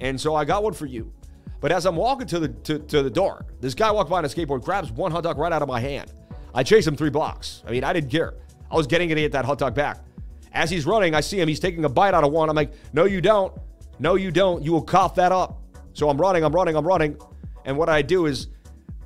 And 0.00 0.20
so 0.20 0.34
I 0.34 0.44
got 0.44 0.62
one 0.62 0.72
for 0.72 0.86
you. 0.86 1.12
But 1.60 1.72
as 1.72 1.86
I'm 1.86 1.96
walking 1.96 2.26
to 2.28 2.38
the 2.38 2.48
to, 2.48 2.78
to 2.78 3.02
the 3.02 3.10
door, 3.10 3.46
this 3.60 3.74
guy 3.74 3.90
walked 3.90 4.10
by 4.10 4.18
on 4.18 4.24
a 4.24 4.28
skateboard, 4.28 4.62
grabs 4.62 4.90
one 4.92 5.10
hot 5.10 5.22
dog 5.22 5.38
right 5.38 5.52
out 5.52 5.62
of 5.62 5.68
my 5.68 5.80
hand. 5.80 6.12
I 6.54 6.62
chased 6.62 6.86
him 6.86 6.96
three 6.96 7.10
blocks. 7.10 7.62
I 7.66 7.70
mean, 7.70 7.84
I 7.84 7.92
didn't 7.92 8.10
care. 8.10 8.34
I 8.70 8.76
was 8.76 8.86
getting 8.86 9.10
it 9.10 9.14
to 9.14 9.20
get 9.20 9.32
that 9.32 9.44
hot 9.44 9.58
dog 9.58 9.74
back. 9.74 10.04
As 10.52 10.70
he's 10.70 10.86
running, 10.86 11.14
I 11.14 11.20
see 11.20 11.40
him. 11.40 11.48
He's 11.48 11.60
taking 11.60 11.84
a 11.84 11.88
bite 11.88 12.14
out 12.14 12.24
of 12.24 12.32
one. 12.32 12.48
I'm 12.48 12.56
like, 12.56 12.72
no, 12.92 13.04
you 13.04 13.20
don't. 13.20 13.52
No, 13.98 14.14
you 14.14 14.30
don't. 14.30 14.62
You 14.62 14.72
will 14.72 14.82
cough 14.82 15.14
that 15.16 15.32
up. 15.32 15.62
So 15.92 16.08
I'm 16.10 16.18
running, 16.18 16.44
I'm 16.44 16.54
running, 16.54 16.76
I'm 16.76 16.86
running. 16.86 17.18
And 17.64 17.76
what 17.78 17.88
I 17.88 18.02
do 18.02 18.26
is 18.26 18.48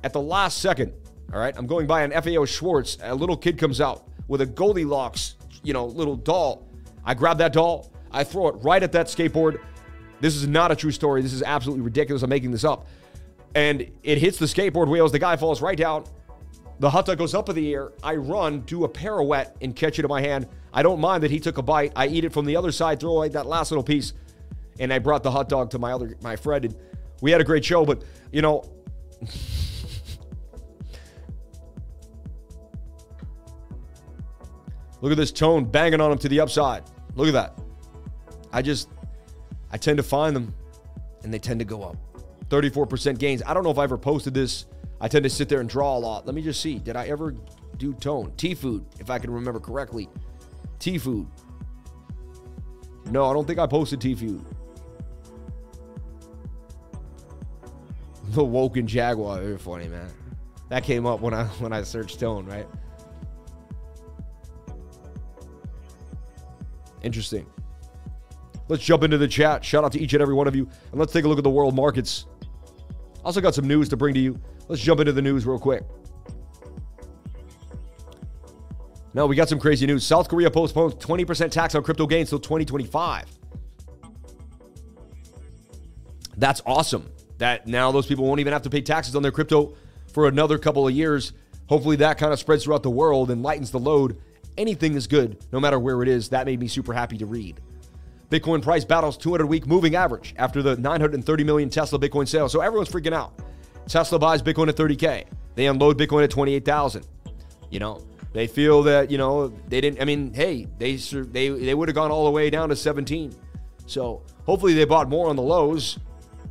at 0.03 0.13
the 0.13 0.21
last 0.21 0.59
second, 0.59 0.93
all 1.33 1.39
right, 1.39 1.53
I'm 1.57 1.67
going 1.67 1.87
by 1.87 2.03
an 2.03 2.11
FAO 2.11 2.45
Schwarz. 2.45 2.97
A 3.01 3.15
little 3.15 3.37
kid 3.37 3.57
comes 3.57 3.79
out 3.79 4.07
with 4.27 4.41
a 4.41 4.45
Goldilocks, 4.45 5.35
you 5.63 5.73
know, 5.73 5.85
little 5.85 6.15
doll. 6.15 6.67
I 7.05 7.13
grab 7.13 7.37
that 7.39 7.53
doll, 7.53 7.91
I 8.11 8.23
throw 8.23 8.47
it 8.49 8.55
right 8.61 8.81
at 8.81 8.91
that 8.91 9.07
skateboard. 9.07 9.59
This 10.19 10.35
is 10.35 10.47
not 10.47 10.71
a 10.71 10.75
true 10.75 10.91
story. 10.91 11.21
This 11.21 11.33
is 11.33 11.41
absolutely 11.41 11.83
ridiculous. 11.83 12.21
I'm 12.21 12.29
making 12.29 12.51
this 12.51 12.63
up. 12.63 12.87
And 13.55 13.89
it 14.03 14.17
hits 14.19 14.37
the 14.37 14.45
skateboard 14.45 14.87
wheels. 14.87 15.11
The 15.11 15.19
guy 15.19 15.35
falls 15.35 15.61
right 15.61 15.77
down. 15.77 16.05
The 16.79 16.89
hot 16.89 17.05
dog 17.05 17.17
goes 17.17 17.33
up 17.33 17.49
in 17.49 17.55
the 17.55 17.73
air. 17.73 17.91
I 18.03 18.15
run, 18.15 18.61
do 18.61 18.85
a 18.85 18.89
pirouette, 18.89 19.55
and 19.61 19.75
catch 19.75 19.99
it 19.99 20.05
in 20.05 20.09
my 20.09 20.21
hand. 20.21 20.47
I 20.73 20.83
don't 20.83 20.99
mind 20.99 21.23
that 21.23 21.31
he 21.31 21.39
took 21.39 21.57
a 21.57 21.61
bite. 21.61 21.91
I 21.95 22.07
eat 22.07 22.23
it 22.23 22.33
from 22.33 22.45
the 22.45 22.55
other 22.55 22.71
side, 22.71 22.99
throw 22.99 23.17
away 23.17 23.29
that 23.29 23.45
last 23.45 23.71
little 23.71 23.83
piece, 23.83 24.13
and 24.79 24.91
I 24.91 24.99
brought 24.99 25.21
the 25.21 25.31
hot 25.31 25.49
dog 25.49 25.69
to 25.71 25.79
my 25.79 25.91
other 25.91 26.15
my 26.21 26.35
friend. 26.35 26.65
And 26.65 26.75
we 27.21 27.31
had 27.31 27.41
a 27.41 27.43
great 27.43 27.65
show. 27.65 27.85
But 27.85 28.03
you 28.31 28.41
know, 28.41 28.63
Look 35.01 35.11
at 35.11 35.17
this 35.17 35.31
tone 35.31 35.65
banging 35.65 35.99
on 35.99 36.09
them 36.11 36.19
to 36.19 36.29
the 36.29 36.39
upside. 36.39 36.83
Look 37.15 37.27
at 37.27 37.33
that. 37.33 37.59
I 38.53 38.61
just, 38.61 38.89
I 39.71 39.77
tend 39.77 39.97
to 39.97 40.03
find 40.03 40.35
them 40.35 40.53
and 41.23 41.33
they 41.33 41.39
tend 41.39 41.59
to 41.59 41.65
go 41.65 41.83
up. 41.83 41.97
34% 42.49 43.17
gains. 43.17 43.41
I 43.45 43.53
don't 43.53 43.63
know 43.63 43.71
if 43.71 43.77
I 43.77 43.83
ever 43.83 43.97
posted 43.97 44.33
this. 44.33 44.65
I 44.99 45.07
tend 45.07 45.23
to 45.23 45.29
sit 45.29 45.49
there 45.49 45.61
and 45.61 45.69
draw 45.69 45.97
a 45.97 45.99
lot. 45.99 46.25
Let 46.25 46.35
me 46.35 46.41
just 46.41 46.61
see. 46.61 46.77
Did 46.77 46.95
I 46.95 47.07
ever 47.07 47.33
do 47.77 47.93
tone? 47.93 48.33
T 48.37 48.53
food, 48.53 48.85
if 48.99 49.09
I 49.09 49.17
can 49.17 49.31
remember 49.31 49.59
correctly. 49.59 50.09
T 50.77 50.97
food. 50.97 51.27
No, 53.09 53.25
I 53.25 53.33
don't 53.33 53.47
think 53.47 53.57
I 53.57 53.65
posted 53.65 53.99
T 53.99 54.13
food. 54.13 54.45
The 58.29 58.43
Woken 58.43 58.85
Jaguar. 58.85 59.41
Very 59.41 59.57
funny, 59.57 59.87
man. 59.87 60.09
That 60.69 60.83
came 60.83 61.05
up 61.05 61.19
when 61.19 61.33
I 61.33 61.45
when 61.45 61.73
I 61.73 61.81
searched 61.83 62.19
tone, 62.19 62.45
right? 62.45 62.67
Interesting. 67.03 67.45
Let's 68.67 68.83
jump 68.83 69.03
into 69.03 69.17
the 69.17 69.27
chat. 69.27 69.65
Shout 69.65 69.83
out 69.83 69.91
to 69.93 69.99
each 69.99 70.13
and 70.13 70.21
every 70.21 70.33
one 70.33 70.47
of 70.47 70.55
you. 70.55 70.67
And 70.91 70.99
let's 70.99 71.11
take 71.11 71.25
a 71.25 71.27
look 71.27 71.37
at 71.37 71.43
the 71.43 71.49
world 71.49 71.75
markets. 71.75 72.25
Also, 73.23 73.41
got 73.41 73.53
some 73.53 73.67
news 73.67 73.89
to 73.89 73.97
bring 73.97 74.13
to 74.13 74.19
you. 74.19 74.39
Let's 74.67 74.81
jump 74.81 74.99
into 74.99 75.11
the 75.11 75.21
news 75.21 75.45
real 75.45 75.59
quick. 75.59 75.83
Now, 79.13 79.25
we 79.25 79.35
got 79.35 79.49
some 79.49 79.59
crazy 79.59 79.85
news. 79.85 80.05
South 80.05 80.29
Korea 80.29 80.49
postpones 80.49 80.95
20% 80.95 81.51
tax 81.51 81.75
on 81.75 81.83
crypto 81.83 82.07
gains 82.07 82.29
till 82.29 82.39
2025. 82.39 83.25
That's 86.37 86.61
awesome. 86.65 87.11
That 87.39 87.67
now 87.67 87.91
those 87.91 88.05
people 88.05 88.25
won't 88.25 88.39
even 88.39 88.53
have 88.53 88.61
to 88.61 88.69
pay 88.69 88.81
taxes 88.81 89.15
on 89.15 89.21
their 89.21 89.31
crypto 89.31 89.75
for 90.13 90.27
another 90.27 90.57
couple 90.57 90.87
of 90.87 90.93
years. 90.93 91.33
Hopefully, 91.67 91.97
that 91.97 92.17
kind 92.17 92.31
of 92.31 92.39
spreads 92.39 92.63
throughout 92.63 92.83
the 92.83 92.89
world 92.89 93.31
and 93.31 93.43
lightens 93.43 93.71
the 93.71 93.79
load 93.79 94.21
anything 94.57 94.95
is 94.95 95.07
good, 95.07 95.37
no 95.51 95.59
matter 95.59 95.79
where 95.79 96.01
it 96.01 96.07
is. 96.07 96.29
That 96.29 96.45
made 96.45 96.59
me 96.59 96.67
super 96.67 96.93
happy 96.93 97.17
to 97.17 97.25
read. 97.25 97.59
Bitcoin 98.29 98.61
price 98.61 98.85
battles 98.85 99.17
200 99.17 99.45
week 99.45 99.67
moving 99.67 99.95
average 99.95 100.33
after 100.37 100.61
the 100.61 100.77
930 100.77 101.43
million 101.43 101.69
Tesla 101.69 101.99
Bitcoin 101.99 102.27
sale. 102.27 102.47
So 102.47 102.61
everyone's 102.61 102.89
freaking 102.89 103.13
out. 103.13 103.33
Tesla 103.87 104.17
buys 104.19 104.41
Bitcoin 104.41 104.69
at 104.69 104.75
30K. 104.75 105.25
They 105.55 105.67
unload 105.67 105.97
Bitcoin 105.97 106.23
at 106.23 106.29
28,000. 106.29 107.05
You 107.69 107.79
know, 107.79 108.01
they 108.31 108.47
feel 108.47 108.83
that, 108.83 109.11
you 109.11 109.17
know, 109.17 109.49
they 109.67 109.81
didn't, 109.81 110.01
I 110.01 110.05
mean, 110.05 110.33
hey, 110.33 110.67
they, 110.77 110.95
they, 110.95 111.49
they 111.49 111.73
would 111.73 111.89
have 111.89 111.95
gone 111.95 112.09
all 112.09 112.23
the 112.23 112.31
way 112.31 112.49
down 112.49 112.69
to 112.69 112.75
17. 112.75 113.35
So 113.85 114.21
hopefully 114.45 114.73
they 114.73 114.85
bought 114.85 115.09
more 115.09 115.29
on 115.29 115.35
the 115.35 115.41
lows. 115.41 115.99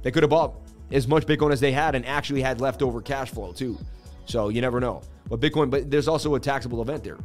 They 0.02 0.10
could 0.10 0.22
have 0.22 0.30
bought 0.30 0.54
as 0.92 1.08
much 1.08 1.24
Bitcoin 1.24 1.52
as 1.52 1.60
they 1.60 1.72
had 1.72 1.94
and 1.94 2.04
actually 2.04 2.42
had 2.42 2.60
leftover 2.60 3.00
cash 3.00 3.30
flow 3.30 3.52
too. 3.52 3.78
So 4.26 4.50
you 4.50 4.60
never 4.60 4.80
know. 4.80 5.00
But 5.28 5.40
Bitcoin, 5.40 5.70
but 5.70 5.90
there's 5.90 6.08
also 6.08 6.34
a 6.34 6.40
taxable 6.40 6.82
event 6.82 7.04
there. 7.04 7.18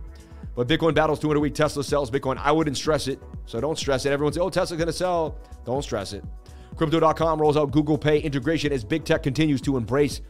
But 0.56 0.68
Bitcoin 0.68 0.96
battles 0.96 1.20
200 1.20 1.40
week 1.40 1.54
Tesla 1.54 1.84
sells 1.84 2.10
Bitcoin. 2.10 2.38
I 2.38 2.52
wouldn't 2.52 2.78
stress 2.78 3.08
it. 3.08 3.22
So 3.46 3.60
don't 3.60 3.78
stress 3.78 4.06
it. 4.06 4.12
Everyone 4.12 4.34
says, 4.34 4.42
oh, 4.42 4.50
Tesla's 4.50 4.78
going 4.78 4.88
to 4.88 4.94
sell. 4.94 5.38
Don't 5.66 5.84
stress 5.84 6.14
it. 6.14 6.24
Crypto.com 6.78 7.42
rolls 7.42 7.58
out 7.58 7.72
Google 7.72 7.98
Pay 7.98 8.20
integration 8.20 8.72
as 8.72 8.84
big 8.84 9.06
tech 9.06 9.24
continues 9.24 9.62
to 9.62 9.78
embrace 9.78 10.22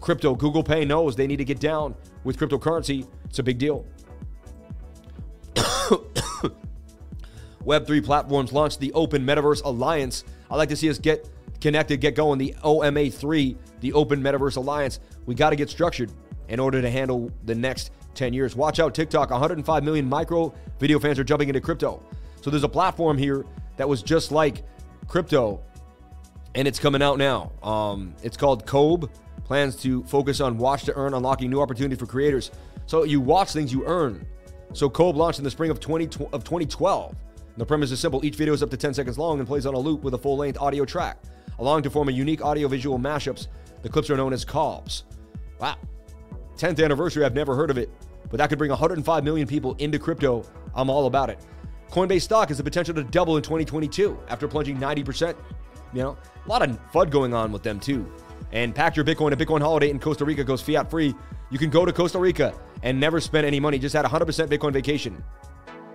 crypto. 0.00 0.34
Google 0.34 0.62
Pay 0.62 0.84
knows 0.84 1.16
they 1.16 1.26
need 1.26 1.38
to 1.38 1.44
get 1.44 1.60
down 1.60 1.94
with 2.24 2.38
cryptocurrency. 2.38 3.06
It's 3.24 3.38
a 3.38 3.42
big 3.42 3.58
deal. 3.58 3.86
Web3 7.64 8.04
platforms 8.04 8.52
launched 8.52 8.80
the 8.80 8.92
Open 8.92 9.24
Metaverse 9.24 9.62
Alliance. 9.64 10.24
I'd 10.50 10.56
like 10.56 10.68
to 10.70 10.76
see 10.76 10.90
us 10.90 10.98
get 10.98 11.28
connected, 11.60 12.00
get 12.00 12.14
going. 12.14 12.38
The 12.38 12.54
OMA3, 12.64 13.56
the 13.80 13.92
Open 13.92 14.20
Metaverse 14.20 14.56
Alliance. 14.56 15.00
We 15.26 15.34
got 15.34 15.50
to 15.50 15.56
get 15.56 15.70
structured 15.70 16.10
in 16.48 16.58
order 16.58 16.82
to 16.82 16.90
handle 16.90 17.30
the 17.44 17.54
next 17.54 17.92
10 18.14 18.32
years. 18.32 18.54
Watch 18.56 18.78
out, 18.80 18.94
TikTok. 18.94 19.30
105 19.30 19.84
million 19.84 20.08
micro 20.08 20.54
video 20.78 20.98
fans 20.98 21.18
are 21.18 21.24
jumping 21.24 21.48
into 21.48 21.60
crypto. 21.60 22.02
So 22.40 22.50
there's 22.50 22.64
a 22.64 22.68
platform 22.68 23.18
here 23.18 23.44
that 23.76 23.88
was 23.88 24.02
just 24.02 24.32
like 24.32 24.64
crypto, 25.06 25.60
and 26.54 26.66
it's 26.68 26.78
coming 26.78 27.02
out 27.02 27.18
now. 27.18 27.52
Um, 27.62 28.14
it's 28.22 28.36
called 28.36 28.66
Coub. 28.66 29.10
Plans 29.44 29.76
to 29.76 30.02
focus 30.04 30.40
on 30.40 30.56
watch 30.56 30.84
to 30.84 30.94
earn, 30.94 31.14
unlocking 31.14 31.50
new 31.50 31.60
opportunities 31.60 31.98
for 31.98 32.06
creators. 32.06 32.50
So 32.86 33.04
you 33.04 33.20
watch 33.20 33.52
things, 33.52 33.72
you 33.72 33.84
earn. 33.86 34.26
So 34.72 34.88
Coub 34.88 35.14
launched 35.14 35.38
in 35.38 35.44
the 35.44 35.50
spring 35.50 35.70
of 35.70 35.80
20 35.80 36.04
of 36.32 36.44
2012. 36.44 37.10
And 37.10 37.18
the 37.56 37.66
premise 37.66 37.90
is 37.90 38.00
simple: 38.00 38.24
each 38.24 38.36
video 38.36 38.54
is 38.54 38.62
up 38.62 38.70
to 38.70 38.76
10 38.76 38.94
seconds 38.94 39.18
long 39.18 39.38
and 39.38 39.46
plays 39.46 39.66
on 39.66 39.74
a 39.74 39.78
loop 39.78 40.02
with 40.02 40.14
a 40.14 40.18
full-length 40.18 40.58
audio 40.58 40.84
track, 40.84 41.18
allowing 41.58 41.82
to 41.82 41.90
form 41.90 42.08
a 42.08 42.12
unique 42.12 42.42
audio-visual 42.42 42.98
mashups. 42.98 43.48
The 43.82 43.88
clips 43.88 44.08
are 44.10 44.16
known 44.16 44.32
as 44.32 44.44
coubs. 44.44 45.04
Wow. 45.58 45.76
10th 46.62 46.84
anniversary, 46.84 47.24
I've 47.24 47.34
never 47.34 47.56
heard 47.56 47.70
of 47.70 47.76
it, 47.76 47.90
but 48.30 48.36
that 48.36 48.48
could 48.48 48.56
bring 48.56 48.70
105 48.70 49.24
million 49.24 49.48
people 49.48 49.74
into 49.80 49.98
crypto. 49.98 50.44
I'm 50.76 50.88
all 50.88 51.06
about 51.06 51.28
it. 51.28 51.40
Coinbase 51.90 52.22
stock 52.22 52.48
has 52.48 52.58
the 52.58 52.62
potential 52.62 52.94
to 52.94 53.02
double 53.02 53.36
in 53.36 53.42
2022 53.42 54.16
after 54.28 54.46
plunging 54.46 54.78
90%. 54.78 55.34
You 55.92 56.02
know, 56.02 56.16
a 56.46 56.48
lot 56.48 56.62
of 56.62 56.78
FUD 56.92 57.10
going 57.10 57.34
on 57.34 57.50
with 57.50 57.64
them 57.64 57.80
too. 57.80 58.10
And 58.52 58.72
pack 58.72 58.94
your 58.94 59.04
Bitcoin. 59.04 59.32
A 59.32 59.36
Bitcoin 59.36 59.60
holiday 59.60 59.90
in 59.90 59.98
Costa 59.98 60.24
Rica 60.24 60.44
goes 60.44 60.62
fiat 60.62 60.88
free. 60.88 61.12
You 61.50 61.58
can 61.58 61.68
go 61.68 61.84
to 61.84 61.92
Costa 61.92 62.20
Rica 62.20 62.54
and 62.84 62.98
never 63.00 63.20
spend 63.20 63.44
any 63.44 63.58
money. 63.58 63.76
Just 63.80 63.96
had 63.96 64.04
100% 64.04 64.46
Bitcoin 64.46 64.72
vacation 64.72 65.22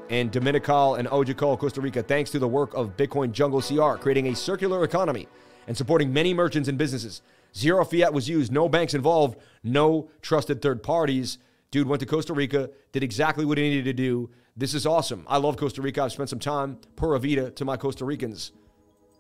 And 0.10 0.32
Dominical 0.32 0.96
and 0.96 1.08
Ojochal, 1.08 1.58
Costa 1.58 1.80
Rica, 1.80 2.04
thanks 2.04 2.30
to 2.32 2.40
the 2.40 2.48
work 2.48 2.74
of 2.74 2.98
Bitcoin 2.98 3.32
Jungle 3.32 3.62
CR, 3.62 4.02
creating 4.02 4.28
a 4.28 4.36
circular 4.36 4.84
economy 4.84 5.30
and 5.68 5.78
supporting 5.78 6.12
many 6.12 6.34
merchants 6.34 6.68
and 6.68 6.78
businesses. 6.78 7.22
Zero 7.58 7.84
fiat 7.84 8.14
was 8.14 8.30
used, 8.30 8.52
no 8.52 8.70
banks 8.70 8.94
involved, 8.94 9.40
no 9.64 10.12
trusted 10.22 10.62
third 10.62 10.84
parties. 10.84 11.40
Dude 11.72 11.88
went 11.88 12.02
to 12.02 12.06
Costa 12.06 12.34
Rica, 12.34 12.70
did 12.92 13.02
exactly 13.02 13.46
what 13.46 13.58
he 13.58 13.64
needed 13.68 13.86
to 13.86 13.94
do. 13.94 14.30
This 14.56 14.76
is 14.76 14.86
awesome. 14.86 15.26
I 15.28 15.38
love 15.38 15.58
Costa 15.58 15.82
Rica. 15.82 16.04
I've 16.04 16.12
spent 16.12 16.30
some 16.30 16.38
time, 16.38 16.78
pura 16.96 17.20
vida, 17.20 17.50
to 17.50 17.66
my 17.66 17.76
Costa 17.76 18.06
Ricans. 18.06 18.52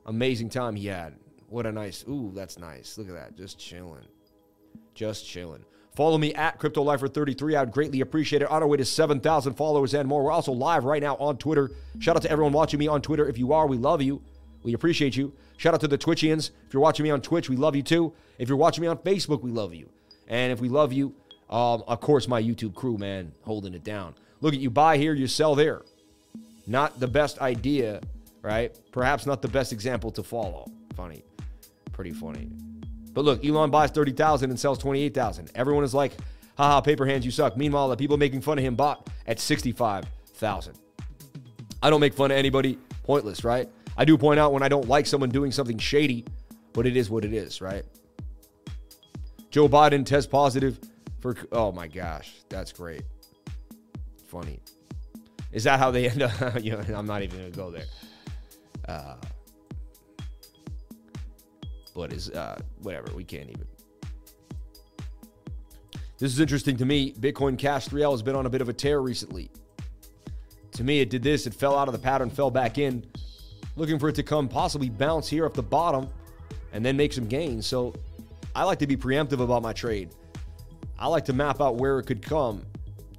Amazing 0.06 0.50
time 0.50 0.76
he 0.76 0.86
had. 0.86 1.16
What 1.50 1.66
a 1.66 1.72
nice, 1.72 2.06
ooh, 2.08 2.32
that's 2.36 2.60
nice. 2.60 2.96
Look 3.00 3.08
at 3.10 3.16
that. 3.16 3.36
Just 3.36 3.58
chilling. 3.58 4.06
Just 4.94 5.26
chilling. 5.26 5.66
Follow 5.96 6.20
me 6.20 6.32
at 6.36 6.60
CryptoLifer33. 6.60 7.58
I 7.58 7.62
would 7.62 7.72
greatly 7.72 8.02
appreciate 8.02 8.44
it. 8.44 8.52
On 8.52 8.62
our 8.62 8.68
way 8.68 8.78
to 8.78 8.86
7,000 8.86 9.56
followers 9.56 9.96
and 9.96 10.08
more. 10.08 10.24
We're 10.24 10.32
also 10.32 10.52
live 10.52 10.86
right 10.86 11.02
now 11.02 11.16
on 11.16 11.38
Twitter. 11.38 11.72
Shout 11.98 12.16
out 12.16 12.22
to 12.22 12.30
everyone 12.30 12.54
watching 12.54 12.80
me 12.80 12.88
on 12.88 13.02
Twitter. 13.02 13.28
If 13.28 13.40
you 13.40 13.52
are, 13.54 13.66
we 13.66 13.78
love 13.78 14.04
you. 14.04 14.22
We 14.68 14.74
appreciate 14.74 15.15
you. 15.15 15.32
Shout 15.55 15.74
out 15.74 15.80
to 15.80 15.88
the 15.88 15.97
Twitchians. 15.97 16.51
If 16.68 16.74
you're 16.74 16.82
watching 16.82 17.05
me 17.05 17.09
on 17.09 17.22
Twitch, 17.22 17.49
we 17.49 17.55
love 17.55 17.74
you 17.74 17.82
too. 17.82 18.11
If 18.38 18.49
you're 18.49 18.57
watching 18.57 18.82
me 18.82 18.89
on 18.89 18.97
Facebook, 18.97 19.41
we 19.41 19.49
love 19.49 19.74
you. 19.74 19.88
And 20.28 20.51
if 20.51 20.59
we 20.59 20.68
love 20.68 20.91
you, 20.91 21.15
um, 21.49 21.86
of 21.88 22.01
course, 22.01 22.28
my 22.28 22.43
YouTube 22.43 22.76
crew, 22.76 22.97
man, 22.97 23.32
holding 23.43 23.74
it 23.74 23.86
down. 23.86 24.13
Look 24.41 24.53
at 24.53 24.59
you 24.59 24.70
buy 24.70 24.97
here, 24.97 25.13
you 25.13 25.26
sell 25.26 25.55
there. 25.55 25.84
Not 26.68 26.99
the 26.99 27.07
best 27.07 27.39
idea, 27.39 28.01
right? 28.41 28.78
Perhaps 28.91 29.26
not 29.26 29.41
the 29.41 29.47
best 29.47 29.72
example 29.72 30.11
to 30.11 30.22
follow. 30.22 30.70
Funny. 30.97 31.24
Pretty 31.93 32.11
funny. 32.11 32.49
But 33.13 33.24
look, 33.24 33.45
Elon 33.45 33.72
buys 33.72 33.91
30,000 33.91 34.49
and 34.49 34.59
sells 34.59 34.80
28,000. 34.80 35.49
Everyone 35.55 35.86
is 35.86 35.93
like, 35.93 36.11
haha, 36.57 36.82
paper 36.82 37.05
hands, 37.05 37.24
you 37.24 37.32
suck. 37.32 37.55
Meanwhile, 37.55 37.88
the 37.88 37.95
people 37.95 38.18
making 38.18 38.41
fun 38.41 38.57
of 38.57 38.65
him 38.65 38.76
bought 38.76 39.09
at 39.28 39.39
65,000. 39.39 40.74
I 41.82 41.89
don't 41.89 42.01
make 42.01 42.13
fun 42.13 42.32
of 42.32 42.38
anybody. 42.38 42.78
Pointless, 43.03 43.45
right? 43.45 43.70
I 43.98 44.06
do 44.06 44.18
point 44.18 44.39
out 44.39 44.54
when 44.54 44.62
I 44.62 44.68
don't 44.68 44.88
like 44.88 45.08
someone 45.08 45.30
doing 45.30 45.52
something 45.52 45.78
shady, 45.80 46.26
but 46.74 46.86
it 46.86 46.95
is 46.95 47.10
what 47.10 47.26
it 47.26 47.34
is, 47.34 47.62
right? 47.62 47.84
Joe 49.50 49.68
Biden 49.68 50.06
test 50.06 50.30
positive 50.30 50.80
for, 51.20 51.36
oh 51.52 51.72
my 51.72 51.88
gosh, 51.88 52.32
that's 52.48 52.72
great. 52.72 53.02
Funny. 54.28 54.60
Is 55.52 55.64
that 55.64 55.80
how 55.80 55.89
they 55.89 56.10
end 56.10 56.22
up? 56.22 56.32
you 56.64 56.72
know, 56.72 56.84
I'm 56.93 57.08
not 57.08 57.24
even 57.24 57.43
to 57.43 57.58
go 57.58 57.72
there. 57.72 57.86
Uh, 58.88 59.16
but 61.95 62.14
is 62.14 62.30
uh, 62.30 62.60
whatever. 62.84 63.12
We 63.16 63.24
can't 63.24 63.50
even. 63.50 63.66
This 66.20 66.32
is 66.32 66.39
interesting 66.39 66.78
to 66.78 66.86
me. 66.86 67.14
Bitcoin 67.14 67.58
Cash 67.58 67.88
3L 67.88 68.12
has 68.12 68.22
been 68.22 68.36
on 68.36 68.45
a 68.45 68.50
bit 68.50 68.62
of 68.62 68.70
a 68.70 68.74
tear 68.74 69.02
recently. 69.02 69.50
To 70.74 70.84
me, 70.84 71.00
it 71.00 71.10
did 71.10 71.24
this. 71.24 71.48
It 71.48 71.56
fell 71.56 71.76
out 71.76 71.88
of 71.88 71.93
the 71.93 72.00
pattern, 72.00 72.30
fell 72.30 72.52
back 72.52 72.78
in, 72.78 73.04
looking 73.78 73.99
for 73.99 74.09
it 74.09 74.15
to 74.15 74.23
come 74.23 74.49
possibly 74.49 74.89
bounce 74.89 75.30
here 75.30 75.45
up 75.45 75.53
the 75.53 75.63
bottom 75.63 76.09
and 76.73 76.84
then 76.84 76.97
make 76.97 77.13
some 77.13 77.28
gains. 77.28 77.65
So 77.65 77.93
I 78.55 78.63
like 78.63 78.80
to 78.80 78.88
be 78.88 78.97
preemptive 78.97 79.39
about 79.39 79.61
my 79.61 79.71
trade. 79.71 80.09
I 80.99 81.07
like 81.07 81.25
to 81.25 81.34
map 81.34 81.61
out 81.61 81.75
where 81.75 81.99
it 81.99 82.03
could 82.03 82.21
come. 82.21 82.65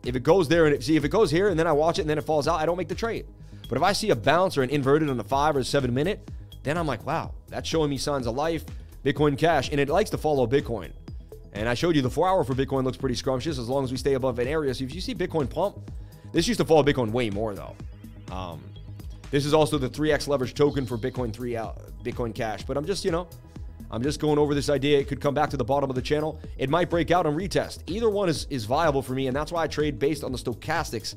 If 0.05 0.17
it 0.17 0.23
goes 0.23 0.49
there 0.49 0.67
and 0.67 0.75
it, 0.75 0.83
see 0.83 0.97
if 0.97 1.05
it 1.05 1.11
goes 1.11 1.31
here 1.31 1.49
and 1.49 1.59
then 1.59 1.67
I 1.67 1.73
watch 1.73 1.99
it 1.99 2.03
and 2.03 2.11
then 2.11 2.19
it 2.19 2.25
falls 2.25 2.49
out, 2.49 2.61
I 2.61 2.67
don't 2.67 2.77
make 2.77 2.89
the 2.89 2.95
trade. 2.95 3.27
But 3.69 3.77
if 3.79 3.85
I 3.85 3.93
see 3.93 4.11
a 4.11 4.17
bounce 4.17 4.57
or 4.59 4.63
an 4.63 4.71
inverted 4.71 5.09
on 5.11 5.17
the 5.17 5.25
five 5.25 5.57
or 5.57 5.63
seven 5.63 5.95
minute, 5.95 6.31
then 6.63 6.77
I'm 6.77 6.87
like, 6.87 7.07
wow, 7.07 7.35
that's 7.49 7.69
showing 7.69 7.91
me 7.91 7.99
signs 7.99 8.27
of 8.27 8.35
life. 8.35 8.65
Bitcoin 9.05 9.39
Cash, 9.39 9.71
and 9.71 9.81
it 9.81 9.89
likes 9.89 10.11
to 10.11 10.19
follow 10.19 10.47
Bitcoin. 10.47 10.91
And 11.53 11.69
I 11.69 11.75
showed 11.75 11.95
you 11.95 12.03
the 12.03 12.11
four 12.11 12.29
hour 12.29 12.45
for 12.45 12.55
Bitcoin 12.55 12.85
looks 12.85 12.97
pretty 12.97 13.15
scrumptious 13.15 13.59
as 13.59 13.69
long 13.69 13.85
as 13.85 13.91
we 13.91 13.97
stay 13.97 14.15
above 14.15 14.39
an 14.39 14.49
area. 14.49 14.75
So 14.75 14.85
if 14.85 14.95
you 14.95 15.01
see 15.01 15.15
Bitcoin 15.15 15.49
pump, 15.49 15.91
this 16.33 16.49
used 16.49 16.59
to 16.59 16.65
follow 16.65 16.83
Bitcoin 16.83 17.11
way 17.11 17.31
more 17.31 17.55
though. 17.55 17.77
Um, 18.31 18.63
this 19.31 19.45
is 19.45 19.53
also 19.53 19.79
the 19.79 19.89
3x 19.89 20.29
leverage 20.29 20.55
token 20.55 20.87
for 20.87 20.97
Bitcoin 20.97 21.33
3 21.33 21.57
out, 21.57 21.79
Bitcoin 22.03 22.35
Cash. 22.35 22.65
But 22.65 22.77
I'm 22.77 22.85
just, 22.85 23.05
you 23.05 23.11
know, 23.11 23.29
I'm 23.91 24.03
just 24.03 24.21
going 24.21 24.39
over 24.39 24.55
this 24.55 24.69
idea. 24.71 24.99
It 24.99 25.09
could 25.09 25.21
come 25.21 25.35
back 25.35 25.51
to 25.51 25.57
the 25.57 25.65
bottom 25.65 25.91
of 25.91 25.97
the 25.97 26.03
channel. 26.03 26.41
It 26.59 26.71
might 26.71 26.91
break 26.91 27.11
out 27.11 27.27
and 27.27 27.37
retest. 27.37 27.83
Either 27.87 28.11
one 28.11 28.29
is, 28.29 28.47
is 28.51 28.65
viable 28.65 29.03
for 29.03 29.13
me, 29.13 29.27
and 29.27 29.37
that's 29.37 29.53
why 29.53 29.63
I 29.63 29.67
trade 29.67 29.99
based 29.99 30.25
on 30.25 30.33
the 30.33 30.39
stochastics 30.39 31.15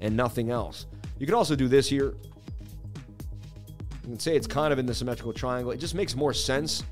and 0.00 0.16
nothing 0.16 0.50
else. 0.50 0.86
You 1.18 1.26
can 1.26 1.34
also 1.34 1.54
do 1.56 1.68
this 1.68 1.88
here. 1.88 2.14
You 4.02 4.10
can 4.10 4.18
say 4.18 4.36
it's 4.36 4.46
kind 4.46 4.72
of 4.72 4.78
in 4.78 4.86
the 4.86 4.94
symmetrical 4.94 5.32
triangle. 5.32 5.72
It 5.72 5.78
just 5.78 5.94
makes 5.94 6.14
more 6.14 6.34
sense 6.34 6.82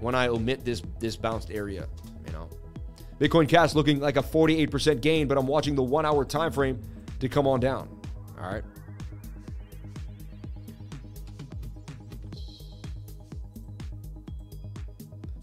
when 0.00 0.14
I 0.14 0.28
omit 0.28 0.64
this 0.64 0.82
this 0.98 1.16
bounced 1.16 1.50
area, 1.50 1.86
you 2.26 2.32
know. 2.32 2.48
Bitcoin 3.20 3.48
Cash 3.48 3.74
looking 3.74 4.00
like 4.00 4.16
a 4.16 4.22
48% 4.22 5.00
gain, 5.00 5.28
but 5.28 5.38
I'm 5.38 5.46
watching 5.46 5.74
the 5.74 5.82
one 5.82 6.04
hour 6.04 6.24
time 6.24 6.52
frame 6.52 6.80
to 7.20 7.28
come 7.28 7.46
on 7.46 7.60
down. 7.60 7.88
All 8.40 8.50
right. 8.50 8.64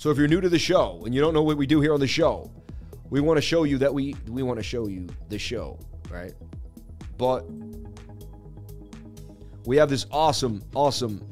So 0.01 0.09
if 0.09 0.17
you're 0.17 0.27
new 0.27 0.41
to 0.41 0.49
the 0.49 0.57
show 0.57 1.03
and 1.05 1.13
you 1.13 1.21
don't 1.21 1.31
know 1.31 1.43
what 1.43 1.57
we 1.57 1.67
do 1.67 1.79
here 1.79 1.93
on 1.93 1.99
the 1.99 2.07
show, 2.07 2.49
we 3.11 3.21
want 3.21 3.37
to 3.37 3.41
show 3.41 3.65
you 3.65 3.77
that 3.77 3.93
we 3.93 4.15
we 4.29 4.41
want 4.41 4.57
to 4.57 4.63
show 4.63 4.87
you 4.87 5.07
the 5.29 5.37
show, 5.37 5.77
right? 6.09 6.33
But 7.19 7.45
we 9.67 9.77
have 9.77 9.91
this 9.91 10.07
awesome, 10.09 10.63
awesome 10.73 11.23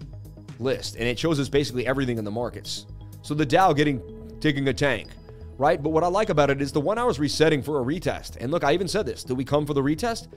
list, 0.60 0.98
and 0.98 1.06
it 1.06 1.18
shows 1.18 1.40
us 1.40 1.50
basically 1.50 1.88
everything 1.88 2.20
in 2.20 2.24
the 2.24 2.30
markets. 2.30 2.86
So 3.24 3.34
the 3.34 3.44
Dow 3.44 3.74
getting 3.74 4.04
taking 4.40 4.68
a 4.68 4.74
tank, 4.74 5.10
right? 5.58 5.82
But 5.82 5.90
what 5.90 6.04
I 6.04 6.08
like 6.08 6.30
about 6.30 6.52
it 6.52 6.62
is 6.62 6.72
the 6.72 6.80
one 6.80 7.00
hour 7.00 7.10
is 7.10 7.18
resetting 7.18 7.64
for 7.64 7.82
a 7.82 7.84
retest. 7.84 8.38
And 8.40 8.52
look, 8.52 8.64
I 8.64 8.74
even 8.74 8.88
said 8.88 9.08
this. 9.08 9.24
Do 9.24 9.34
we 9.34 9.44
come 9.44 9.66
for 9.66 9.74
the 9.74 9.82
retest? 9.82 10.28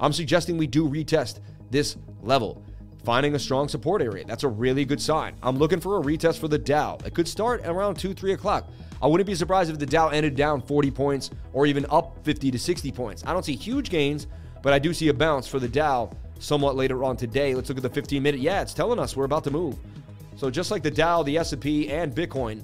I'm 0.00 0.14
suggesting 0.14 0.56
we 0.56 0.66
do 0.66 0.88
retest 0.88 1.40
this 1.70 1.98
level, 2.22 2.64
finding 3.04 3.34
a 3.34 3.38
strong 3.38 3.68
support 3.68 4.02
area. 4.02 4.24
That's 4.24 4.44
a 4.44 4.48
really 4.48 4.84
good 4.84 5.00
sign. 5.00 5.34
I'm 5.42 5.56
looking 5.56 5.80
for 5.80 5.98
a 5.98 6.02
retest 6.02 6.38
for 6.38 6.48
the 6.48 6.58
Dow. 6.58 6.98
It 7.04 7.14
could 7.14 7.28
start 7.28 7.62
around 7.64 7.96
2, 7.96 8.14
3 8.14 8.32
o'clock. 8.32 8.68
I 9.00 9.06
wouldn't 9.06 9.26
be 9.26 9.34
surprised 9.34 9.70
if 9.70 9.78
the 9.78 9.86
Dow 9.86 10.08
ended 10.08 10.36
down 10.36 10.62
40 10.62 10.90
points 10.90 11.30
or 11.52 11.66
even 11.66 11.84
up 11.90 12.16
50 12.24 12.50
to 12.50 12.58
60 12.58 12.92
points. 12.92 13.24
I 13.26 13.32
don't 13.32 13.44
see 13.44 13.56
huge 13.56 13.90
gains, 13.90 14.28
but 14.62 14.72
I 14.72 14.78
do 14.78 14.94
see 14.94 15.08
a 15.08 15.14
bounce 15.14 15.48
for 15.48 15.58
the 15.58 15.68
Dow 15.68 16.10
somewhat 16.38 16.76
later 16.76 17.02
on 17.02 17.16
today. 17.16 17.54
Let's 17.54 17.68
look 17.68 17.78
at 17.78 17.82
the 17.82 17.90
15 17.90 18.22
minute. 18.22 18.40
Yeah, 18.40 18.62
it's 18.62 18.74
telling 18.74 18.98
us 18.98 19.16
we're 19.16 19.24
about 19.24 19.44
to 19.44 19.50
move. 19.50 19.76
So 20.36 20.50
just 20.50 20.70
like 20.70 20.82
the 20.82 20.90
Dow, 20.90 21.22
the 21.22 21.36
S&P, 21.38 21.88
and 21.90 22.14
Bitcoin, 22.14 22.62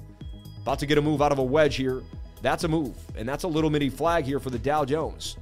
about 0.61 0.79
to 0.79 0.85
get 0.85 0.97
a 0.97 1.01
move 1.01 1.21
out 1.21 1.31
of 1.31 1.39
a 1.39 1.43
wedge 1.43 1.75
here. 1.75 2.01
That's 2.41 2.63
a 2.63 2.67
move, 2.67 2.95
and 3.17 3.27
that's 3.27 3.43
a 3.43 3.47
little 3.47 3.69
mini 3.69 3.89
flag 3.89 4.23
here 4.23 4.39
for 4.39 4.49
the 4.49 4.59
Dow 4.59 4.85
Jones. 4.85 5.37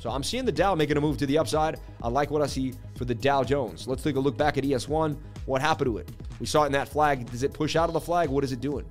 So 0.00 0.08
I'm 0.08 0.22
seeing 0.22 0.46
the 0.46 0.52
Dow 0.52 0.74
making 0.74 0.96
a 0.96 1.00
move 1.00 1.18
to 1.18 1.26
the 1.26 1.36
upside. 1.36 1.78
I 2.02 2.08
like 2.08 2.30
what 2.30 2.40
I 2.40 2.46
see 2.46 2.72
for 2.96 3.04
the 3.04 3.14
Dow 3.14 3.44
Jones. 3.44 3.86
Let's 3.86 4.02
take 4.02 4.16
a 4.16 4.20
look 4.20 4.34
back 4.34 4.56
at 4.56 4.64
ES1. 4.64 5.14
What 5.44 5.60
happened 5.60 5.90
to 5.90 5.98
it? 5.98 6.08
We 6.40 6.46
saw 6.46 6.62
it 6.62 6.66
in 6.66 6.72
that 6.72 6.88
flag. 6.88 7.30
Does 7.30 7.42
it 7.42 7.52
push 7.52 7.76
out 7.76 7.90
of 7.90 7.92
the 7.92 8.00
flag? 8.00 8.30
What 8.30 8.42
is 8.42 8.50
it 8.50 8.62
doing? 8.62 8.86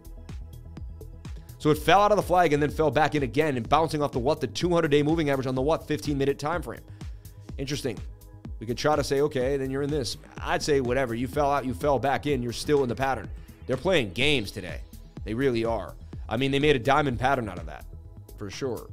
So 1.57 1.71
it 1.71 1.79
fell 1.79 1.99
out 1.99 2.11
of 2.11 2.17
the 2.17 2.23
flag 2.23 2.53
and 2.53 2.61
then 2.61 2.69
fell 2.69 2.91
back 2.91 3.15
in 3.15 3.23
again 3.23 3.57
and 3.57 3.67
bouncing 3.67 4.03
off 4.03 4.11
the 4.11 4.19
what? 4.19 4.39
The 4.39 4.45
200 4.45 4.89
day 4.89 5.01
moving 5.01 5.31
average 5.31 5.47
on 5.47 5.55
the 5.55 5.63
what? 5.63 5.87
15 5.87 6.15
minute 6.15 6.37
time 6.37 6.61
frame. 6.61 6.81
Interesting. 7.57 7.97
We 8.59 8.67
could 8.67 8.77
try 8.77 8.95
to 8.95 9.03
say, 9.03 9.21
okay, 9.21 9.57
then 9.57 9.71
you're 9.71 9.81
in 9.81 9.89
this. 9.89 10.17
I'd 10.37 10.61
say 10.61 10.79
whatever. 10.79 11.15
You 11.15 11.27
fell 11.27 11.51
out, 11.51 11.65
you 11.65 11.73
fell 11.73 11.97
back 11.97 12.27
in, 12.27 12.43
you're 12.43 12.53
still 12.53 12.83
in 12.83 12.89
the 12.89 12.95
pattern. 12.95 13.27
They're 13.65 13.77
playing 13.77 14.11
games 14.11 14.51
today. 14.51 14.81
They 15.23 15.33
really 15.33 15.65
are. 15.65 15.95
I 16.27 16.37
mean, 16.37 16.51
they 16.51 16.59
made 16.59 16.75
a 16.75 16.79
diamond 16.79 17.17
pattern 17.19 17.49
out 17.49 17.57
of 17.57 17.65
that, 17.65 17.85
for 18.37 18.51
sure. 18.51 18.89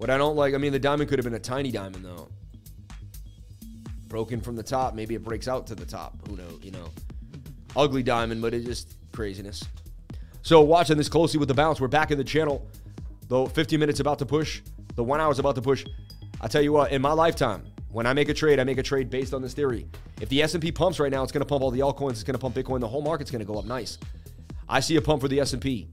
What 0.00 0.08
I 0.08 0.16
don't 0.16 0.34
like, 0.34 0.54
I 0.54 0.56
mean, 0.56 0.72
the 0.72 0.78
diamond 0.78 1.10
could 1.10 1.18
have 1.18 1.24
been 1.24 1.34
a 1.34 1.38
tiny 1.38 1.70
diamond, 1.70 2.02
though. 2.02 2.30
Broken 4.08 4.40
from 4.40 4.56
the 4.56 4.62
top. 4.62 4.94
Maybe 4.94 5.14
it 5.14 5.22
breaks 5.22 5.46
out 5.46 5.66
to 5.66 5.74
the 5.74 5.84
top. 5.84 6.26
Who 6.26 6.36
knows, 6.36 6.58
you 6.62 6.70
know. 6.70 6.88
Ugly 7.76 8.04
diamond, 8.04 8.40
but 8.40 8.54
it's 8.54 8.64
just 8.64 8.96
craziness. 9.12 9.62
So, 10.40 10.62
watching 10.62 10.96
this 10.96 11.10
closely 11.10 11.38
with 11.38 11.48
the 11.48 11.54
bounce, 11.54 11.82
we're 11.82 11.88
back 11.88 12.10
in 12.10 12.16
the 12.16 12.24
channel. 12.24 12.66
Though 13.28 13.44
50 13.44 13.76
minutes 13.76 14.00
about 14.00 14.18
to 14.20 14.24
push, 14.24 14.62
the 14.94 15.04
one 15.04 15.20
hour 15.20 15.30
is 15.30 15.38
about 15.38 15.54
to 15.56 15.62
push. 15.62 15.84
I 16.40 16.48
tell 16.48 16.62
you 16.62 16.72
what, 16.72 16.92
in 16.92 17.02
my 17.02 17.12
lifetime, 17.12 17.62
when 17.90 18.06
I 18.06 18.14
make 18.14 18.30
a 18.30 18.34
trade, 18.34 18.58
I 18.58 18.64
make 18.64 18.78
a 18.78 18.82
trade 18.82 19.10
based 19.10 19.34
on 19.34 19.42
this 19.42 19.52
theory. 19.52 19.86
If 20.22 20.30
the 20.30 20.42
S&P 20.42 20.72
pumps 20.72 20.98
right 20.98 21.12
now, 21.12 21.22
it's 21.22 21.30
going 21.30 21.42
to 21.42 21.46
pump 21.46 21.62
all 21.62 21.70
the 21.70 21.80
altcoins, 21.80 22.12
it's 22.12 22.22
going 22.22 22.38
to 22.38 22.38
pump 22.38 22.54
Bitcoin, 22.54 22.80
the 22.80 22.88
whole 22.88 23.02
market's 23.02 23.30
going 23.30 23.40
to 23.40 23.52
go 23.52 23.58
up 23.58 23.66
nice. 23.66 23.98
I 24.66 24.80
see 24.80 24.96
a 24.96 25.02
pump 25.02 25.20
for 25.20 25.28
the 25.28 25.40
S&P 25.40 25.90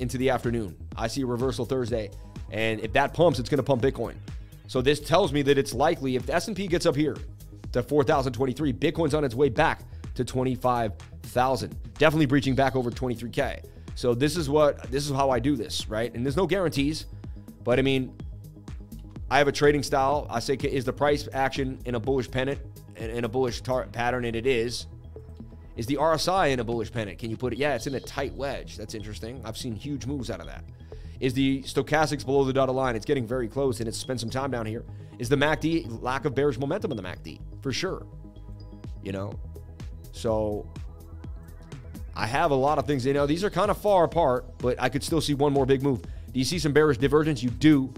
into 0.00 0.18
the 0.18 0.30
afternoon. 0.30 0.76
I 0.96 1.06
see 1.06 1.22
a 1.22 1.26
reversal 1.26 1.64
Thursday, 1.64 2.10
and 2.54 2.78
if 2.80 2.92
that 2.92 3.12
pumps, 3.12 3.40
it's 3.40 3.48
going 3.48 3.58
to 3.58 3.64
pump 3.64 3.82
Bitcoin. 3.82 4.14
So 4.68 4.80
this 4.80 5.00
tells 5.00 5.32
me 5.32 5.42
that 5.42 5.58
it's 5.58 5.74
likely 5.74 6.14
if 6.14 6.24
the 6.24 6.34
S&P 6.34 6.68
gets 6.68 6.86
up 6.86 6.94
here 6.94 7.16
to 7.72 7.82
4023, 7.82 8.72
Bitcoin's 8.72 9.12
on 9.12 9.24
its 9.24 9.34
way 9.34 9.48
back 9.48 9.82
to 10.14 10.24
25,000. 10.24 11.76
Definitely 11.98 12.26
breaching 12.26 12.54
back 12.54 12.76
over 12.76 12.92
23k. 12.92 13.64
So 13.96 14.14
this 14.14 14.36
is 14.36 14.48
what 14.48 14.88
this 14.90 15.04
is 15.04 15.12
how 15.12 15.30
I 15.30 15.40
do 15.40 15.56
this, 15.56 15.88
right? 15.88 16.14
And 16.14 16.24
there's 16.24 16.36
no 16.36 16.46
guarantees, 16.46 17.06
but 17.64 17.80
I 17.80 17.82
mean, 17.82 18.16
I 19.30 19.38
have 19.38 19.48
a 19.48 19.52
trading 19.52 19.82
style. 19.82 20.26
I 20.30 20.38
say, 20.38 20.54
is 20.54 20.84
the 20.84 20.92
price 20.92 21.28
action 21.32 21.80
in 21.86 21.96
a 21.96 22.00
bullish 22.00 22.30
pennant, 22.30 22.60
in 22.96 23.24
a 23.24 23.28
bullish 23.28 23.62
tar- 23.62 23.86
pattern? 23.86 24.24
And 24.24 24.36
it 24.36 24.46
is. 24.46 24.86
Is 25.76 25.86
the 25.86 25.96
RSI 25.96 26.52
in 26.52 26.60
a 26.60 26.64
bullish 26.64 26.92
pennant? 26.92 27.18
Can 27.18 27.30
you 27.30 27.36
put 27.36 27.52
it? 27.52 27.58
Yeah, 27.58 27.74
it's 27.74 27.88
in 27.88 27.96
a 27.96 28.00
tight 28.00 28.32
wedge. 28.34 28.76
That's 28.76 28.94
interesting. 28.94 29.42
I've 29.44 29.56
seen 29.56 29.74
huge 29.74 30.06
moves 30.06 30.30
out 30.30 30.38
of 30.38 30.46
that. 30.46 30.64
Is 31.20 31.34
the 31.34 31.62
stochastics 31.62 32.24
below 32.24 32.44
the 32.44 32.52
dotted 32.52 32.74
line? 32.74 32.96
It's 32.96 33.04
getting 33.04 33.26
very 33.26 33.48
close 33.48 33.80
and 33.80 33.88
it's 33.88 33.98
spent 33.98 34.20
some 34.20 34.30
time 34.30 34.50
down 34.50 34.66
here. 34.66 34.84
Is 35.18 35.28
the 35.28 35.36
MACD 35.36 36.02
lack 36.02 36.24
of 36.24 36.34
bearish 36.34 36.58
momentum 36.58 36.90
in 36.90 36.96
the 36.96 37.02
MACD? 37.02 37.40
For 37.62 37.72
sure. 37.72 38.06
You 39.02 39.12
know? 39.12 39.38
So 40.12 40.68
I 42.16 42.26
have 42.26 42.50
a 42.50 42.54
lot 42.54 42.78
of 42.78 42.86
things. 42.86 43.04
You 43.06 43.12
know, 43.12 43.26
these 43.26 43.44
are 43.44 43.50
kind 43.50 43.70
of 43.70 43.78
far 43.78 44.04
apart, 44.04 44.58
but 44.58 44.80
I 44.80 44.88
could 44.88 45.02
still 45.02 45.20
see 45.20 45.34
one 45.34 45.52
more 45.52 45.66
big 45.66 45.82
move. 45.82 46.02
Do 46.02 46.38
you 46.38 46.44
see 46.44 46.58
some 46.58 46.72
bearish 46.72 46.98
divergence? 46.98 47.42
You 47.42 47.50
do 47.50 47.92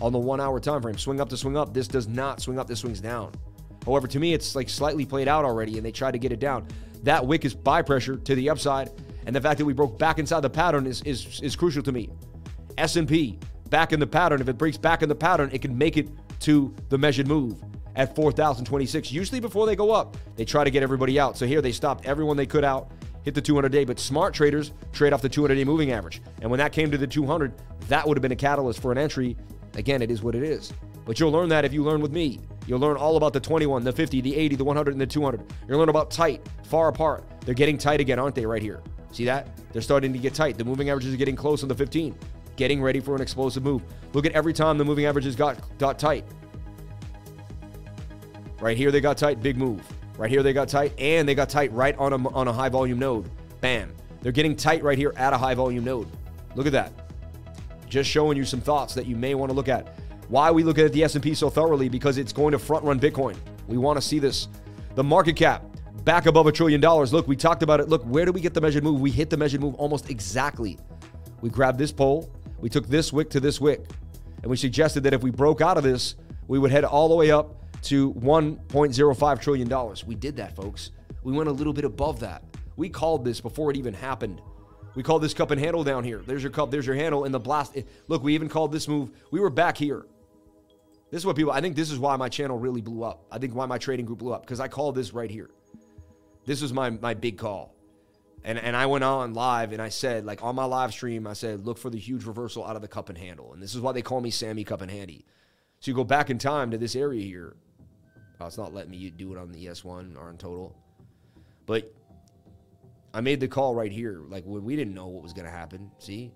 on 0.00 0.12
the 0.12 0.18
one 0.18 0.40
hour 0.40 0.60
time 0.60 0.82
frame. 0.82 0.98
Swing 0.98 1.20
up 1.20 1.28
to 1.30 1.36
swing 1.36 1.56
up. 1.56 1.74
This 1.74 1.88
does 1.88 2.08
not 2.08 2.40
swing 2.40 2.58
up, 2.58 2.66
this 2.66 2.80
swings 2.80 3.00
down. 3.00 3.32
However, 3.84 4.06
to 4.08 4.18
me, 4.18 4.34
it's 4.34 4.54
like 4.54 4.68
slightly 4.68 5.06
played 5.06 5.28
out 5.28 5.44
already, 5.44 5.76
and 5.76 5.86
they 5.86 5.92
tried 5.92 6.12
to 6.12 6.18
get 6.18 6.32
it 6.32 6.40
down. 6.40 6.66
That 7.02 7.26
wick 7.26 7.44
is 7.44 7.54
buy 7.54 7.82
pressure 7.82 8.16
to 8.16 8.34
the 8.34 8.50
upside, 8.50 8.90
and 9.26 9.34
the 9.34 9.40
fact 9.40 9.58
that 9.58 9.64
we 9.64 9.72
broke 9.72 9.98
back 9.98 10.18
inside 10.18 10.40
the 10.40 10.50
pattern 10.50 10.86
is 10.86 11.02
is, 11.02 11.40
is 11.42 11.56
crucial 11.56 11.82
to 11.82 11.92
me. 11.92 12.10
S&P 12.78 13.38
back 13.70 13.92
in 13.92 14.00
the 14.00 14.06
pattern. 14.06 14.40
If 14.40 14.48
it 14.48 14.58
breaks 14.58 14.76
back 14.76 15.02
in 15.02 15.08
the 15.08 15.14
pattern, 15.14 15.50
it 15.52 15.62
can 15.62 15.76
make 15.76 15.96
it 15.96 16.08
to 16.40 16.74
the 16.88 16.98
measured 16.98 17.26
move 17.26 17.62
at 17.96 18.14
4,026. 18.14 19.12
Usually 19.12 19.40
before 19.40 19.66
they 19.66 19.76
go 19.76 19.90
up, 19.90 20.16
they 20.36 20.44
try 20.44 20.64
to 20.64 20.70
get 20.70 20.82
everybody 20.82 21.18
out. 21.18 21.36
So 21.36 21.46
here 21.46 21.60
they 21.60 21.72
stopped 21.72 22.06
everyone 22.06 22.36
they 22.36 22.46
could 22.46 22.64
out, 22.64 22.90
hit 23.22 23.34
the 23.34 23.42
200 23.42 23.70
day, 23.70 23.84
but 23.84 23.98
smart 23.98 24.32
traders 24.32 24.72
trade 24.92 25.12
off 25.12 25.20
the 25.20 25.28
200 25.28 25.54
day 25.54 25.64
moving 25.64 25.92
average. 25.92 26.22
And 26.40 26.50
when 26.50 26.58
that 26.58 26.72
came 26.72 26.90
to 26.90 26.98
the 26.98 27.06
200, 27.06 27.52
that 27.88 28.06
would 28.06 28.16
have 28.16 28.22
been 28.22 28.32
a 28.32 28.36
catalyst 28.36 28.80
for 28.80 28.92
an 28.92 28.98
entry. 28.98 29.36
Again, 29.74 30.00
it 30.00 30.10
is 30.10 30.22
what 30.22 30.34
it 30.34 30.42
is. 30.42 30.72
But 31.04 31.18
you'll 31.18 31.32
learn 31.32 31.48
that 31.48 31.64
if 31.64 31.72
you 31.72 31.82
learn 31.82 32.00
with 32.00 32.12
me. 32.12 32.40
You'll 32.66 32.80
learn 32.80 32.96
all 32.96 33.16
about 33.16 33.32
the 33.32 33.40
21, 33.40 33.82
the 33.82 33.92
50, 33.92 34.20
the 34.20 34.36
80, 34.36 34.56
the 34.56 34.64
100, 34.64 34.92
and 34.92 35.00
the 35.00 35.06
200. 35.06 35.42
You'll 35.66 35.78
learn 35.78 35.88
about 35.88 36.10
tight, 36.10 36.46
far 36.64 36.88
apart. 36.88 37.24
They're 37.40 37.54
getting 37.54 37.78
tight 37.78 38.00
again, 38.00 38.18
aren't 38.18 38.34
they, 38.34 38.44
right 38.44 38.60
here? 38.60 38.82
See 39.10 39.24
that? 39.24 39.48
They're 39.72 39.80
starting 39.80 40.12
to 40.12 40.18
get 40.18 40.34
tight. 40.34 40.58
The 40.58 40.64
moving 40.64 40.90
averages 40.90 41.14
are 41.14 41.16
getting 41.16 41.36
close 41.36 41.62
on 41.62 41.68
the 41.70 41.74
15, 41.74 42.14
getting 42.58 42.82
ready 42.82 43.00
for 43.00 43.14
an 43.14 43.22
explosive 43.22 43.62
move. 43.62 43.82
Look 44.12 44.26
at 44.26 44.32
every 44.32 44.52
time 44.52 44.76
the 44.76 44.84
moving 44.84 45.06
averages 45.06 45.34
got, 45.34 45.56
got 45.78 45.98
tight. 45.98 46.26
Right 48.60 48.76
here, 48.76 48.90
they 48.90 49.00
got 49.00 49.16
tight, 49.16 49.40
big 49.40 49.56
move. 49.56 49.80
Right 50.18 50.28
here, 50.28 50.42
they 50.42 50.52
got 50.52 50.68
tight, 50.68 50.92
and 50.98 51.26
they 51.26 51.36
got 51.36 51.48
tight 51.48 51.72
right 51.72 51.96
on 51.96 52.12
a, 52.12 52.28
on 52.30 52.48
a 52.48 52.52
high 52.52 52.68
volume 52.68 52.98
node. 52.98 53.30
Bam. 53.60 53.94
They're 54.20 54.32
getting 54.32 54.56
tight 54.56 54.82
right 54.82 54.98
here 54.98 55.14
at 55.16 55.32
a 55.32 55.38
high 55.38 55.54
volume 55.54 55.84
node. 55.84 56.08
Look 56.56 56.66
at 56.66 56.72
that. 56.72 56.92
Just 57.88 58.10
showing 58.10 58.36
you 58.36 58.44
some 58.44 58.60
thoughts 58.60 58.92
that 58.94 59.06
you 59.06 59.14
may 59.14 59.36
want 59.36 59.50
to 59.50 59.54
look 59.54 59.68
at. 59.68 59.94
Why 60.28 60.50
we 60.50 60.64
look 60.64 60.78
at 60.78 60.92
the 60.92 61.04
S&P 61.04 61.34
so 61.34 61.48
thoroughly 61.48 61.88
because 61.88 62.18
it's 62.18 62.32
going 62.32 62.52
to 62.52 62.58
front 62.58 62.84
run 62.84 62.98
Bitcoin. 62.98 63.36
We 63.68 63.78
want 63.78 63.96
to 63.96 64.02
see 64.02 64.18
this. 64.18 64.48
The 64.96 65.04
market 65.04 65.36
cap 65.36 65.64
back 66.04 66.26
above 66.26 66.48
a 66.48 66.52
trillion 66.52 66.80
dollars. 66.80 67.12
Look, 67.12 67.28
we 67.28 67.36
talked 67.36 67.62
about 67.62 67.78
it. 67.78 67.88
Look, 67.88 68.02
where 68.02 68.24
do 68.24 68.32
we 68.32 68.40
get 68.40 68.52
the 68.52 68.60
measured 68.60 68.82
move? 68.82 69.00
We 69.00 69.12
hit 69.12 69.30
the 69.30 69.36
measured 69.36 69.60
move 69.60 69.76
almost 69.76 70.10
exactly. 70.10 70.76
We 71.40 71.50
grab 71.50 71.78
this 71.78 71.92
pole, 71.92 72.30
we 72.60 72.68
took 72.68 72.88
this 72.88 73.12
wick 73.12 73.30
to 73.30 73.40
this 73.40 73.60
wick, 73.60 73.84
and 74.42 74.50
we 74.50 74.56
suggested 74.56 75.02
that 75.04 75.14
if 75.14 75.22
we 75.22 75.30
broke 75.30 75.60
out 75.60 75.76
of 75.76 75.84
this, 75.84 76.16
we 76.46 76.58
would 76.58 76.70
head 76.70 76.84
all 76.84 77.08
the 77.08 77.14
way 77.14 77.30
up 77.30 77.54
to 77.82 78.12
1.05 78.14 79.40
trillion 79.40 79.68
dollars. 79.68 80.04
We 80.04 80.14
did 80.14 80.36
that, 80.36 80.56
folks. 80.56 80.90
We 81.22 81.32
went 81.32 81.48
a 81.48 81.52
little 81.52 81.72
bit 81.72 81.84
above 81.84 82.20
that. 82.20 82.42
We 82.76 82.88
called 82.88 83.24
this 83.24 83.40
before 83.40 83.70
it 83.70 83.76
even 83.76 83.94
happened. 83.94 84.40
We 84.94 85.02
called 85.02 85.22
this 85.22 85.34
cup 85.34 85.50
and 85.50 85.60
handle 85.60 85.84
down 85.84 86.04
here. 86.04 86.22
There's 86.26 86.42
your 86.42 86.50
cup, 86.50 86.70
there's 86.70 86.86
your 86.86 86.96
handle, 86.96 87.24
and 87.24 87.34
the 87.34 87.38
blast. 87.38 87.76
Look, 88.08 88.22
we 88.22 88.34
even 88.34 88.48
called 88.48 88.72
this 88.72 88.88
move. 88.88 89.10
We 89.30 89.40
were 89.40 89.50
back 89.50 89.76
here. 89.76 90.06
This 91.10 91.22
is 91.22 91.26
what 91.26 91.36
people, 91.36 91.52
I 91.52 91.60
think 91.60 91.76
this 91.76 91.90
is 91.90 91.98
why 91.98 92.16
my 92.16 92.28
channel 92.28 92.58
really 92.58 92.80
blew 92.80 93.02
up. 93.02 93.24
I 93.30 93.38
think 93.38 93.54
why 93.54 93.66
my 93.66 93.78
trading 93.78 94.06
group 94.06 94.18
blew 94.18 94.32
up 94.32 94.42
because 94.42 94.60
I 94.60 94.68
called 94.68 94.94
this 94.94 95.12
right 95.12 95.30
here. 95.30 95.50
This 96.44 96.60
was 96.60 96.72
my, 96.72 96.90
my 96.90 97.14
big 97.14 97.38
call. 97.38 97.74
And, 98.44 98.58
and 98.58 98.76
I 98.76 98.86
went 98.86 99.04
on 99.04 99.34
live 99.34 99.72
and 99.72 99.82
I 99.82 99.88
said, 99.88 100.24
like 100.24 100.42
on 100.42 100.54
my 100.54 100.64
live 100.64 100.92
stream, 100.92 101.26
I 101.26 101.32
said, 101.32 101.66
look 101.66 101.78
for 101.78 101.90
the 101.90 101.98
huge 101.98 102.24
reversal 102.24 102.64
out 102.64 102.76
of 102.76 102.82
the 102.82 102.88
cup 102.88 103.08
and 103.08 103.18
handle. 103.18 103.52
And 103.52 103.62
this 103.62 103.74
is 103.74 103.80
why 103.80 103.92
they 103.92 104.02
call 104.02 104.20
me 104.20 104.30
Sammy 104.30 104.64
Cup 104.64 104.80
and 104.80 104.90
Handy. 104.90 105.26
So 105.80 105.90
you 105.90 105.94
go 105.94 106.04
back 106.04 106.30
in 106.30 106.38
time 106.38 106.70
to 106.70 106.78
this 106.78 106.96
area 106.96 107.22
here. 107.22 107.56
Oh, 108.40 108.46
it's 108.46 108.58
not 108.58 108.72
letting 108.72 108.90
me 108.90 109.10
do 109.10 109.32
it 109.32 109.38
on 109.38 109.50
the 109.50 109.66
ES1 109.66 110.16
or 110.16 110.28
on 110.28 110.38
total. 110.38 110.76
But 111.66 111.92
I 113.12 113.20
made 113.20 113.40
the 113.40 113.48
call 113.48 113.74
right 113.74 113.92
here. 113.92 114.22
Like 114.28 114.44
we 114.46 114.76
didn't 114.76 114.94
know 114.94 115.08
what 115.08 115.22
was 115.22 115.32
going 115.32 115.46
to 115.46 115.50
happen. 115.50 115.90
See? 115.98 116.32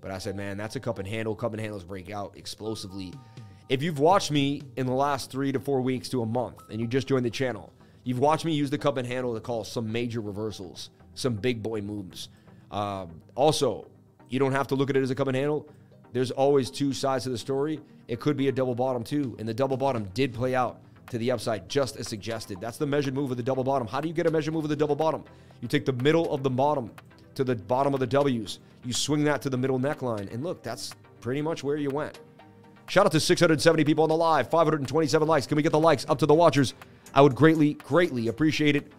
But 0.00 0.10
I 0.10 0.18
said, 0.18 0.36
man, 0.36 0.56
that's 0.56 0.76
a 0.76 0.80
cup 0.80 0.98
and 0.98 1.08
handle. 1.08 1.34
Cup 1.34 1.52
and 1.52 1.60
handles 1.60 1.84
break 1.84 2.10
out 2.10 2.36
explosively. 2.36 3.12
If 3.68 3.82
you've 3.82 3.98
watched 3.98 4.30
me 4.30 4.62
in 4.76 4.86
the 4.86 4.94
last 4.94 5.30
three 5.30 5.52
to 5.52 5.60
four 5.60 5.80
weeks 5.80 6.08
to 6.10 6.22
a 6.22 6.26
month 6.26 6.62
and 6.70 6.80
you 6.80 6.86
just 6.86 7.08
joined 7.08 7.26
the 7.26 7.30
channel, 7.30 7.72
you've 8.04 8.18
watched 8.18 8.44
me 8.44 8.52
use 8.54 8.70
the 8.70 8.78
cup 8.78 8.96
and 8.96 9.06
handle 9.06 9.34
to 9.34 9.40
call 9.40 9.64
some 9.64 9.90
major 9.90 10.20
reversals, 10.20 10.90
some 11.18 11.34
big 11.34 11.62
boy 11.62 11.80
moves. 11.80 12.28
Um, 12.70 13.20
also, 13.34 13.86
you 14.28 14.38
don't 14.38 14.52
have 14.52 14.68
to 14.68 14.74
look 14.74 14.90
at 14.90 14.96
it 14.96 15.02
as 15.02 15.10
a 15.10 15.14
cup 15.14 15.28
and 15.28 15.36
handle. 15.36 15.68
There's 16.12 16.30
always 16.30 16.70
two 16.70 16.92
sides 16.92 17.24
to 17.24 17.30
the 17.30 17.38
story. 17.38 17.80
It 18.06 18.20
could 18.20 18.36
be 18.36 18.48
a 18.48 18.52
double 18.52 18.74
bottom 18.74 19.04
too, 19.04 19.36
and 19.38 19.48
the 19.48 19.54
double 19.54 19.76
bottom 19.76 20.08
did 20.14 20.32
play 20.32 20.54
out 20.54 20.80
to 21.10 21.18
the 21.18 21.30
upside 21.30 21.68
just 21.68 21.96
as 21.96 22.08
suggested. 22.08 22.60
That's 22.60 22.78
the 22.78 22.86
measured 22.86 23.14
move 23.14 23.30
of 23.30 23.36
the 23.36 23.42
double 23.42 23.64
bottom. 23.64 23.86
How 23.86 24.00
do 24.00 24.08
you 24.08 24.14
get 24.14 24.26
a 24.26 24.30
measured 24.30 24.54
move 24.54 24.64
of 24.64 24.70
the 24.70 24.76
double 24.76 24.96
bottom? 24.96 25.24
You 25.60 25.68
take 25.68 25.84
the 25.84 25.92
middle 25.92 26.32
of 26.32 26.42
the 26.42 26.50
bottom 26.50 26.90
to 27.34 27.44
the 27.44 27.56
bottom 27.56 27.94
of 27.94 28.00
the 28.00 28.06
W's. 28.06 28.60
You 28.84 28.92
swing 28.92 29.24
that 29.24 29.42
to 29.42 29.50
the 29.50 29.56
middle 29.56 29.78
neckline, 29.78 30.32
and 30.32 30.42
look, 30.42 30.62
that's 30.62 30.94
pretty 31.20 31.42
much 31.42 31.64
where 31.64 31.76
you 31.76 31.90
went. 31.90 32.18
Shout 32.88 33.04
out 33.04 33.12
to 33.12 33.20
670 33.20 33.84
people 33.84 34.04
on 34.04 34.08
the 34.08 34.16
live, 34.16 34.48
527 34.48 35.28
likes. 35.28 35.46
Can 35.46 35.56
we 35.56 35.62
get 35.62 35.72
the 35.72 35.78
likes 35.78 36.06
up 36.08 36.18
to 36.20 36.26
the 36.26 36.34
watchers? 36.34 36.74
I 37.12 37.20
would 37.20 37.34
greatly, 37.34 37.74
greatly 37.74 38.28
appreciate 38.28 38.76
it. 38.76 38.90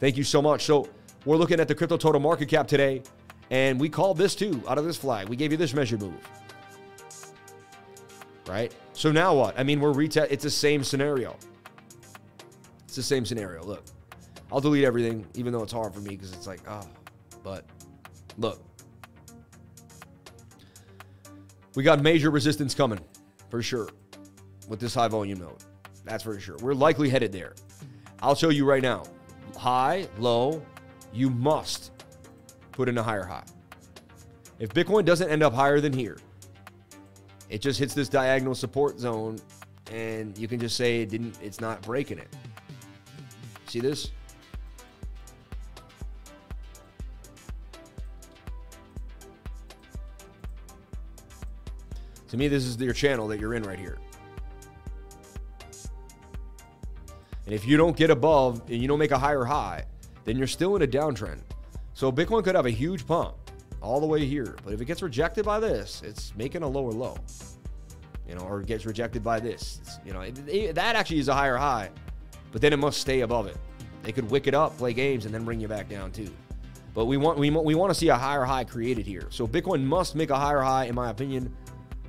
Thank 0.00 0.16
you 0.16 0.24
so 0.24 0.42
much. 0.42 0.64
So, 0.64 0.88
we're 1.26 1.36
looking 1.36 1.60
at 1.60 1.68
the 1.68 1.74
crypto 1.74 1.98
total 1.98 2.20
market 2.20 2.48
cap 2.48 2.66
today, 2.66 3.02
and 3.50 3.78
we 3.78 3.88
called 3.88 4.16
this 4.16 4.34
too 4.34 4.62
out 4.66 4.78
of 4.78 4.84
this 4.84 4.96
flag. 4.96 5.28
We 5.28 5.36
gave 5.36 5.50
you 5.50 5.58
this 5.58 5.74
measure 5.74 5.98
move. 5.98 6.14
Right? 8.46 8.72
So, 8.92 9.10
now 9.10 9.34
what? 9.34 9.58
I 9.58 9.64
mean, 9.64 9.80
we're 9.80 9.92
retail, 9.92 10.26
it's 10.30 10.44
the 10.44 10.50
same 10.50 10.84
scenario. 10.84 11.36
It's 12.84 12.94
the 12.94 13.02
same 13.02 13.26
scenario. 13.26 13.64
Look, 13.64 13.84
I'll 14.52 14.60
delete 14.60 14.84
everything, 14.84 15.26
even 15.34 15.52
though 15.52 15.64
it's 15.64 15.72
hard 15.72 15.92
for 15.92 16.00
me 16.00 16.10
because 16.10 16.32
it's 16.32 16.46
like, 16.46 16.60
oh, 16.68 16.88
but 17.42 17.64
look, 18.38 18.62
we 21.74 21.82
got 21.82 22.00
major 22.00 22.30
resistance 22.30 22.72
coming 22.72 23.00
for 23.50 23.62
sure 23.62 23.88
with 24.68 24.78
this 24.78 24.94
high 24.94 25.08
volume 25.08 25.40
node. 25.40 25.64
That's 26.04 26.22
for 26.22 26.38
sure. 26.38 26.56
We're 26.62 26.74
likely 26.74 27.10
headed 27.10 27.32
there. 27.32 27.54
I'll 28.22 28.36
show 28.36 28.50
you 28.50 28.64
right 28.64 28.82
now. 28.82 29.02
High, 29.56 30.06
low, 30.18 30.62
you 31.16 31.30
must 31.30 31.92
put 32.72 32.88
in 32.88 32.98
a 32.98 33.02
higher 33.02 33.24
high. 33.24 33.44
If 34.58 34.70
Bitcoin 34.70 35.04
doesn't 35.04 35.28
end 35.30 35.42
up 35.42 35.54
higher 35.54 35.80
than 35.80 35.92
here, 35.92 36.18
it 37.48 37.60
just 37.60 37.78
hits 37.78 37.94
this 37.94 38.08
diagonal 38.08 38.54
support 38.54 38.98
zone 38.98 39.38
and 39.92 40.36
you 40.36 40.48
can 40.48 40.58
just 40.58 40.76
say 40.76 41.02
it 41.02 41.08
didn't 41.08 41.38
it's 41.42 41.60
not 41.60 41.80
breaking 41.82 42.18
it. 42.18 42.28
See 43.66 43.80
this? 43.80 44.10
To 52.28 52.36
me, 52.36 52.48
this 52.48 52.64
is 52.64 52.76
your 52.78 52.92
channel 52.92 53.28
that 53.28 53.40
you're 53.40 53.54
in 53.54 53.62
right 53.62 53.78
here. 53.78 53.98
And 57.44 57.54
if 57.54 57.64
you 57.64 57.76
don't 57.76 57.96
get 57.96 58.10
above 58.10 58.62
and 58.68 58.82
you 58.82 58.88
don't 58.88 58.98
make 58.98 59.12
a 59.12 59.18
higher 59.18 59.44
high, 59.44 59.84
then 60.26 60.36
you're 60.36 60.46
still 60.46 60.76
in 60.76 60.82
a 60.82 60.86
downtrend. 60.86 61.40
So 61.94 62.12
Bitcoin 62.12 62.44
could 62.44 62.54
have 62.54 62.66
a 62.66 62.70
huge 62.70 63.06
pump 63.06 63.36
all 63.80 64.00
the 64.00 64.06
way 64.06 64.26
here. 64.26 64.56
But 64.64 64.74
if 64.74 64.80
it 64.82 64.84
gets 64.84 65.00
rejected 65.00 65.46
by 65.46 65.60
this, 65.60 66.02
it's 66.04 66.34
making 66.36 66.62
a 66.62 66.68
lower 66.68 66.92
low. 66.92 67.16
You 68.28 68.34
know, 68.34 68.42
or 68.42 68.60
gets 68.60 68.84
rejected 68.84 69.22
by 69.22 69.38
this. 69.38 69.78
It's, 69.82 69.98
you 70.04 70.12
know, 70.12 70.20
it, 70.20 70.36
it, 70.48 70.74
that 70.74 70.96
actually 70.96 71.20
is 71.20 71.28
a 71.28 71.34
higher 71.34 71.56
high, 71.56 71.90
but 72.50 72.60
then 72.60 72.72
it 72.72 72.78
must 72.78 73.00
stay 73.00 73.20
above 73.20 73.46
it. 73.46 73.56
They 74.02 74.10
could 74.10 74.28
wick 74.30 74.48
it 74.48 74.54
up, 74.54 74.76
play 74.76 74.92
games, 74.92 75.26
and 75.26 75.34
then 75.34 75.44
bring 75.44 75.60
you 75.60 75.68
back 75.68 75.88
down 75.88 76.10
too. 76.10 76.28
But 76.92 77.04
we 77.04 77.18
want 77.18 77.38
we, 77.38 77.50
we 77.50 77.74
want 77.76 77.90
to 77.90 77.94
see 77.94 78.08
a 78.08 78.16
higher 78.16 78.44
high 78.44 78.64
created 78.64 79.06
here. 79.06 79.28
So 79.30 79.46
Bitcoin 79.46 79.84
must 79.84 80.16
make 80.16 80.30
a 80.30 80.36
higher 80.36 80.60
high, 80.60 80.86
in 80.86 80.94
my 80.94 81.10
opinion, 81.10 81.54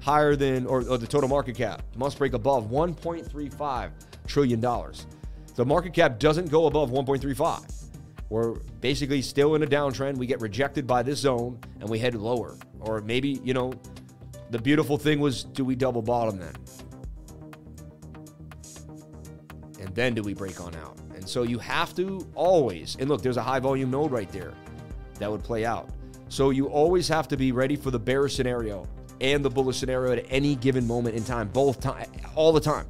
higher 0.02 0.36
than 0.36 0.66
or, 0.66 0.80
or 0.90 0.98
the 0.98 1.06
total 1.06 1.30
market 1.30 1.56
cap 1.56 1.84
must 1.96 2.18
break 2.18 2.34
above 2.34 2.72
1.35 2.72 3.92
trillion 4.26 4.60
dollars. 4.60 5.06
The 5.56 5.66
market 5.66 5.94
cap 5.94 6.18
doesn't 6.20 6.50
go 6.50 6.66
above 6.66 6.90
1.35. 6.92 7.87
We're 8.30 8.56
basically 8.82 9.22
still 9.22 9.56
in 9.56 9.64
a 9.64 9.68
downtrend. 9.68 10.18
We 10.18 10.28
get 10.28 10.42
rejected 10.42 10.86
by 10.86 11.04
this 11.04 11.20
zone 11.20 11.60
and 11.80 11.90
we 11.90 12.00
head 12.00 12.16
lower. 12.16 12.58
Or 12.80 13.02
maybe, 13.02 13.40
you 13.44 13.54
know, 13.54 13.74
the 14.52 14.60
beautiful 14.60 14.98
thing 14.98 15.20
was 15.20 15.44
do 15.44 15.64
we 15.64 15.76
double 15.76 16.02
bottom 16.02 16.38
then? 16.38 16.54
And 19.80 19.96
then 19.96 20.14
do 20.14 20.22
we 20.22 20.34
break 20.34 20.60
on 20.60 20.76
out? 20.76 20.98
And 21.16 21.28
so 21.28 21.44
you 21.44 21.58
have 21.60 21.96
to 21.96 22.28
always, 22.36 22.98
and 23.00 23.10
look, 23.10 23.22
there's 23.22 23.38
a 23.38 23.44
high 23.44 23.60
volume 23.60 23.92
node 23.92 24.12
right 24.12 24.32
there 24.32 24.54
that 25.20 25.32
would 25.32 25.44
play 25.44 25.66
out. 25.66 25.90
So 26.30 26.50
you 26.50 26.68
always 26.68 27.08
have 27.08 27.28
to 27.30 27.38
be 27.38 27.52
ready 27.52 27.76
for 27.76 27.92
the 27.92 28.00
bear 28.00 28.28
scenario 28.28 28.88
and 29.22 29.44
the 29.44 29.50
bullish 29.50 29.78
scenario 29.78 30.12
at 30.12 30.26
any 30.30 30.56
given 30.56 30.86
moment 30.86 31.16
in 31.16 31.24
time, 31.24 31.48
both 31.48 31.80
time, 31.80 32.10
all 32.36 32.52
the 32.52 32.60
time. 32.60 32.86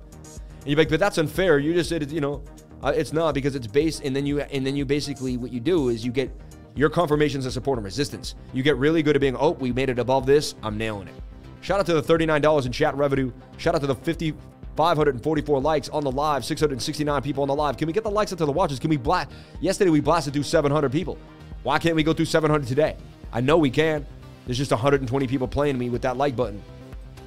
And 0.61 0.67
you're 0.67 0.77
like, 0.77 0.89
but 0.89 0.99
that's 0.99 1.17
unfair. 1.19 1.59
You 1.59 1.73
just 1.73 1.89
said, 1.89 2.11
you 2.11 2.19
know, 2.19 2.43
uh, 2.83 2.93
it's 2.95 3.13
not 3.13 3.33
because 3.33 3.55
it's 3.55 3.67
based, 3.67 4.03
and 4.03 4.15
then 4.15 4.25
you 4.25 4.41
and 4.41 4.65
then 4.65 4.75
you 4.75 4.85
basically 4.85 5.37
what 5.37 5.51
you 5.51 5.59
do 5.59 5.89
is 5.89 6.05
you 6.05 6.11
get 6.11 6.31
your 6.75 6.89
confirmations 6.89 7.45
of 7.45 7.53
support 7.53 7.77
and 7.77 7.85
resistance. 7.85 8.35
You 8.53 8.61
get 8.61 8.77
really 8.77 9.01
good 9.01 9.15
at 9.15 9.19
being, 9.19 9.35
oh, 9.35 9.51
we 9.51 9.71
made 9.71 9.89
it 9.89 9.97
above 9.97 10.27
this. 10.27 10.53
I'm 10.61 10.77
nailing 10.77 11.07
it. 11.07 11.15
Shout 11.61 11.79
out 11.79 11.87
to 11.87 11.99
the 11.99 12.03
$39 12.03 12.65
in 12.67 12.71
chat 12.71 12.95
revenue. 12.95 13.31
Shout 13.57 13.73
out 13.73 13.81
to 13.81 13.87
the 13.87 13.95
50 13.95 14.35
544 14.77 15.59
likes 15.59 15.89
on 15.89 16.03
the 16.03 16.11
live, 16.11 16.45
669 16.45 17.21
people 17.23 17.41
on 17.41 17.47
the 17.47 17.55
live. 17.55 17.77
Can 17.77 17.87
we 17.87 17.93
get 17.93 18.03
the 18.03 18.11
likes 18.11 18.31
up 18.31 18.37
to 18.37 18.45
the 18.45 18.51
watches? 18.51 18.77
Can 18.77 18.91
we 18.91 18.97
blast? 18.97 19.31
Yesterday 19.59 19.89
we 19.89 19.99
blasted 19.99 20.33
through 20.33 20.43
700 20.43 20.91
people. 20.91 21.17
Why 21.63 21.79
can't 21.79 21.95
we 21.95 22.03
go 22.03 22.13
through 22.13 22.25
700 22.25 22.67
today? 22.67 22.95
I 23.33 23.41
know 23.41 23.57
we 23.57 23.71
can. 23.71 24.05
There's 24.45 24.57
just 24.57 24.69
120 24.71 25.27
people 25.27 25.47
playing 25.47 25.79
me 25.79 25.89
with 25.89 26.03
that 26.03 26.15
like 26.15 26.35
button. 26.35 26.61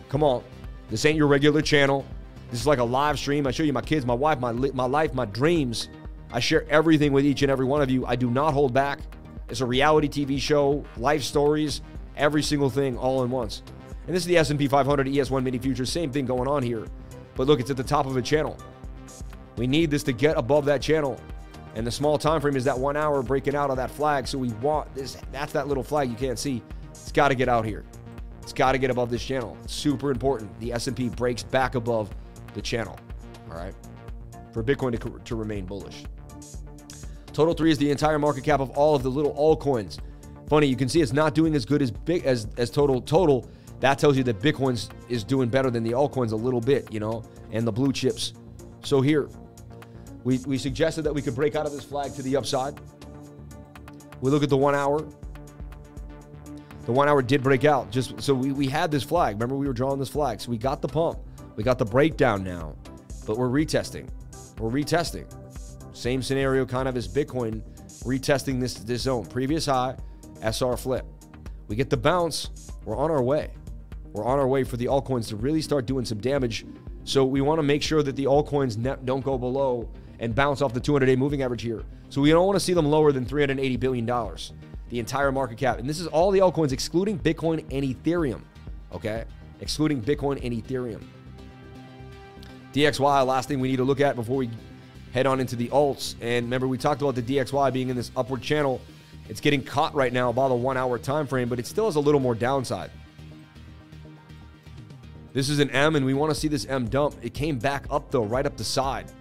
Come 0.08 0.22
on. 0.22 0.44
This 0.90 1.04
ain't 1.04 1.16
your 1.16 1.26
regular 1.26 1.60
channel. 1.60 2.06
This 2.50 2.60
is 2.60 2.66
like 2.66 2.78
a 2.78 2.84
live 2.84 3.18
stream. 3.18 3.46
I 3.46 3.52
show 3.52 3.62
you 3.62 3.72
my 3.72 3.80
kids, 3.80 4.04
my 4.04 4.14
wife, 4.14 4.40
my, 4.40 4.52
my 4.52 4.86
life, 4.86 5.14
my 5.14 5.24
dreams. 5.26 5.88
I 6.32 6.40
share 6.40 6.68
everything 6.68 7.12
with 7.12 7.24
each 7.24 7.42
and 7.42 7.50
every 7.50 7.64
one 7.64 7.80
of 7.80 7.90
you. 7.90 8.04
I 8.06 8.16
do 8.16 8.30
not 8.30 8.54
hold 8.54 8.72
back. 8.72 9.00
It's 9.48 9.60
a 9.60 9.66
reality 9.66 10.08
TV 10.08 10.40
show, 10.40 10.84
life 10.96 11.22
stories, 11.22 11.80
every 12.16 12.42
single 12.42 12.70
thing 12.70 12.96
all 12.96 13.22
in 13.24 13.30
once. 13.30 13.62
And 14.06 14.14
this 14.14 14.22
is 14.22 14.26
the 14.26 14.38
S&P 14.38 14.66
500 14.66 15.06
ES1 15.06 15.42
mini 15.42 15.58
futures. 15.58 15.90
Same 15.90 16.10
thing 16.10 16.26
going 16.26 16.48
on 16.48 16.62
here. 16.62 16.86
But 17.36 17.46
look, 17.46 17.60
it's 17.60 17.70
at 17.70 17.76
the 17.76 17.84
top 17.84 18.06
of 18.06 18.16
a 18.16 18.22
channel. 18.22 18.56
We 19.56 19.66
need 19.66 19.90
this 19.90 20.02
to 20.04 20.12
get 20.12 20.36
above 20.36 20.64
that 20.66 20.82
channel. 20.82 21.20
And 21.76 21.86
the 21.86 21.90
small 21.90 22.18
time 22.18 22.40
frame 22.40 22.56
is 22.56 22.64
that 22.64 22.78
one 22.78 22.96
hour 22.96 23.22
breaking 23.22 23.54
out 23.54 23.70
of 23.70 23.76
that 23.76 23.90
flag. 23.90 24.26
So 24.26 24.38
we 24.38 24.48
want 24.54 24.92
this. 24.94 25.16
That's 25.30 25.52
that 25.52 25.68
little 25.68 25.84
flag 25.84 26.10
you 26.10 26.16
can't 26.16 26.38
see. 26.38 26.62
It's 26.90 27.12
got 27.12 27.28
to 27.28 27.34
get 27.36 27.48
out 27.48 27.64
here. 27.64 27.84
It's 28.42 28.52
got 28.52 28.72
to 28.72 28.78
get 28.78 28.90
above 28.90 29.10
this 29.10 29.24
channel. 29.24 29.56
It's 29.62 29.74
super 29.74 30.10
important. 30.10 30.58
The 30.58 30.72
S&P 30.72 31.10
breaks 31.10 31.44
back 31.44 31.76
above 31.76 32.10
the 32.54 32.62
channel. 32.62 32.98
All 33.50 33.56
right, 33.56 33.74
for 34.52 34.62
Bitcoin 34.62 34.98
to, 35.00 35.20
to 35.24 35.36
remain 35.36 35.66
bullish. 35.66 36.04
Total 37.32 37.54
three 37.54 37.70
is 37.70 37.78
the 37.78 37.90
entire 37.90 38.18
market 38.18 38.44
cap 38.44 38.60
of 38.60 38.70
all 38.70 38.94
of 38.94 39.02
the 39.02 39.10
little 39.10 39.34
altcoins. 39.34 39.98
Funny, 40.48 40.66
you 40.66 40.76
can 40.76 40.88
see 40.88 41.00
it's 41.00 41.12
not 41.12 41.34
doing 41.34 41.54
as 41.54 41.64
good 41.64 41.80
as 41.80 41.90
big 41.90 42.24
as 42.24 42.48
as 42.56 42.70
total 42.70 43.00
total. 43.00 43.48
That 43.80 43.98
tells 43.98 44.16
you 44.16 44.22
that 44.24 44.40
Bitcoin's 44.40 44.90
is 45.08 45.24
doing 45.24 45.48
better 45.48 45.70
than 45.70 45.82
the 45.82 45.92
altcoins 45.92 46.32
a 46.32 46.36
little 46.36 46.60
bit, 46.60 46.92
you 46.92 47.00
know, 47.00 47.24
and 47.50 47.66
the 47.66 47.72
blue 47.72 47.92
chips. 47.92 48.34
So 48.82 49.00
here, 49.00 49.28
we, 50.22 50.38
we 50.46 50.58
suggested 50.58 51.02
that 51.02 51.14
we 51.14 51.22
could 51.22 51.34
break 51.34 51.56
out 51.56 51.64
of 51.64 51.72
this 51.72 51.84
flag 51.84 52.12
to 52.14 52.22
the 52.22 52.36
upside. 52.36 52.78
We 54.20 54.30
look 54.30 54.42
at 54.42 54.50
the 54.50 54.56
one 54.56 54.74
hour. 54.74 55.06
The 56.84 56.92
one 56.92 57.08
hour 57.08 57.22
did 57.22 57.42
break 57.42 57.64
out. 57.64 57.90
Just 57.90 58.20
so 58.20 58.34
we, 58.34 58.52
we 58.52 58.66
had 58.66 58.90
this 58.90 59.02
flag. 59.02 59.36
Remember, 59.36 59.56
we 59.56 59.66
were 59.66 59.72
drawing 59.72 59.98
this 59.98 60.10
flag. 60.10 60.40
So 60.42 60.50
we 60.50 60.58
got 60.58 60.82
the 60.82 60.88
pump. 60.88 61.18
We 61.60 61.64
got 61.64 61.76
the 61.76 61.84
breakdown 61.84 62.42
now. 62.42 62.74
But 63.26 63.36
we're 63.36 63.50
retesting. 63.50 64.08
We're 64.58 64.70
retesting. 64.70 65.26
Same 65.94 66.22
scenario 66.22 66.64
kind 66.64 66.88
of 66.88 66.96
as 66.96 67.06
Bitcoin 67.06 67.60
retesting 68.02 68.58
this, 68.58 68.76
this 68.76 69.02
zone. 69.02 69.26
Previous 69.26 69.66
high, 69.66 69.94
SR 70.42 70.78
flip. 70.78 71.04
We 71.68 71.76
get 71.76 71.90
the 71.90 71.98
bounce. 71.98 72.48
We're 72.86 72.96
on 72.96 73.10
our 73.10 73.22
way. 73.22 73.50
We're 74.14 74.24
on 74.24 74.38
our 74.38 74.48
way 74.48 74.64
for 74.64 74.78
the 74.78 74.86
altcoins 74.86 75.28
to 75.28 75.36
really 75.36 75.60
start 75.60 75.84
doing 75.84 76.06
some 76.06 76.16
damage. 76.16 76.64
So 77.04 77.26
we 77.26 77.42
want 77.42 77.58
to 77.58 77.62
make 77.62 77.82
sure 77.82 78.02
that 78.04 78.16
the 78.16 78.24
altcoins 78.24 78.82
don't 79.04 79.22
go 79.22 79.36
below 79.36 79.86
and 80.18 80.34
bounce 80.34 80.62
off 80.62 80.72
the 80.72 80.80
200 80.80 81.04
day 81.04 81.14
moving 81.14 81.42
average 81.42 81.60
here. 81.60 81.82
So 82.08 82.22
we 82.22 82.30
don't 82.30 82.46
want 82.46 82.56
to 82.56 82.64
see 82.64 82.72
them 82.72 82.86
lower 82.86 83.12
than 83.12 83.26
$380 83.26 83.78
billion, 83.78 84.06
the 84.06 84.98
entire 84.98 85.30
market 85.30 85.58
cap. 85.58 85.78
And 85.78 85.86
this 85.86 86.00
is 86.00 86.06
all 86.06 86.30
the 86.30 86.38
altcoins 86.38 86.72
excluding 86.72 87.18
Bitcoin 87.18 87.58
and 87.70 87.84
Ethereum. 87.84 88.40
Okay? 88.94 89.24
Excluding 89.60 90.00
Bitcoin 90.00 90.42
and 90.42 90.54
Ethereum. 90.54 91.04
DXY, 92.72 93.26
last 93.26 93.48
thing 93.48 93.60
we 93.60 93.68
need 93.68 93.76
to 93.76 93.84
look 93.84 94.00
at 94.00 94.16
before 94.16 94.36
we 94.36 94.50
head 95.12 95.26
on 95.26 95.40
into 95.40 95.56
the 95.56 95.68
alts. 95.68 96.14
And 96.20 96.46
remember, 96.46 96.68
we 96.68 96.78
talked 96.78 97.02
about 97.02 97.14
the 97.14 97.22
DXY 97.22 97.72
being 97.72 97.88
in 97.88 97.96
this 97.96 98.10
upward 98.16 98.42
channel. 98.42 98.80
It's 99.28 99.40
getting 99.40 99.62
caught 99.62 99.94
right 99.94 100.12
now 100.12 100.32
by 100.32 100.48
the 100.48 100.54
one 100.54 100.76
hour 100.76 100.98
time 100.98 101.26
frame, 101.26 101.48
but 101.48 101.58
it 101.58 101.66
still 101.66 101.86
has 101.86 101.96
a 101.96 102.00
little 102.00 102.20
more 102.20 102.34
downside. 102.34 102.90
This 105.32 105.48
is 105.48 105.60
an 105.60 105.70
M, 105.70 105.94
and 105.94 106.04
we 106.04 106.14
want 106.14 106.34
to 106.34 106.38
see 106.38 106.48
this 106.48 106.66
M 106.66 106.88
dump. 106.88 107.14
It 107.22 107.34
came 107.34 107.58
back 107.58 107.86
up, 107.90 108.10
though, 108.10 108.24
right 108.24 108.44
up 108.44 108.56
the 108.56 108.64
side 108.64 109.12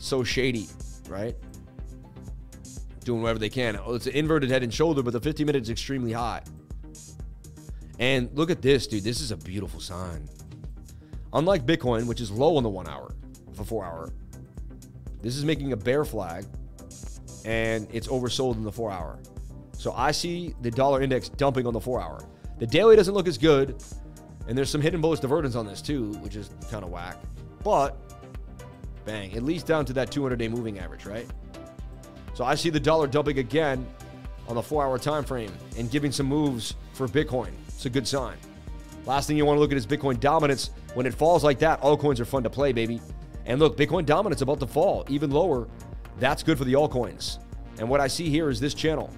so 0.00 0.24
shady, 0.24 0.66
right? 1.08 1.36
Doing 3.04 3.22
whatever 3.22 3.38
they 3.38 3.48
can. 3.48 3.78
Oh, 3.84 3.94
it's 3.94 4.06
an 4.06 4.12
inverted 4.12 4.50
head 4.50 4.62
and 4.62 4.74
shoulder, 4.74 5.02
but 5.02 5.12
the 5.12 5.20
50 5.20 5.44
minutes 5.44 5.68
is 5.68 5.70
extremely 5.70 6.12
high. 6.12 6.42
And 7.98 8.30
look 8.34 8.50
at 8.50 8.62
this, 8.62 8.86
dude. 8.86 9.04
This 9.04 9.20
is 9.20 9.30
a 9.30 9.36
beautiful 9.36 9.78
sign. 9.78 10.28
Unlike 11.32 11.66
Bitcoin, 11.66 12.06
which 12.06 12.20
is 12.20 12.30
low 12.30 12.56
on 12.56 12.62
the 12.62 12.68
one 12.68 12.88
hour, 12.88 13.14
the 13.54 13.64
four 13.64 13.84
hour, 13.84 14.12
this 15.22 15.36
is 15.36 15.44
making 15.44 15.72
a 15.72 15.76
bear 15.76 16.04
flag 16.04 16.44
and 17.44 17.86
it's 17.92 18.08
oversold 18.08 18.56
in 18.56 18.64
the 18.64 18.72
four 18.72 18.90
hour. 18.90 19.18
So 19.72 19.92
I 19.92 20.10
see 20.10 20.54
the 20.60 20.70
dollar 20.70 21.02
index 21.02 21.28
dumping 21.28 21.66
on 21.66 21.72
the 21.72 21.80
four 21.80 22.00
hour. 22.00 22.20
The 22.58 22.66
daily 22.66 22.96
doesn't 22.96 23.14
look 23.14 23.26
as 23.26 23.38
good, 23.38 23.82
and 24.46 24.56
there's 24.56 24.68
some 24.68 24.82
hidden 24.82 25.00
bullish 25.00 25.20
divergence 25.20 25.54
on 25.54 25.66
this 25.66 25.80
too, 25.80 26.12
which 26.20 26.36
is 26.36 26.50
kind 26.70 26.84
of 26.84 26.90
whack. 26.90 27.16
But 27.64 27.96
Bang. 29.04 29.34
At 29.34 29.42
least 29.42 29.66
down 29.66 29.84
to 29.86 29.92
that 29.94 30.10
200 30.10 30.36
day 30.36 30.48
moving 30.48 30.78
average, 30.78 31.06
right? 31.06 31.26
So 32.34 32.44
I 32.44 32.54
see 32.54 32.70
the 32.70 32.80
dollar 32.80 33.06
dumping 33.06 33.38
again 33.38 33.86
on 34.48 34.54
the 34.54 34.62
four 34.62 34.84
hour 34.84 34.98
time 34.98 35.24
frame 35.24 35.52
and 35.76 35.90
giving 35.90 36.12
some 36.12 36.26
moves 36.26 36.74
for 36.92 37.06
Bitcoin. 37.08 37.50
It's 37.68 37.86
a 37.86 37.90
good 37.90 38.06
sign. 38.06 38.36
Last 39.06 39.26
thing 39.26 39.36
you 39.36 39.44
want 39.44 39.56
to 39.56 39.60
look 39.60 39.72
at 39.72 39.76
is 39.76 39.86
Bitcoin 39.86 40.20
dominance. 40.20 40.70
When 40.94 41.06
it 41.06 41.14
falls 41.14 41.44
like 41.44 41.58
that, 41.60 41.80
altcoins 41.82 42.20
are 42.20 42.24
fun 42.24 42.42
to 42.42 42.50
play, 42.50 42.72
baby. 42.72 43.00
And 43.46 43.58
look, 43.60 43.76
Bitcoin 43.76 44.04
dominance 44.04 44.42
about 44.42 44.60
to 44.60 44.66
fall 44.66 45.04
even 45.08 45.30
lower. 45.30 45.68
That's 46.18 46.42
good 46.42 46.58
for 46.58 46.64
the 46.64 46.74
altcoins. 46.74 47.38
And 47.78 47.88
what 47.88 48.00
I 48.00 48.08
see 48.08 48.28
here 48.28 48.50
is 48.50 48.60
this 48.60 48.74
channel. 48.74 49.10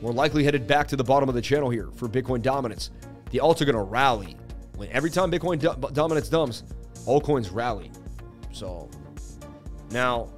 We're 0.00 0.12
likely 0.12 0.44
headed 0.44 0.66
back 0.66 0.86
to 0.88 0.96
the 0.96 1.04
bottom 1.04 1.28
of 1.28 1.34
the 1.34 1.42
channel 1.42 1.70
here 1.70 1.88
for 1.96 2.08
Bitcoin 2.08 2.40
dominance. 2.40 2.90
The 3.30 3.38
alts 3.38 3.60
are 3.60 3.64
going 3.64 3.76
to 3.76 3.82
rally. 3.82 4.36
When 4.76 4.88
every 4.90 5.10
time 5.10 5.30
Bitcoin 5.30 5.58
do- 5.58 5.88
dominance 5.92 6.28
dumps, 6.28 6.62
altcoins 7.04 7.52
rally. 7.52 7.90
So 8.52 8.88
now, 9.90 10.28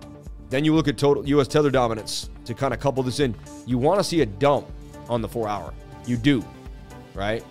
then 0.50 0.64
you 0.64 0.74
look 0.74 0.88
at 0.88 0.98
total 0.98 1.26
U.S. 1.26 1.48
tether 1.48 1.70
dominance 1.70 2.28
to 2.44 2.54
kind 2.54 2.74
of 2.74 2.80
couple 2.80 3.02
this 3.02 3.20
in. 3.20 3.34
You 3.66 3.78
want 3.78 4.00
to 4.00 4.04
see 4.04 4.20
a 4.20 4.26
dump 4.26 4.66
on 5.08 5.22
the 5.22 5.28
four 5.28 5.48
hour. 5.48 5.72
You 6.06 6.16
do, 6.16 6.44
right? 7.14 7.44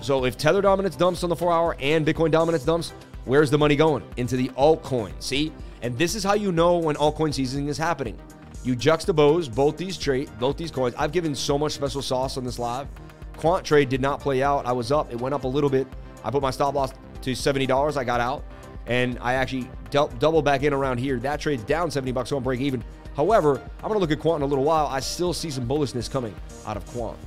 So 0.00 0.24
if 0.24 0.38
tether 0.38 0.62
dominance 0.62 0.96
dumps 0.96 1.24
on 1.24 1.30
the 1.30 1.36
four 1.36 1.52
hour 1.52 1.76
and 1.80 2.06
Bitcoin 2.06 2.30
dominance 2.30 2.64
dumps, 2.64 2.92
where's 3.24 3.50
the 3.50 3.58
money 3.58 3.76
going? 3.76 4.04
Into 4.16 4.36
the 4.36 4.48
altcoin. 4.50 5.12
See? 5.20 5.52
And 5.82 5.98
this 5.98 6.14
is 6.14 6.24
how 6.24 6.34
you 6.34 6.52
know 6.52 6.78
when 6.78 6.96
altcoin 6.96 7.34
seasoning 7.34 7.68
is 7.68 7.76
happening. 7.76 8.18
You 8.64 8.74
juxtapose 8.74 9.52
both 9.54 9.76
these 9.76 9.96
trade, 9.96 10.30
both 10.38 10.56
these 10.56 10.70
coins. 10.70 10.94
I've 10.98 11.12
given 11.12 11.34
so 11.34 11.58
much 11.58 11.72
special 11.72 12.02
sauce 12.02 12.36
on 12.36 12.44
this 12.44 12.58
live. 12.58 12.88
Quant 13.36 13.64
trade 13.64 13.88
did 13.88 14.00
not 14.00 14.20
play 14.20 14.42
out. 14.42 14.66
I 14.66 14.72
was 14.72 14.90
up. 14.90 15.12
It 15.12 15.20
went 15.20 15.34
up 15.34 15.44
a 15.44 15.48
little 15.48 15.70
bit. 15.70 15.86
I 16.24 16.30
put 16.30 16.42
my 16.42 16.50
stop 16.50 16.74
loss 16.74 16.92
to 17.22 17.32
$70. 17.32 17.96
I 17.96 18.04
got 18.04 18.20
out. 18.20 18.44
And 18.86 19.18
I 19.20 19.34
actually 19.34 19.68
double 19.90 20.42
back 20.42 20.62
in 20.62 20.72
around 20.72 20.98
here. 20.98 21.18
That 21.18 21.40
trade's 21.40 21.64
down 21.64 21.90
70 21.90 22.12
bucks, 22.12 22.30
so 22.30 22.36
I'm 22.36 22.42
break 22.42 22.60
even. 22.60 22.84
However, 23.16 23.60
I'm 23.78 23.88
going 23.88 23.94
to 23.94 23.98
look 23.98 24.10
at 24.10 24.20
Quant 24.20 24.42
in 24.42 24.42
a 24.42 24.46
little 24.46 24.64
while. 24.64 24.86
I 24.86 25.00
still 25.00 25.32
see 25.32 25.50
some 25.50 25.66
bullishness 25.66 26.10
coming 26.10 26.34
out 26.66 26.76
of 26.76 26.86
Quant. 26.86 27.18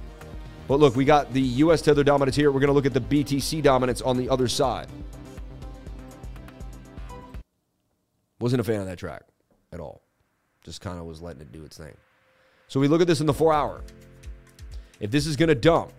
But 0.68 0.80
look, 0.80 0.96
we 0.96 1.04
got 1.04 1.34
the 1.34 1.42
US 1.42 1.82
Tether 1.82 2.04
dominance 2.04 2.36
here. 2.36 2.52
We're 2.52 2.60
going 2.60 2.68
to 2.68 2.74
look 2.74 2.86
at 2.86 2.94
the 2.94 3.02
BTC 3.02 3.64
dominance 3.64 4.02
on 4.02 4.16
the 4.16 4.30
other 4.30 4.48
side. 4.48 4.88
Wasn't 8.40 8.62
a 8.62 8.64
fan 8.64 8.80
of 8.80 8.86
that 8.86 9.00
track 9.00 9.24
at 9.74 9.80
all. 9.80 10.02
Just 10.64 10.80
kind 10.80 11.00
of 11.00 11.06
was 11.06 11.22
letting 11.22 11.42
it 11.42 11.52
do 11.52 11.66
its 11.66 11.76
thing. 11.78 11.96
So 12.68 12.80
we 12.80 12.88
look 12.88 13.02
at 13.02 13.08
this 13.08 13.20
in 13.20 13.26
the 13.26 13.34
four 13.34 13.52
hour. 13.52 13.82
If 15.00 15.10
this 15.10 15.26
is 15.26 15.36
going 15.36 15.50
to 15.50 15.56
dump, 15.56 15.92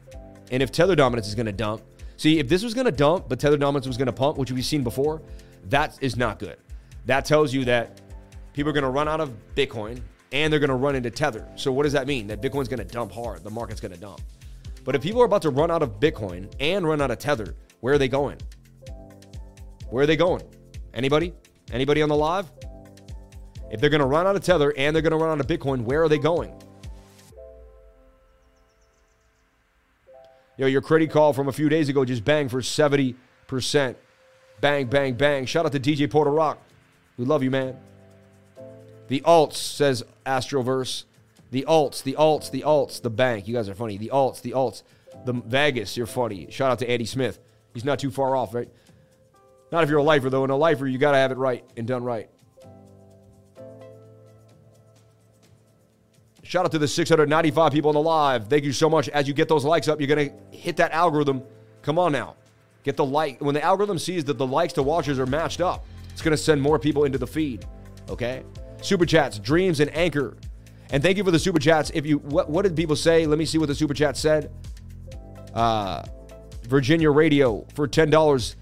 and 0.53 0.63
if 0.63 0.71
tether 0.71 0.95
dominance 0.95 1.27
is 1.27 1.35
going 1.35 1.47
to 1.47 1.53
dump, 1.53 1.83
see, 2.17 2.39
if 2.39 2.49
this 2.49 2.63
was 2.63 2.75
going 2.75 2.85
to 2.85 2.93
dump, 2.93 3.29
but 3.29 3.41
tether 3.41 3.57
dominance 3.57 3.89
was 3.89 3.97
going 3.97 4.07
to 4.07 4.13
pump, 4.13 4.39
which 4.39 4.53
we've 4.53 4.65
seen 4.65 4.85
before, 4.85 5.21
that 5.69 5.99
is 6.01 6.17
not 6.17 6.39
good. 6.39 6.57
That 7.07 7.25
tells 7.25 7.53
you 7.53 7.65
that 7.67 8.01
people 8.53 8.71
are 8.71 8.73
going 8.73 8.85
to 8.85 8.91
run 8.91 9.09
out 9.09 9.21
of 9.21 9.35
Bitcoin 9.55 10.01
and 10.33 10.53
they're 10.53 10.61
going 10.61 10.71
to 10.71 10.77
run 10.77 10.95
into 10.95 11.11
tether. 11.11 11.47
So 11.57 11.73
what 11.73 11.85
does 11.85 11.93
that 11.93 12.07
mean? 12.07 12.27
That 12.29 12.41
Bitcoin's 12.41 12.69
going 12.69 12.79
to 12.79 12.85
dump 12.85 13.13
hard. 13.13 13.43
The 13.43 13.51
market's 13.51 13.81
going 13.81 13.93
to 13.93 14.01
dump. 14.01 14.21
But 14.85 14.95
if 14.95 15.03
people 15.03 15.21
are 15.21 15.27
about 15.27 15.43
to 15.43 15.51
run 15.51 15.71
out 15.71 15.83
of 15.83 16.01
Bitcoin 16.01 16.53
and 16.61 16.87
run 16.87 17.01
out 17.01 17.11
of 17.11 17.19
tether, 17.19 17.55
where 17.81 17.95
are 17.95 17.99
they 17.99 18.09
going? 18.09 18.39
Where 19.91 20.05
are 20.05 20.07
they 20.07 20.17
going? 20.17 20.43
Anybody? 20.95 21.35
Anybody 21.73 22.03
on 22.03 22.09
the 22.09 22.17
live? 22.17 22.51
If 23.71 23.81
they're 23.81 23.91
going 23.91 24.01
to 24.01 24.07
run 24.07 24.27
out 24.27 24.37
of 24.37 24.43
Tether 24.43 24.75
and 24.77 24.95
they're 24.95 25.03
going 25.03 25.13
to 25.13 25.17
run 25.17 25.31
out 25.31 25.41
of 25.41 25.47
Bitcoin, 25.47 25.83
where 25.83 26.03
are 26.03 26.09
they 26.09 26.19
going? 26.19 26.53
Yo, 30.57 30.67
your 30.67 30.83
credit 30.83 31.11
call 31.11 31.33
from 31.33 31.49
a 31.49 31.53
few 31.53 31.69
days 31.69 31.89
ago 31.89 32.05
just 32.05 32.25
banged 32.25 32.51
for 32.51 32.61
70%. 32.61 33.15
Bang, 34.61 34.87
bang, 34.87 35.15
bang. 35.15 35.47
Shout 35.47 35.65
out 35.65 35.73
to 35.73 35.81
DJ 35.81 36.11
Porter 36.11 36.31
Rock. 36.31 36.59
We 37.17 37.25
love 37.25 37.43
you, 37.43 37.51
man. 37.51 37.77
The 39.09 39.21
alts, 39.23 39.55
says 39.55 40.05
Astroverse. 40.25 41.05
The 41.51 41.65
alts, 41.69 42.03
the 42.03 42.15
alts, 42.19 42.51
the 42.51 42.63
alts, 42.63 43.03
the 43.03 43.11
bank. 43.11 43.49
You 43.49 43.55
guys 43.55 43.69
are 43.69 43.75
funny. 43.75 43.97
The 43.97 44.11
alts, 44.13 44.41
the 44.41 44.53
alts. 44.53 44.83
The 45.25 45.33
Vegas, 45.33 45.97
you're 45.97 46.07
funny. 46.07 46.51
Shout 46.51 46.71
out 46.71 46.79
to 46.79 46.89
Andy 46.89 47.07
Smith. 47.07 47.39
He's 47.75 47.85
not 47.85 47.99
too 47.99 48.11
far 48.11 48.37
off, 48.37 48.55
right? 48.55 48.69
Not 49.73 49.83
if 49.83 49.91
you're 49.91 49.99
a 49.99 50.03
lifer, 50.03 50.31
though. 50.31 50.45
In 50.45 50.51
a 50.51 50.57
lifer, 50.57 50.87
you 50.87 50.99
got 50.99 51.13
to 51.13 51.19
have 51.19 51.33
it 51.33 51.39
right 51.39 51.65
and 51.77 51.87
done 51.87 52.05
right. 52.05 52.29
Shout 56.43 56.65
out 56.65 56.73
to 56.73 56.79
the 56.79 56.89
695 56.89 57.73
people 57.73 57.91
on 57.91 57.95
the 57.95 58.01
live. 58.01 58.49
Thank 58.49 58.65
you 58.65 58.73
so 58.73 58.91
much. 58.91 59.09
As 59.09 59.29
you 59.29 59.35
get 59.35 59.49
those 59.49 59.65
likes 59.65 59.89
up, 59.89 60.01
you're 60.01 60.09
going 60.09 60.31
to 60.31 60.57
hit 60.57 60.77
that 60.79 60.93
algorithm. 60.93 61.43
Come 61.83 61.99
on 61.99 62.13
now. 62.13 62.37
Get 62.83 62.97
the 62.97 63.05
like 63.05 63.41
when 63.41 63.55
the 63.55 63.63
algorithm 63.63 63.99
sees 63.99 64.25
that 64.25 64.39
the 64.39 64.47
likes 64.47 64.73
to 64.75 64.83
watchers 64.83 65.19
are 65.19 65.27
matched 65.27 65.61
up, 65.61 65.85
it's 66.13 66.23
gonna 66.23 66.37
send 66.37 66.61
more 66.61 66.79
people 66.79 67.05
into 67.05 67.19
the 67.19 67.27
feed. 67.27 67.67
Okay? 68.09 68.43
Super 68.83 69.07
chats, 69.07 69.39
dreams, 69.39 69.81
and 69.81 69.95
anchor. 69.95 70.37
And 70.91 71.03
thank 71.03 71.17
you 71.17 71.25
for 71.25 71.31
the 71.31 71.39
super 71.39 71.59
chats. 71.59 71.91
If 71.95 72.07
you 72.07 72.19
what 72.19 72.49
what 72.49 72.63
did 72.63 72.75
people 72.77 72.97
say? 72.97 73.27
Let 73.27 73.39
me 73.39 73.45
see 73.45 73.59
what 73.59 73.69
the 73.69 73.75
super 73.75 73.95
chat 73.95 74.17
said. 74.17 74.51
Uh 75.55 76.03
Virginia 76.67 77.11
Radio 77.11 77.67
for 77.75 77.87
ten 77.87 78.11
dollars. 78.11 78.57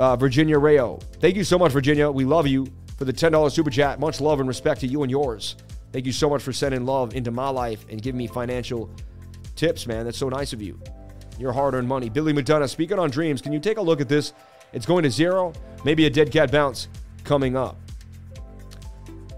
Uh, 0.00 0.16
Virginia 0.16 0.58
Rayo. 0.58 0.98
Thank 1.20 1.36
you 1.36 1.44
so 1.44 1.56
much, 1.56 1.70
Virginia. 1.70 2.10
We 2.10 2.24
love 2.24 2.48
you 2.48 2.66
for 2.96 3.04
the 3.04 3.12
$10 3.12 3.52
super 3.52 3.70
chat. 3.70 4.00
Much 4.00 4.20
love 4.20 4.40
and 4.40 4.48
respect 4.48 4.80
to 4.80 4.86
you 4.86 5.02
and 5.02 5.10
yours. 5.10 5.56
Thank 5.92 6.06
you 6.06 6.12
so 6.12 6.28
much 6.28 6.42
for 6.42 6.52
sending 6.52 6.84
love 6.84 7.14
into 7.14 7.30
my 7.30 7.48
life 7.48 7.86
and 7.88 8.02
giving 8.02 8.18
me 8.18 8.26
financial 8.26 8.90
tips, 9.54 9.86
man. 9.86 10.04
That's 10.04 10.18
so 10.18 10.28
nice 10.28 10.52
of 10.52 10.60
you. 10.60 10.80
Your 11.38 11.52
hard 11.52 11.74
earned 11.74 11.88
money. 11.88 12.08
Billy 12.08 12.32
McDonough, 12.32 12.68
speaking 12.68 12.98
on 12.98 13.10
dreams, 13.10 13.42
can 13.42 13.52
you 13.52 13.60
take 13.60 13.78
a 13.78 13.82
look 13.82 14.00
at 14.00 14.08
this? 14.08 14.32
It's 14.72 14.86
going 14.86 15.04
to 15.04 15.10
zero. 15.10 15.52
Maybe 15.84 16.06
a 16.06 16.10
dead 16.10 16.30
cat 16.30 16.50
bounce 16.50 16.88
coming 17.24 17.56
up. 17.56 17.78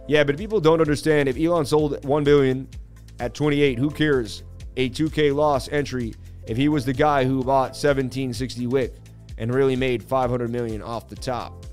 Yeah, 0.08 0.24
but 0.24 0.36
people 0.36 0.60
don't 0.60 0.80
understand 0.80 1.28
if 1.28 1.36
Elon 1.36 1.66
sold 1.66 2.04
1 2.04 2.24
billion 2.24 2.68
at 3.18 3.34
28, 3.34 3.78
who 3.78 3.90
cares? 3.90 4.44
A 4.76 4.90
2K 4.90 5.34
loss 5.34 5.68
entry 5.70 6.14
if 6.46 6.56
he 6.56 6.68
was 6.68 6.84
the 6.84 6.92
guy 6.92 7.24
who 7.24 7.42
bought 7.42 7.70
1760 7.70 8.66
Wick 8.66 8.94
and 9.38 9.52
really 9.52 9.76
made 9.76 10.02
500 10.02 10.50
million 10.50 10.82
off 10.82 11.08
the 11.08 11.16
top. 11.16 11.66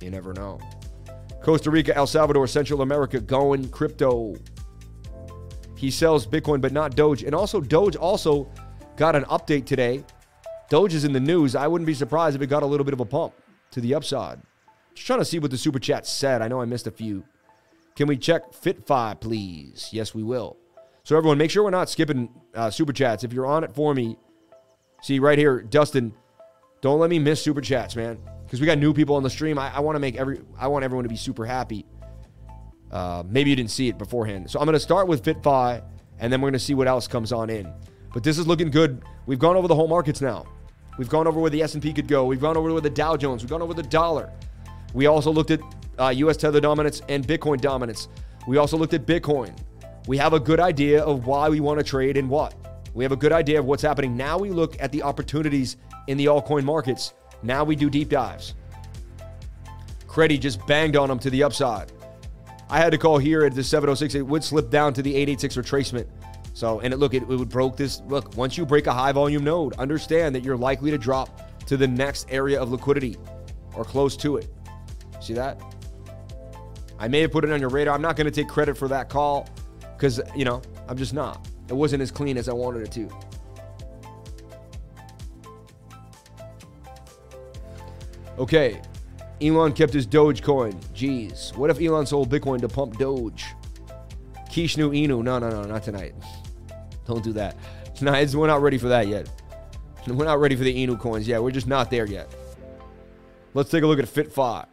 You 0.00 0.10
never 0.10 0.34
know. 0.34 0.60
Costa 1.42 1.70
Rica, 1.70 1.96
El 1.96 2.06
Salvador, 2.06 2.46
Central 2.46 2.82
America 2.82 3.20
going 3.20 3.68
crypto. 3.68 4.34
He 5.76 5.90
sells 5.90 6.26
Bitcoin, 6.26 6.60
but 6.60 6.72
not 6.72 6.96
Doge. 6.96 7.22
And 7.22 7.34
also, 7.34 7.60
Doge 7.60 7.96
also 7.96 8.48
got 8.96 9.16
an 9.16 9.24
update 9.24 9.66
today. 9.66 10.04
Doge 10.70 10.94
is 10.94 11.04
in 11.04 11.12
the 11.12 11.20
news. 11.20 11.54
I 11.54 11.66
wouldn't 11.66 11.86
be 11.86 11.94
surprised 11.94 12.36
if 12.36 12.42
it 12.42 12.46
got 12.46 12.62
a 12.62 12.66
little 12.66 12.84
bit 12.84 12.94
of 12.94 13.00
a 13.00 13.04
pump 13.04 13.34
to 13.72 13.80
the 13.80 13.94
upside. 13.94 14.40
Just 14.94 15.06
trying 15.06 15.18
to 15.18 15.24
see 15.24 15.38
what 15.38 15.50
the 15.50 15.58
super 15.58 15.78
chat 15.78 16.06
said. 16.06 16.42
I 16.42 16.48
know 16.48 16.60
I 16.60 16.64
missed 16.64 16.86
a 16.86 16.90
few. 16.90 17.24
Can 17.96 18.08
we 18.08 18.16
check 18.16 18.52
FitFi, 18.52 19.20
please? 19.20 19.88
Yes, 19.92 20.14
we 20.14 20.22
will. 20.22 20.56
So, 21.02 21.16
everyone, 21.16 21.38
make 21.38 21.50
sure 21.50 21.62
we're 21.62 21.70
not 21.70 21.90
skipping 21.90 22.30
uh, 22.54 22.70
super 22.70 22.92
chats. 22.92 23.24
If 23.24 23.32
you're 23.32 23.46
on 23.46 23.62
it 23.64 23.74
for 23.74 23.94
me, 23.94 24.16
see 25.02 25.18
right 25.18 25.38
here, 25.38 25.60
Dustin, 25.60 26.14
don't 26.80 26.98
let 26.98 27.10
me 27.10 27.18
miss 27.18 27.42
super 27.42 27.60
chats, 27.60 27.94
man 27.94 28.18
because 28.54 28.60
we 28.60 28.66
got 28.66 28.78
new 28.78 28.94
people 28.94 29.16
on 29.16 29.24
the 29.24 29.30
stream. 29.30 29.58
I, 29.58 29.74
I 29.74 29.80
want 29.80 29.96
to 29.96 30.00
make 30.00 30.16
every 30.16 30.40
I 30.58 30.68
want 30.68 30.84
everyone 30.84 31.02
to 31.02 31.08
be 31.08 31.16
super 31.16 31.44
happy. 31.44 31.84
Uh, 32.94 33.22
maybe 33.28 33.50
you 33.50 33.56
didn't 33.56 33.72
see 33.72 33.88
it 33.88 33.98
beforehand, 33.98 34.50
so 34.50 34.58
I'm 34.58 34.64
going 34.64 34.72
to 34.72 34.80
start 34.80 35.06
with 35.06 35.22
FitFi, 35.22 35.82
and 36.20 36.32
then 36.32 36.40
we're 36.40 36.46
going 36.46 36.54
to 36.54 36.64
see 36.64 36.72
what 36.72 36.88
else 36.88 37.06
comes 37.06 37.32
on 37.32 37.50
in. 37.50 37.70
But 38.14 38.22
this 38.22 38.38
is 38.38 38.46
looking 38.46 38.70
good. 38.70 39.02
We've 39.26 39.38
gone 39.38 39.56
over 39.56 39.68
the 39.68 39.74
whole 39.74 39.88
markets 39.88 40.20
now. 40.20 40.46
We've 40.96 41.08
gone 41.08 41.26
over 41.26 41.40
where 41.40 41.50
the 41.50 41.60
S&P 41.62 41.92
could 41.92 42.08
go. 42.08 42.24
We've 42.24 42.40
gone 42.40 42.56
over 42.56 42.72
where 42.72 42.80
the 42.80 42.88
Dow 42.88 43.16
Jones. 43.16 43.42
We've 43.42 43.50
gone 43.50 43.62
over 43.62 43.74
the 43.74 43.82
dollar. 43.82 44.32
We 44.94 45.06
also 45.06 45.32
looked 45.32 45.50
at 45.50 45.60
uh, 45.98 46.10
U.S. 46.10 46.36
Tether 46.36 46.60
dominance 46.60 47.02
and 47.08 47.26
Bitcoin 47.26 47.60
dominance. 47.60 48.08
We 48.46 48.56
also 48.56 48.76
looked 48.76 48.94
at 48.94 49.04
Bitcoin. 49.04 49.58
We 50.06 50.16
have 50.18 50.32
a 50.32 50.40
good 50.40 50.60
idea 50.60 51.02
of 51.02 51.26
why 51.26 51.48
we 51.48 51.58
want 51.60 51.80
to 51.80 51.84
trade 51.84 52.16
and 52.16 52.30
what. 52.30 52.54
We 52.94 53.02
have 53.02 53.10
a 53.12 53.16
good 53.16 53.32
idea 53.32 53.58
of 53.58 53.64
what's 53.64 53.82
happening. 53.82 54.16
Now 54.16 54.38
we 54.38 54.50
look 54.50 54.80
at 54.80 54.92
the 54.92 55.02
opportunities 55.02 55.76
in 56.06 56.16
the 56.16 56.26
altcoin 56.26 56.62
markets 56.62 57.12
now 57.44 57.62
we 57.62 57.76
do 57.76 57.90
deep 57.90 58.08
dives. 58.08 58.54
Credit 60.06 60.38
just 60.38 60.66
banged 60.66 60.96
on 60.96 61.10
him 61.10 61.18
to 61.18 61.28
the 61.28 61.42
upside. 61.42 61.92
I 62.68 62.78
had 62.78 62.90
to 62.90 62.98
call 62.98 63.18
here 63.18 63.44
at 63.44 63.54
the 63.54 63.62
706. 63.62 64.14
It 64.14 64.26
would 64.26 64.42
slip 64.42 64.70
down 64.70 64.94
to 64.94 65.02
the 65.02 65.14
886 65.14 65.56
retracement. 65.56 66.06
So, 66.54 66.80
and 66.80 66.94
it 66.94 66.98
look, 66.98 67.14
it, 67.14 67.22
it 67.22 67.28
would 67.28 67.48
broke 67.48 67.76
this. 67.76 68.00
Look, 68.06 68.36
once 68.36 68.56
you 68.56 68.64
break 68.64 68.86
a 68.86 68.92
high 68.92 69.12
volume 69.12 69.44
node, 69.44 69.74
understand 69.74 70.34
that 70.34 70.44
you're 70.44 70.56
likely 70.56 70.90
to 70.90 70.98
drop 70.98 71.66
to 71.66 71.76
the 71.76 71.86
next 71.86 72.26
area 72.30 72.60
of 72.60 72.70
liquidity 72.70 73.16
or 73.74 73.84
close 73.84 74.16
to 74.18 74.36
it. 74.36 74.48
See 75.20 75.34
that? 75.34 75.60
I 76.98 77.08
may 77.08 77.20
have 77.20 77.32
put 77.32 77.44
it 77.44 77.50
on 77.50 77.60
your 77.60 77.70
radar. 77.70 77.94
I'm 77.94 78.02
not 78.02 78.16
going 78.16 78.26
to 78.26 78.30
take 78.30 78.48
credit 78.48 78.76
for 78.76 78.88
that 78.88 79.08
call 79.08 79.48
because, 79.96 80.20
you 80.36 80.44
know, 80.44 80.62
I'm 80.88 80.96
just 80.96 81.12
not. 81.12 81.48
It 81.68 81.74
wasn't 81.74 82.02
as 82.02 82.10
clean 82.10 82.36
as 82.36 82.48
I 82.48 82.52
wanted 82.52 82.82
it 82.82 82.92
to. 82.92 83.10
Okay, 88.38 88.80
Elon 89.44 89.72
kept 89.72 89.92
his 89.92 90.06
Dogecoin. 90.06 90.74
Jeez, 90.94 91.56
what 91.56 91.70
if 91.70 91.80
Elon 91.80 92.06
sold 92.06 92.30
Bitcoin 92.30 92.60
to 92.60 92.68
pump 92.68 92.98
Doge? 92.98 93.44
Kishu 94.50 94.90
Inu. 94.90 95.22
No, 95.22 95.38
no, 95.38 95.50
no, 95.50 95.62
not 95.64 95.82
tonight. 95.82 96.14
Don't 97.06 97.22
do 97.22 97.32
that. 97.34 97.56
No, 98.00 98.10
we're 98.34 98.48
not 98.48 98.60
ready 98.60 98.76
for 98.76 98.88
that 98.88 99.06
yet. 99.06 99.30
We're 100.08 100.24
not 100.24 100.40
ready 100.40 100.56
for 100.56 100.64
the 100.64 100.86
Inu 100.86 100.98
coins. 100.98 101.28
Yeah, 101.28 101.38
we're 101.38 101.52
just 101.52 101.68
not 101.68 101.92
there 101.92 102.06
yet. 102.06 102.28
Let's 103.54 103.70
take 103.70 103.84
a 103.84 103.86
look 103.86 104.00
at 104.00 104.04
FitFi. 104.06 104.66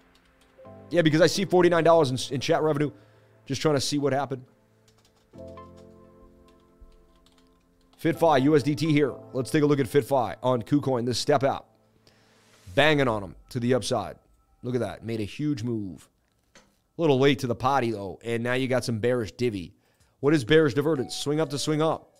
Yeah, 0.89 1.03
because 1.03 1.21
I 1.21 1.27
see 1.27 1.45
$49 1.45 2.29
in, 2.31 2.33
in 2.33 2.41
chat 2.41 2.63
revenue. 2.63 2.91
Just 3.45 3.61
trying 3.61 3.75
to 3.75 3.79
see 3.79 3.99
what 3.99 4.11
happened. 4.11 4.43
FitFi, 8.03 8.43
USDT 8.43 8.89
here. 8.89 9.13
Let's 9.33 9.51
take 9.51 9.61
a 9.61 9.67
look 9.67 9.79
at 9.79 9.85
FitFi 9.85 10.37
on 10.41 10.63
KuCoin, 10.63 11.05
this 11.05 11.19
step 11.19 11.43
out 11.43 11.67
banging 12.75 13.07
on 13.07 13.21
them 13.21 13.35
to 13.49 13.59
the 13.59 13.73
upside. 13.73 14.15
Look 14.63 14.75
at 14.75 14.81
that. 14.81 15.03
Made 15.03 15.19
a 15.19 15.25
huge 15.25 15.63
move. 15.63 16.07
A 16.55 17.01
little 17.01 17.19
late 17.19 17.39
to 17.39 17.47
the 17.47 17.55
potty, 17.55 17.91
though. 17.91 18.19
And 18.23 18.43
now 18.43 18.53
you 18.53 18.67
got 18.67 18.83
some 18.85 18.99
bearish 18.99 19.31
divvy. 19.33 19.73
What 20.19 20.33
is 20.33 20.43
bearish 20.45 20.73
divergence? 20.75 21.15
Swing 21.15 21.39
up 21.39 21.49
to 21.49 21.57
swing 21.57 21.81
up. 21.81 22.11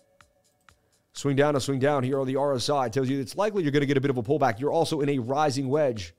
Swing 1.14 1.36
down 1.36 1.54
to 1.54 1.60
swing 1.60 1.78
down. 1.78 2.02
Here 2.02 2.18
on 2.18 2.26
the 2.26 2.34
RSI 2.34 2.90
tells 2.90 3.08
you 3.08 3.20
it's 3.20 3.36
likely 3.36 3.62
you're 3.62 3.72
going 3.72 3.82
to 3.82 3.86
get 3.86 3.96
a 3.96 4.00
bit 4.00 4.10
of 4.10 4.16
a 4.16 4.22
pullback. 4.22 4.58
You're 4.58 4.72
also 4.72 5.02
in 5.02 5.08
a 5.10 5.18
rising 5.18 5.68
wedge. 5.68 6.14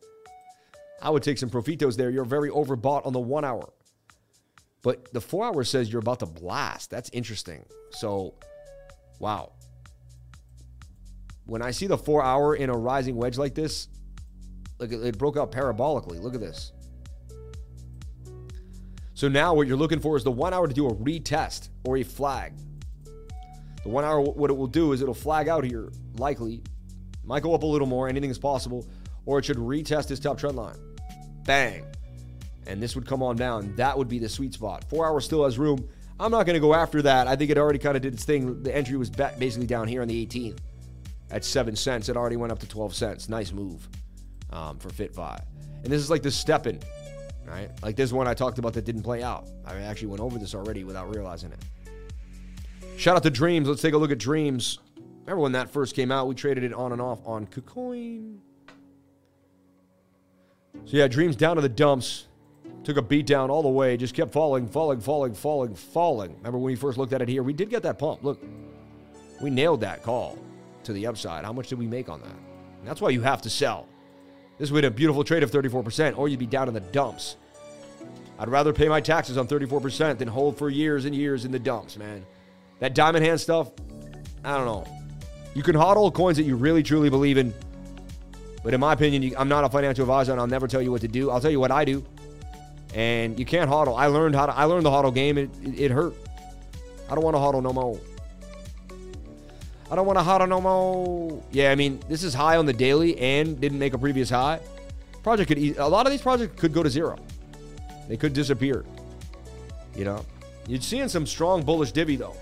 I 1.01 1.09
would 1.09 1.23
take 1.23 1.37
some 1.37 1.49
profitos 1.49 1.97
there. 1.97 2.09
You're 2.09 2.23
very 2.23 2.49
overbought 2.49 3.05
on 3.05 3.11
the 3.11 3.19
one 3.19 3.43
hour. 3.43 3.73
But 4.83 5.11
the 5.13 5.21
four 5.21 5.45
hour 5.45 5.63
says 5.63 5.91
you're 5.91 5.99
about 5.99 6.19
to 6.19 6.25
blast. 6.25 6.89
That's 6.89 7.09
interesting. 7.11 7.65
So, 7.91 8.35
wow. 9.19 9.53
When 11.45 11.61
I 11.61 11.71
see 11.71 11.87
the 11.87 11.97
four 11.97 12.23
hour 12.23 12.55
in 12.55 12.69
a 12.69 12.77
rising 12.77 13.15
wedge 13.15 13.37
like 13.37 13.55
this, 13.55 13.87
It 14.91 15.17
broke 15.17 15.37
out 15.37 15.51
parabolically. 15.51 16.21
Look 16.21 16.35
at 16.35 16.41
this. 16.41 16.73
So 19.15 19.27
now 19.27 19.53
what 19.53 19.67
you're 19.67 19.77
looking 19.77 19.99
for 19.99 20.17
is 20.17 20.23
the 20.23 20.31
one 20.31 20.53
hour 20.53 20.67
to 20.67 20.73
do 20.73 20.87
a 20.87 20.95
retest 20.95 21.69
or 21.85 21.97
a 21.97 22.03
flag. 22.03 22.53
The 23.83 23.89
one 23.89 24.03
hour, 24.03 24.19
what 24.21 24.49
it 24.49 24.53
will 24.53 24.67
do 24.67 24.91
is 24.93 25.01
it'll 25.01 25.13
flag 25.13 25.47
out 25.47 25.63
here, 25.63 25.91
likely. 26.15 26.63
Might 27.23 27.43
go 27.43 27.53
up 27.53 27.63
a 27.63 27.65
little 27.65 27.87
more, 27.87 28.09
anything 28.09 28.29
is 28.29 28.39
possible, 28.39 28.87
or 29.25 29.39
it 29.39 29.45
should 29.45 29.57
retest 29.57 30.07
this 30.07 30.19
top 30.19 30.37
trend 30.37 30.55
line. 30.55 30.77
Bang. 31.45 31.85
And 32.65 32.81
this 32.81 32.95
would 32.95 33.05
come 33.05 33.21
on 33.21 33.35
down. 33.35 33.75
That 33.75 33.97
would 33.97 34.07
be 34.07 34.19
the 34.19 34.29
sweet 34.29 34.53
spot. 34.53 34.89
Four 34.89 35.05
hours 35.05 35.25
still 35.25 35.43
has 35.43 35.59
room. 35.59 35.87
I'm 36.19 36.31
not 36.31 36.45
going 36.45 36.55
to 36.55 36.61
go 36.61 36.73
after 36.73 37.01
that. 37.01 37.27
I 37.27 37.35
think 37.35 37.51
it 37.51 37.57
already 37.57 37.79
kind 37.79 37.95
of 37.95 38.01
did 38.01 38.13
its 38.13 38.23
thing. 38.23 38.63
The 38.63 38.75
entry 38.75 38.97
was 38.97 39.09
basically 39.09 39.67
down 39.67 39.87
here 39.87 40.01
on 40.01 40.07
the 40.07 40.25
18th 40.25 40.59
at 41.29 41.43
7 41.43 41.75
cents. 41.75 42.09
It 42.09 42.17
already 42.17 42.37
went 42.37 42.51
up 42.51 42.59
to 42.59 42.67
12 42.67 42.95
cents. 42.95 43.29
Nice 43.29 43.51
move 43.51 43.87
um, 44.53 44.79
for 44.79 44.89
FitFi. 44.89 45.41
And 45.83 45.91
this 45.91 46.01
is 46.01 46.09
like 46.09 46.21
the 46.21 46.31
step 46.31 46.67
in, 46.67 46.79
right? 47.45 47.69
Like 47.81 47.95
this 47.95 48.13
one 48.13 48.27
I 48.27 48.33
talked 48.33 48.59
about 48.59 48.73
that 48.73 48.85
didn't 48.85 49.03
play 49.03 49.21
out. 49.21 49.47
I 49.65 49.75
actually 49.81 50.07
went 50.07 50.21
over 50.21 50.37
this 50.37 50.55
already 50.55 50.83
without 50.83 51.13
realizing 51.13 51.51
it. 51.51 51.59
Shout 52.97 53.17
out 53.17 53.23
to 53.23 53.29
Dreams. 53.29 53.67
Let's 53.67 53.81
take 53.81 53.93
a 53.93 53.97
look 53.97 54.11
at 54.11 54.19
Dreams. 54.19 54.79
Remember 55.25 55.41
when 55.41 55.53
that 55.53 55.69
first 55.69 55.95
came 55.95 56.11
out? 56.11 56.27
We 56.27 56.35
traded 56.35 56.63
it 56.63 56.73
on 56.73 56.91
and 56.91 57.01
off 57.01 57.19
on 57.25 57.47
KuCoin. 57.47 58.37
So 60.85 60.97
yeah, 60.97 61.07
Dreams 61.07 61.35
down 61.35 61.55
to 61.55 61.61
the 61.61 61.69
dumps. 61.69 62.27
Took 62.83 62.97
a 62.97 63.01
beat 63.01 63.25
down 63.25 63.49
all 63.49 63.63
the 63.63 63.69
way. 63.69 63.95
Just 63.95 64.13
kept 64.13 64.31
falling, 64.31 64.67
falling, 64.67 64.99
falling, 64.99 65.33
falling, 65.33 65.73
falling. 65.73 66.35
Remember 66.37 66.57
when 66.57 66.65
we 66.65 66.75
first 66.75 66.97
looked 66.97 67.13
at 67.13 67.21
it 67.21 67.29
here? 67.29 67.41
We 67.41 67.53
did 67.53 67.69
get 67.69 67.83
that 67.83 67.97
pump. 67.97 68.23
Look, 68.23 68.43
we 69.41 69.49
nailed 69.49 69.81
that 69.81 70.03
call 70.03 70.37
to 70.83 70.91
the 70.91 71.07
upside. 71.07 71.45
How 71.45 71.53
much 71.53 71.69
did 71.69 71.79
we 71.79 71.87
make 71.87 72.09
on 72.09 72.19
that? 72.21 72.35
And 72.79 72.87
that's 72.87 72.99
why 72.99 73.09
you 73.09 73.21
have 73.21 73.41
to 73.43 73.49
sell. 73.49 73.87
This 74.63 74.71
would 74.71 74.83
be 74.83 74.87
a 74.87 74.91
beautiful 74.91 75.25
trade 75.25 75.43
of 75.43 75.51
34%, 75.51 76.17
or 76.17 76.29
you'd 76.29 76.39
be 76.39 76.45
down 76.45 76.69
in 76.69 76.73
the 76.73 76.79
dumps. 76.79 77.35
I'd 78.39 78.47
rather 78.47 78.71
pay 78.71 78.87
my 78.87 79.01
taxes 79.01 79.37
on 79.37 79.45
34% 79.45 80.17
than 80.17 80.29
hold 80.29 80.57
for 80.57 80.69
years 80.69 81.03
and 81.03 81.13
years 81.13 81.43
in 81.43 81.51
the 81.51 81.59
dumps, 81.59 81.97
man. 81.97 82.25
That 82.79 82.95
diamond 82.95 83.25
hand 83.25 83.41
stuff, 83.41 83.71
I 84.41 84.55
don't 84.55 84.65
know. 84.65 84.87
You 85.53 85.63
can 85.63 85.75
hodl 85.75 86.13
coins 86.13 86.37
that 86.37 86.43
you 86.43 86.55
really 86.55 86.81
truly 86.81 87.09
believe 87.09 87.37
in, 87.37 87.53
but 88.63 88.73
in 88.73 88.79
my 88.79 88.93
opinion, 88.93 89.21
you, 89.21 89.35
I'm 89.37 89.49
not 89.49 89.65
a 89.65 89.69
financial 89.69 90.03
advisor, 90.03 90.31
and 90.31 90.39
I'll 90.39 90.47
never 90.47 90.69
tell 90.69 90.81
you 90.81 90.93
what 90.93 91.01
to 91.01 91.09
do. 91.09 91.29
I'll 91.29 91.41
tell 91.41 91.51
you 91.51 91.59
what 91.59 91.71
I 91.71 91.83
do, 91.83 92.01
and 92.93 93.37
you 93.37 93.43
can't 93.43 93.69
hodl. 93.69 93.99
I 93.99 94.07
learned 94.07 94.33
how 94.33 94.45
to. 94.45 94.55
I 94.55 94.63
learned 94.63 94.85
the 94.85 94.91
hodl 94.91 95.13
game. 95.13 95.37
It, 95.37 95.49
it, 95.61 95.77
it 95.77 95.91
hurt. 95.91 96.15
I 97.09 97.15
don't 97.15 97.23
want 97.25 97.35
to 97.35 97.39
hodl 97.41 97.61
no 97.61 97.73
more. 97.73 97.99
I 99.93 99.95
don't 99.95 100.07
want 100.07 100.17
to 100.17 100.25
hodl 100.25 100.49
no 100.49 100.59
more. 100.59 101.43
Yeah, 101.51 101.69
I 101.69 101.75
mean, 101.75 101.99
this 102.09 102.23
is 102.23 102.33
high 102.33 102.57
on 102.57 102.65
the 102.65 102.73
daily 102.73 103.15
and 103.19 103.61
didn't 103.61 103.77
make 103.77 103.93
a 103.93 103.97
previous 103.99 104.27
high. 104.27 104.59
Project 105.21 105.49
could, 105.49 105.59
a 105.77 105.87
lot 105.87 106.07
of 106.07 106.11
these 106.11 106.23
projects 106.23 106.59
could 106.59 106.73
go 106.73 106.81
to 106.81 106.89
zero. 106.89 107.19
They 108.07 108.17
could 108.17 108.33
disappear. 108.33 108.85
You 109.95 110.05
know, 110.05 110.25
you're 110.67 110.81
seeing 110.81 111.09
some 111.09 111.27
strong 111.27 111.61
bullish 111.61 111.91
divvy 111.91 112.15
though. 112.15 112.35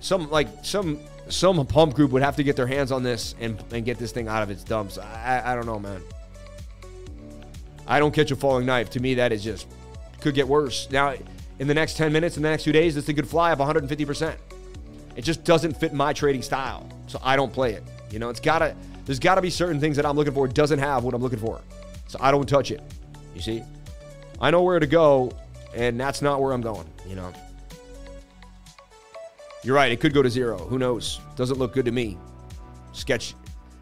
Some 0.00 0.28
like 0.32 0.48
some 0.64 0.98
some 1.28 1.64
pump 1.64 1.94
group 1.94 2.10
would 2.10 2.22
have 2.22 2.34
to 2.34 2.42
get 2.42 2.56
their 2.56 2.66
hands 2.66 2.90
on 2.90 3.04
this 3.04 3.36
and, 3.38 3.62
and 3.70 3.84
get 3.84 3.98
this 3.98 4.10
thing 4.10 4.26
out 4.26 4.42
of 4.42 4.50
its 4.50 4.64
dumps. 4.64 4.98
I, 4.98 5.42
I 5.44 5.54
don't 5.54 5.66
know, 5.66 5.78
man. 5.78 6.02
I 7.86 8.00
don't 8.00 8.12
catch 8.12 8.32
a 8.32 8.36
falling 8.36 8.66
knife. 8.66 8.90
To 8.90 9.00
me, 9.00 9.14
that 9.14 9.30
is 9.30 9.44
just 9.44 9.68
could 10.20 10.34
get 10.34 10.48
worse. 10.48 10.90
Now, 10.90 11.14
in 11.60 11.68
the 11.68 11.74
next 11.74 11.96
10 11.96 12.12
minutes, 12.12 12.36
in 12.36 12.42
the 12.42 12.50
next 12.50 12.64
two 12.64 12.72
days, 12.72 12.96
this 12.96 13.06
thing 13.06 13.14
could 13.14 13.28
fly 13.28 13.52
up 13.52 13.60
150%. 13.60 14.34
It 15.16 15.22
just 15.22 15.44
doesn't 15.44 15.74
fit 15.74 15.92
my 15.92 16.12
trading 16.12 16.42
style. 16.42 16.88
So 17.06 17.20
I 17.22 17.36
don't 17.36 17.52
play 17.52 17.72
it. 17.74 17.82
You 18.10 18.18
know, 18.18 18.30
it's 18.30 18.40
gotta 18.40 18.74
there's 19.04 19.18
gotta 19.18 19.42
be 19.42 19.50
certain 19.50 19.80
things 19.80 19.96
that 19.96 20.06
I'm 20.06 20.16
looking 20.16 20.34
for. 20.34 20.46
It 20.46 20.54
doesn't 20.54 20.78
have 20.78 21.04
what 21.04 21.14
I'm 21.14 21.22
looking 21.22 21.38
for. 21.38 21.60
So 22.08 22.18
I 22.20 22.30
don't 22.30 22.48
touch 22.48 22.70
it. 22.70 22.80
You 23.34 23.40
see? 23.40 23.62
I 24.40 24.50
know 24.50 24.62
where 24.62 24.78
to 24.78 24.86
go, 24.86 25.32
and 25.74 25.98
that's 25.98 26.20
not 26.20 26.40
where 26.40 26.52
I'm 26.52 26.60
going, 26.60 26.86
you 27.06 27.14
know. 27.14 27.32
You're 29.62 29.76
right, 29.76 29.92
it 29.92 30.00
could 30.00 30.12
go 30.12 30.22
to 30.22 30.30
zero. 30.30 30.58
Who 30.58 30.78
knows? 30.78 31.20
Doesn't 31.36 31.58
look 31.58 31.72
good 31.72 31.84
to 31.84 31.92
me. 31.92 32.18
Sketch 32.92 33.34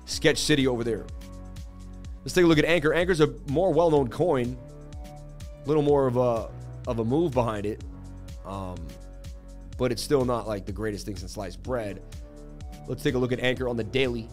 Sketch 0.04 0.38
City 0.38 0.66
over 0.66 0.84
there. 0.84 1.06
Let's 2.22 2.34
take 2.34 2.44
a 2.44 2.46
look 2.46 2.58
at 2.58 2.66
Anchor. 2.66 2.92
Anchor's 2.92 3.20
a 3.20 3.32
more 3.48 3.72
well-known 3.72 4.08
coin. 4.08 4.56
A 5.64 5.68
little 5.68 5.82
more 5.82 6.06
of 6.06 6.16
a 6.16 6.50
of 6.86 6.98
a 6.98 7.04
move 7.04 7.32
behind 7.32 7.64
it. 7.64 7.82
Um, 8.44 8.76
but 9.80 9.90
it's 9.90 10.02
still 10.02 10.26
not 10.26 10.46
like 10.46 10.66
the 10.66 10.72
greatest 10.72 11.06
thing 11.06 11.16
since 11.16 11.32
sliced 11.32 11.62
bread. 11.62 12.02
Let's 12.86 13.02
take 13.02 13.14
a 13.14 13.18
look 13.18 13.32
at 13.32 13.40
Anchor 13.40 13.66
on 13.66 13.78
the 13.78 13.82
daily. 13.82 14.28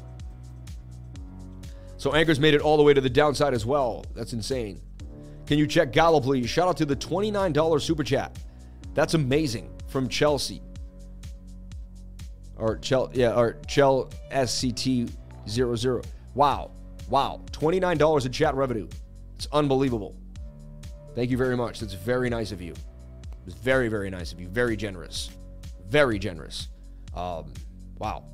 So 1.95 2.13
Anchor's 2.13 2.37
made 2.37 2.53
it 2.53 2.59
all 2.59 2.75
the 2.75 2.83
way 2.83 2.93
to 2.93 2.99
the 2.99 3.09
downside 3.09 3.53
as 3.53 3.65
well. 3.65 4.05
That's 4.13 4.33
insane. 4.33 4.81
Can 5.45 5.57
you 5.57 5.65
check 5.65 5.93
Gala, 5.93 6.19
please? 6.19 6.49
Shout 6.49 6.67
out 6.67 6.75
to 6.77 6.85
the 6.85 6.97
$29 6.97 7.81
super 7.81 8.03
chat. 8.03 8.37
That's 8.93 9.13
amazing 9.13 9.73
from 9.87 10.09
Chelsea. 10.09 10.61
Or 12.57 12.77
Chel, 12.79 13.09
yeah, 13.13 13.33
or 13.33 13.57
Chel 13.67 14.09
SCT00. 14.33 16.05
Wow. 16.35 16.71
Wow. 17.09 17.41
$29 17.51 18.25
in 18.25 18.31
chat 18.33 18.53
revenue. 18.53 18.89
It's 19.37 19.47
unbelievable. 19.53 20.13
Thank 21.15 21.31
you 21.31 21.37
very 21.37 21.55
much. 21.55 21.79
That's 21.79 21.93
very 21.93 22.29
nice 22.29 22.51
of 22.51 22.61
you. 22.61 22.73
It's 23.45 23.55
very, 23.55 23.87
very 23.87 24.09
nice 24.09 24.33
of 24.33 24.41
you. 24.41 24.49
Very 24.49 24.75
generous. 24.75 25.29
Very 25.89 26.19
generous. 26.19 26.69
Um, 27.13 27.53
wow. 27.97 28.25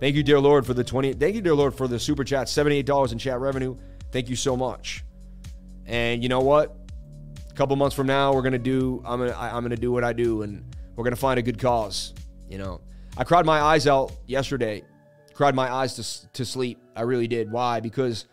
Thank 0.00 0.16
you, 0.16 0.22
dear 0.22 0.40
Lord, 0.40 0.66
for 0.66 0.74
the 0.74 0.84
20. 0.84 1.14
Thank 1.14 1.34
you, 1.34 1.40
dear 1.40 1.54
Lord, 1.54 1.74
for 1.74 1.86
the 1.86 1.98
super 1.98 2.24
chat. 2.24 2.46
$78 2.46 3.12
in 3.12 3.18
chat 3.18 3.38
revenue. 3.40 3.76
Thank 4.10 4.28
you 4.28 4.36
so 4.36 4.56
much. 4.56 5.04
And 5.86 6.22
you 6.22 6.28
know 6.28 6.40
what? 6.40 6.76
A 7.50 7.54
couple 7.54 7.76
months 7.76 7.94
from 7.94 8.06
now, 8.06 8.32
we're 8.32 8.42
gonna 8.42 8.58
do. 8.58 9.02
I'm 9.06 9.20
gonna. 9.20 9.36
I'm 9.36 9.62
gonna 9.62 9.76
do 9.76 9.92
what 9.92 10.02
I 10.02 10.12
do, 10.12 10.42
and 10.42 10.64
we're 10.96 11.04
gonna 11.04 11.14
find 11.14 11.38
a 11.38 11.42
good 11.42 11.58
cause. 11.58 12.14
You 12.48 12.58
know, 12.58 12.80
I 13.16 13.24
cried 13.24 13.46
my 13.46 13.60
eyes 13.60 13.86
out 13.86 14.12
yesterday. 14.26 14.82
Cried 15.34 15.54
my 15.54 15.70
eyes 15.70 15.94
to 15.94 16.32
to 16.32 16.44
sleep. 16.44 16.78
I 16.96 17.02
really 17.02 17.28
did. 17.28 17.50
Why? 17.50 17.80
Because, 17.80 18.26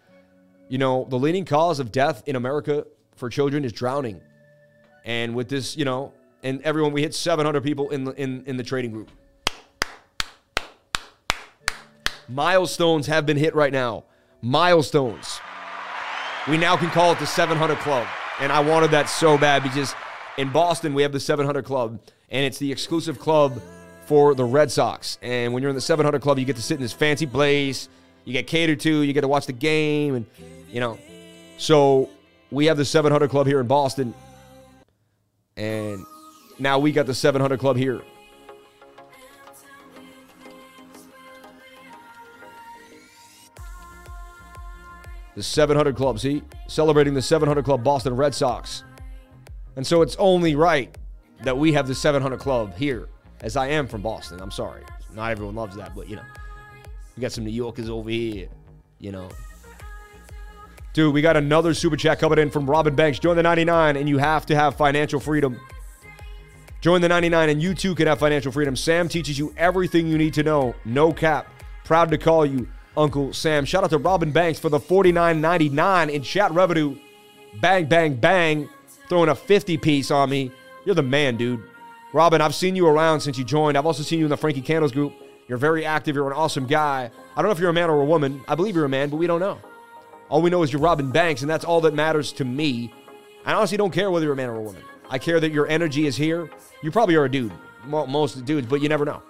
you 0.70 0.78
know, 0.78 1.06
the 1.10 1.20
leading 1.20 1.46
cause 1.46 1.80
of 1.80 1.92
death 1.92 2.24
in 2.26 2.36
America 2.36 2.86
for 3.16 3.30
children 3.30 3.66
is 3.66 3.74
drowning. 3.74 4.22
And 5.04 5.36
with 5.36 5.50
this, 5.50 5.76
you 5.76 5.86
know, 5.86 6.14
and 6.44 6.62
everyone, 6.64 6.92
we 6.92 7.02
hit 7.02 7.14
700 7.14 7.64
people 7.64 7.90
in 7.90 8.04
the 8.04 8.12
in 8.14 8.44
in 8.46 8.58
the 8.58 8.64
trading 8.64 8.92
group. 8.92 9.10
Milestones 12.28 13.08
have 13.08 13.26
been 13.26 13.38
hit 13.38 13.54
right 13.56 13.74
now. 13.74 14.06
Milestones. 14.42 15.40
We 16.48 16.58
now 16.58 16.76
can 16.76 16.90
call 16.90 17.12
it 17.12 17.20
the 17.20 17.28
700 17.28 17.78
Club. 17.80 18.08
And 18.40 18.52
I 18.52 18.60
wanted 18.62 18.92
that 18.92 19.10
so 19.10 19.38
bad 19.38 19.62
because 19.62 19.94
in 20.38 20.52
Boston, 20.52 20.94
we 20.94 21.04
have 21.04 21.12
the 21.12 21.20
700 21.20 21.64
Club, 21.64 22.00
and 22.30 22.46
it's 22.46 22.58
the 22.58 22.72
exclusive 22.72 23.20
club 23.20 23.62
for 24.06 24.34
the 24.34 24.44
Red 24.44 24.72
Sox. 24.72 25.20
And 25.22 25.54
when 25.54 25.62
you're 25.62 25.70
in 25.70 25.76
the 25.76 25.82
700 25.82 26.22
Club, 26.22 26.40
you 26.40 26.46
get 26.46 26.56
to 26.56 26.62
sit 26.62 26.76
in 26.76 26.82
this 26.82 26.94
fancy 26.94 27.28
place, 27.28 27.90
you 28.26 28.34
get 28.34 28.48
catered 28.48 28.80
to, 28.82 29.02
you 29.02 29.14
get 29.14 29.22
to 29.22 29.28
watch 29.28 29.46
the 29.46 29.54
game, 29.54 30.16
and, 30.16 30.26
you 30.72 30.80
know. 30.80 30.98
So 31.58 32.10
we 32.50 32.66
have 32.66 32.78
the 32.78 32.86
700 32.86 33.30
Club 33.30 33.46
here 33.46 33.60
in 33.60 33.68
Boston, 33.68 34.16
and 35.56 36.04
now 36.62 36.78
we 36.78 36.92
got 36.92 37.08
the 37.08 37.14
700 37.14 37.60
Club 37.60 37.76
here. 37.76 38.02
The 45.36 45.42
700 45.42 45.96
Club, 45.96 46.20
see? 46.20 46.44
Celebrating 46.68 47.14
the 47.14 47.22
700 47.22 47.66
Club 47.66 47.84
Boston 47.84 48.16
Red 48.16 48.36
Sox. 48.36 48.84
And 49.76 49.88
so 49.88 50.02
it's 50.04 50.16
only 50.18 50.56
right 50.56 50.96
that 51.44 51.58
we 51.58 51.74
have 51.74 51.88
the 51.88 51.96
700 51.96 52.40
Club 52.40 52.76
here, 52.76 53.10
as 53.42 53.56
I 53.56 53.68
am 53.68 53.88
from 53.88 54.02
Boston. 54.02 54.40
I'm 54.40 54.52
sorry. 54.52 54.84
Not 55.16 55.32
everyone 55.32 55.56
loves 55.56 55.76
that, 55.78 55.96
but 55.96 56.08
you 56.08 56.18
know, 56.18 56.26
we 57.16 57.22
got 57.22 57.32
some 57.32 57.44
New 57.44 57.52
Yorkers 57.52 57.90
over 57.90 58.10
here, 58.10 58.50
you 59.00 59.12
know. 59.12 59.30
Dude, 60.94 61.14
we 61.14 61.22
got 61.22 61.38
another 61.38 61.74
super 61.74 61.96
chat 61.96 62.20
coming 62.20 62.38
in 62.38 62.52
from 62.52 62.70
Robin 62.70 62.94
Banks. 62.94 63.18
Join 63.18 63.38
the 63.38 63.44
99, 63.44 63.96
and 63.96 64.08
you 64.08 64.18
have 64.18 64.46
to 64.48 64.56
have 64.56 64.76
financial 64.76 65.20
freedom. 65.20 65.60
Join 66.82 67.00
the 67.00 67.08
99, 67.08 67.50
and 67.50 67.62
you 67.62 67.76
too 67.76 67.94
can 67.94 68.08
have 68.08 68.18
financial 68.18 68.52
freedom. 68.52 68.76
Sam 68.76 69.08
teaches 69.08 69.38
you 69.38 69.54
everything 69.56 70.08
you 70.08 70.18
need 70.18 70.34
to 70.34 70.42
know. 70.42 70.74
No 70.84 71.14
cap. 71.14 71.48
Proud 71.84 72.10
to 72.10 72.18
call 72.18 72.44
you 72.44 72.68
Uncle 72.98 73.34
Sam. 73.34 73.66
Shout 73.66 73.84
out 73.84 73.92
to 73.92 74.00
Robin 74.00 74.32
Banks 74.32 74.60
for 74.60 74.70
the 74.70 74.80
$49.99 74.80 76.10
in 76.10 76.24
chat 76.24 76.52
revenue. 76.52 76.98
Bang, 77.62 77.86
bang, 77.86 78.16
bang. 78.16 78.68
Throwing 79.08 79.30
a 79.30 79.36
50 79.36 79.78
piece 79.78 80.10
on 80.10 80.32
me. 80.32 80.52
You're 80.84 80.96
the 80.96 81.04
man, 81.04 81.38
dude. 81.38 81.64
Robin, 82.14 82.42
I've 82.42 82.56
seen 82.56 82.76
you 82.76 82.88
around 82.88 83.22
since 83.22 83.38
you 83.38 83.46
joined. 83.46 83.78
I've 83.78 83.86
also 83.86 84.02
seen 84.02 84.18
you 84.18 84.26
in 84.26 84.32
the 84.32 84.38
Frankie 84.38 84.62
Candles 84.62 84.92
group. 84.92 85.14
You're 85.48 85.60
very 85.60 85.86
active. 85.86 86.16
You're 86.16 86.28
an 86.28 86.34
awesome 86.34 86.66
guy. 86.66 87.12
I 87.36 87.42
don't 87.42 87.46
know 87.46 87.52
if 87.52 87.60
you're 87.60 87.70
a 87.70 87.74
man 87.74 87.92
or 87.92 88.02
a 88.02 88.06
woman. 88.06 88.42
I 88.48 88.56
believe 88.56 88.76
you're 88.76 88.86
a 88.86 88.90
man, 88.90 89.10
but 89.10 89.18
we 89.18 89.28
don't 89.28 89.40
know. 89.40 89.60
All 90.30 90.42
we 90.42 90.50
know 90.50 90.64
is 90.64 90.74
you're 90.74 90.82
Robin 90.82 91.12
Banks, 91.12 91.42
and 91.42 91.50
that's 91.50 91.66
all 91.66 91.82
that 91.82 91.94
matters 91.94 92.32
to 92.34 92.46
me. 92.46 92.92
I 93.46 93.54
honestly 93.54 93.78
don't 93.78 93.92
care 93.92 94.10
whether 94.10 94.26
you're 94.26 94.34
a 94.34 94.38
man 94.38 94.50
or 94.50 94.56
a 94.56 94.62
woman. 94.62 94.82
I 95.12 95.20
care 95.20 95.40
that 95.40 95.52
your 95.52 95.68
energy 95.68 96.08
is 96.08 96.18
here. 96.18 96.50
You 96.82 96.90
probably 96.90 97.16
are 97.16 97.26
a 97.26 97.30
dude, 97.30 97.54
most 97.86 98.44
dudes, 98.46 98.66
but 98.66 98.82
you 98.82 98.90
never 98.90 99.06
know. 99.06 99.22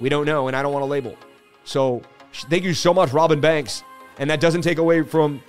We 0.00 0.10
don't 0.10 0.26
know, 0.26 0.48
and 0.48 0.56
I 0.56 0.62
don't 0.62 0.72
want 0.72 0.82
to 0.82 0.86
label. 0.86 1.16
So 1.64 2.02
Thank 2.32 2.64
you 2.64 2.74
so 2.74 2.94
much, 2.94 3.12
Robin 3.12 3.40
Banks. 3.40 3.82
And 4.18 4.28
that 4.30 4.40
doesn't 4.40 4.62
take 4.62 4.78
away 4.78 5.02
from 5.02 5.42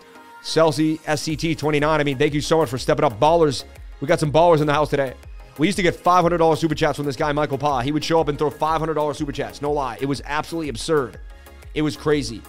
Celsi 0.43 0.99
SCT29. 1.01 1.83
I 1.83 2.03
mean, 2.03 2.17
thank 2.17 2.33
you 2.33 2.41
so 2.41 2.57
much 2.57 2.69
for 2.69 2.77
stepping 2.77 3.05
up. 3.05 3.19
Ballers. 3.19 3.63
We 3.99 4.07
got 4.07 4.19
some 4.19 4.31
ballers 4.31 4.61
in 4.61 4.67
the 4.67 4.73
house 4.73 4.89
today. 4.89 5.13
We 5.57 5.67
used 5.67 5.75
to 5.75 5.83
get 5.83 5.95
$500 5.95 6.57
super 6.57 6.75
chats 6.75 6.95
from 6.95 7.05
this 7.05 7.17
guy, 7.17 7.31
Michael 7.33 7.57
Pa. 7.57 7.81
He 7.81 7.91
would 7.91 8.03
show 8.03 8.21
up 8.21 8.29
and 8.29 8.37
throw 8.37 8.49
$500 8.49 9.15
super 9.15 9.31
chats. 9.31 9.61
No 9.61 9.73
lie. 9.73 9.97
It 9.99 10.05
was 10.05 10.21
absolutely 10.25 10.69
absurd. 10.69 11.19
It 11.73 11.81
was 11.81 11.97
crazy. 11.97 12.41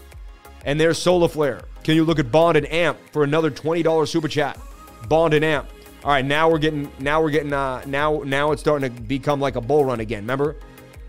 And 0.65 0.79
there's 0.79 0.99
Solar 0.99 1.27
Flare. 1.27 1.63
Can 1.83 1.97
you 1.97 2.05
look 2.05 2.19
at 2.19 2.31
Bond 2.31 2.57
and 2.57 2.71
Amp 2.71 2.99
for 3.13 3.25
another 3.25 3.51
$20 3.51 4.07
super 4.07 4.29
chat? 4.29 4.61
Bond 5.09 5.35
and 5.35 5.45
Amp. 5.45 5.69
All 6.03 6.11
right, 6.11 6.25
now 6.25 6.49
we're 6.49 6.59
getting 6.59 6.91
now 6.99 7.21
we're 7.21 7.31
getting 7.31 7.53
uh 7.53 7.83
now 7.85 8.23
now 8.25 8.53
it's 8.53 8.63
starting 8.63 8.95
to 8.95 9.03
become 9.03 9.39
like 9.39 9.57
a 9.57 9.61
bull 9.61 9.85
run 9.85 10.01
again. 10.01 10.23
Remember 10.23 10.57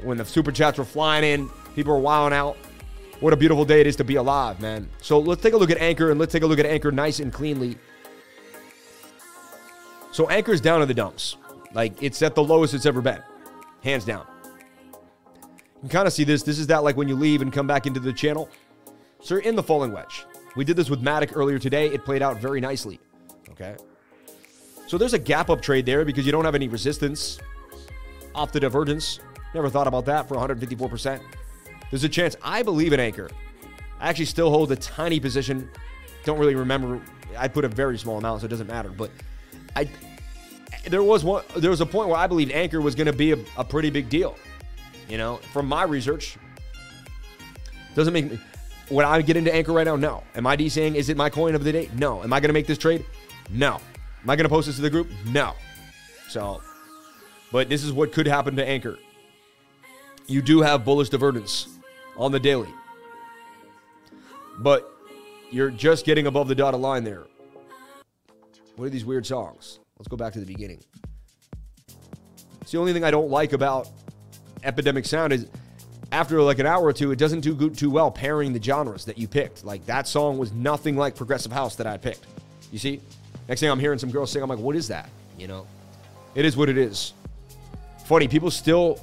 when 0.04 0.18
the 0.18 0.26
super 0.26 0.52
chats 0.52 0.78
were 0.78 0.84
flying 0.84 1.24
in, 1.24 1.50
people 1.76 1.94
were 1.94 2.00
wilding 2.00 2.38
out. 2.38 2.58
What 3.22 3.32
a 3.32 3.38
beautiful 3.38 3.64
day 3.64 3.80
it 3.80 3.88
is 3.88 3.96
to 3.98 4.04
be 4.04 4.16
alive, 4.16 4.60
man. 4.60 4.90
So 5.02 5.18
let's 5.20 5.42
take 5.42 5.54
a 5.54 5.58
look 5.58 5.70
at 5.70 5.78
Anchor 5.78 6.12
and 6.12 6.20
let's 6.20 6.34
take 6.34 6.44
a 6.44 6.46
look 6.46 6.60
at 6.60 6.66
Anchor 6.66 6.92
nice 6.92 7.20
and 7.20 7.32
cleanly. 7.32 7.78
So 10.12 10.28
Anchor's 10.30 10.60
down 10.60 10.82
in 10.82 10.90
the 10.90 10.94
dumps. 10.94 11.38
Like 11.74 12.02
it's 12.04 12.22
at 12.22 12.36
the 12.36 12.44
lowest 12.44 12.74
it's 12.74 12.86
ever 12.86 13.00
been. 13.00 13.22
Hands 13.84 14.04
down. 14.04 14.26
You 15.76 15.80
can 15.82 15.90
kind 15.90 16.08
of 16.08 16.12
see 16.12 16.26
this. 16.26 16.44
This 16.44 16.60
is 16.60 16.68
that 16.68 16.84
like 16.84 16.98
when 16.98 17.08
you 17.08 17.16
leave 17.16 17.42
and 17.42 17.54
come 17.54 17.66
back 17.66 17.86
into 17.86 18.02
the 18.02 18.12
channel. 18.12 18.50
So 19.22 19.36
you're 19.36 19.44
in 19.44 19.56
the 19.56 19.64
falling 19.64 19.94
wedge. 19.94 20.26
We 20.58 20.66
did 20.66 20.76
this 20.76 20.90
with 20.90 21.02
Matic 21.02 21.32
earlier 21.34 21.60
today. 21.60 21.88
It 21.88 22.04
played 22.04 22.22
out 22.22 22.42
very 22.42 22.60
nicely. 22.60 23.00
Okay. 23.52 23.78
So 24.92 24.98
there's 24.98 25.14
a 25.14 25.20
gap 25.20 25.50
up 25.50 25.62
trade 25.62 25.86
there 25.86 26.04
because 26.04 26.26
you 26.26 26.34
don't 26.34 26.44
have 26.44 26.54
any 26.54 26.68
resistance 26.68 27.40
off 28.36 28.52
the 28.52 28.60
divergence. 28.60 29.22
Never 29.54 29.70
thought 29.70 29.88
about 29.88 30.04
that 30.08 30.28
for 30.28 30.36
154%. 30.36 31.22
There's 31.90 32.04
a 32.04 32.10
chance 32.10 32.36
I 32.44 32.62
believe 32.62 32.92
in 32.92 33.00
Anchor. 33.00 33.30
I 34.02 34.10
actually 34.10 34.26
still 34.26 34.50
hold 34.50 34.70
a 34.74 34.76
tiny 34.76 35.18
position. 35.18 35.70
Don't 36.26 36.38
really 36.38 36.56
remember. 36.56 37.00
I 37.38 37.48
put 37.48 37.64
a 37.64 37.70
very 37.70 37.98
small 37.98 38.18
amount, 38.18 38.42
so 38.42 38.48
it 38.48 38.50
doesn't 38.50 38.68
matter. 38.68 38.90
But 38.90 39.12
I 39.78 39.88
there 40.90 41.04
was 41.04 41.24
one 41.24 41.46
there 41.56 41.70
was 41.70 41.80
a 41.80 41.86
point 41.86 42.10
where 42.10 42.18
I 42.18 42.28
believed 42.28 42.52
Anchor 42.52 42.82
was 42.82 42.94
going 42.94 43.08
to 43.08 43.14
be 43.14 43.32
a, 43.32 43.38
a, 43.56 43.64
pretty 43.64 43.92
big 43.92 44.10
deal. 44.10 44.36
You 45.08 45.18
know, 45.18 45.38
from 45.54 45.68
my 45.68 45.84
research, 45.84 46.36
doesn't 47.96 48.12
make 48.12 48.30
me. 48.30 48.42
When 48.90 49.06
I 49.06 49.22
get 49.22 49.38
into 49.38 49.56
Anchor 49.56 49.72
right 49.72 49.88
now, 49.88 49.96
no. 49.96 50.26
Am 50.36 50.46
I 50.46 50.58
saying 50.68 50.96
is 50.96 51.08
it 51.08 51.16
my 51.16 51.30
coin 51.30 51.56
of 51.56 51.64
the 51.64 51.72
day? 51.72 51.90
No. 51.96 52.22
Am 52.24 52.34
I 52.34 52.42
going 52.42 52.50
to 52.50 52.54
make 52.54 52.68
this 52.68 52.78
trade? 52.78 53.06
No. 53.50 53.80
Am 54.24 54.30
I 54.30 54.36
going 54.36 54.46
to 54.46 54.50
post 54.50 54.68
this 54.68 54.76
to 54.76 54.82
the 54.82 54.90
group? 54.90 55.10
No. 55.28 55.54
So, 56.30 56.62
but 57.52 57.70
this 57.70 57.84
is 57.84 57.92
what 57.92 58.12
could 58.12 58.28
happen 58.28 58.56
to 58.56 58.68
Anchor. 58.68 58.98
You 60.28 60.42
do 60.42 60.62
have 60.62 60.86
bullish 60.86 61.10
divergence 61.10 61.68
on 62.16 62.32
the 62.32 62.40
daily. 62.40 62.70
But 64.60 64.90
you're 65.50 65.72
just 65.72 66.06
getting 66.06 66.28
above 66.28 66.48
the 66.48 66.56
dotted 66.56 66.80
line 66.80 67.04
there. 67.04 67.26
What 68.76 68.86
are 68.86 68.90
these 68.90 69.06
weird 69.06 69.26
songs? 69.26 69.80
Let's 69.98 70.08
go 70.08 70.16
back 70.18 70.34
to 70.34 70.40
the 70.40 70.46
beginning. 70.46 70.82
It's 72.62 72.72
the 72.72 72.78
only 72.78 72.94
thing 72.94 73.04
I 73.04 73.12
don't 73.12 73.30
like 73.30 73.54
about 73.54 73.90
Epidemic 74.64 75.06
Sound 75.06 75.34
is 75.34 75.48
after 76.12 76.42
like 76.42 76.60
an 76.60 76.66
hour 76.66 76.86
or 76.86 76.94
two, 76.94 77.12
it 77.12 77.20
doesn't 77.20 77.42
do 77.42 77.70
too 77.70 77.90
well 77.90 78.12
pairing 78.12 78.54
the 78.54 78.62
genres 78.62 79.06
that 79.06 79.18
you 79.18 79.28
picked. 79.28 79.64
Like 79.66 79.86
that 79.88 80.08
song 80.08 80.38
was 80.38 80.52
nothing 80.52 80.96
like 80.96 81.16
progressive 81.16 81.52
house 81.52 81.76
that 81.78 81.88
I 81.88 81.98
picked. 81.98 82.26
You 82.72 82.80
see? 82.80 83.02
Next 83.52 83.60
thing 83.60 83.70
I'm 83.70 83.82
hearing 83.82 84.00
some 84.00 84.12
girls 84.12 84.32
sing, 84.32 84.42
I'm 84.42 84.48
like, 84.48 84.60
what 84.60 84.78
is 84.78 84.88
that? 84.88 85.10
You 85.38 85.46
know? 85.46 85.68
It 86.36 86.46
is 86.46 86.56
what 86.56 86.70
it 86.70 86.78
is. 86.78 87.12
Funny, 88.06 88.30
people 88.30 88.50
still 88.50 88.98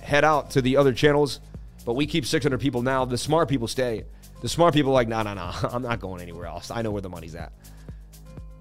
head 0.00 0.24
out 0.24 0.48
to 0.52 0.62
the 0.62 0.76
other 0.76 0.92
channels, 0.92 1.40
but 1.84 1.94
we 1.94 2.06
keep 2.06 2.24
600 2.24 2.60
people 2.60 2.82
now. 2.82 3.04
The 3.04 3.18
smart 3.18 3.48
people 3.48 3.66
stay. 3.66 4.04
The 4.42 4.48
smart 4.48 4.74
people 4.74 4.92
are 4.92 4.94
like, 4.94 5.08
nah, 5.08 5.24
nah, 5.24 5.34
nah, 5.34 5.54
I'm 5.72 5.82
not 5.82 5.98
going 5.98 6.22
anywhere 6.22 6.46
else. 6.46 6.70
I 6.70 6.82
know 6.82 6.92
where 6.92 7.02
the 7.02 7.08
money's 7.08 7.34
at. 7.34 7.50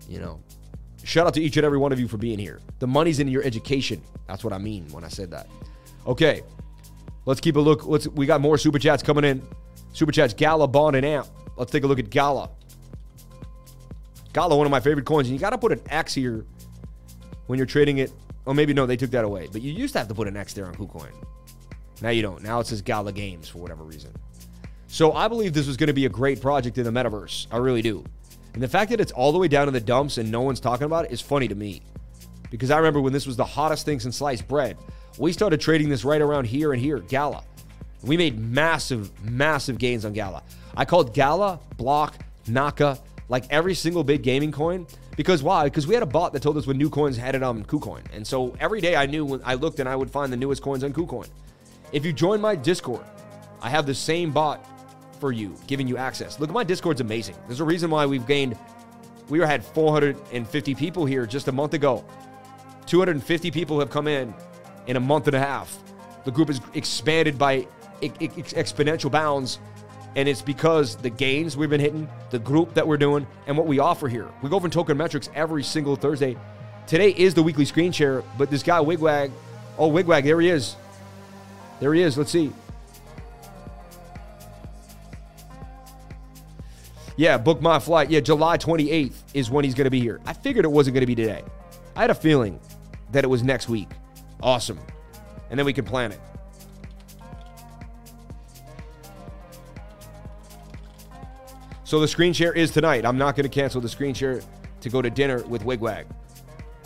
You 0.07 0.17
know? 0.17 0.41
Shout 1.03 1.27
out 1.27 1.35
to 1.35 1.41
each 1.43 1.57
and 1.57 1.63
every 1.63 1.77
one 1.77 1.91
of 1.91 1.99
you 1.99 2.07
for 2.07 2.17
being 2.17 2.39
here. 2.39 2.59
The 2.79 2.87
money's 2.87 3.19
in 3.19 3.27
your 3.27 3.43
education. 3.43 4.01
That's 4.25 4.43
what 4.43 4.51
I 4.51 4.57
mean 4.57 4.87
when 4.89 5.03
I 5.03 5.09
said 5.09 5.29
that. 5.29 5.45
Okay, 6.07 6.41
let's 7.27 7.39
keep 7.39 7.55
a 7.55 7.59
look. 7.59 7.85
Let's 7.85 8.07
we 8.07 8.25
got 8.25 8.41
more 8.41 8.57
super 8.57 8.79
chats 8.79 9.03
coming 9.03 9.25
in. 9.25 9.43
Super 9.93 10.11
chats, 10.11 10.33
Gala, 10.33 10.67
Bond, 10.67 10.95
and 10.95 11.05
Amp. 11.05 11.27
Let's 11.55 11.71
take 11.71 11.83
a 11.83 11.87
look 11.87 11.99
at 11.99 12.09
Gala. 12.09 12.49
Gala, 14.33 14.55
one 14.55 14.65
of 14.67 14.71
my 14.71 14.79
favorite 14.79 15.05
coins, 15.05 15.27
and 15.27 15.35
you 15.35 15.39
got 15.39 15.51
to 15.51 15.57
put 15.57 15.71
an 15.71 15.81
X 15.89 16.13
here 16.13 16.45
when 17.47 17.57
you're 17.57 17.65
trading 17.65 17.97
it. 17.97 18.11
Or 18.45 18.53
maybe 18.53 18.73
no, 18.73 18.85
they 18.85 18.97
took 18.97 19.11
that 19.11 19.25
away. 19.25 19.47
But 19.51 19.61
you 19.61 19.71
used 19.71 19.93
to 19.93 19.99
have 19.99 20.07
to 20.07 20.15
put 20.15 20.27
an 20.27 20.37
X 20.37 20.53
there 20.53 20.65
on 20.65 20.73
KuCoin. 20.75 21.11
Now 22.01 22.09
you 22.09 22.21
don't. 22.21 22.41
Now 22.41 22.59
it 22.59 22.67
says 22.67 22.81
Gala 22.81 23.11
Games 23.11 23.47
for 23.47 23.59
whatever 23.59 23.83
reason. 23.83 24.11
So 24.87 25.13
I 25.13 25.27
believe 25.27 25.53
this 25.53 25.67
was 25.67 25.77
going 25.77 25.87
to 25.87 25.93
be 25.93 26.05
a 26.05 26.09
great 26.09 26.41
project 26.41 26.77
in 26.77 26.83
the 26.83 26.91
metaverse. 26.91 27.47
I 27.51 27.57
really 27.57 27.81
do. 27.81 28.03
And 28.53 28.63
the 28.63 28.67
fact 28.67 28.89
that 28.89 28.99
it's 28.99 29.11
all 29.11 29.31
the 29.31 29.37
way 29.37 29.47
down 29.47 29.67
in 29.67 29.73
the 29.73 29.79
dumps 29.79 30.17
and 30.17 30.31
no 30.31 30.41
one's 30.41 30.59
talking 30.59 30.85
about 30.85 31.05
it 31.05 31.11
is 31.11 31.21
funny 31.21 31.47
to 31.47 31.55
me. 31.55 31.81
Because 32.49 32.71
I 32.71 32.77
remember 32.77 32.99
when 32.99 33.13
this 33.13 33.27
was 33.27 33.37
the 33.37 33.45
hottest 33.45 33.85
thing 33.85 33.99
since 33.99 34.17
sliced 34.17 34.47
bread. 34.47 34.77
We 35.19 35.31
started 35.33 35.61
trading 35.61 35.89
this 35.89 36.03
right 36.03 36.21
around 36.21 36.45
here 36.45 36.73
and 36.73 36.81
here, 36.81 36.99
Gala. 36.99 37.43
We 38.01 38.17
made 38.17 38.39
massive, 38.39 39.11
massive 39.23 39.77
gains 39.77 40.05
on 40.05 40.13
Gala. 40.13 40.41
I 40.75 40.85
called 40.85 41.13
Gala, 41.13 41.59
Block, 41.77 42.15
Naka, 42.47 42.97
like 43.29 43.45
every 43.49 43.75
single 43.75 44.03
big 44.03 44.23
gaming 44.23 44.51
coin. 44.51 44.85
Because 45.15 45.41
why? 45.43 45.65
Because 45.65 45.87
we 45.87 45.93
had 45.93 46.03
a 46.03 46.07
bot 46.07 46.33
that 46.33 46.41
told 46.41 46.57
us 46.57 46.67
when 46.67 46.77
new 46.77 46.89
coins 46.89 47.15
had 47.15 47.35
it 47.35 47.43
on 47.43 47.63
KuCoin. 47.63 48.01
And 48.13 48.25
so 48.25 48.55
every 48.59 48.81
day 48.81 48.95
I 48.95 49.05
knew 49.05 49.23
when 49.25 49.41
I 49.45 49.53
looked 49.53 49.79
and 49.79 49.87
I 49.87 49.95
would 49.95 50.09
find 50.09 50.33
the 50.33 50.37
newest 50.37 50.61
coins 50.61 50.83
on 50.83 50.91
KuCoin. 50.91 51.29
If 51.91 52.05
you 52.05 52.11
join 52.11 52.41
my 52.41 52.55
Discord, 52.55 53.05
I 53.61 53.69
have 53.69 53.85
the 53.85 53.95
same 53.95 54.31
bot 54.31 54.65
for 55.19 55.31
you, 55.31 55.55
giving 55.67 55.87
you 55.87 55.97
access. 55.97 56.39
Look, 56.39 56.49
my 56.51 56.63
Discord's 56.63 57.01
amazing. 57.01 57.35
There's 57.47 57.59
a 57.59 57.65
reason 57.65 57.89
why 57.91 58.05
we've 58.05 58.25
gained, 58.25 58.57
we 59.27 59.39
had 59.39 59.63
450 59.63 60.75
people 60.75 61.05
here 61.05 61.25
just 61.25 61.47
a 61.47 61.51
month 61.51 61.73
ago. 61.73 62.03
250 62.85 63.51
people 63.51 63.79
have 63.79 63.89
come 63.89 64.07
in 64.07 64.33
in 64.87 64.95
a 64.95 64.99
month 64.99 65.27
and 65.27 65.35
a 65.35 65.39
half. 65.39 65.77
The 66.23 66.31
group 66.31 66.47
has 66.47 66.61
expanded 66.73 67.37
by 67.37 67.67
exponential 68.01 69.11
bounds. 69.11 69.59
And 70.19 70.27
it's 70.27 70.41
because 70.41 70.97
the 70.97 71.09
gains 71.09 71.55
we've 71.55 71.69
been 71.69 71.79
hitting, 71.79 72.09
the 72.29 72.39
group 72.39 72.73
that 72.73 72.85
we're 72.85 72.97
doing, 72.97 73.25
and 73.47 73.57
what 73.57 73.67
we 73.67 73.79
offer 73.79 74.09
here. 74.09 74.27
We 74.41 74.49
go 74.49 74.59
from 74.59 74.69
token 74.69 74.97
metrics 74.97 75.29
every 75.33 75.63
single 75.63 75.95
Thursday. 75.95 76.35
Today 76.87 77.11
is 77.11 77.33
the 77.33 77.41
weekly 77.41 77.63
screen 77.63 77.93
share, 77.93 78.21
but 78.37 78.49
this 78.49 78.61
guy 78.61 78.79
Wigwag, 78.79 79.31
oh 79.77 79.89
Wigwag, 79.89 80.25
there 80.25 80.41
he 80.41 80.49
is. 80.49 80.75
There 81.79 81.93
he 81.93 82.01
is. 82.01 82.17
Let's 82.17 82.31
see. 82.31 82.51
Yeah, 87.15 87.37
book 87.37 87.61
my 87.61 87.79
flight. 87.79 88.09
Yeah, 88.09 88.19
July 88.19 88.57
28th 88.57 89.15
is 89.33 89.49
when 89.49 89.63
he's 89.63 89.73
going 89.73 89.85
to 89.85 89.89
be 89.89 90.01
here. 90.01 90.19
I 90.25 90.33
figured 90.33 90.65
it 90.65 90.69
wasn't 90.69 90.95
going 90.95 91.03
to 91.03 91.07
be 91.07 91.15
today. 91.15 91.43
I 91.95 92.01
had 92.01 92.09
a 92.09 92.13
feeling 92.13 92.59
that 93.13 93.23
it 93.23 93.27
was 93.27 93.41
next 93.41 93.69
week. 93.69 93.87
Awesome. 94.43 94.79
And 95.49 95.57
then 95.57 95.65
we 95.65 95.71
can 95.71 95.85
plan 95.85 96.11
it. 96.11 96.19
So 101.89 101.99
the 101.99 102.07
screen 102.07 102.33
share 102.33 102.53
is 102.53 102.69
tonight. 102.69 103.03
I'm 103.03 103.17
not 103.17 103.35
going 103.35 103.45
to 103.45 103.49
cancel 103.49 103.81
the 103.81 103.89
screen 103.89 104.13
share 104.13 104.41
to 104.81 104.89
go 104.91 105.01
to 105.01 105.09
dinner 105.09 105.41
with 105.47 105.63
Wigwag. 105.63 106.05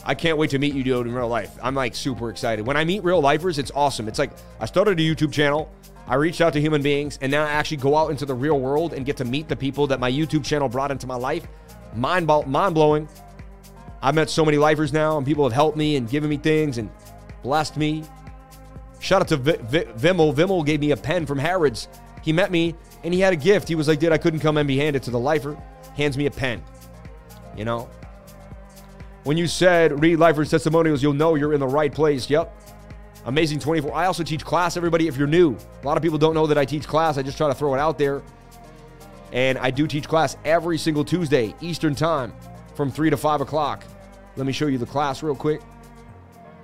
I 0.05 0.15
can't 0.15 0.37
wait 0.37 0.51
to 0.51 0.59
meet 0.59 0.73
you, 0.73 0.81
dude, 0.81 1.07
in 1.07 1.13
real 1.13 1.27
life. 1.27 1.51
I'm 1.61 1.75
like 1.75 1.93
super 1.93 2.29
excited. 2.29 2.65
When 2.65 2.77
I 2.77 2.85
meet 2.85 3.03
real 3.03 3.19
lifers, 3.19 3.59
it's 3.59 3.69
awesome. 3.75 4.07
It's 4.07 4.17
like 4.17 4.31
I 4.61 4.65
started 4.65 4.97
a 4.97 5.03
YouTube 5.03 5.33
channel. 5.33 5.69
I 6.07 6.15
reached 6.15 6.39
out 6.39 6.53
to 6.53 6.61
human 6.61 6.81
beings 6.81 7.19
and 7.21 7.29
now 7.29 7.43
I 7.43 7.49
actually 7.49 7.77
go 7.77 7.97
out 7.97 8.11
into 8.11 8.25
the 8.25 8.33
real 8.33 8.61
world 8.61 8.93
and 8.93 9.05
get 9.05 9.17
to 9.17 9.25
meet 9.25 9.49
the 9.49 9.57
people 9.57 9.87
that 9.87 9.99
my 9.99 10.09
YouTube 10.09 10.45
channel 10.45 10.69
brought 10.69 10.89
into 10.89 11.05
my 11.05 11.15
life. 11.15 11.45
Mind, 11.93 12.25
mind 12.25 12.73
blowing. 12.73 13.09
I've 14.01 14.15
met 14.15 14.29
so 14.29 14.45
many 14.45 14.57
lifers 14.57 14.93
now 14.93 15.17
and 15.17 15.27
people 15.27 15.43
have 15.43 15.51
helped 15.51 15.75
me 15.75 15.97
and 15.97 16.09
given 16.09 16.29
me 16.29 16.37
things 16.37 16.77
and 16.77 16.89
blessed 17.41 17.75
me. 17.75 18.05
Shout 19.01 19.19
out 19.19 19.27
to 19.27 19.35
v- 19.35 19.57
v- 19.63 19.83
Vimmel. 19.97 20.33
Vimmel 20.33 20.65
gave 20.65 20.79
me 20.79 20.91
a 20.91 20.97
pen 20.97 21.25
from 21.25 21.39
Harrods. 21.39 21.89
He 22.21 22.31
met 22.31 22.51
me 22.51 22.73
and 23.03 23.13
he 23.13 23.19
had 23.19 23.33
a 23.33 23.37
gift. 23.37 23.67
He 23.67 23.75
was 23.75 23.87
like, 23.87 23.99
dude, 23.99 24.11
I 24.11 24.17
couldn't 24.17 24.39
come 24.39 24.55
be 24.65 24.77
handed 24.77 25.03
to 25.03 25.11
the 25.11 25.19
lifer. 25.19 25.57
Hands 25.95 26.17
me 26.17 26.25
a 26.25 26.31
pen. 26.31 26.63
You 27.55 27.65
know? 27.65 27.89
When 29.23 29.37
you 29.37 29.47
said 29.47 30.01
read 30.01 30.19
lifers 30.19 30.49
testimonials, 30.49 31.01
you'll 31.01 31.13
know 31.13 31.35
you're 31.35 31.53
in 31.53 31.59
the 31.59 31.67
right 31.67 31.93
place. 31.93 32.29
Yep. 32.29 32.61
Amazing 33.25 33.59
24. 33.59 33.95
I 33.95 34.05
also 34.05 34.23
teach 34.23 34.43
class, 34.43 34.75
everybody, 34.75 35.07
if 35.07 35.15
you're 35.15 35.27
new. 35.27 35.55
A 35.81 35.85
lot 35.85 35.95
of 35.95 36.03
people 36.03 36.17
don't 36.17 36.33
know 36.33 36.45
that 36.47 36.57
I 36.57 36.65
teach 36.65 36.85
class. 36.85 37.17
I 37.17 37.21
just 37.21 37.37
try 37.37 37.47
to 37.47 37.53
throw 37.53 37.73
it 37.73 37.79
out 37.79 37.97
there. 37.97 38.21
And 39.31 39.57
I 39.57 39.71
do 39.71 39.87
teach 39.87 40.07
class 40.07 40.35
every 40.43 40.77
single 40.77 41.05
Tuesday, 41.05 41.55
Eastern 41.61 41.95
Time, 41.95 42.33
from 42.75 42.91
3 42.91 43.09
to 43.09 43.17
5 43.17 43.41
o'clock. 43.41 43.85
Let 44.35 44.45
me 44.45 44.51
show 44.51 44.67
you 44.67 44.77
the 44.77 44.85
class 44.85 45.23
real 45.23 45.35
quick. 45.35 45.61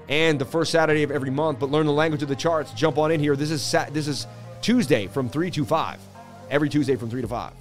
And 0.10 0.40
the 0.40 0.46
first 0.46 0.72
Saturday 0.72 1.04
of 1.04 1.12
every 1.12 1.30
month, 1.30 1.60
but 1.60 1.72
learn 1.72 1.86
the 1.86 1.94
language 1.94 2.24
of 2.24 2.30
the 2.30 2.36
charts. 2.36 2.74
Jump 2.74 2.98
on 2.98 3.12
in 3.12 3.20
here. 3.20 3.36
This 3.36 3.52
is 3.52 3.76
this 3.92 4.08
is 4.08 4.28
Tuesday 4.62 5.08
from 5.08 5.30
3 5.30 5.52
to 5.52 5.64
5. 5.64 6.00
Every 6.50 6.70
Tuesday 6.70 6.96
from 6.96 7.10
3 7.10 7.22
to 7.22 7.28
5. 7.28 7.54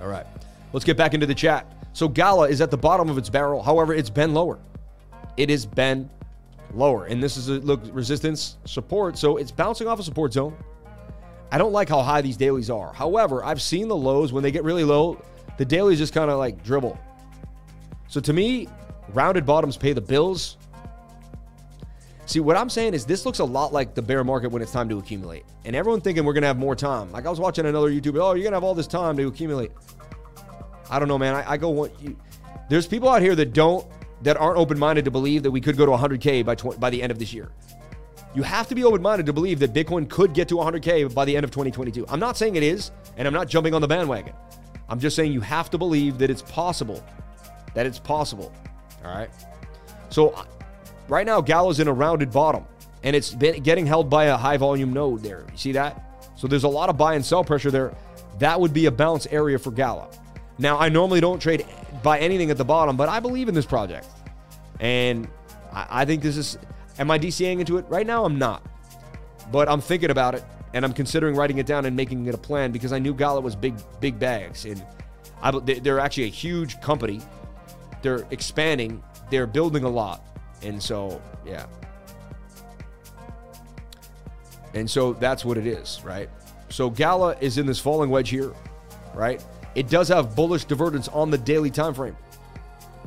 All 0.00 0.08
right. 0.08 0.26
Let's 0.72 0.84
get 0.84 0.96
back 0.96 1.14
into 1.14 1.26
the 1.26 1.34
chat. 1.34 1.66
So 1.92 2.08
Gala 2.08 2.48
is 2.48 2.60
at 2.60 2.70
the 2.70 2.76
bottom 2.76 3.08
of 3.08 3.18
its 3.18 3.30
barrel. 3.30 3.62
However, 3.62 3.94
it's 3.94 4.10
been 4.10 4.34
lower. 4.34 4.58
It 5.36 5.50
has 5.50 5.64
been 5.64 6.10
lower. 6.74 7.06
And 7.06 7.22
this 7.22 7.36
is 7.36 7.48
a 7.48 7.54
look 7.54 7.80
resistance 7.92 8.56
support, 8.64 9.16
so 9.16 9.36
it's 9.36 9.50
bouncing 9.50 9.86
off 9.88 9.98
a 9.98 10.02
support 10.02 10.32
zone. 10.32 10.56
I 11.50 11.58
don't 11.58 11.72
like 11.72 11.88
how 11.88 12.02
high 12.02 12.20
these 12.20 12.36
dailies 12.36 12.70
are. 12.70 12.92
However, 12.92 13.44
I've 13.44 13.62
seen 13.62 13.88
the 13.88 13.96
lows 13.96 14.32
when 14.32 14.42
they 14.42 14.50
get 14.50 14.64
really 14.64 14.84
low, 14.84 15.22
the 15.58 15.64
dailies 15.64 15.98
just 15.98 16.12
kind 16.12 16.30
of 16.30 16.38
like 16.38 16.62
dribble. 16.64 16.98
So 18.08 18.20
to 18.20 18.32
me, 18.32 18.68
rounded 19.14 19.46
bottoms 19.46 19.76
pay 19.76 19.92
the 19.92 20.00
bills. 20.00 20.58
See, 22.26 22.40
what 22.40 22.56
I'm 22.56 22.68
saying 22.68 22.94
is 22.94 23.06
this 23.06 23.24
looks 23.24 23.38
a 23.38 23.44
lot 23.44 23.72
like 23.72 23.94
the 23.94 24.02
bear 24.02 24.24
market 24.24 24.50
when 24.50 24.60
it's 24.60 24.72
time 24.72 24.88
to 24.88 24.98
accumulate. 24.98 25.44
And 25.64 25.76
everyone 25.76 26.00
thinking 26.00 26.24
we're 26.24 26.32
going 26.32 26.42
to 26.42 26.48
have 26.48 26.58
more 26.58 26.74
time. 26.74 27.12
Like 27.12 27.24
I 27.24 27.30
was 27.30 27.38
watching 27.38 27.66
another 27.66 27.88
YouTuber, 27.88 28.20
oh, 28.20 28.34
you're 28.34 28.42
going 28.42 28.50
to 28.50 28.56
have 28.56 28.64
all 28.64 28.74
this 28.74 28.88
time 28.88 29.16
to 29.16 29.28
accumulate. 29.28 29.70
I 30.90 30.98
don't 30.98 31.06
know, 31.06 31.18
man. 31.18 31.36
I, 31.36 31.52
I 31.52 31.56
go, 31.56 31.70
want 31.70 31.92
you, 32.00 32.16
there's 32.68 32.86
people 32.86 33.08
out 33.08 33.22
here 33.22 33.36
that 33.36 33.52
don't 33.52 33.86
that 34.22 34.36
aren't 34.38 34.58
open 34.58 34.78
minded 34.78 35.04
to 35.04 35.10
believe 35.10 35.42
that 35.44 35.50
we 35.50 35.60
could 35.60 35.76
go 35.76 35.86
to 35.86 35.92
100K 35.92 36.44
by, 36.44 36.54
by 36.76 36.90
the 36.90 37.00
end 37.00 37.12
of 37.12 37.18
this 37.18 37.32
year. 37.32 37.52
You 38.34 38.42
have 38.42 38.66
to 38.68 38.74
be 38.74 38.82
open 38.82 39.02
minded 39.02 39.26
to 39.26 39.32
believe 39.32 39.58
that 39.60 39.72
Bitcoin 39.72 40.08
could 40.08 40.34
get 40.34 40.48
to 40.48 40.56
100K 40.56 41.14
by 41.14 41.24
the 41.24 41.36
end 41.36 41.44
of 41.44 41.50
2022. 41.50 42.06
I'm 42.08 42.18
not 42.18 42.36
saying 42.36 42.56
it 42.56 42.62
is, 42.62 42.90
and 43.16 43.28
I'm 43.28 43.34
not 43.34 43.46
jumping 43.46 43.72
on 43.72 43.82
the 43.82 43.88
bandwagon. 43.88 44.34
I'm 44.88 44.98
just 44.98 45.16
saying 45.16 45.32
you 45.32 45.40
have 45.42 45.70
to 45.70 45.78
believe 45.78 46.18
that 46.18 46.30
it's 46.30 46.42
possible. 46.42 47.04
That 47.74 47.86
it's 47.86 47.98
possible. 47.98 48.52
All 49.04 49.14
right. 49.14 49.30
So 50.08 50.34
right 51.08 51.26
now, 51.26 51.40
Gala's 51.40 51.80
in 51.80 51.88
a 51.88 51.92
rounded 51.92 52.32
bottom, 52.32 52.64
and 53.02 53.14
it's 53.14 53.32
been 53.32 53.62
getting 53.62 53.86
held 53.86 54.10
by 54.10 54.24
a 54.24 54.36
high 54.36 54.56
volume 54.56 54.92
node 54.92 55.22
there. 55.22 55.44
You 55.52 55.58
see 55.58 55.72
that? 55.72 56.02
So 56.36 56.46
there's 56.46 56.64
a 56.64 56.68
lot 56.68 56.88
of 56.88 56.96
buy 56.96 57.14
and 57.14 57.24
sell 57.24 57.42
pressure 57.44 57.70
there. 57.70 57.94
That 58.38 58.60
would 58.60 58.72
be 58.72 58.86
a 58.86 58.90
bounce 58.90 59.26
area 59.26 59.58
for 59.58 59.70
Gala. 59.70 60.08
Now, 60.58 60.78
I 60.78 60.88
normally 60.88 61.20
don't 61.20 61.40
trade 61.40 61.66
buy 62.02 62.18
anything 62.18 62.50
at 62.50 62.58
the 62.58 62.64
bottom, 62.64 62.96
but 62.96 63.08
I 63.08 63.20
believe 63.20 63.48
in 63.48 63.54
this 63.54 63.66
project. 63.66 64.06
And 64.80 65.28
I, 65.72 65.86
I 66.02 66.04
think 66.04 66.22
this 66.22 66.36
is, 66.36 66.58
am 66.98 67.10
I 67.10 67.18
DCAing 67.18 67.60
into 67.60 67.78
it? 67.78 67.86
Right 67.88 68.06
now, 68.06 68.24
I'm 68.24 68.38
not. 68.38 68.62
But 69.50 69.68
I'm 69.68 69.80
thinking 69.80 70.10
about 70.10 70.34
it 70.34 70.44
and 70.74 70.84
I'm 70.84 70.92
considering 70.92 71.34
writing 71.34 71.58
it 71.58 71.66
down 71.66 71.86
and 71.86 71.96
making 71.96 72.26
it 72.26 72.34
a 72.34 72.38
plan 72.38 72.72
because 72.72 72.92
I 72.92 72.98
knew 72.98 73.14
Gala 73.14 73.40
was 73.40 73.56
big, 73.56 73.74
big 74.00 74.18
bags. 74.18 74.64
And 74.64 74.84
I, 75.42 75.50
they're 75.50 76.00
actually 76.00 76.24
a 76.24 76.28
huge 76.28 76.80
company. 76.80 77.20
They're 78.02 78.26
expanding, 78.30 79.02
they're 79.30 79.46
building 79.46 79.84
a 79.84 79.88
lot. 79.88 80.35
And 80.62 80.82
so, 80.82 81.20
yeah. 81.44 81.66
And 84.74 84.90
so 84.90 85.14
that's 85.14 85.44
what 85.44 85.56
it 85.56 85.66
is, 85.66 86.00
right? 86.04 86.28
So 86.68 86.90
Gala 86.90 87.36
is 87.40 87.58
in 87.58 87.66
this 87.66 87.78
falling 87.78 88.10
wedge 88.10 88.28
here, 88.28 88.52
right? 89.14 89.42
It 89.74 89.88
does 89.88 90.08
have 90.08 90.34
bullish 90.34 90.64
divergence 90.64 91.08
on 91.08 91.30
the 91.30 91.38
daily 91.38 91.70
time 91.70 91.94
frame. 91.94 92.16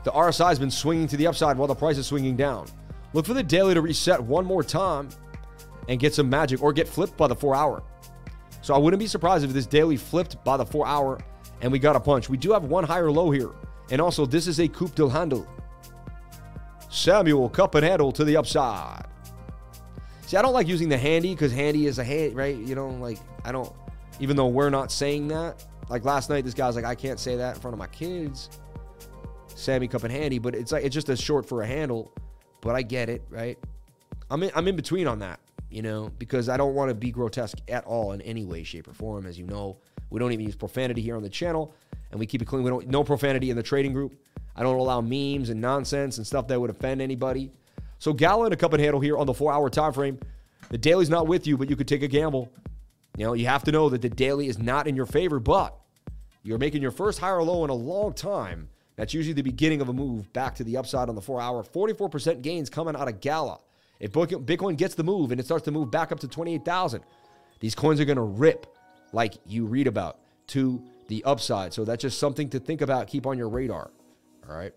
The 0.04 0.12
RSI 0.12 0.50
has 0.50 0.60
been 0.60 0.72
swinging 0.72 1.08
to 1.10 1.18
the 1.18 1.28
upside 1.28 1.58
while 1.58 1.68
the 1.68 1.76
price 1.76 1.98
is 1.98 2.08
swinging 2.08 2.36
down. 2.36 2.68
Look 3.14 3.26
for 3.26 3.34
the 3.34 3.44
daily 3.44 3.74
to 3.74 3.82
reset 3.82 4.22
one 4.22 4.46
more 4.46 4.64
time 4.64 5.10
and 5.88 6.00
get 6.00 6.14
some 6.14 6.30
magic 6.30 6.62
or 6.62 6.72
get 6.72 6.88
flipped 6.88 7.18
by 7.18 7.28
the 7.28 7.36
four 7.36 7.56
hour. 7.56 7.84
So 8.62 8.74
I 8.74 8.78
wouldn't 8.78 9.00
be 9.00 9.08
surprised 9.08 9.44
if 9.44 9.52
this 9.52 9.66
daily 9.66 9.98
flipped 9.98 10.44
by 10.44 10.58
the 10.58 10.66
four 10.66 10.88
hour 10.88 11.20
and 11.62 11.72
we 11.72 11.80
got 11.80 11.96
a 11.96 12.00
punch. 12.00 12.30
We 12.30 12.38
do 12.38 12.52
have 12.54 12.64
one 12.64 12.84
higher 12.84 13.12
low 13.12 13.32
here. 13.32 13.50
And 13.92 14.00
also, 14.00 14.26
this 14.26 14.48
is 14.48 14.60
a 14.60 14.68
coupe 14.68 14.96
de 14.96 15.10
handle. 15.10 15.48
Samuel 16.90 17.50
cup 17.50 17.76
and 17.76 17.86
handle 17.86 18.12
to 18.12 18.24
the 18.24 18.36
upside. 18.38 19.06
See, 20.26 20.38
I 20.38 20.42
don't 20.42 20.54
like 20.54 20.68
using 20.68 20.90
the 20.90 20.98
handy 20.98 21.34
because 21.34 21.52
handy 21.52 21.88
is 21.88 21.98
a 22.00 22.04
hand, 22.04 22.36
right? 22.36 22.56
You 22.56 22.76
know, 22.76 22.90
like 22.90 23.20
I 23.46 23.52
don't. 23.52 23.72
Even 24.20 24.36
though 24.36 24.48
we're 24.48 24.70
not 24.70 24.92
saying 24.92 25.30
that, 25.30 25.66
like 25.90 26.04
last 26.04 26.30
night, 26.30 26.46
this 26.46 26.54
guy's 26.54 26.76
like, 26.76 26.86
I 26.86 26.94
can't 26.94 27.20
say 27.20 27.36
that 27.38 27.56
in 27.56 27.62
front 27.62 27.74
of 27.74 27.80
my 27.80 27.88
kids. 27.88 28.50
Sammy 29.48 29.88
Cup 29.88 30.04
and 30.04 30.12
handy, 30.12 30.40
but 30.40 30.56
it's 30.56 30.72
like 30.72 30.84
it's 30.84 30.94
just 30.94 31.10
a 31.10 31.18
short 31.18 31.48
for 31.48 31.62
a 31.62 31.68
handle. 31.68 32.12
But 32.62 32.76
I 32.76 32.82
get 32.82 33.10
it, 33.10 33.24
right? 33.30 33.58
I'm 34.30 34.44
in, 34.44 34.52
I'm 34.56 34.68
in 34.68 34.76
between 34.76 35.08
on 35.08 35.20
that, 35.20 35.40
you 35.70 35.82
know, 35.82 36.12
because 36.20 36.50
I 36.50 36.58
don't 36.58 36.76
want 36.76 36.90
to 36.90 36.96
be 36.96 37.12
grotesque 37.12 37.58
at 37.68 37.86
all 37.86 38.12
in 38.12 38.22
any 38.22 38.46
way, 38.46 38.64
shape, 38.64 38.88
or 38.88 38.94
form. 38.94 39.26
As 39.26 39.40
you 39.40 39.46
know, 39.46 39.78
we 40.10 40.20
don't 40.20 40.32
even 40.32 40.46
use 40.46 40.56
profanity 40.56 41.02
here 41.02 41.16
on 41.16 41.24
the 41.24 41.30
channel, 41.30 41.74
and 42.12 42.20
we 42.20 42.26
keep 42.26 42.42
it 42.42 42.46
clean. 42.46 42.64
We 42.64 42.70
don't 42.70 42.88
no 42.88 43.04
profanity 43.04 43.50
in 43.50 43.58
the 43.58 43.64
trading 43.64 43.94
group. 43.94 44.16
I 44.60 44.64
don't 44.64 44.78
allow 44.78 45.00
memes 45.00 45.50
and 45.50 45.62
nonsense 45.62 46.18
and 46.18 46.28
stuff 46.28 46.50
that 46.50 46.60
would 46.60 46.70
offend 46.70 47.02
anybody. 47.02 47.50
So 47.98 48.12
Gala 48.12 48.44
and 48.46 48.54
a 48.54 48.58
cup 48.58 48.74
and 48.74 48.82
handle 48.82 49.00
here 49.00 49.18
on 49.18 49.26
the 49.26 49.34
four-hour 49.34 49.70
time 49.70 49.94
frame. 49.94 50.20
The 50.70 50.78
daily's 50.78 51.10
not 51.10 51.28
with 51.28 51.48
you, 51.48 51.58
but 51.58 51.70
you 51.70 51.78
could 51.78 51.88
take 51.88 52.04
a 52.04 52.08
gamble. 52.10 52.52
You 53.18 53.26
know, 53.26 53.34
you 53.34 53.48
have 53.48 53.64
to 53.64 53.72
know 53.72 53.88
that 53.90 54.02
the 54.02 54.10
daily 54.10 54.48
is 54.48 54.60
not 54.60 54.86
in 54.86 54.98
your 54.98 55.06
favor, 55.06 55.40
but 55.40 55.76
you're 56.44 56.58
making 56.58 56.82
your 56.82 56.92
first 56.92 57.20
higher 57.20 57.42
low 57.42 57.64
in 57.64 57.70
a 57.70 57.74
long 57.74 58.14
time. 58.14 58.68
That's 58.98 59.14
usually 59.14 59.34
the 59.34 59.44
beginning 59.44 59.80
of 59.80 59.88
a 59.88 59.94
move 59.94 60.32
back 60.34 60.56
to 60.56 60.66
the 60.66 60.76
upside 60.76 61.08
on 61.08 61.16
the 61.16 61.22
four 61.22 61.40
hour. 61.40 61.64
44% 61.64 62.42
gains 62.42 62.70
coming 62.70 62.98
out 62.98 63.08
of 63.08 63.22
Gala. 63.22 63.60
If 64.02 64.12
Bitcoin 64.12 64.76
gets 64.76 64.96
the 64.96 65.04
move 65.04 65.32
and 65.32 65.40
it 65.40 65.46
starts 65.46 65.64
to 65.66 65.72
move 65.72 65.90
back 65.90 66.12
up 66.12 66.20
to 66.20 66.28
28,000, 66.28 67.02
these 67.62 67.76
coins 67.76 68.02
are 68.02 68.06
going 68.06 68.18
to 68.18 68.22
rip 68.22 68.68
like 69.14 69.36
you 69.46 69.66
read 69.66 69.88
about 69.88 70.20
to 70.48 70.82
the 71.08 71.24
upside. 71.24 71.74
So 71.74 71.86
that's 71.86 72.02
just 72.02 72.20
something 72.20 72.50
to 72.50 72.60
think 72.60 72.82
about, 72.82 73.08
keep 73.08 73.26
on 73.26 73.38
your 73.38 73.50
radar. 73.50 73.92
All 74.50 74.56
right. 74.56 74.74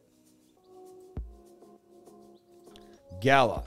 Gala. 3.23 3.65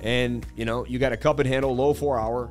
And, 0.00 0.46
you 0.54 0.64
know, 0.64 0.86
you 0.86 1.00
got 1.00 1.12
a 1.12 1.16
cup 1.16 1.40
and 1.40 1.48
handle, 1.48 1.74
low 1.74 1.92
four 1.92 2.20
hour. 2.20 2.48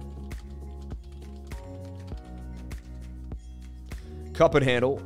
Cup 4.33 4.55
and 4.55 4.65
handle. 4.65 5.01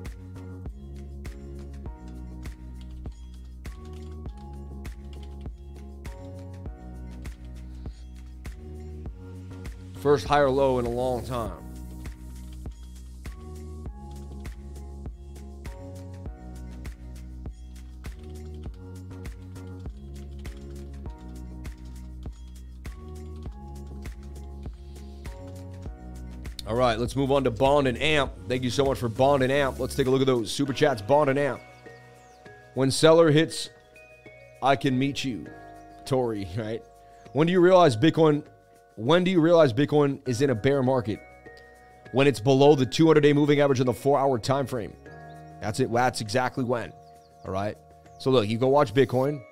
First 9.99 10.25
higher 10.25 10.49
low 10.49 10.79
in 10.79 10.85
a 10.85 10.89
long 10.89 11.23
time. 11.23 11.70
All 26.71 26.77
right, 26.77 26.97
let's 26.97 27.17
move 27.17 27.33
on 27.33 27.43
to 27.43 27.51
Bond 27.51 27.85
and 27.85 28.01
Amp. 28.01 28.31
Thank 28.47 28.63
you 28.63 28.69
so 28.69 28.85
much 28.85 28.97
for 28.97 29.09
Bond 29.09 29.43
and 29.43 29.51
Amp. 29.51 29.77
Let's 29.77 29.93
take 29.93 30.07
a 30.07 30.09
look 30.09 30.21
at 30.21 30.27
those 30.27 30.49
super 30.49 30.71
chats. 30.71 31.01
Bond 31.01 31.29
and 31.29 31.37
Amp. 31.37 31.59
When 32.75 32.89
seller 32.89 33.29
hits, 33.29 33.69
I 34.63 34.77
can 34.77 34.97
meet 34.97 35.21
you, 35.25 35.47
Tori. 36.05 36.47
Right? 36.55 36.81
When 37.33 37.45
do 37.45 37.51
you 37.51 37.59
realize 37.59 37.97
Bitcoin? 37.97 38.45
When 38.95 39.25
do 39.25 39.31
you 39.31 39.41
realize 39.41 39.73
Bitcoin 39.73 40.25
is 40.25 40.41
in 40.41 40.49
a 40.49 40.55
bear 40.55 40.81
market? 40.81 41.19
When 42.13 42.25
it's 42.25 42.39
below 42.39 42.75
the 42.75 42.85
200-day 42.85 43.33
moving 43.33 43.59
average 43.59 43.81
in 43.81 43.85
the 43.85 43.93
four-hour 43.93 44.39
time 44.39 44.65
frame. 44.65 44.93
That's 45.59 45.81
it. 45.81 45.91
That's 45.91 46.21
exactly 46.21 46.63
when. 46.63 46.93
All 47.43 47.51
right. 47.51 47.75
So 48.17 48.31
look, 48.31 48.47
you 48.47 48.57
go 48.57 48.69
watch 48.69 48.93
Bitcoin. 48.93 49.43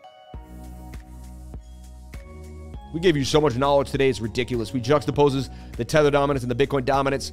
We 2.93 3.01
gave 3.01 3.17
you 3.17 3.25
so 3.25 3.41
much 3.41 3.57
knowledge 3.57 3.91
today, 3.91 4.09
it's 4.09 4.21
ridiculous. 4.21 4.71
We 4.73 4.79
juxtaposes 4.79 5.49
the 5.79 5.85
tether 5.85 6.11
dominance 6.11 6.43
and 6.43 6.51
the 6.51 6.67
Bitcoin 6.67 6.83
dominance. 6.83 7.31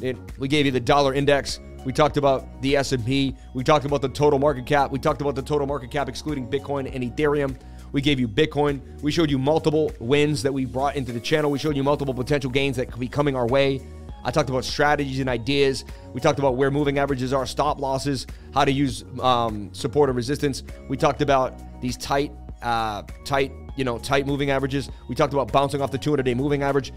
It, 0.00 0.16
we 0.36 0.48
gave 0.48 0.66
you 0.66 0.72
the 0.72 0.80
dollar 0.80 1.14
index. 1.14 1.60
We 1.86 1.92
talked 1.92 2.16
about 2.16 2.60
the 2.60 2.76
S&P. 2.76 3.36
We 3.54 3.62
talked 3.62 3.84
about 3.84 4.02
the 4.02 4.08
total 4.08 4.40
market 4.40 4.66
cap. 4.66 4.90
We 4.90 4.98
talked 4.98 5.20
about 5.20 5.36
the 5.36 5.42
total 5.42 5.68
market 5.68 5.92
cap 5.92 6.08
excluding 6.08 6.48
Bitcoin 6.48 6.92
and 6.92 7.04
Ethereum. 7.04 7.56
We 7.92 8.00
gave 8.00 8.18
you 8.18 8.26
Bitcoin. 8.26 8.80
We 9.00 9.12
showed 9.12 9.30
you 9.30 9.38
multiple 9.38 9.92
wins 10.00 10.42
that 10.42 10.52
we 10.52 10.64
brought 10.64 10.96
into 10.96 11.12
the 11.12 11.20
channel. 11.20 11.52
We 11.52 11.58
showed 11.60 11.76
you 11.76 11.84
multiple 11.84 12.12
potential 12.12 12.50
gains 12.50 12.76
that 12.78 12.90
could 12.90 12.98
be 12.98 13.06
coming 13.06 13.36
our 13.36 13.46
way. 13.46 13.80
I 14.24 14.32
talked 14.32 14.50
about 14.50 14.64
strategies 14.64 15.20
and 15.20 15.28
ideas. 15.28 15.84
We 16.14 16.20
talked 16.20 16.40
about 16.40 16.56
where 16.56 16.72
moving 16.72 16.98
averages 16.98 17.32
are, 17.32 17.46
stop 17.46 17.78
losses, 17.78 18.26
how 18.54 18.64
to 18.64 18.72
use 18.72 19.04
um, 19.20 19.72
support 19.72 20.10
and 20.10 20.16
resistance. 20.16 20.64
We 20.88 20.96
talked 20.96 21.22
about 21.22 21.80
these 21.80 21.96
tight, 21.96 22.32
uh, 22.60 23.02
tight 23.24 23.52
you 23.76 23.84
know, 23.84 23.98
tight 23.98 24.26
moving 24.26 24.50
averages. 24.50 24.90
We 25.08 25.14
talked 25.14 25.32
about 25.32 25.52
bouncing 25.52 25.80
off 25.82 25.90
the 25.90 25.98
200 25.98 26.22
day 26.22 26.34
moving 26.34 26.62
average. 26.62 26.92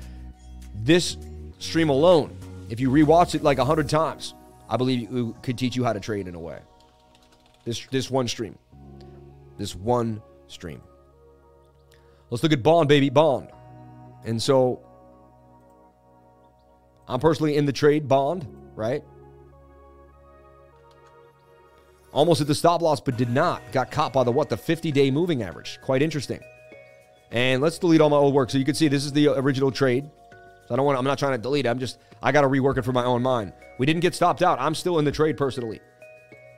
This 0.84 1.18
stream 1.60 1.90
alone, 1.90 2.38
if 2.70 2.80
you 2.80 2.90
rewatch 2.90 3.36
it 3.36 3.44
like 3.44 3.58
100 3.58 3.90
times, 3.90 4.34
I 4.70 4.78
believe 4.78 5.10
it 5.12 5.44
could 5.44 5.58
teach 5.58 5.76
you 5.76 5.84
how 5.84 5.94
to 5.94 6.00
trade 6.00 6.28
in 6.28 6.36
a 6.36 6.40
way. 6.40 6.60
This, 7.66 7.86
this 7.88 8.10
one 8.10 8.28
stream. 8.28 8.58
This 9.58 9.76
one 9.76 10.22
stream. 10.48 10.82
Let's 12.30 12.44
look 12.44 12.52
at 12.52 12.64
Bond, 12.64 12.90
baby, 12.90 13.10
Bond. 13.10 13.50
And 14.26 14.42
so 14.42 14.82
I'm 17.08 17.20
personally 17.20 17.56
in 17.56 17.66
the 17.66 17.72
trade 17.72 18.08
Bond, 18.08 18.46
right? 18.76 19.04
Almost 22.12 22.42
at 22.42 22.48
the 22.48 22.56
stop 22.56 22.82
loss, 22.82 23.00
but 23.00 23.18
did 23.18 23.30
not. 23.30 23.62
Got 23.72 23.92
caught 23.92 24.12
by 24.12 24.24
the 24.24 24.32
what? 24.32 24.50
The 24.50 24.58
50 24.58 24.92
day 24.92 25.12
moving 25.12 25.44
average. 25.44 25.80
Quite 25.82 26.02
interesting. 26.02 26.40
And 27.32 27.62
let's 27.62 27.78
delete 27.78 28.02
all 28.02 28.10
my 28.10 28.18
old 28.18 28.34
work. 28.34 28.50
So 28.50 28.58
you 28.58 28.66
can 28.66 28.76
see 28.76 28.88
this 28.88 29.06
is 29.06 29.12
the 29.12 29.30
original 29.30 29.72
trade. 29.72 30.10
So 30.68 30.74
I 30.74 30.78
don't 30.78 30.86
want 30.86 30.98
I'm 30.98 31.06
not 31.06 31.18
trying 31.18 31.34
to 31.34 31.38
delete 31.38 31.66
it. 31.66 31.70
I'm 31.70 31.80
just 31.80 31.98
I 32.22 32.32
got 32.32 32.42
to 32.42 32.48
rework 32.48 32.78
it 32.78 32.84
for 32.84 32.92
my 32.92 33.06
own 33.06 33.22
mind. 33.22 33.54
We 33.80 33.86
didn't 33.86 34.02
get 34.02 34.14
stopped 34.14 34.42
out. 34.42 34.60
I'm 34.60 34.76
still 34.76 35.00
in 35.00 35.06
the 35.06 35.12
trade 35.12 35.38
personally. 35.38 35.80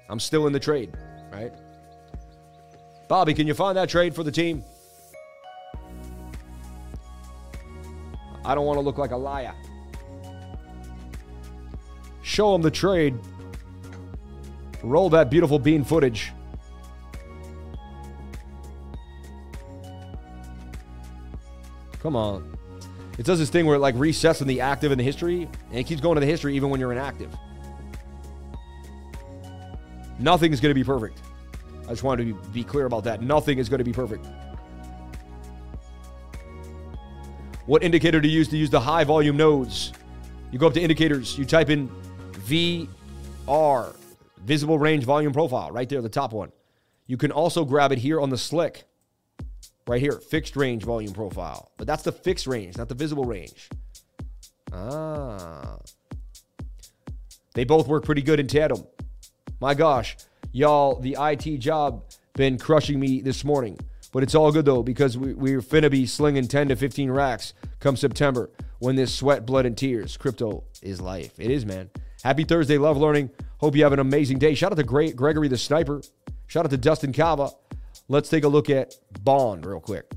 I'm 0.10 0.20
still 0.20 0.48
in 0.48 0.54
the 0.54 0.60
trade, 0.60 0.94
right? 1.32 1.54
Bobby, 3.08 3.34
can 3.34 3.46
you 3.46 3.54
find 3.54 3.78
that 3.78 3.90
trade 3.90 4.16
for 4.16 4.24
the 4.24 4.32
team? 4.32 4.64
I 8.44 8.56
don't 8.56 8.66
want 8.66 8.78
to 8.78 8.82
look 8.82 8.98
like 8.98 9.12
a 9.12 9.18
liar. 9.18 9.54
Show 12.24 12.54
them 12.54 12.62
the 12.62 12.72
trade. 12.72 13.16
Roll 14.82 15.10
that 15.10 15.30
beautiful 15.30 15.60
bean 15.60 15.84
footage. 15.84 16.32
Come 22.02 22.16
on. 22.16 22.59
It 23.20 23.26
does 23.26 23.38
this 23.38 23.50
thing 23.50 23.66
where 23.66 23.76
it 23.76 23.80
like 23.80 23.96
resets 23.96 24.40
in 24.40 24.48
the 24.48 24.62
active 24.62 24.94
and 24.94 25.00
the 25.00 25.04
history, 25.04 25.44
and 25.72 25.78
it 25.78 25.86
keeps 25.86 26.00
going 26.00 26.16
to 26.16 26.22
the 26.22 26.26
history 26.26 26.56
even 26.56 26.70
when 26.70 26.80
you're 26.80 26.94
inactive. 26.94 27.36
Nothing 30.18 30.54
is 30.54 30.62
going 30.62 30.70
to 30.70 30.74
be 30.74 30.86
perfect. 30.86 31.20
I 31.86 31.90
just 31.90 32.04
wanted 32.04 32.30
to 32.30 32.50
be 32.52 32.64
clear 32.64 32.86
about 32.86 33.04
that. 33.04 33.22
Nothing 33.22 33.58
is 33.58 33.68
going 33.68 33.80
to 33.80 33.84
be 33.84 33.92
perfect. 33.92 34.26
What 37.66 37.84
indicator 37.84 38.22
to 38.22 38.28
use 38.28 38.48
to 38.48 38.58
use 38.58 38.70
the 38.70 38.80
high 38.80 39.04
volume 39.04 39.36
nodes? 39.36 39.92
You 40.54 40.58
go 40.58 40.68
up 40.68 40.74
to 40.76 40.82
indicators, 40.82 41.38
you 41.38 41.44
type 41.44 41.70
in 41.70 41.90
VR, 42.48 43.96
visible 44.46 44.80
range 44.80 45.04
volume 45.04 45.34
profile, 45.34 45.72
right 45.72 45.90
there, 45.90 46.02
the 46.02 46.08
top 46.08 46.32
one. 46.32 46.54
You 47.06 47.18
can 47.18 47.34
also 47.34 47.66
grab 47.66 47.92
it 47.92 47.98
here 47.98 48.22
on 48.22 48.30
the 48.30 48.38
slick 48.38 48.86
right 49.90 50.00
here, 50.00 50.14
fixed 50.14 50.56
range 50.56 50.84
volume 50.84 51.14
profile. 51.14 51.72
But 51.78 51.88
that's 51.88 52.04
the 52.04 52.12
fixed 52.12 52.48
range, 52.48 52.78
not 52.78 52.88
the 52.88 52.96
visible 52.96 53.26
range. 53.26 53.70
Ah. 54.72 55.78
They 57.56 57.64
both 57.64 57.88
work 57.88 58.06
pretty 58.06 58.22
good 58.22 58.40
in 58.40 58.48
tandem. 58.48 58.86
My 59.60 59.74
gosh, 59.74 60.16
y'all, 60.52 61.00
the 61.00 61.18
IT 61.20 61.58
job 61.58 62.04
been 62.36 62.58
crushing 62.58 63.00
me 63.00 63.22
this 63.22 63.44
morning. 63.44 63.78
But 64.12 64.24
it's 64.24 64.36
all 64.36 64.52
good 64.52 64.66
though, 64.66 64.84
because 64.84 65.18
we, 65.18 65.34
we're 65.34 65.62
finna 65.62 65.90
be 65.90 66.06
slinging 66.06 66.48
10 66.48 66.70
to 66.70 66.76
15 66.76 67.10
racks 67.10 67.54
come 67.80 67.98
September 67.98 68.50
when 68.78 68.96
this 68.96 69.14
sweat, 69.14 69.46
blood, 69.46 69.66
and 69.66 69.78
tears. 69.78 70.18
Crypto 70.18 70.64
is 70.82 71.02
life. 71.02 71.34
It 71.40 71.52
is, 71.52 71.66
man. 71.66 71.90
Happy 72.24 72.44
Thursday. 72.44 72.78
Love 72.78 72.98
learning. 72.98 73.32
Hope 73.58 73.76
you 73.76 73.84
have 73.84 73.94
an 73.94 74.00
amazing 74.00 74.38
day. 74.38 74.54
Shout 74.54 74.72
out 74.72 74.78
to 74.78 74.84
Gregory 74.84 75.48
the 75.48 75.58
Sniper. 75.58 76.02
Shout 76.48 76.66
out 76.66 76.72
to 76.72 76.78
Dustin 76.78 77.12
Kava. 77.12 77.50
Let's 78.10 78.28
take 78.28 78.44
a 78.44 78.48
look 78.48 78.70
at 78.70 78.96
Bond 79.24 79.66
real 79.66 79.80
quick. 79.80 80.12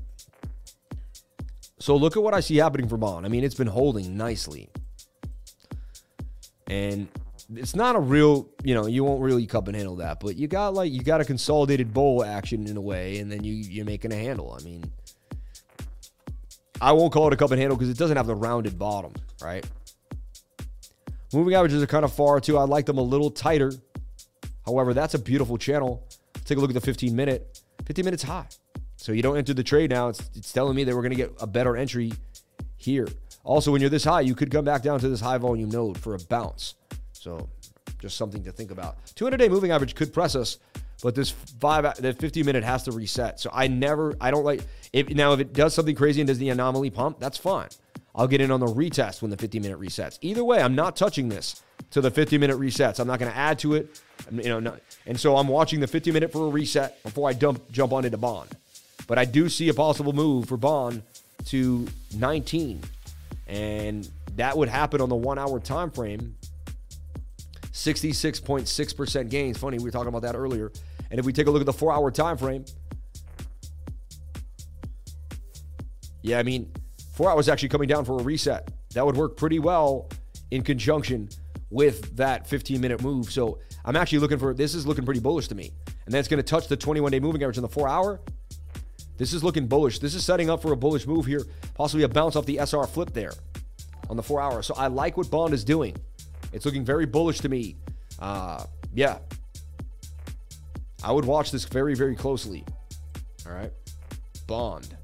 So 1.79 1.95
look 1.95 2.17
at 2.17 2.23
what 2.23 2.33
I 2.33 2.39
see 2.39 2.57
happening 2.57 2.89
for 2.89 2.97
Bond. 2.97 3.25
I 3.25 3.29
mean, 3.29 3.43
it's 3.43 3.55
been 3.55 3.67
holding 3.67 4.17
nicely. 4.17 4.69
And 6.67 7.07
it's 7.55 7.75
not 7.75 7.95
a 7.95 7.99
real, 7.99 8.49
you 8.63 8.73
know, 8.73 8.87
you 8.87 9.03
won't 9.03 9.21
really 9.21 9.45
cup 9.45 9.67
and 9.67 9.75
handle 9.75 9.97
that, 9.97 10.19
but 10.19 10.35
you 10.35 10.47
got 10.47 10.73
like 10.73 10.91
you 10.91 11.03
got 11.03 11.21
a 11.21 11.25
consolidated 11.25 11.93
bowl 11.93 12.23
action 12.23 12.67
in 12.67 12.77
a 12.77 12.81
way, 12.81 13.19
and 13.19 13.31
then 13.31 13.43
you 13.43 13.53
you're 13.53 13.85
making 13.85 14.11
a 14.11 14.15
handle. 14.15 14.57
I 14.59 14.63
mean, 14.63 14.83
I 16.81 16.93
won't 16.93 17.13
call 17.13 17.27
it 17.27 17.33
a 17.33 17.37
cup 17.37 17.51
and 17.51 17.59
handle 17.59 17.77
because 17.77 17.89
it 17.89 17.97
doesn't 17.97 18.17
have 18.17 18.27
the 18.27 18.35
rounded 18.35 18.79
bottom, 18.79 19.13
right? 19.41 19.65
Moving 21.33 21.53
averages 21.53 21.83
are 21.83 21.87
kind 21.87 22.05
of 22.05 22.13
far 22.13 22.39
too. 22.39 22.57
I 22.57 22.63
like 22.63 22.85
them 22.85 22.97
a 22.97 23.03
little 23.03 23.29
tighter. 23.29 23.73
However, 24.65 24.93
that's 24.93 25.13
a 25.13 25.19
beautiful 25.19 25.57
channel. 25.57 26.07
Take 26.45 26.57
a 26.57 26.61
look 26.61 26.69
at 26.69 26.75
the 26.75 26.81
15 26.81 27.15
minute. 27.15 27.52
50 27.85 28.03
minutes 28.03 28.23
high. 28.23 28.47
So 28.97 29.11
you 29.11 29.21
don't 29.21 29.37
enter 29.37 29.53
the 29.53 29.63
trade 29.63 29.89
now. 29.89 30.09
It's, 30.09 30.29
it's 30.35 30.53
telling 30.53 30.75
me 30.75 30.83
that 30.83 30.95
we're 30.95 31.01
going 31.01 31.11
to 31.11 31.17
get 31.17 31.33
a 31.41 31.47
better 31.47 31.75
entry 31.75 32.13
here. 32.77 33.07
Also, 33.43 33.71
when 33.71 33.81
you're 33.81 33.89
this 33.89 34.05
high, 34.05 34.21
you 34.21 34.35
could 34.35 34.51
come 34.51 34.63
back 34.63 34.81
down 34.81 34.99
to 34.99 35.09
this 35.09 35.19
high 35.19 35.37
volume 35.37 35.69
node 35.69 35.97
for 35.97 36.15
a 36.15 36.19
bounce. 36.29 36.75
So 37.11 37.49
just 37.99 38.17
something 38.17 38.43
to 38.43 38.51
think 38.51 38.71
about. 38.71 38.97
200 39.15 39.37
day 39.37 39.49
moving 39.49 39.71
average 39.71 39.95
could 39.95 40.13
press 40.13 40.35
us, 40.35 40.59
but 41.01 41.15
this 41.15 41.31
five, 41.31 41.83
that 41.83 42.19
50 42.19 42.43
minute 42.43 42.63
has 42.63 42.83
to 42.83 42.91
reset. 42.91 43.39
So 43.39 43.49
I 43.53 43.67
never, 43.67 44.15
I 44.21 44.31
don't 44.31 44.45
like, 44.45 44.61
if 44.93 45.09
now 45.09 45.33
if 45.33 45.39
it 45.39 45.53
does 45.53 45.73
something 45.73 45.95
crazy 45.95 46.21
and 46.21 46.27
does 46.27 46.37
the 46.37 46.49
anomaly 46.49 46.89
pump, 46.89 47.19
that's 47.19 47.37
fine. 47.37 47.69
I'll 48.15 48.27
get 48.27 48.41
in 48.41 48.51
on 48.51 48.59
the 48.59 48.67
retest 48.67 49.21
when 49.21 49.31
the 49.31 49.37
50 49.37 49.59
minute 49.59 49.79
resets. 49.79 50.19
Either 50.21 50.43
way, 50.43 50.61
I'm 50.61 50.75
not 50.75 50.95
touching 50.95 51.29
this 51.29 51.63
to 51.93 52.01
the 52.01 52.09
50 52.09 52.39
minute 52.39 52.57
resets. 52.57 52.99
I'm 52.99 53.07
not 53.07 53.19
going 53.19 53.31
to 53.31 53.37
add 53.37 53.59
to 53.59 53.75
it. 53.75 54.01
You 54.31 54.49
know, 54.49 54.59
not, 54.59 54.79
and 55.05 55.19
so 55.19 55.37
I'm 55.37 55.47
watching 55.47 55.79
the 55.79 55.87
50 55.87 56.11
minute 56.11 56.31
for 56.31 56.47
a 56.47 56.49
reset 56.49 57.01
before 57.03 57.29
I 57.29 57.33
dump 57.33 57.71
jump 57.71 57.93
on 57.93 58.03
into 58.03 58.17
Bond. 58.17 58.49
But 59.07 59.19
I 59.19 59.25
do 59.25 59.47
see 59.47 59.69
a 59.69 59.73
possible 59.73 60.11
move 60.11 60.47
for 60.47 60.57
Bond 60.57 61.03
to 61.45 61.87
19, 62.15 62.81
and 63.47 64.09
that 64.35 64.57
would 64.57 64.69
happen 64.69 65.01
on 65.01 65.09
the 65.09 65.15
one 65.15 65.37
hour 65.37 65.59
time 65.59 65.91
frame. 65.91 66.35
66.6% 67.73 69.29
gains. 69.29 69.57
Funny, 69.57 69.77
we 69.77 69.83
were 69.83 69.91
talking 69.91 70.07
about 70.07 70.21
that 70.21 70.35
earlier. 70.35 70.71
And 71.11 71.19
if 71.19 71.25
we 71.25 71.33
take 71.33 71.47
a 71.47 71.51
look 71.51 71.61
at 71.61 71.65
the 71.65 71.73
four 71.73 71.91
hour 71.91 72.09
time 72.11 72.37
frame, 72.37 72.65
yeah, 76.21 76.39
I 76.39 76.43
mean, 76.43 76.71
four 77.13 77.29
hours 77.29 77.49
actually 77.49 77.69
coming 77.69 77.87
down 77.87 78.05
for 78.05 78.19
a 78.19 78.23
reset. 78.23 78.69
That 78.93 79.05
would 79.05 79.17
work 79.17 79.37
pretty 79.37 79.59
well 79.59 80.09
in 80.49 80.63
conjunction 80.63 81.29
with 81.73 82.15
that 82.17 82.47
15 82.47 82.79
minute 82.79 83.01
move. 83.01 83.31
So 83.31 83.59
I'm 83.83 83.95
actually 83.95 84.19
looking 84.19 84.37
for 84.37 84.53
this 84.53 84.75
is 84.75 84.85
looking 84.85 85.05
pretty 85.05 85.19
bullish 85.19 85.47
to 85.47 85.55
me. 85.55 85.71
And 86.05 86.13
that's 86.13 86.27
going 86.27 86.37
to 86.37 86.43
touch 86.43 86.67
the 86.67 86.77
21 86.77 87.11
day 87.11 87.19
moving 87.19 87.41
average 87.41 87.57
in 87.57 87.63
the 87.63 87.69
four 87.69 87.89
hour. 87.89 88.21
This 89.17 89.33
is 89.33 89.43
looking 89.43 89.67
bullish. 89.67 89.99
This 89.99 90.13
is 90.13 90.23
setting 90.23 90.49
up 90.49 90.61
for 90.61 90.71
a 90.71 90.77
bullish 90.77 91.07
move 91.07 91.25
here, 91.25 91.41
possibly 91.73 92.03
a 92.03 92.09
bounce 92.09 92.35
off 92.35 92.45
the 92.45 92.59
SR 92.59 92.85
flip 92.85 93.11
there 93.13 93.33
on 94.09 94.17
the 94.17 94.23
four 94.23 94.39
hour. 94.39 94.61
So 94.61 94.75
I 94.75 94.87
like 94.87 95.17
what 95.17 95.29
Bond 95.31 95.53
is 95.53 95.63
doing. 95.63 95.95
It's 96.51 96.65
looking 96.65 96.85
very 96.85 97.05
bullish 97.05 97.39
to 97.39 97.49
me. 97.49 97.75
Uh, 98.19 98.65
yeah. 98.93 99.17
I 101.03 101.11
would 101.11 101.25
watch 101.25 101.51
this 101.51 101.65
very, 101.65 101.95
very 101.95 102.15
closely. 102.15 102.63
All 103.47 103.53
right. 103.53 103.71
Bond. 104.45 104.95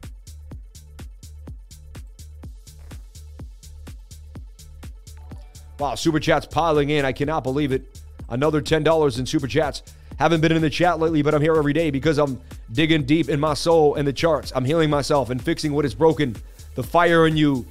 Wow, 5.79 5.95
super 5.95 6.19
chats 6.19 6.45
piling 6.45 6.89
in. 6.89 7.05
I 7.05 7.13
cannot 7.13 7.43
believe 7.43 7.71
it. 7.71 8.01
Another 8.27 8.61
$10 8.61 9.19
in 9.19 9.25
super 9.25 9.47
chats. 9.47 9.81
Haven't 10.19 10.41
been 10.41 10.51
in 10.51 10.61
the 10.61 10.69
chat 10.69 10.99
lately, 10.99 11.21
but 11.21 11.33
I'm 11.33 11.41
here 11.41 11.55
every 11.55 11.71
day 11.71 11.89
because 11.89 12.17
I'm 12.17 12.41
digging 12.73 13.03
deep 13.03 13.29
in 13.29 13.39
my 13.39 13.53
soul 13.53 13.95
and 13.95 14.05
the 14.05 14.11
charts. 14.11 14.51
I'm 14.53 14.65
healing 14.65 14.89
myself 14.89 15.29
and 15.29 15.41
fixing 15.41 15.71
what 15.71 15.85
is 15.85 15.95
broken. 15.95 16.35
The 16.75 16.83
fire 16.83 17.25
in 17.25 17.37
you, 17.37 17.65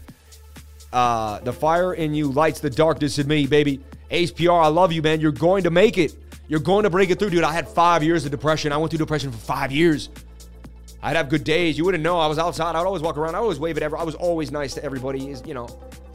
uh, 0.90 1.40
the 1.40 1.52
fire 1.52 1.93
in 1.93 2.14
you 2.14 2.32
lights 2.32 2.60
the 2.60 2.70
darkness 2.70 3.18
in 3.18 3.28
me, 3.28 3.47
baby. 3.47 3.80
Ace 4.10 4.32
PR, 4.32 4.52
I 4.52 4.68
love 4.68 4.90
you, 4.90 5.02
man. 5.02 5.20
You're 5.20 5.30
going 5.30 5.64
to 5.64 5.70
make 5.70 5.98
it. 5.98 6.14
You're 6.48 6.60
going 6.60 6.85
to 6.85 6.90
break 6.90 7.10
it 7.10 7.18
through, 7.18 7.28
dude. 7.28 7.44
I 7.44 7.52
had 7.52 7.68
five 7.68 8.02
years 8.02 8.24
of 8.24 8.30
depression. 8.30 8.72
I 8.72 8.78
went 8.78 8.90
through 8.90 9.01
depression 9.01 9.30
for 9.30 9.36
five 9.36 9.70
years. 9.70 10.09
I'd 11.02 11.16
have 11.16 11.28
good 11.28 11.44
days. 11.44 11.76
You 11.76 11.85
wouldn't 11.85 12.02
know. 12.02 12.18
I 12.18 12.26
was 12.26 12.39
outside. 12.39 12.74
I'd 12.74 12.86
always 12.86 13.02
walk 13.02 13.18
around. 13.18 13.35
I 13.35 13.39
always 13.39 13.60
wave 13.60 13.76
at 13.76 13.82
everyone. 13.82 14.02
I 14.02 14.06
was 14.06 14.14
always 14.14 14.51
nice 14.51 14.72
to 14.74 14.82
everybody. 14.82 15.30
Is 15.30 15.43
You 15.47 15.52
know, 15.52 15.68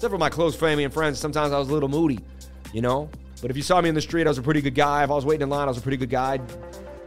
except 0.03 0.11
for 0.11 0.17
my 0.17 0.30
close 0.30 0.53
family 0.53 0.84
and 0.84 0.93
friends. 0.93 1.17
Sometimes 1.17 1.53
I 1.53 1.59
was 1.59 1.69
a 1.69 1.71
little 1.71 1.88
moody, 1.88 2.19
you 2.73 2.81
know. 2.81 3.09
But 3.41 3.51
if 3.51 3.55
you 3.55 3.63
saw 3.63 3.80
me 3.80 3.88
in 3.88 3.95
the 3.95 4.01
street, 4.01 4.27
I 4.27 4.30
was 4.31 4.38
a 4.38 4.41
pretty 4.41 4.59
good 4.59 4.75
guy. 4.75 5.01
If 5.05 5.09
I 5.09 5.13
was 5.13 5.23
waiting 5.23 5.43
in 5.43 5.49
line, 5.49 5.63
I 5.63 5.71
was 5.71 5.77
a 5.77 5.81
pretty 5.81 5.95
good 5.95 6.09
guy 6.09 6.41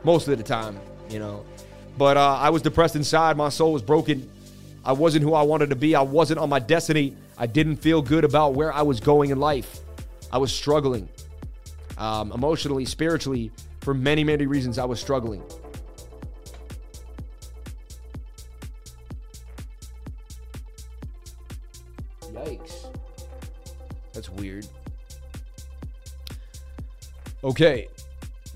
most 0.02 0.28
of 0.28 0.38
the 0.38 0.42
time, 0.42 0.80
you 1.10 1.18
know. 1.18 1.44
But 1.98 2.16
uh, 2.16 2.38
I 2.40 2.48
was 2.48 2.62
depressed 2.62 2.96
inside. 2.96 3.36
My 3.36 3.50
soul 3.50 3.74
was 3.74 3.82
broken. 3.82 4.30
I 4.82 4.92
wasn't 4.92 5.24
who 5.24 5.34
I 5.34 5.42
wanted 5.42 5.68
to 5.68 5.76
be. 5.76 5.94
I 5.94 6.00
wasn't 6.00 6.38
on 6.38 6.48
my 6.48 6.58
destiny. 6.58 7.14
I 7.36 7.46
didn't 7.46 7.76
feel 7.76 8.00
good 8.00 8.24
about 8.24 8.54
where 8.54 8.72
I 8.72 8.80
was 8.80 8.98
going 8.98 9.28
in 9.28 9.38
life. 9.38 9.80
I 10.32 10.38
was 10.38 10.50
struggling 10.50 11.06
um, 11.98 12.32
emotionally, 12.32 12.86
spiritually. 12.86 13.52
For 13.82 13.92
many, 13.92 14.24
many 14.24 14.46
reasons, 14.46 14.78
I 14.78 14.86
was 14.86 15.00
struggling. 15.00 15.42
Weird. 24.36 24.66
Okay. 27.42 27.88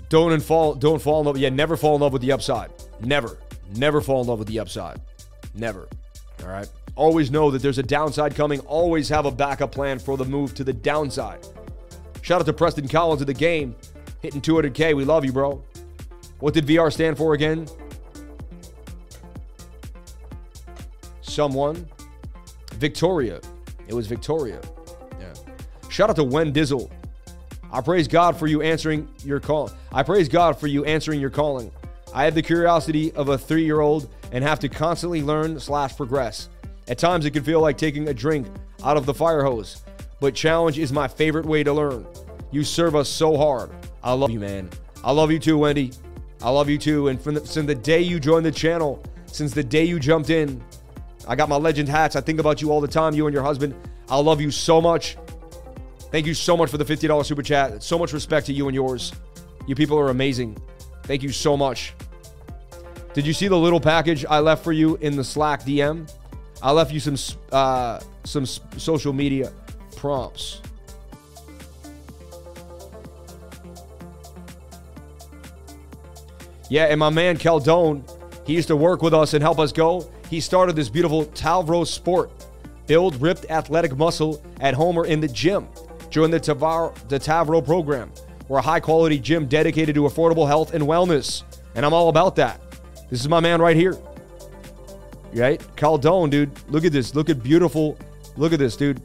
Don't 0.09 0.41
fall 0.41 0.75
don't 0.75 1.01
fall 1.01 1.21
in 1.21 1.25
love. 1.25 1.37
Yeah, 1.37 1.49
never 1.49 1.77
fall 1.77 1.95
in 1.95 2.01
love 2.01 2.13
with 2.13 2.21
the 2.21 2.31
upside. 2.31 2.71
Never. 2.99 3.37
Never 3.75 4.01
fall 4.01 4.21
in 4.21 4.27
love 4.27 4.39
with 4.39 4.47
the 4.47 4.59
upside. 4.59 4.99
Never. 5.55 5.87
All 6.43 6.49
right. 6.49 6.67
Always 6.95 7.31
know 7.31 7.51
that 7.51 7.61
there's 7.61 7.77
a 7.77 7.83
downside 7.83 8.35
coming. 8.35 8.59
Always 8.61 9.07
have 9.09 9.25
a 9.25 9.31
backup 9.31 9.71
plan 9.71 9.97
for 9.99 10.17
the 10.17 10.25
move 10.25 10.53
to 10.55 10.63
the 10.63 10.73
downside. 10.73 11.47
Shout 12.21 12.41
out 12.41 12.45
to 12.45 12.53
Preston 12.53 12.87
Collins 12.87 13.21
of 13.21 13.27
the 13.27 13.33
game, 13.33 13.75
hitting 14.21 14.41
200K. 14.41 14.95
We 14.95 15.05
love 15.05 15.23
you, 15.23 15.31
bro. 15.31 15.63
What 16.39 16.53
did 16.53 16.65
VR 16.65 16.91
stand 16.91 17.17
for 17.17 17.33
again? 17.33 17.67
Someone. 21.21 21.87
Victoria. 22.73 23.39
It 23.87 23.93
was 23.93 24.07
Victoria. 24.07 24.59
Shout 25.91 26.09
out 26.09 26.15
to 26.15 26.23
Wen 26.23 26.53
Dizzle. 26.53 26.89
I 27.69 27.81
praise 27.81 28.07
God 28.07 28.37
for 28.37 28.47
you 28.47 28.61
answering 28.61 29.09
your 29.25 29.41
call. 29.41 29.69
I 29.91 30.03
praise 30.03 30.29
God 30.29 30.57
for 30.57 30.67
you 30.67 30.85
answering 30.85 31.19
your 31.19 31.29
calling. 31.29 31.69
I 32.13 32.23
have 32.23 32.33
the 32.33 32.41
curiosity 32.41 33.11
of 33.11 33.27
a 33.27 33.37
three-year-old 33.37 34.09
and 34.31 34.41
have 34.41 34.57
to 34.59 34.69
constantly 34.69 35.21
learn 35.21 35.59
slash 35.59 35.97
progress. 35.97 36.47
At 36.87 36.97
times, 36.97 37.25
it 37.25 37.31
can 37.31 37.43
feel 37.43 37.59
like 37.59 37.77
taking 37.77 38.07
a 38.07 38.13
drink 38.13 38.47
out 38.85 38.95
of 38.95 39.05
the 39.05 39.13
fire 39.13 39.43
hose, 39.43 39.83
but 40.21 40.33
challenge 40.33 40.79
is 40.79 40.93
my 40.93 41.09
favorite 41.09 41.45
way 41.45 41.61
to 41.61 41.73
learn. 41.73 42.07
You 42.51 42.63
serve 42.63 42.95
us 42.95 43.09
so 43.09 43.35
hard. 43.35 43.69
I 44.01 44.13
love 44.13 44.31
you, 44.31 44.39
man. 44.39 44.69
I 45.03 45.11
love 45.11 45.29
you 45.29 45.39
too, 45.39 45.57
Wendy. 45.57 45.91
I 46.41 46.51
love 46.51 46.69
you 46.69 46.77
too. 46.77 47.09
And 47.09 47.21
from 47.21 47.33
the, 47.33 47.45
since 47.45 47.67
the 47.67 47.75
day 47.75 47.99
you 47.99 48.17
joined 48.17 48.45
the 48.45 48.51
channel, 48.51 49.03
since 49.25 49.53
the 49.53 49.63
day 49.63 49.83
you 49.83 49.99
jumped 49.99 50.29
in, 50.29 50.63
I 51.27 51.35
got 51.35 51.49
my 51.49 51.57
legend 51.57 51.89
hats. 51.89 52.15
I 52.15 52.21
think 52.21 52.39
about 52.39 52.61
you 52.61 52.71
all 52.71 52.79
the 52.79 52.87
time, 52.87 53.13
you 53.13 53.27
and 53.27 53.33
your 53.33 53.43
husband. 53.43 53.75
I 54.09 54.17
love 54.17 54.39
you 54.39 54.51
so 54.51 54.79
much. 54.79 55.17
Thank 56.11 56.25
you 56.25 56.33
so 56.33 56.57
much 56.57 56.69
for 56.69 56.77
the 56.77 56.83
$50 56.83 57.25
super 57.25 57.41
chat. 57.41 57.81
So 57.81 57.97
much 57.97 58.11
respect 58.11 58.45
to 58.47 58.53
you 58.53 58.67
and 58.67 58.75
yours. 58.75 59.13
You 59.65 59.75
people 59.75 59.97
are 59.97 60.09
amazing. 60.09 60.57
Thank 61.03 61.23
you 61.23 61.29
so 61.29 61.55
much. 61.55 61.93
Did 63.13 63.25
you 63.25 63.33
see 63.33 63.47
the 63.47 63.57
little 63.57 63.79
package 63.79 64.25
I 64.25 64.39
left 64.39 64.63
for 64.63 64.73
you 64.73 64.97
in 64.97 65.15
the 65.15 65.23
Slack 65.23 65.63
DM? 65.63 66.11
I 66.61 66.71
left 66.71 66.91
you 66.91 66.99
some 66.99 67.15
uh, 67.51 67.99
some 68.23 68.45
social 68.45 69.13
media 69.13 69.51
prompts. 69.95 70.61
Yeah, 76.69 76.85
and 76.85 76.99
my 76.99 77.09
man 77.09 77.37
Caldone, 77.37 78.01
he 78.45 78.53
used 78.53 78.69
to 78.69 78.77
work 78.77 79.01
with 79.01 79.13
us 79.13 79.33
and 79.33 79.41
help 79.43 79.59
us 79.59 79.73
go. 79.73 80.09
He 80.29 80.39
started 80.39 80.75
this 80.75 80.87
beautiful 80.87 81.25
Tavro 81.25 81.85
sport. 81.85 82.31
Build 82.87 83.21
ripped 83.21 83.45
athletic 83.49 83.97
muscle 83.97 84.41
at 84.61 84.73
home 84.73 84.97
or 84.97 85.05
in 85.05 85.19
the 85.19 85.27
gym. 85.27 85.67
Join 86.11 86.29
the, 86.29 86.39
Tavar, 86.39 86.93
the 87.07 87.17
Tavro 87.17 87.65
program. 87.65 88.11
We're 88.49 88.59
a 88.59 88.61
high 88.61 88.81
quality 88.81 89.17
gym 89.17 89.47
dedicated 89.47 89.95
to 89.95 90.01
affordable 90.01 90.45
health 90.45 90.73
and 90.73 90.83
wellness. 90.83 91.43
And 91.73 91.85
I'm 91.85 91.93
all 91.93 92.09
about 92.09 92.35
that. 92.35 92.61
This 93.09 93.21
is 93.21 93.29
my 93.29 93.39
man 93.39 93.61
right 93.61 93.77
here. 93.77 93.97
Right? 95.33 95.59
Caldone, 95.77 96.29
dude. 96.29 96.51
Look 96.69 96.83
at 96.83 96.91
this. 96.91 97.15
Look 97.15 97.29
at 97.29 97.41
beautiful. 97.41 97.97
Look 98.35 98.51
at 98.51 98.59
this, 98.59 98.75
dude. 98.75 99.01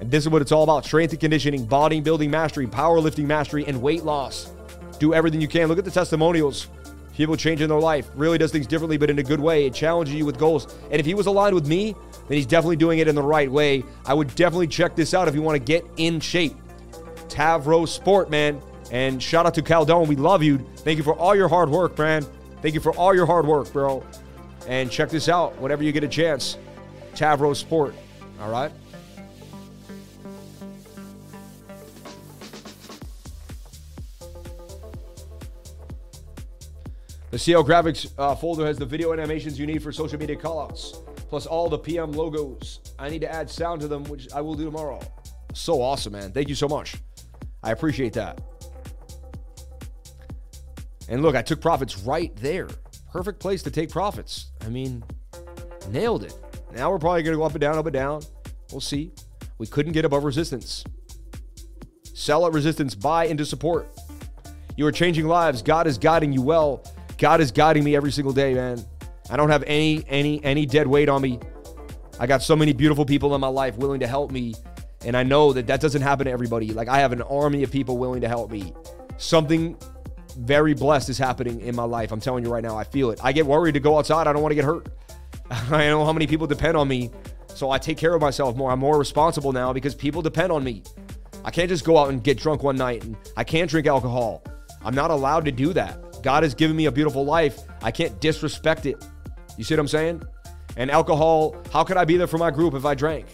And 0.00 0.10
this 0.10 0.24
is 0.24 0.30
what 0.30 0.40
it's 0.40 0.50
all 0.50 0.62
about 0.62 0.86
strength 0.86 1.12
and 1.12 1.20
conditioning, 1.20 1.66
bodybuilding 1.66 2.30
mastery, 2.30 2.66
powerlifting 2.66 3.26
mastery, 3.26 3.66
and 3.66 3.80
weight 3.80 4.04
loss. 4.04 4.50
Do 4.98 5.12
everything 5.12 5.42
you 5.42 5.48
can. 5.48 5.68
Look 5.68 5.78
at 5.78 5.84
the 5.84 5.90
testimonials. 5.90 6.68
People 7.14 7.36
changing 7.36 7.68
their 7.68 7.80
life. 7.80 8.10
Really 8.14 8.38
does 8.38 8.50
things 8.50 8.66
differently, 8.66 8.96
but 8.96 9.10
in 9.10 9.18
a 9.18 9.22
good 9.22 9.40
way. 9.40 9.66
It 9.66 9.74
challenges 9.74 10.14
you 10.14 10.24
with 10.24 10.38
goals. 10.38 10.74
And 10.90 11.00
if 11.00 11.04
he 11.04 11.12
was 11.12 11.26
aligned 11.26 11.54
with 11.54 11.66
me, 11.66 11.94
then 12.28 12.36
he's 12.36 12.46
definitely 12.46 12.76
doing 12.76 12.98
it 12.98 13.08
in 13.08 13.14
the 13.14 13.22
right 13.22 13.50
way. 13.50 13.84
I 14.04 14.14
would 14.14 14.34
definitely 14.34 14.66
check 14.66 14.96
this 14.96 15.14
out 15.14 15.28
if 15.28 15.34
you 15.34 15.42
want 15.42 15.56
to 15.56 15.64
get 15.64 15.84
in 15.96 16.20
shape. 16.20 16.56
Tavro 17.28 17.86
Sport, 17.86 18.30
man. 18.30 18.60
And 18.90 19.22
shout 19.22 19.46
out 19.46 19.54
to 19.54 19.62
Caldone. 19.62 20.06
We 20.06 20.16
love 20.16 20.42
you. 20.42 20.58
Thank 20.78 20.98
you 20.98 21.04
for 21.04 21.14
all 21.14 21.34
your 21.34 21.48
hard 21.48 21.68
work, 21.68 21.98
man. 21.98 22.24
Thank 22.62 22.74
you 22.74 22.80
for 22.80 22.92
all 22.96 23.14
your 23.14 23.26
hard 23.26 23.46
work, 23.46 23.72
bro. 23.72 24.04
And 24.66 24.90
check 24.90 25.10
this 25.10 25.28
out 25.28 25.56
whenever 25.60 25.82
you 25.82 25.92
get 25.92 26.04
a 26.04 26.08
chance. 26.08 26.58
Tavro 27.14 27.54
Sport. 27.54 27.94
All 28.40 28.50
right? 28.50 28.70
The 37.30 37.40
CL 37.40 37.64
Graphics 37.64 38.10
uh, 38.16 38.34
folder 38.34 38.64
has 38.64 38.78
the 38.78 38.86
video 38.86 39.12
animations 39.12 39.58
you 39.58 39.66
need 39.66 39.82
for 39.82 39.92
social 39.92 40.18
media 40.18 40.36
callouts, 40.36 41.05
plus 41.28 41.46
all 41.46 41.68
the 41.68 41.78
PM 41.78 42.12
logos. 42.12 42.80
I 42.98 43.08
need 43.08 43.20
to 43.20 43.32
add 43.32 43.50
sound 43.50 43.80
to 43.80 43.88
them, 43.88 44.04
which 44.04 44.32
I 44.32 44.40
will 44.40 44.54
do 44.54 44.64
tomorrow. 44.64 45.00
So 45.54 45.80
awesome, 45.80 46.12
man. 46.12 46.32
Thank 46.32 46.48
you 46.48 46.54
so 46.54 46.68
much. 46.68 46.96
I 47.62 47.72
appreciate 47.72 48.12
that. 48.14 48.40
And 51.08 51.22
look, 51.22 51.36
I 51.36 51.42
took 51.42 51.60
profits 51.60 51.98
right 51.98 52.34
there. 52.36 52.68
perfect 53.12 53.40
place 53.40 53.62
to 53.62 53.70
take 53.70 53.90
profits. 53.90 54.50
I 54.64 54.68
mean, 54.68 55.02
nailed 55.90 56.24
it. 56.24 56.34
Now 56.74 56.90
we're 56.90 56.98
probably 56.98 57.22
going 57.22 57.34
to 57.34 57.38
go 57.38 57.44
up 57.44 57.52
and 57.52 57.60
down, 57.60 57.78
up 57.78 57.86
and 57.86 57.94
down. 57.94 58.22
We'll 58.70 58.80
see. 58.80 59.12
We 59.58 59.66
couldn't 59.66 59.92
get 59.92 60.04
above 60.04 60.24
resistance. 60.24 60.84
Sell 62.02 62.46
at 62.46 62.52
resistance, 62.52 62.94
buy 62.94 63.26
into 63.26 63.44
support. 63.44 63.88
You 64.76 64.86
are 64.86 64.92
changing 64.92 65.26
lives. 65.26 65.62
God 65.62 65.86
is 65.86 65.96
guiding 65.96 66.32
you 66.32 66.42
well. 66.42 66.84
God 67.18 67.40
is 67.40 67.50
guiding 67.50 67.84
me 67.84 67.96
every 67.96 68.12
single 68.12 68.32
day, 68.32 68.52
man. 68.52 68.84
I 69.30 69.36
don't 69.36 69.50
have 69.50 69.64
any 69.66 70.04
any 70.08 70.42
any 70.44 70.66
dead 70.66 70.86
weight 70.86 71.08
on 71.08 71.22
me. 71.22 71.40
I 72.18 72.26
got 72.26 72.42
so 72.42 72.56
many 72.56 72.72
beautiful 72.72 73.04
people 73.04 73.34
in 73.34 73.40
my 73.40 73.48
life 73.48 73.76
willing 73.76 74.00
to 74.00 74.06
help 74.06 74.30
me, 74.30 74.54
and 75.04 75.16
I 75.16 75.22
know 75.22 75.52
that 75.52 75.66
that 75.66 75.80
doesn't 75.80 76.02
happen 76.02 76.26
to 76.26 76.30
everybody. 76.30 76.72
Like 76.72 76.88
I 76.88 77.00
have 77.00 77.12
an 77.12 77.22
army 77.22 77.62
of 77.62 77.70
people 77.70 77.98
willing 77.98 78.20
to 78.22 78.28
help 78.28 78.50
me. 78.50 78.72
Something 79.18 79.76
very 80.38 80.74
blessed 80.74 81.08
is 81.08 81.18
happening 81.18 81.60
in 81.60 81.74
my 81.74 81.84
life. 81.84 82.12
I'm 82.12 82.20
telling 82.20 82.44
you 82.44 82.52
right 82.52 82.62
now, 82.62 82.76
I 82.76 82.84
feel 82.84 83.10
it. 83.10 83.20
I 83.22 83.32
get 83.32 83.46
worried 83.46 83.72
to 83.72 83.80
go 83.80 83.98
outside. 83.98 84.26
I 84.26 84.32
don't 84.32 84.42
want 84.42 84.52
to 84.52 84.56
get 84.56 84.64
hurt. 84.64 84.88
I 85.50 85.86
know 85.86 86.04
how 86.04 86.12
many 86.12 86.26
people 86.26 86.46
depend 86.46 86.76
on 86.76 86.88
me, 86.88 87.10
so 87.48 87.70
I 87.70 87.78
take 87.78 87.98
care 87.98 88.14
of 88.14 88.20
myself 88.20 88.56
more. 88.56 88.70
I'm 88.70 88.78
more 88.78 88.98
responsible 88.98 89.52
now 89.52 89.72
because 89.72 89.94
people 89.94 90.22
depend 90.22 90.52
on 90.52 90.62
me. 90.62 90.82
I 91.44 91.50
can't 91.50 91.68
just 91.68 91.84
go 91.84 91.96
out 91.96 92.10
and 92.10 92.22
get 92.22 92.38
drunk 92.38 92.62
one 92.62 92.76
night 92.76 93.04
and 93.04 93.16
I 93.36 93.44
can't 93.44 93.70
drink 93.70 93.86
alcohol. 93.86 94.42
I'm 94.84 94.94
not 94.94 95.10
allowed 95.10 95.44
to 95.44 95.52
do 95.52 95.72
that. 95.74 96.22
God 96.22 96.42
has 96.42 96.54
given 96.54 96.76
me 96.76 96.86
a 96.86 96.92
beautiful 96.92 97.24
life. 97.24 97.60
I 97.82 97.92
can't 97.92 98.20
disrespect 98.20 98.84
it. 98.86 99.04
You 99.56 99.64
see 99.64 99.74
what 99.74 99.80
I'm 99.80 99.88
saying? 99.88 100.22
And 100.76 100.90
alcohol, 100.90 101.56
how 101.72 101.84
could 101.84 101.96
I 101.96 102.04
be 102.04 102.16
there 102.16 102.26
for 102.26 102.38
my 102.38 102.50
group 102.50 102.74
if 102.74 102.84
I 102.84 102.94
drank? 102.94 103.26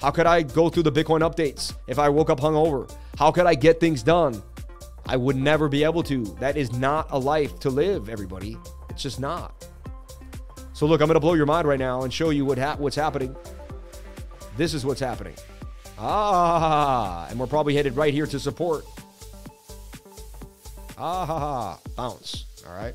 How 0.00 0.10
could 0.10 0.26
I 0.26 0.42
go 0.42 0.68
through 0.68 0.84
the 0.84 0.92
Bitcoin 0.92 1.20
updates 1.20 1.74
if 1.86 1.98
I 1.98 2.08
woke 2.08 2.30
up 2.30 2.40
hungover? 2.40 2.90
How 3.18 3.30
could 3.30 3.46
I 3.46 3.54
get 3.54 3.80
things 3.80 4.02
done? 4.02 4.42
I 5.06 5.16
would 5.16 5.36
never 5.36 5.68
be 5.68 5.84
able 5.84 6.02
to. 6.04 6.24
That 6.40 6.56
is 6.56 6.72
not 6.72 7.06
a 7.10 7.18
life 7.18 7.58
to 7.60 7.70
live, 7.70 8.08
everybody. 8.08 8.56
It's 8.90 9.02
just 9.02 9.20
not. 9.20 9.66
So 10.72 10.86
look, 10.86 11.00
I'm 11.00 11.06
going 11.06 11.14
to 11.14 11.20
blow 11.20 11.34
your 11.34 11.46
mind 11.46 11.66
right 11.66 11.78
now 11.78 12.02
and 12.02 12.12
show 12.12 12.30
you 12.30 12.44
what 12.44 12.58
ha- 12.58 12.76
what's 12.78 12.96
happening. 12.96 13.34
This 14.56 14.74
is 14.74 14.84
what's 14.84 15.00
happening. 15.00 15.34
Ah, 15.98 17.26
and 17.30 17.38
we're 17.38 17.46
probably 17.46 17.74
headed 17.74 17.96
right 17.96 18.12
here 18.12 18.26
to 18.26 18.38
support. 18.38 18.84
Ah, 20.98 21.78
bounce. 21.96 22.44
All 22.66 22.74
right. 22.74 22.94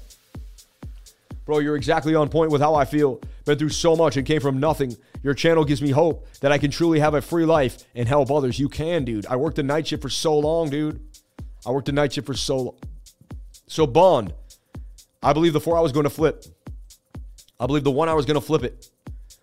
Bro, 1.46 1.60
you're 1.60 1.76
exactly 1.76 2.16
on 2.16 2.30
point 2.30 2.52
with 2.52 2.62
how 2.62 2.76
I 2.76 2.86
feel. 2.86 3.20
Been 3.46 3.58
through 3.58 3.70
so 3.70 3.96
much 3.96 4.16
and 4.18 4.26
came 4.26 4.42
from 4.42 4.60
nothing. 4.60 4.96
Your 5.24 5.34
channel 5.34 5.66
gives 5.66 5.82
me 5.82 5.92
hope 5.92 6.28
that 6.40 6.52
I 6.52 6.58
can 6.58 6.72
truly 6.72 7.00
have 7.00 7.14
a 7.14 7.22
free 7.22 7.46
life 7.46 7.84
and 7.96 8.08
help 8.08 8.32
others. 8.32 8.60
You 8.60 8.70
can, 8.70 9.06
dude. 9.06 9.26
I 9.26 9.36
worked 9.36 9.56
the 9.56 9.64
night 9.64 9.88
shift 9.88 10.02
for 10.02 10.10
so 10.10 10.38
long, 10.38 10.70
dude. 10.70 11.02
I 11.66 11.72
worked 11.72 11.88
the 11.88 11.92
night 11.92 12.14
shift 12.14 12.28
for 12.28 12.34
so 12.34 12.58
long. 12.58 12.78
So, 13.68 13.88
Bond, 13.88 14.34
I 15.24 15.34
believe 15.34 15.54
the 15.54 15.60
four 15.60 15.78
hours 15.78 15.88
is 15.88 15.94
going 15.94 16.04
to 16.06 16.10
flip. 16.10 16.46
I 17.60 17.68
believe 17.68 17.84
the 17.84 17.92
one 17.92 18.10
hour 18.10 18.20
is 18.20 18.26
going 18.26 18.40
to 18.40 18.46
flip 18.46 18.64
it. 18.64 18.90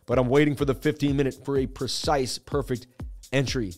But 0.07 0.19
I'm 0.19 0.29
waiting 0.29 0.57
for 0.57 0.65
the 0.65 0.75
15 0.75 1.17
minute 1.17 1.45
for 1.45 1.59
a 1.59 1.67
precise, 1.67 2.39
perfect 2.39 2.87
entry. 3.33 3.75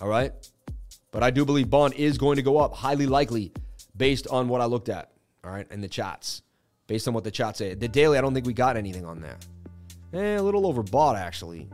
All 0.00 0.08
right. 0.08 0.32
But 1.10 1.22
I 1.22 1.30
do 1.30 1.44
believe 1.44 1.70
Bond 1.70 1.94
is 1.94 2.18
going 2.18 2.36
to 2.36 2.42
go 2.42 2.58
up, 2.58 2.74
highly 2.74 3.06
likely, 3.06 3.52
based 3.96 4.26
on 4.28 4.48
what 4.48 4.60
I 4.60 4.66
looked 4.66 4.88
at. 4.88 5.12
All 5.44 5.50
right. 5.50 5.70
In 5.70 5.80
the 5.80 5.88
chats, 5.88 6.42
based 6.88 7.06
on 7.06 7.14
what 7.14 7.22
the 7.22 7.30
chat 7.30 7.56
say. 7.56 7.74
The 7.74 7.86
daily, 7.86 8.18
I 8.18 8.20
don't 8.20 8.34
think 8.34 8.46
we 8.46 8.54
got 8.54 8.76
anything 8.76 9.04
on 9.04 9.20
that. 9.20 9.46
Eh, 10.12 10.38
a 10.38 10.42
little 10.42 10.72
overbought, 10.72 11.16
actually. 11.16 11.68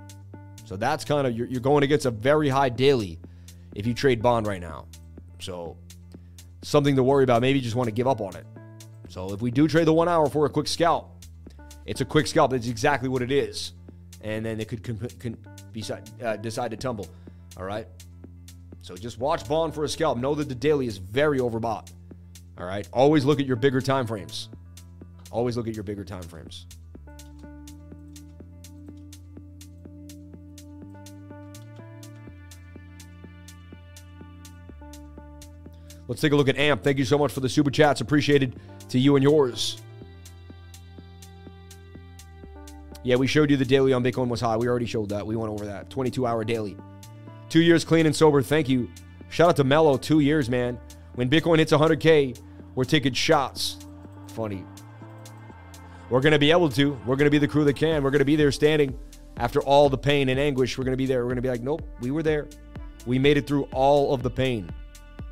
So 0.67 0.77
that's 0.77 1.05
kind 1.05 1.27
of, 1.27 1.35
you're, 1.35 1.47
you're 1.47 1.61
going 1.61 1.85
against 1.85 2.05
a 2.05 2.11
very 2.11 2.49
high 2.51 2.69
daily 2.69 3.19
if 3.75 3.87
you 3.87 3.95
trade 3.95 4.21
Bond 4.21 4.47
right 4.47 4.61
now. 4.61 4.87
So 5.41 5.77
something 6.63 6.97
to 6.97 7.03
worry 7.03 7.25
about. 7.25 7.41
Maybe 7.41 7.59
you 7.61 7.65
just 7.65 7.77
want 7.77 7.87
to 7.89 7.93
give 7.93 8.09
up 8.09 8.21
on 8.21 8.35
it. 8.37 8.45
So 9.09 9.33
if 9.33 9.41
we 9.41 9.51
do 9.51 9.69
trade 9.69 9.87
the 9.87 9.93
one 9.93 10.09
hour 10.09 10.29
for 10.29 10.47
a 10.47 10.51
quick 10.51 10.67
scalp, 10.67 11.25
it's 11.87 12.01
a 12.01 12.05
quick 12.05 12.27
scalp. 12.27 12.51
That's 12.51 12.67
exactly 12.67 13.09
what 13.09 13.23
it 13.23 13.31
is. 13.31 13.73
And 14.23 14.45
then 14.45 14.59
it 14.59 14.69
could 14.69 14.83
be, 15.73 15.85
uh, 16.23 16.37
decide 16.37 16.71
to 16.73 16.77
tumble. 16.77 17.07
All 17.57 17.65
right. 17.65 17.87
So 18.83 18.97
just 18.97 19.19
watch 19.19 19.47
Bond 19.47 19.75
for 19.75 19.85
a 19.85 19.89
scalp. 19.89 20.19
Know 20.19 20.35
that 20.35 20.49
the 20.49 20.55
daily 20.55 20.87
is 20.87 20.97
very 20.97 21.39
overbought. 21.39 21.93
All 22.59 22.67
right. 22.67 22.89
Always 22.93 23.25
look 23.25 23.39
at 23.39 23.47
your 23.47 23.57
bigger 23.57 23.81
time 23.81 24.07
frames. 24.07 24.49
Always 25.35 25.57
look 25.57 25.67
at 25.67 25.75
your 25.75 25.83
bigger 25.83 26.05
time 26.05 26.23
frames. 26.23 26.67
Let's 36.07 36.21
take 36.21 36.31
a 36.31 36.37
look 36.37 36.49
at 36.49 36.57
AMP. 36.57 36.85
Thank 36.85 36.99
you 36.99 37.05
so 37.05 37.19
much 37.19 37.33
for 37.33 37.41
the 37.41 37.49
super 37.49 37.73
chats. 37.73 38.01
Appreciated 38.01 38.61
to 38.91 38.99
you 39.01 39.17
and 39.17 39.25
yours. 39.25 39.83
Yeah, 43.03 43.17
we 43.17 43.27
showed 43.27 43.51
you 43.51 43.57
the 43.57 43.65
daily 43.65 43.93
on 43.93 44.05
Bitcoin 44.05 44.29
was 44.29 44.41
high. 44.41 44.57
We 44.57 44.69
already 44.69 44.87
showed 44.87 45.09
that. 45.09 45.27
We 45.27 45.35
went 45.35 45.53
over 45.53 45.65
that. 45.67 45.91
22 45.91 46.27
hour 46.27 46.45
daily. 46.45 46.77
Two 47.49 47.61
years 47.61 47.85
clean 47.85 48.07
and 48.07 48.15
sober. 48.15 48.41
Thank 48.41 48.69
you. 48.69 48.89
Shout 49.31 49.49
out 49.49 49.57
to 49.57 49.65
Mello. 49.65 49.97
Two 49.97 50.21
years, 50.21 50.49
man. 50.49 50.79
When 51.17 51.29
Bitcoin 51.29 51.59
hits 51.59 51.73
100K, 51.73 52.39
we're 52.77 52.85
taking 52.85 53.13
shots. 53.13 53.79
Funny. 54.29 54.65
We're 56.11 56.21
going 56.21 56.33
to 56.33 56.39
be 56.39 56.51
able 56.51 56.69
to. 56.71 56.93
We're 57.07 57.17
going 57.17 57.27
to 57.27 57.31
be 57.31 57.39
the 57.39 57.49
crew 57.49 57.65
that 57.65 57.77
can. 57.77 58.03
We're 58.03 58.11
going 58.11 58.21
to 58.21 58.25
be 58.25 58.37
there 58.37 58.53
standing 58.53 58.99
after 59.37 59.61
all 59.61 59.89
the 59.89 59.99
pain 59.99 60.29
and 60.29 60.39
anguish. 60.39 60.77
We're 60.77 60.85
going 60.85 60.93
to 60.93 60.99
be 60.99 61.07
there. 61.07 61.21
We're 61.21 61.31
going 61.31 61.37
to 61.37 61.43
be 61.43 61.49
like, 61.49 61.63
nope, 61.63 61.83
we 62.01 62.11
were 62.11 62.23
there. 62.23 62.49
We 63.07 63.19
made 63.19 63.37
it 63.37 63.47
through 63.47 63.65
all 63.73 64.15
of 64.15 64.23
the 64.23 64.31
pain, 64.31 64.71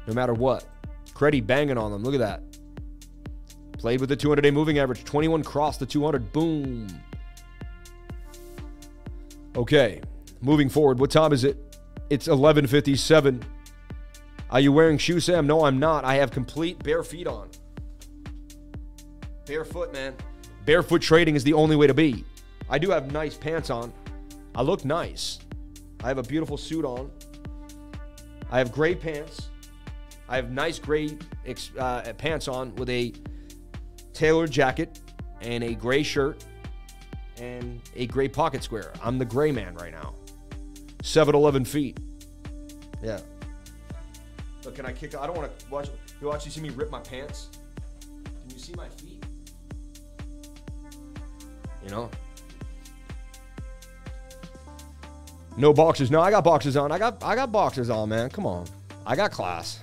no 0.07 0.15
matter 0.15 0.35
what. 0.35 0.67
Credit 1.15 1.47
banging 1.47 1.79
on 1.79 1.93
them. 1.93 2.03
Look 2.03 2.15
at 2.15 2.21
that. 2.21 2.43
Played 3.79 4.01
with 4.01 4.09
the 4.09 4.17
200 4.17 4.43
day 4.43 4.51
moving 4.51 4.79
average. 4.79 5.05
21 5.05 5.43
crossed 5.43 5.81
the 5.81 5.87
200. 5.87 6.33
Boom. 6.33 6.89
Okay, 9.57 10.01
moving 10.41 10.69
forward. 10.69 10.99
What 10.99 11.11
time 11.11 11.33
is 11.33 11.45
it? 11.45 11.59
It's 12.09 12.29
11:57. 12.29 13.43
Are 14.51 14.61
you 14.61 14.73
wearing 14.73 14.99
shoes, 14.99 15.25
Sam? 15.25 15.47
No, 15.47 15.65
I'm 15.65 15.79
not. 15.79 16.05
I 16.05 16.17
have 16.17 16.31
complete 16.31 16.83
bare 16.83 17.03
feet 17.03 17.27
on. 17.27 17.49
Barefoot, 19.47 19.93
man. 19.93 20.15
Barefoot 20.65 21.03
trading 21.03 21.35
is 21.35 21.45
the 21.45 21.53
only 21.53 21.77
way 21.77 21.87
to 21.87 21.95
be. 21.95 22.25
I 22.71 22.79
do 22.79 22.91
have 22.91 23.13
nice 23.13 23.37
pants 23.37 23.71
on. 23.71 23.93
I 24.55 24.63
look 24.63 24.85
nice. 24.85 25.41
I 26.05 26.09
have 26.09 26.19
a 26.19 26.23
beautiful 26.23 26.57
suit 26.57 26.85
on. 26.85 27.11
I 28.51 28.59
have 28.59 28.73
gray 28.73 28.95
pants. 28.95 29.49
I 30.29 30.37
have 30.37 30.51
nice 30.51 30.79
gray 30.79 31.17
uh, 31.79 32.13
pants 32.15 32.49
on 32.49 32.75
with 32.77 32.89
a 32.91 33.13
tailored 34.13 34.51
jacket 34.51 35.01
and 35.41 35.65
a 35.65 35.75
gray 35.75 36.03
shirt 36.03 36.45
and 37.39 37.81
a 37.97 38.07
gray 38.07 38.29
pocket 38.29 38.63
square. 38.63 38.93
I'm 39.03 39.19
the 39.19 39.25
gray 39.25 39.53
man 39.53 39.75
right 39.75 39.93
now. 39.93 40.15
7 41.03 41.35
11 41.35 41.65
feet. 41.65 41.99
Yeah. 43.03 43.21
But 44.63 44.77
can 44.77 44.87
I 44.87 44.93
kick? 44.93 45.17
I 45.17 45.27
don't 45.27 45.37
want 45.37 45.59
to 45.59 45.71
watch. 45.71 45.89
You 46.21 46.29
watch. 46.29 46.45
You 46.45 46.53
see 46.53 46.61
me 46.61 46.71
rip 46.71 46.91
my 46.91 47.01
pants. 47.01 47.49
You 51.85 51.91
know. 51.91 52.11
No 55.57 55.73
boxes. 55.73 56.11
No, 56.11 56.21
I 56.21 56.31
got 56.31 56.45
boxes 56.45 56.77
on. 56.77 56.93
I 56.93 56.99
got 56.99 57.23
I 57.23 57.35
got 57.35 57.53
boxes 57.53 57.91
on, 57.91 58.09
man. 58.09 58.31
Come 58.31 58.47
on. 58.47 58.67
I 59.05 59.17
got 59.17 59.33
class. 59.33 59.81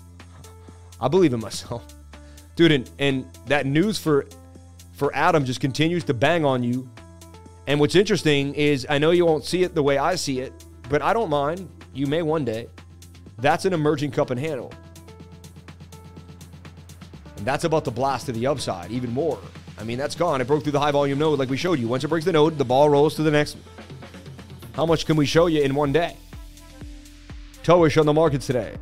I 1.00 1.08
believe 1.08 1.32
in 1.32 1.40
myself. 1.40 1.84
Dude, 2.56 2.72
and, 2.72 2.90
and 2.98 3.26
that 3.46 3.66
news 3.66 3.98
for 3.98 4.26
for 4.92 5.14
Atom 5.14 5.44
just 5.44 5.60
continues 5.60 6.04
to 6.04 6.14
bang 6.14 6.44
on 6.44 6.62
you. 6.62 6.88
And 7.66 7.78
what's 7.78 7.94
interesting 7.94 8.54
is 8.54 8.86
I 8.88 8.98
know 8.98 9.10
you 9.10 9.26
won't 9.26 9.44
see 9.44 9.62
it 9.62 9.74
the 9.74 9.82
way 9.82 9.98
I 9.98 10.14
see 10.14 10.40
it, 10.40 10.52
but 10.88 11.02
I 11.02 11.12
don't 11.12 11.30
mind. 11.30 11.68
You 11.92 12.06
may 12.06 12.22
one 12.22 12.44
day. 12.44 12.68
That's 13.38 13.64
an 13.64 13.72
emerging 13.72 14.10
cup 14.10 14.30
and 14.30 14.40
handle. 14.40 14.72
And 17.36 17.46
that's 17.46 17.64
about 17.64 17.84
to 17.84 17.90
blast 17.90 18.26
to 18.26 18.32
the 18.32 18.46
upside 18.46 18.90
even 18.90 19.12
more. 19.12 19.38
I 19.78 19.84
mean, 19.84 19.98
that's 19.98 20.14
gone. 20.14 20.40
It 20.40 20.46
broke 20.46 20.64
through 20.64 20.72
the 20.72 20.80
high 20.80 20.90
volume 20.90 21.18
node 21.18 21.38
like 21.38 21.48
we 21.48 21.56
showed 21.56 21.78
you. 21.78 21.86
Once 21.88 22.02
it 22.02 22.08
breaks 22.08 22.24
the 22.24 22.32
node, 22.32 22.58
the 22.58 22.64
ball 22.64 22.90
rolls 22.90 23.14
to 23.14 23.22
the 23.22 23.30
next. 23.30 23.56
How 24.74 24.84
much 24.84 25.06
can 25.06 25.16
we 25.16 25.26
show 25.26 25.46
you 25.46 25.62
in 25.62 25.74
one 25.74 25.92
day? 25.92 26.16
Towish 27.62 27.98
on 27.98 28.06
the 28.06 28.12
markets 28.12 28.46
today. 28.46 28.76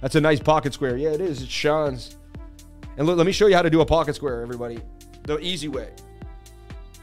That's 0.00 0.14
a 0.14 0.20
nice 0.20 0.40
pocket 0.40 0.74
square. 0.74 0.96
Yeah, 0.96 1.10
it 1.10 1.20
is. 1.20 1.42
It 1.42 1.48
shines. 1.48 2.16
And 2.96 3.06
look, 3.06 3.16
let 3.16 3.26
me 3.26 3.32
show 3.32 3.46
you 3.46 3.56
how 3.56 3.62
to 3.62 3.70
do 3.70 3.80
a 3.80 3.86
pocket 3.86 4.14
square, 4.14 4.42
everybody. 4.42 4.78
The 5.22 5.38
easy 5.38 5.68
way. 5.68 5.90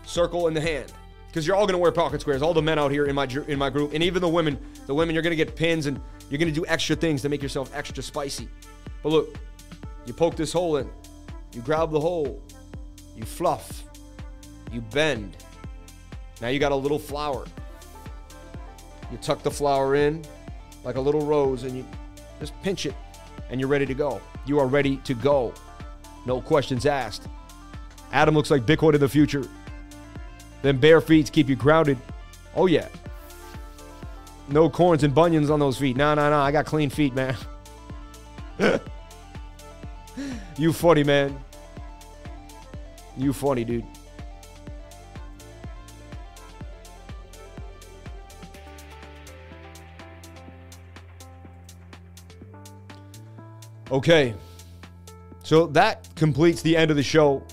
Circle 0.06 0.48
in 0.48 0.54
the 0.54 0.62
hand. 0.62 0.92
Because 1.28 1.48
you're 1.48 1.56
all 1.56 1.66
going 1.66 1.74
to 1.74 1.80
wear 1.80 1.92
pocket 1.92 2.22
squares. 2.22 2.42
All 2.42 2.54
the 2.54 2.62
men 2.62 2.78
out 2.78 2.92
here 2.92 3.06
in 3.06 3.16
my 3.16 3.26
in 3.48 3.58
my 3.58 3.70
group, 3.70 3.94
and 3.94 4.04
even 4.04 4.22
the 4.22 4.28
women. 4.28 4.60
The 4.86 4.94
women, 4.94 5.16
you're 5.16 5.24
going 5.24 5.36
to 5.36 5.44
get 5.44 5.56
pins 5.56 5.86
and 5.86 6.00
you're 6.30 6.38
going 6.38 6.54
to 6.54 6.60
do 6.60 6.66
extra 6.68 6.96
things 6.96 7.22
to 7.22 7.30
make 7.30 7.42
yourself 7.42 7.72
extra 7.74 8.04
spicy. 8.04 8.50
But 9.04 9.10
look, 9.10 9.36
you 10.06 10.14
poke 10.14 10.36
this 10.36 10.54
hole 10.54 10.78
in. 10.78 10.90
You 11.54 11.62
grab 11.62 11.92
the 11.92 12.00
hole. 12.00 12.42
You 13.16 13.24
fluff. 13.24 13.84
You 14.72 14.82
bend. 14.82 15.36
Now 16.42 16.48
you 16.48 16.60
got 16.60 16.72
a 16.72 16.76
little 16.76 17.00
flower. 17.00 17.46
You 19.12 19.18
tuck 19.18 19.44
the 19.44 19.52
flower 19.52 19.96
in 19.96 20.24
like 20.84 20.96
a 20.96 21.02
little 21.02 21.26
rose 21.26 21.64
and 21.64 21.78
you 21.78 21.86
just 22.40 22.60
pinch 22.64 22.86
it 22.86 22.96
and 23.50 23.60
you're 23.60 23.70
ready 23.70 23.86
to 23.86 23.94
go. 23.94 24.22
You 24.46 24.60
are 24.60 24.68
ready 24.68 24.98
to 24.98 25.14
go. 25.14 25.54
No 26.26 26.42
questions 26.42 26.86
asked. 26.86 27.28
Atom 28.12 28.36
looks 28.36 28.52
like 28.52 28.64
Bitcoin 28.66 28.94
in 28.94 29.00
the 29.00 29.10
future. 29.10 29.48
Then 30.62 30.78
bare 30.78 31.02
feet 31.02 31.32
keep 31.32 31.50
you 31.50 31.56
grounded. 31.56 31.98
Oh, 32.56 32.68
yeah. 32.68 32.88
No 34.48 34.70
corns 34.70 35.04
and 35.04 35.14
bunions 35.14 35.50
on 35.50 35.60
those 35.60 35.78
feet. 35.78 35.96
Nah, 35.96 36.16
nah, 36.16 36.30
nah. 36.30 36.44
I 36.44 36.52
got 36.52 36.66
clean 36.66 36.90
feet, 36.90 37.16
man. 37.16 37.36
you 40.58 40.74
funny, 40.74 41.04
man. 41.04 41.38
You 43.18 43.34
funny, 43.34 43.64
dude. 43.64 43.86
Okay. 53.92 54.34
So 55.44 55.68
that 55.68 56.08
completes 56.16 56.62
the 56.62 56.78
end 56.78 56.92
of 56.92 56.98
the 56.98 57.04
show. 57.04 57.44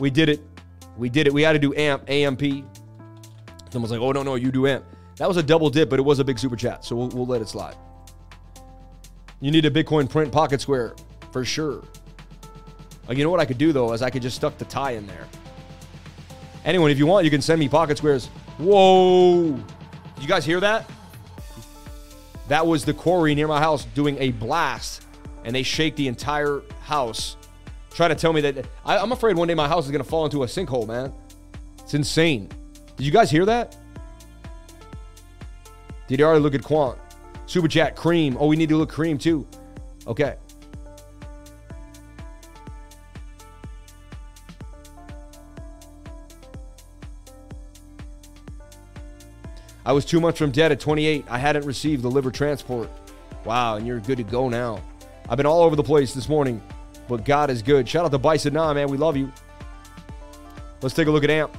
We 0.00 0.10
did 0.10 0.28
it. 0.28 0.40
We 0.96 1.08
did 1.08 1.28
it. 1.28 1.32
We 1.32 1.42
had 1.42 1.52
to 1.52 1.58
do 1.58 1.72
AMP, 1.74 2.10
AMP. 2.10 2.42
Someone's 3.70 3.92
like, 3.92 4.00
oh, 4.00 4.10
no, 4.10 4.22
no, 4.22 4.34
you 4.34 4.50
do 4.50 4.66
AMP. 4.66 4.84
That 5.16 5.28
was 5.28 5.36
a 5.36 5.42
double 5.42 5.70
dip, 5.70 5.88
but 5.88 5.98
it 5.98 6.02
was 6.02 6.18
a 6.18 6.24
big 6.24 6.38
super 6.38 6.56
chat. 6.56 6.84
So 6.84 6.96
we'll, 6.96 7.08
we'll 7.08 7.26
let 7.26 7.40
it 7.40 7.48
slide. 7.48 7.76
You 9.40 9.52
need 9.52 9.64
a 9.66 9.70
Bitcoin 9.70 10.10
print 10.10 10.32
pocket 10.32 10.60
square 10.60 10.94
for 11.32 11.44
sure. 11.44 11.82
Like, 13.08 13.16
you 13.16 13.24
know 13.24 13.30
what 13.30 13.40
I 13.40 13.46
could 13.46 13.58
do 13.58 13.72
though 13.72 13.92
is 13.92 14.02
I 14.02 14.10
could 14.10 14.22
just 14.22 14.36
stuck 14.36 14.58
the 14.58 14.64
tie 14.64 14.92
in 14.92 15.06
there. 15.06 15.26
Anyone, 16.64 16.90
if 16.90 16.98
you 16.98 17.06
want, 17.06 17.24
you 17.24 17.30
can 17.30 17.40
send 17.40 17.58
me 17.58 17.68
pocket 17.68 17.98
squares. 17.98 18.26
Whoa! 18.58 19.58
You 20.20 20.26
guys 20.26 20.44
hear 20.44 20.60
that? 20.60 20.90
That 22.48 22.66
was 22.66 22.84
the 22.84 22.92
quarry 22.94 23.34
near 23.34 23.46
my 23.46 23.60
house 23.60 23.84
doing 23.94 24.16
a 24.18 24.32
blast, 24.32 25.06
and 25.44 25.54
they 25.54 25.62
shake 25.62 25.96
the 25.96 26.08
entire 26.08 26.62
house, 26.80 27.36
trying 27.90 28.10
to 28.10 28.14
tell 28.14 28.32
me 28.32 28.40
that 28.42 28.66
I, 28.84 28.98
I'm 28.98 29.12
afraid 29.12 29.36
one 29.36 29.48
day 29.48 29.54
my 29.54 29.68
house 29.68 29.86
is 29.86 29.90
gonna 29.90 30.04
fall 30.04 30.24
into 30.24 30.42
a 30.42 30.46
sinkhole, 30.46 30.86
man. 30.86 31.12
It's 31.80 31.94
insane. 31.94 32.50
Did 32.96 33.06
you 33.06 33.12
guys 33.12 33.30
hear 33.30 33.46
that? 33.46 33.76
Did 36.08 36.18
you 36.18 36.26
already 36.26 36.40
look 36.40 36.54
at 36.54 36.62
Quant? 36.62 36.98
Super 37.46 37.68
chat, 37.68 37.96
cream. 37.96 38.36
Oh, 38.40 38.46
we 38.46 38.56
need 38.56 38.68
to 38.70 38.76
look 38.76 38.90
cream 38.90 39.16
too. 39.18 39.46
Okay. 40.06 40.36
I 49.88 49.92
was 49.92 50.04
two 50.04 50.20
months 50.20 50.38
from 50.38 50.50
dead 50.50 50.70
at 50.70 50.80
28. 50.80 51.24
I 51.30 51.38
hadn't 51.38 51.64
received 51.64 52.02
the 52.02 52.10
liver 52.10 52.30
transport. 52.30 52.90
Wow, 53.46 53.76
and 53.76 53.86
you're 53.86 54.00
good 54.00 54.18
to 54.18 54.22
go 54.22 54.50
now. 54.50 54.82
I've 55.30 55.38
been 55.38 55.46
all 55.46 55.62
over 55.62 55.76
the 55.76 55.82
place 55.82 56.12
this 56.12 56.28
morning, 56.28 56.60
but 57.08 57.24
God 57.24 57.48
is 57.48 57.62
good. 57.62 57.88
Shout 57.88 58.04
out 58.04 58.10
to 58.10 58.18
Bison 58.18 58.52
Nah, 58.52 58.74
man. 58.74 58.88
We 58.90 58.98
love 58.98 59.16
you. 59.16 59.32
Let's 60.82 60.94
take 60.94 61.06
a 61.06 61.10
look 61.10 61.24
at 61.24 61.30
AMP. 61.30 61.56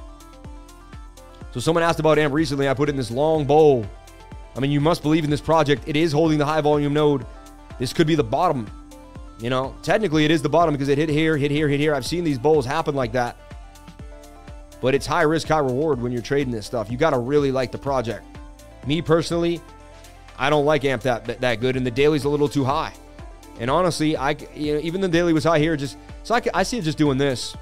So 1.50 1.58
someone 1.58 1.82
asked 1.82 1.98
about 1.98 2.20
AMP 2.20 2.32
recently. 2.32 2.68
I 2.68 2.74
put 2.74 2.88
it 2.88 2.92
in 2.92 2.96
this 2.96 3.10
long 3.10 3.46
bowl. 3.46 3.84
I 4.54 4.60
mean, 4.60 4.70
you 4.70 4.80
must 4.80 5.02
believe 5.02 5.24
in 5.24 5.30
this 5.30 5.40
project. 5.40 5.82
It 5.88 5.96
is 5.96 6.12
holding 6.12 6.38
the 6.38 6.46
high 6.46 6.60
volume 6.60 6.94
node. 6.94 7.26
This 7.80 7.92
could 7.92 8.06
be 8.06 8.14
the 8.14 8.22
bottom. 8.22 8.70
You 9.40 9.50
know, 9.50 9.74
technically 9.82 10.24
it 10.24 10.30
is 10.30 10.40
the 10.40 10.48
bottom 10.48 10.72
because 10.72 10.88
it 10.88 10.98
hit 10.98 11.08
here, 11.08 11.36
hit 11.36 11.50
here, 11.50 11.68
hit 11.68 11.80
here. 11.80 11.96
I've 11.96 12.06
seen 12.06 12.22
these 12.22 12.38
bowls 12.38 12.64
happen 12.64 12.94
like 12.94 13.10
that. 13.10 13.49
But 14.80 14.94
it's 14.94 15.06
high 15.06 15.22
risk, 15.22 15.48
high 15.48 15.58
reward 15.58 16.00
when 16.00 16.12
you're 16.12 16.22
trading 16.22 16.52
this 16.52 16.66
stuff. 16.66 16.90
You 16.90 16.96
got 16.96 17.10
to 17.10 17.18
really 17.18 17.52
like 17.52 17.70
the 17.70 17.78
project. 17.78 18.24
Me 18.86 19.02
personally, 19.02 19.60
I 20.38 20.48
don't 20.48 20.64
like 20.64 20.84
AMP 20.84 21.02
that, 21.02 21.40
that 21.40 21.60
good, 21.60 21.76
and 21.76 21.86
the 21.86 21.90
daily's 21.90 22.24
a 22.24 22.28
little 22.28 22.48
too 22.48 22.64
high. 22.64 22.94
And 23.58 23.70
honestly, 23.70 24.16
I 24.16 24.30
you 24.54 24.74
know 24.74 24.80
even 24.80 25.02
the 25.02 25.08
daily 25.08 25.34
was 25.34 25.44
high 25.44 25.58
here. 25.58 25.76
Just 25.76 25.98
so 26.22 26.34
I, 26.34 26.42
I 26.54 26.62
see 26.62 26.78
it 26.78 26.82
just 26.82 26.96
doing 26.96 27.18
this. 27.18 27.54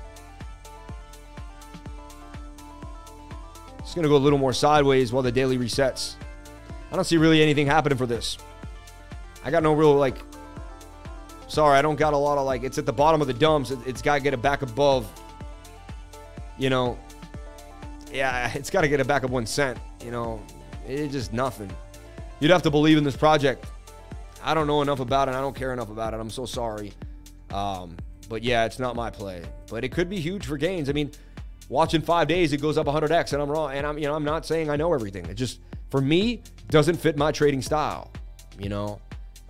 It's 3.80 3.94
gonna 3.94 4.06
go 4.06 4.14
a 4.14 4.18
little 4.18 4.38
more 4.38 4.52
sideways 4.52 5.12
while 5.12 5.24
the 5.24 5.32
daily 5.32 5.58
resets. 5.58 6.14
I 6.92 6.94
don't 6.94 7.04
see 7.04 7.16
really 7.16 7.42
anything 7.42 7.66
happening 7.66 7.98
for 7.98 8.06
this. 8.06 8.38
I 9.44 9.50
got 9.50 9.64
no 9.64 9.72
real 9.72 9.94
like. 9.96 10.16
Sorry, 11.48 11.76
I 11.76 11.82
don't 11.82 11.96
got 11.96 12.12
a 12.12 12.16
lot 12.16 12.38
of 12.38 12.46
like. 12.46 12.62
It's 12.62 12.78
at 12.78 12.86
the 12.86 12.92
bottom 12.92 13.20
of 13.20 13.26
the 13.26 13.34
dumps. 13.34 13.72
It, 13.72 13.78
it's 13.84 14.02
got 14.02 14.16
to 14.16 14.20
get 14.20 14.34
it 14.34 14.42
back 14.42 14.62
above. 14.62 15.10
You 16.58 16.70
know, 16.70 16.98
yeah, 18.12 18.52
it's 18.54 18.70
got 18.70 18.82
to 18.82 18.88
get 18.88 19.00
it 19.00 19.06
back 19.06 19.24
up 19.24 19.30
one 19.30 19.46
cent. 19.46 19.78
You 20.04 20.10
know, 20.10 20.42
it's 20.86 21.12
just 21.12 21.32
nothing. 21.32 21.70
You'd 22.40 22.50
have 22.50 22.62
to 22.62 22.70
believe 22.70 22.98
in 22.98 23.04
this 23.04 23.16
project. 23.16 23.66
I 24.42 24.54
don't 24.54 24.66
know 24.66 24.82
enough 24.82 25.00
about 25.00 25.28
it. 25.28 25.34
I 25.34 25.40
don't 25.40 25.56
care 25.56 25.72
enough 25.72 25.90
about 25.90 26.14
it. 26.14 26.20
I'm 26.20 26.30
so 26.30 26.46
sorry. 26.46 26.92
Um, 27.50 27.96
but 28.28 28.42
yeah, 28.42 28.64
it's 28.64 28.78
not 28.78 28.94
my 28.94 29.10
play. 29.10 29.42
But 29.68 29.84
it 29.84 29.90
could 29.90 30.08
be 30.08 30.20
huge 30.20 30.46
for 30.46 30.56
gains. 30.56 30.88
I 30.88 30.92
mean, 30.92 31.10
watching 31.68 32.00
five 32.00 32.28
days, 32.28 32.52
it 32.52 32.60
goes 32.60 32.78
up 32.78 32.86
100x, 32.86 33.32
and 33.32 33.42
I'm 33.42 33.50
wrong. 33.50 33.72
And 33.72 33.86
I'm, 33.86 33.98
you 33.98 34.06
know, 34.06 34.14
I'm 34.14 34.24
not 34.24 34.46
saying 34.46 34.70
I 34.70 34.76
know 34.76 34.94
everything. 34.94 35.26
It 35.26 35.34
just 35.34 35.60
for 35.90 36.00
me 36.00 36.42
doesn't 36.68 36.96
fit 36.96 37.16
my 37.16 37.32
trading 37.32 37.62
style. 37.62 38.12
You 38.58 38.68
know, 38.68 39.00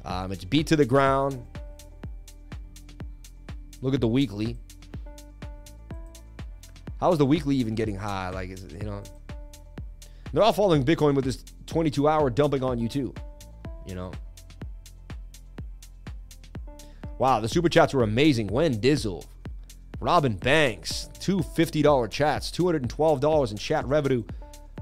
um, 0.04 0.32
it's 0.32 0.44
beat 0.44 0.66
to 0.68 0.76
the 0.76 0.84
ground. 0.84 1.44
Look 3.82 3.94
at 3.94 4.00
the 4.00 4.08
weekly. 4.08 4.56
How 7.00 7.12
is 7.12 7.18
the 7.18 7.26
weekly 7.26 7.56
even 7.56 7.74
getting 7.74 7.96
high? 7.96 8.30
Like, 8.30 8.50
is 8.50 8.64
you 8.72 8.80
know, 8.80 9.02
they're 10.32 10.42
all 10.42 10.52
following 10.52 10.84
Bitcoin 10.84 11.14
with 11.14 11.24
this 11.24 11.44
22 11.66 12.08
hour 12.08 12.30
dumping 12.30 12.62
on 12.62 12.78
you 12.78 12.88
too. 12.88 13.14
You 13.86 13.94
know. 13.94 14.12
Wow, 17.18 17.40
the 17.40 17.48
super 17.48 17.68
chats 17.68 17.94
were 17.94 18.02
amazing. 18.02 18.48
Wen 18.48 18.80
Dizzle, 18.80 19.24
Robin 20.00 20.36
Banks, 20.36 21.08
two 21.18 21.38
$50 21.38 22.10
chats, 22.10 22.50
$212 22.50 23.50
in 23.50 23.56
chat 23.56 23.86
revenue. 23.86 24.22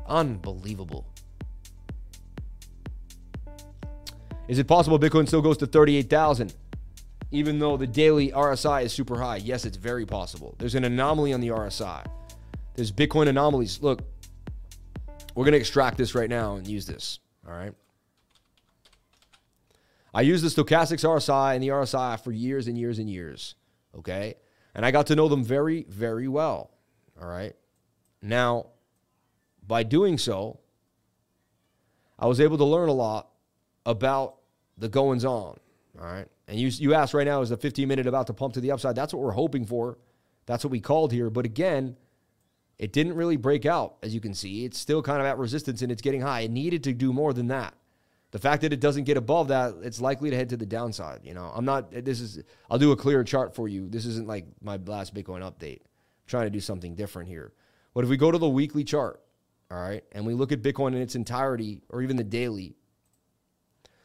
Unbelievable. 0.06 1.06
Is 4.48 4.58
it 4.58 4.68
possible 4.68 4.98
Bitcoin 4.98 5.26
still 5.26 5.42
goes 5.42 5.56
to 5.58 5.66
38,000 5.66 6.54
even 7.30 7.58
though 7.58 7.76
the 7.76 7.86
daily 7.86 8.30
RSI 8.30 8.84
is 8.84 8.92
super 8.92 9.18
high? 9.18 9.36
Yes, 9.36 9.64
it's 9.64 9.76
very 9.76 10.06
possible. 10.06 10.54
There's 10.58 10.74
an 10.74 10.84
anomaly 10.84 11.32
on 11.32 11.40
the 11.40 11.48
RSI. 11.48 12.06
There's 12.74 12.92
Bitcoin 12.92 13.28
anomalies. 13.28 13.82
Look, 13.82 14.02
we're 15.34 15.44
going 15.44 15.52
to 15.52 15.58
extract 15.58 15.98
this 15.98 16.14
right 16.14 16.30
now 16.30 16.56
and 16.56 16.66
use 16.66 16.86
this. 16.86 17.18
All 17.46 17.54
right. 17.54 17.72
I 20.14 20.22
used 20.22 20.42
the 20.44 20.48
stochastics 20.48 21.04
RSI 21.04 21.54
and 21.54 21.62
the 21.62 21.68
RSI 21.68 22.18
for 22.22 22.32
years 22.32 22.68
and 22.68 22.78
years 22.78 22.98
and 22.98 23.10
years. 23.10 23.54
Okay. 23.98 24.34
And 24.74 24.84
I 24.84 24.90
got 24.90 25.08
to 25.08 25.16
know 25.16 25.28
them 25.28 25.44
very, 25.44 25.84
very 25.88 26.28
well. 26.28 26.70
All 27.20 27.28
right. 27.28 27.54
Now, 28.22 28.68
by 29.66 29.82
doing 29.82 30.16
so, 30.18 30.60
I 32.18 32.26
was 32.26 32.40
able 32.40 32.56
to 32.58 32.64
learn 32.64 32.88
a 32.88 32.94
lot 32.94 33.28
about 33.84 34.36
the 34.78 34.88
goings 34.88 35.24
on. 35.24 35.58
All 36.00 36.06
right. 36.06 36.26
And 36.48 36.58
you, 36.58 36.68
you 36.68 36.94
asked 36.94 37.14
right 37.14 37.26
now, 37.26 37.40
is 37.40 37.48
the 37.48 37.56
15 37.56 37.88
minute 37.88 38.06
about 38.06 38.26
to 38.28 38.34
pump 38.34 38.54
to 38.54 38.60
the 38.60 38.70
upside? 38.70 38.94
That's 38.94 39.12
what 39.12 39.22
we're 39.22 39.32
hoping 39.32 39.64
for. 39.64 39.98
That's 40.46 40.64
what 40.64 40.70
we 40.70 40.80
called 40.80 41.12
here. 41.12 41.30
But 41.30 41.44
again, 41.44 41.96
it 42.78 42.92
didn't 42.92 43.14
really 43.14 43.36
break 43.36 43.66
out, 43.66 43.96
as 44.02 44.14
you 44.14 44.20
can 44.20 44.34
see. 44.34 44.64
It's 44.64 44.78
still 44.78 45.02
kind 45.02 45.20
of 45.20 45.26
at 45.26 45.38
resistance 45.38 45.82
and 45.82 45.90
it's 45.90 46.02
getting 46.02 46.20
high. 46.20 46.40
It 46.40 46.50
needed 46.50 46.84
to 46.84 46.92
do 46.92 47.12
more 47.12 47.32
than 47.32 47.48
that. 47.48 47.74
The 48.32 48.38
fact 48.38 48.62
that 48.62 48.72
it 48.72 48.80
doesn't 48.80 49.04
get 49.04 49.16
above 49.16 49.48
that, 49.48 49.76
it's 49.82 50.00
likely 50.00 50.30
to 50.30 50.36
head 50.36 50.50
to 50.50 50.56
the 50.56 50.66
downside. 50.66 51.20
You 51.22 51.32
know, 51.32 51.50
I'm 51.54 51.64
not, 51.64 51.90
this 51.90 52.20
is, 52.20 52.42
I'll 52.70 52.78
do 52.78 52.92
a 52.92 52.96
clearer 52.96 53.24
chart 53.24 53.54
for 53.54 53.66
you. 53.66 53.88
This 53.88 54.04
isn't 54.04 54.26
like 54.26 54.46
my 54.60 54.76
last 54.84 55.14
Bitcoin 55.14 55.40
update. 55.40 55.80
I'm 55.80 56.26
trying 56.26 56.46
to 56.46 56.50
do 56.50 56.60
something 56.60 56.94
different 56.94 57.28
here. 57.28 57.52
But 57.94 58.04
if 58.04 58.10
we 58.10 58.16
go 58.16 58.30
to 58.30 58.38
the 58.38 58.48
weekly 58.48 58.84
chart, 58.84 59.22
all 59.70 59.80
right, 59.80 60.04
and 60.12 60.26
we 60.26 60.34
look 60.34 60.52
at 60.52 60.60
Bitcoin 60.60 60.88
in 60.88 61.00
its 61.00 61.14
entirety 61.14 61.80
or 61.88 62.02
even 62.02 62.16
the 62.16 62.24
daily, 62.24 62.76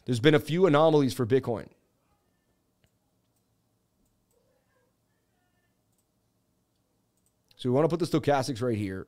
there's 0.05 0.19
been 0.19 0.35
a 0.35 0.39
few 0.39 0.65
anomalies 0.65 1.13
for 1.13 1.25
Bitcoin. 1.25 1.67
So 7.61 7.69
we 7.69 7.75
want 7.75 7.87
to 7.87 7.95
put 7.95 7.99
the 7.99 8.19
stochastics 8.19 8.59
right 8.59 8.75
here. 8.75 9.05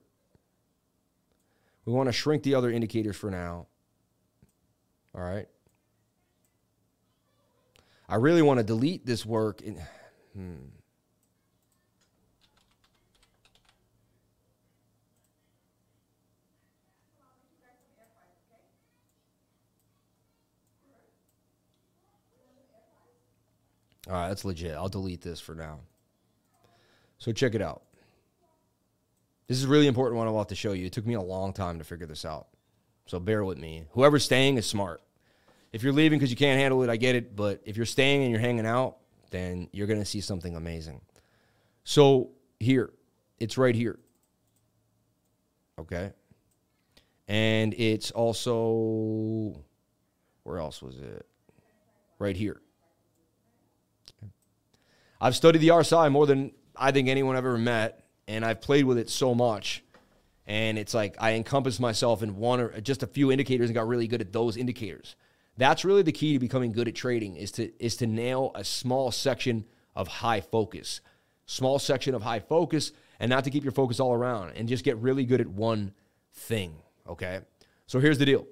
We 1.85 1.91
want 1.91 2.05
to 2.05 2.13
shrink 2.13 2.43
the 2.43 2.53
other 2.53 2.69
indicators 2.69 3.15
for 3.15 3.31
now. 3.31 3.65
All 5.15 5.23
right. 5.23 5.47
I 8.07 8.17
really 8.17 8.43
want 8.43 8.59
to 8.59 8.63
delete 8.63 9.07
this 9.07 9.25
work. 9.25 9.63
In, 9.63 9.81
hmm. 10.35 10.53
All 24.07 24.13
right, 24.13 24.27
that's 24.27 24.45
legit. 24.45 24.75
I'll 24.75 24.89
delete 24.89 25.21
this 25.21 25.39
for 25.39 25.55
now. 25.55 25.79
So 27.17 27.31
check 27.31 27.55
it 27.55 27.61
out. 27.63 27.81
This 29.47 29.59
is 29.59 29.65
really 29.65 29.87
important 29.87 30.17
one 30.17 30.27
I'm 30.27 30.33
about 30.33 30.49
to 30.49 30.55
show 30.55 30.71
you. 30.73 30.85
It 30.85 30.93
took 30.93 31.05
me 31.05 31.15
a 31.15 31.21
long 31.21 31.53
time 31.53 31.77
to 31.79 31.83
figure 31.83 32.07
this 32.07 32.25
out. 32.25 32.47
So 33.05 33.19
bear 33.19 33.43
with 33.43 33.57
me. 33.57 33.85
Whoever's 33.91 34.23
staying 34.23 34.57
is 34.57 34.65
smart. 34.65 35.01
If 35.73 35.83
you're 35.83 35.93
leaving 35.93 36.19
because 36.19 36.29
you 36.29 36.37
can't 36.37 36.59
handle 36.59 36.81
it, 36.83 36.89
I 36.89 36.95
get 36.95 37.15
it. 37.15 37.35
But 37.35 37.61
if 37.65 37.75
you're 37.75 37.85
staying 37.85 38.21
and 38.21 38.31
you're 38.31 38.39
hanging 38.39 38.65
out, 38.65 38.97
then 39.31 39.67
you're 39.71 39.87
going 39.87 39.99
to 39.99 40.05
see 40.05 40.21
something 40.21 40.55
amazing. 40.55 41.01
So 41.83 42.31
here, 42.59 42.93
it's 43.39 43.57
right 43.57 43.75
here. 43.75 43.99
Okay. 45.79 46.11
And 47.27 47.73
it's 47.73 48.11
also, 48.11 49.63
where 50.43 50.59
else 50.59 50.81
was 50.81 50.97
it? 50.99 51.25
Right 52.19 52.37
here. 52.37 52.61
I've 55.19 55.35
studied 55.35 55.59
the 55.59 55.69
RSI 55.69 56.11
more 56.11 56.27
than 56.27 56.51
I 56.75 56.91
think 56.91 57.07
anyone 57.07 57.35
I've 57.35 57.45
ever 57.45 57.57
met, 57.57 58.02
and 58.27 58.45
I've 58.45 58.61
played 58.61 58.85
with 58.85 58.97
it 58.97 59.09
so 59.09 59.33
much. 59.35 59.83
And 60.45 60.77
it's 60.77 60.93
like 60.93 61.15
I 61.19 61.33
encompassed 61.33 61.79
myself 61.79 62.21
in 62.21 62.35
one 62.35 62.59
or 62.59 62.81
just 62.81 63.03
a 63.03 63.07
few 63.07 63.31
indicators 63.31 63.69
and 63.69 63.75
got 63.75 63.87
really 63.87 64.07
good 64.07 64.21
at 64.21 64.33
those 64.33 64.57
indicators. 64.57 65.15
That's 65.57 65.85
really 65.85 66.01
the 66.01 66.11
key 66.11 66.33
to 66.33 66.39
becoming 66.39 66.71
good 66.71 66.87
at 66.87 66.95
trading 66.95 67.35
is 67.35 67.51
to 67.53 67.71
is 67.83 67.95
to 67.97 68.07
nail 68.07 68.51
a 68.55 68.63
small 68.63 69.11
section 69.11 69.65
of 69.95 70.07
high 70.07 70.41
focus. 70.41 70.99
Small 71.45 71.79
section 71.79 72.15
of 72.15 72.23
high 72.23 72.39
focus 72.39 72.91
and 73.19 73.29
not 73.29 73.43
to 73.43 73.49
keep 73.49 73.63
your 73.63 73.71
focus 73.71 73.99
all 73.99 74.13
around 74.13 74.51
and 74.55 74.67
just 74.67 74.83
get 74.83 74.97
really 74.97 75.25
good 75.25 75.39
at 75.39 75.47
one 75.47 75.93
thing, 76.33 76.75
okay? 77.07 77.41
So 77.85 77.99
here's 77.99 78.17
the 78.17 78.25
deal. 78.25 78.47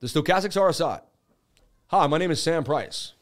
The 0.00 0.06
stochastics 0.06 0.60
are 0.60 0.70
RSI. 0.70 1.00
Hi, 1.88 2.06
my 2.06 2.18
name 2.18 2.30
is 2.30 2.42
Sam 2.42 2.64
Price. 2.64 3.12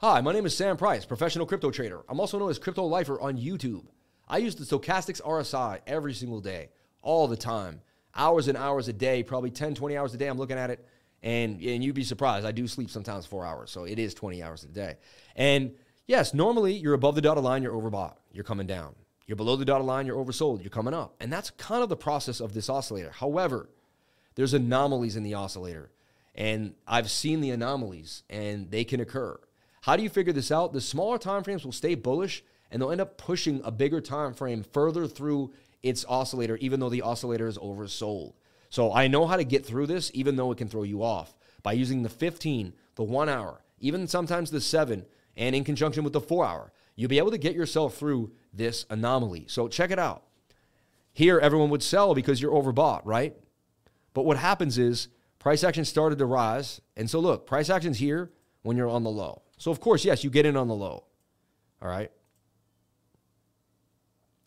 Hi, 0.00 0.20
my 0.20 0.34
name 0.34 0.44
is 0.44 0.54
Sam 0.54 0.76
Price, 0.76 1.06
professional 1.06 1.46
crypto 1.46 1.70
trader. 1.70 2.02
I'm 2.06 2.20
also 2.20 2.38
known 2.38 2.50
as 2.50 2.58
Crypto 2.58 2.84
Lifer 2.84 3.18
on 3.18 3.38
YouTube. 3.38 3.86
I 4.28 4.36
use 4.36 4.54
the 4.54 4.64
Stochastics 4.64 5.22
RSI 5.22 5.80
every 5.86 6.12
single 6.12 6.42
day, 6.42 6.68
all 7.00 7.26
the 7.26 7.36
time, 7.36 7.80
hours 8.14 8.46
and 8.46 8.58
hours 8.58 8.88
a 8.88 8.92
day, 8.92 9.22
probably 9.22 9.50
10, 9.50 9.74
20 9.74 9.96
hours 9.96 10.12
a 10.12 10.18
day. 10.18 10.26
I'm 10.26 10.36
looking 10.36 10.58
at 10.58 10.68
it, 10.68 10.86
and, 11.22 11.62
and 11.62 11.82
you'd 11.82 11.94
be 11.94 12.04
surprised. 12.04 12.44
I 12.44 12.52
do 12.52 12.68
sleep 12.68 12.90
sometimes 12.90 13.24
four 13.24 13.46
hours, 13.46 13.70
so 13.70 13.84
it 13.84 13.98
is 13.98 14.12
20 14.12 14.42
hours 14.42 14.64
a 14.64 14.66
day. 14.66 14.96
And 15.34 15.72
yes, 16.06 16.34
normally 16.34 16.74
you're 16.74 16.92
above 16.92 17.14
the 17.14 17.22
dotted 17.22 17.42
line, 17.42 17.62
you're 17.62 17.72
overbought, 17.72 18.16
you're 18.32 18.44
coming 18.44 18.66
down. 18.66 18.94
You're 19.26 19.36
below 19.36 19.56
the 19.56 19.64
dotted 19.64 19.86
line, 19.86 20.04
you're 20.04 20.22
oversold, 20.22 20.60
you're 20.62 20.68
coming 20.68 20.92
up. 20.92 21.14
And 21.20 21.32
that's 21.32 21.48
kind 21.48 21.82
of 21.82 21.88
the 21.88 21.96
process 21.96 22.40
of 22.40 22.52
this 22.52 22.68
oscillator. 22.68 23.12
However, 23.12 23.70
there's 24.34 24.52
anomalies 24.52 25.16
in 25.16 25.22
the 25.22 25.32
oscillator, 25.32 25.90
and 26.34 26.74
I've 26.86 27.10
seen 27.10 27.40
the 27.40 27.50
anomalies, 27.50 28.24
and 28.28 28.70
they 28.70 28.84
can 28.84 29.00
occur. 29.00 29.38
How 29.86 29.94
do 29.94 30.02
you 30.02 30.08
figure 30.08 30.32
this 30.32 30.50
out? 30.50 30.72
The 30.72 30.80
smaller 30.80 31.16
time 31.16 31.44
frames 31.44 31.64
will 31.64 31.70
stay 31.70 31.94
bullish 31.94 32.42
and 32.72 32.82
they'll 32.82 32.90
end 32.90 33.00
up 33.00 33.16
pushing 33.16 33.60
a 33.62 33.70
bigger 33.70 34.00
time 34.00 34.34
frame 34.34 34.64
further 34.64 35.06
through 35.06 35.52
its 35.80 36.04
oscillator, 36.08 36.56
even 36.56 36.80
though 36.80 36.88
the 36.88 37.02
oscillator 37.02 37.46
is 37.46 37.56
oversold. 37.56 38.32
So 38.68 38.92
I 38.92 39.06
know 39.06 39.28
how 39.28 39.36
to 39.36 39.44
get 39.44 39.64
through 39.64 39.86
this, 39.86 40.10
even 40.12 40.34
though 40.34 40.50
it 40.50 40.58
can 40.58 40.66
throw 40.66 40.82
you 40.82 41.04
off 41.04 41.36
by 41.62 41.72
using 41.72 42.02
the 42.02 42.08
15, 42.08 42.72
the 42.96 43.04
one 43.04 43.28
hour, 43.28 43.62
even 43.78 44.08
sometimes 44.08 44.50
the 44.50 44.60
seven, 44.60 45.06
and 45.36 45.54
in 45.54 45.62
conjunction 45.62 46.02
with 46.02 46.14
the 46.14 46.20
four 46.20 46.44
hour. 46.44 46.72
You'll 46.96 47.08
be 47.08 47.18
able 47.18 47.30
to 47.30 47.38
get 47.38 47.54
yourself 47.54 47.96
through 47.96 48.32
this 48.52 48.86
anomaly. 48.90 49.44
So 49.46 49.68
check 49.68 49.92
it 49.92 50.00
out. 50.00 50.24
Here, 51.12 51.38
everyone 51.38 51.70
would 51.70 51.84
sell 51.84 52.12
because 52.12 52.42
you're 52.42 52.50
overbought, 52.50 53.02
right? 53.04 53.36
But 54.14 54.24
what 54.24 54.36
happens 54.36 54.78
is 54.78 55.06
price 55.38 55.62
action 55.62 55.84
started 55.84 56.18
to 56.18 56.26
rise. 56.26 56.80
And 56.96 57.08
so 57.08 57.20
look, 57.20 57.46
price 57.46 57.70
action's 57.70 57.98
here 57.98 58.32
when 58.62 58.76
you're 58.76 58.88
on 58.88 59.04
the 59.04 59.10
low. 59.10 59.42
So, 59.56 59.70
of 59.70 59.80
course, 59.80 60.04
yes, 60.04 60.22
you 60.22 60.30
get 60.30 60.46
in 60.46 60.56
on 60.56 60.68
the 60.68 60.74
low. 60.74 61.04
All 61.80 61.88
right. 61.88 62.10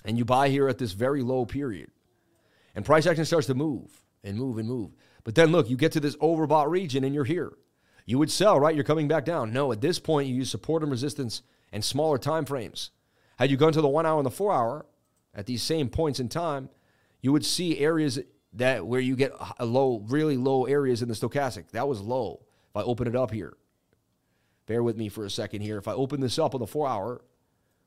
And 0.05 0.17
you 0.17 0.25
buy 0.25 0.49
here 0.49 0.67
at 0.67 0.77
this 0.77 0.93
very 0.93 1.21
low 1.21 1.45
period. 1.45 1.91
And 2.75 2.85
price 2.85 3.05
action 3.05 3.25
starts 3.25 3.47
to 3.47 3.53
move 3.53 3.89
and 4.23 4.37
move 4.37 4.57
and 4.57 4.67
move. 4.67 4.91
But 5.23 5.35
then 5.35 5.51
look, 5.51 5.69
you 5.69 5.77
get 5.77 5.91
to 5.93 5.99
this 5.99 6.15
overbought 6.17 6.69
region 6.69 7.03
and 7.03 7.13
you're 7.13 7.25
here. 7.25 7.51
You 8.05 8.17
would 8.17 8.31
sell, 8.31 8.59
right? 8.59 8.73
You're 8.73 8.83
coming 8.83 9.07
back 9.07 9.25
down. 9.25 9.53
No, 9.53 9.71
at 9.71 9.81
this 9.81 9.99
point, 9.99 10.27
you 10.27 10.35
use 10.35 10.49
support 10.49 10.81
and 10.81 10.91
resistance 10.91 11.41
and 11.71 11.83
smaller 11.83 12.17
time 12.17 12.45
frames. 12.45 12.91
Had 13.37 13.51
you 13.51 13.57
gone 13.57 13.73
to 13.73 13.81
the 13.81 13.87
one 13.87 14.05
hour 14.05 14.17
and 14.17 14.25
the 14.25 14.31
four 14.31 14.51
hour 14.51 14.85
at 15.35 15.45
these 15.45 15.61
same 15.61 15.89
points 15.89 16.19
in 16.19 16.27
time, 16.27 16.69
you 17.21 17.31
would 17.31 17.45
see 17.45 17.79
areas 17.79 18.19
that 18.53 18.87
where 18.87 18.99
you 18.99 19.15
get 19.15 19.31
a 19.59 19.65
low, 19.65 20.03
really 20.07 20.37
low 20.37 20.65
areas 20.65 21.01
in 21.01 21.07
the 21.07 21.13
stochastic. 21.13 21.69
That 21.71 21.87
was 21.87 22.01
low. 22.01 22.41
If 22.69 22.77
I 22.77 22.81
open 22.81 23.07
it 23.07 23.15
up 23.15 23.31
here, 23.31 23.57
Bear 24.69 24.83
with 24.83 24.97
me 24.97 25.09
for 25.09 25.25
a 25.25 25.31
second 25.31 25.61
here. 25.61 25.79
If 25.79 25.87
I 25.87 25.93
open 25.93 26.21
this 26.21 26.37
up 26.37 26.53
on 26.53 26.61
the 26.61 26.67
four 26.67 26.87
hour, 26.87 27.21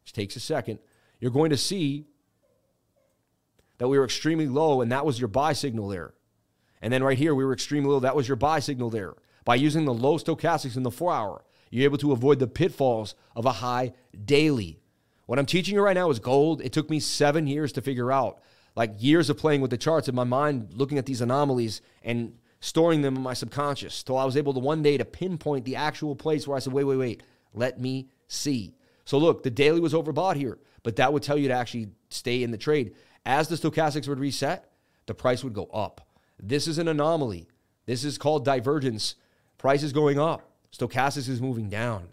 which 0.02 0.12
takes 0.12 0.34
a 0.34 0.40
second, 0.40 0.80
you're 1.20 1.30
going 1.30 1.50
to 1.50 1.56
see 1.56 2.06
that 3.78 3.86
we 3.86 3.96
were 3.96 4.04
extremely 4.04 4.48
low, 4.48 4.80
and 4.80 4.90
that 4.90 5.06
was 5.06 5.20
your 5.20 5.28
buy 5.28 5.52
signal 5.52 5.86
there. 5.86 6.12
And 6.82 6.92
then 6.92 7.04
right 7.04 7.16
here, 7.16 7.36
we 7.36 7.44
were 7.44 7.52
extremely 7.52 7.88
low. 7.88 8.00
That 8.00 8.16
was 8.16 8.26
your 8.26 8.36
buy 8.36 8.58
signal 8.58 8.90
there. 8.90 9.14
By 9.44 9.54
using 9.54 9.84
the 9.84 9.94
low 9.94 10.18
stochastics 10.18 10.76
in 10.76 10.82
the 10.82 10.90
four 10.90 11.12
hour, 11.12 11.44
you're 11.70 11.84
able 11.84 11.98
to 11.98 12.10
avoid 12.10 12.40
the 12.40 12.48
pitfalls 12.48 13.14
of 13.36 13.46
a 13.46 13.52
high 13.52 13.92
daily. 14.24 14.80
What 15.26 15.38
I'm 15.38 15.46
teaching 15.46 15.76
you 15.76 15.82
right 15.82 15.94
now 15.94 16.10
is 16.10 16.18
gold. 16.18 16.60
It 16.62 16.72
took 16.72 16.90
me 16.90 16.98
seven 16.98 17.46
years 17.46 17.70
to 17.74 17.80
figure 17.80 18.10
out, 18.10 18.40
like 18.74 18.94
years 18.98 19.30
of 19.30 19.38
playing 19.38 19.60
with 19.60 19.70
the 19.70 19.78
charts 19.78 20.08
in 20.08 20.16
my 20.16 20.24
mind, 20.24 20.74
looking 20.74 20.98
at 20.98 21.06
these 21.06 21.20
anomalies 21.20 21.80
and 22.02 22.34
storing 22.62 23.02
them 23.02 23.16
in 23.16 23.22
my 23.22 23.34
subconscious 23.34 24.04
till 24.04 24.16
I 24.16 24.24
was 24.24 24.36
able 24.36 24.54
to 24.54 24.60
one 24.60 24.82
day 24.82 24.96
to 24.96 25.04
pinpoint 25.04 25.64
the 25.64 25.74
actual 25.76 26.14
place 26.14 26.46
where 26.46 26.56
I 26.56 26.60
said, 26.60 26.72
wait, 26.72 26.84
wait, 26.84 26.96
wait, 26.96 27.22
let 27.52 27.80
me 27.80 28.08
see. 28.28 28.76
So 29.04 29.18
look, 29.18 29.42
the 29.42 29.50
daily 29.50 29.80
was 29.80 29.92
overbought 29.92 30.36
here, 30.36 30.58
but 30.84 30.94
that 30.96 31.12
would 31.12 31.24
tell 31.24 31.36
you 31.36 31.48
to 31.48 31.54
actually 31.54 31.88
stay 32.08 32.44
in 32.44 32.52
the 32.52 32.56
trade. 32.56 32.94
As 33.26 33.48
the 33.48 33.56
stochastics 33.56 34.06
would 34.06 34.20
reset, 34.20 34.70
the 35.06 35.14
price 35.14 35.42
would 35.42 35.54
go 35.54 35.64
up. 35.66 36.06
This 36.40 36.68
is 36.68 36.78
an 36.78 36.86
anomaly. 36.86 37.48
This 37.86 38.04
is 38.04 38.16
called 38.16 38.44
divergence. 38.44 39.16
Price 39.58 39.82
is 39.82 39.92
going 39.92 40.20
up. 40.20 40.48
Stochastics 40.72 41.28
is 41.28 41.42
moving 41.42 41.68
down. 41.68 42.10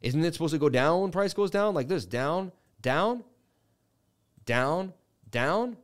Isn't 0.00 0.24
it 0.24 0.34
supposed 0.34 0.52
to 0.52 0.58
go 0.58 0.68
down 0.68 1.02
when 1.02 1.12
price 1.12 1.32
goes 1.32 1.52
down? 1.52 1.74
Like 1.74 1.86
this 1.86 2.04
down, 2.04 2.50
down, 2.80 3.22
down, 4.46 4.94
down, 5.30 5.76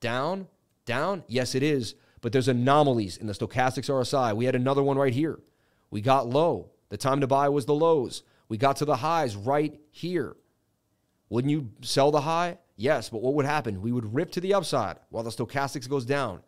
down, 0.00 0.48
down. 0.84 1.24
Yes, 1.28 1.54
it 1.54 1.62
is 1.62 1.94
but 2.20 2.32
there's 2.32 2.48
anomalies 2.48 3.16
in 3.16 3.26
the 3.26 3.32
stochastics 3.32 3.88
RSI. 3.88 4.34
We 4.34 4.44
had 4.44 4.54
another 4.54 4.82
one 4.82 4.98
right 4.98 5.12
here. 5.12 5.38
We 5.90 6.00
got 6.00 6.28
low. 6.28 6.70
The 6.88 6.96
time 6.96 7.20
to 7.20 7.26
buy 7.26 7.48
was 7.48 7.66
the 7.66 7.74
lows. 7.74 8.22
We 8.48 8.56
got 8.56 8.76
to 8.76 8.84
the 8.84 8.96
highs 8.96 9.36
right 9.36 9.78
here. 9.90 10.36
Wouldn't 11.28 11.50
you 11.50 11.70
sell 11.82 12.10
the 12.10 12.22
high? 12.22 12.58
Yes, 12.76 13.10
but 13.10 13.20
what 13.20 13.34
would 13.34 13.44
happen? 13.46 13.82
We 13.82 13.92
would 13.92 14.14
rip 14.14 14.30
to 14.32 14.40
the 14.40 14.54
upside 14.54 14.96
while 15.10 15.24
the 15.24 15.30
stochastics 15.30 15.88
goes 15.88 16.04
down. 16.06 16.40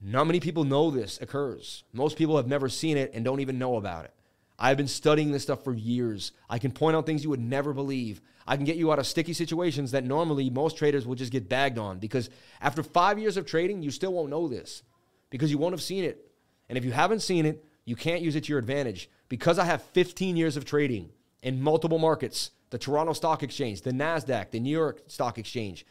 Not 0.00 0.26
many 0.26 0.38
people 0.38 0.64
know 0.64 0.90
this 0.90 1.18
occurs. 1.20 1.82
Most 1.92 2.16
people 2.16 2.36
have 2.36 2.46
never 2.46 2.68
seen 2.68 2.96
it 2.96 3.10
and 3.14 3.24
don't 3.24 3.40
even 3.40 3.58
know 3.58 3.76
about 3.76 4.04
it. 4.04 4.14
I've 4.58 4.76
been 4.76 4.88
studying 4.88 5.30
this 5.30 5.44
stuff 5.44 5.62
for 5.62 5.72
years. 5.72 6.32
I 6.50 6.58
can 6.58 6.72
point 6.72 6.96
out 6.96 7.06
things 7.06 7.22
you 7.22 7.30
would 7.30 7.40
never 7.40 7.72
believe. 7.72 8.20
I 8.46 8.56
can 8.56 8.64
get 8.64 8.76
you 8.76 8.90
out 8.90 8.98
of 8.98 9.06
sticky 9.06 9.34
situations 9.34 9.92
that 9.92 10.04
normally 10.04 10.50
most 10.50 10.76
traders 10.76 11.06
will 11.06 11.14
just 11.14 11.30
get 11.30 11.48
bagged 11.48 11.78
on 11.78 11.98
because 11.98 12.28
after 12.60 12.82
five 12.82 13.18
years 13.18 13.36
of 13.36 13.46
trading, 13.46 13.82
you 13.82 13.90
still 13.90 14.12
won't 14.12 14.30
know 14.30 14.48
this 14.48 14.82
because 15.30 15.50
you 15.50 15.58
won't 15.58 15.74
have 15.74 15.82
seen 15.82 16.02
it. 16.02 16.30
And 16.68 16.76
if 16.76 16.84
you 16.84 16.90
haven't 16.90 17.20
seen 17.20 17.46
it, 17.46 17.64
you 17.84 17.94
can't 17.94 18.22
use 18.22 18.36
it 18.36 18.44
to 18.44 18.48
your 18.48 18.58
advantage. 18.58 19.08
Because 19.28 19.58
I 19.58 19.64
have 19.64 19.82
15 19.82 20.36
years 20.36 20.56
of 20.56 20.64
trading 20.64 21.10
in 21.42 21.62
multiple 21.62 21.98
markets 21.98 22.50
the 22.70 22.78
Toronto 22.78 23.14
Stock 23.14 23.42
Exchange, 23.42 23.80
the 23.80 23.92
NASDAQ, 23.92 24.50
the 24.50 24.60
New 24.60 24.70
York 24.70 25.00
Stock 25.06 25.38
Exchange, 25.38 25.86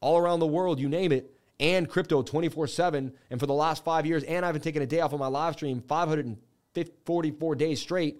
all 0.00 0.18
around 0.18 0.40
the 0.40 0.46
world, 0.46 0.78
you 0.78 0.86
name 0.86 1.10
it, 1.10 1.34
and 1.58 1.88
crypto 1.88 2.22
24 2.22 2.66
7. 2.66 3.12
And 3.30 3.40
for 3.40 3.46
the 3.46 3.54
last 3.54 3.82
five 3.82 4.04
years, 4.04 4.24
and 4.24 4.44
I 4.44 4.48
haven't 4.48 4.62
taken 4.62 4.82
a 4.82 4.86
day 4.86 5.00
off 5.00 5.12
on 5.14 5.18
my 5.18 5.26
live 5.26 5.54
stream, 5.54 5.80
500. 5.80 6.36
44 6.84 7.54
days 7.54 7.80
straight, 7.80 8.18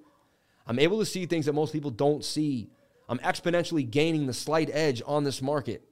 I'm 0.67 0.79
able 0.79 0.99
to 0.99 1.07
see 1.07 1.27
things 1.27 1.47
that 1.47 1.55
most 1.55 1.73
people 1.73 1.91
don't 1.91 2.25
see. 2.25 2.69
I'm 3.09 3.19
exponentially 3.21 3.89
gaining 3.91 4.27
the 4.27 4.35
slight 4.35 4.71
edge 4.73 5.03
on 5.07 5.25
this 5.25 5.41
market. 5.41 5.83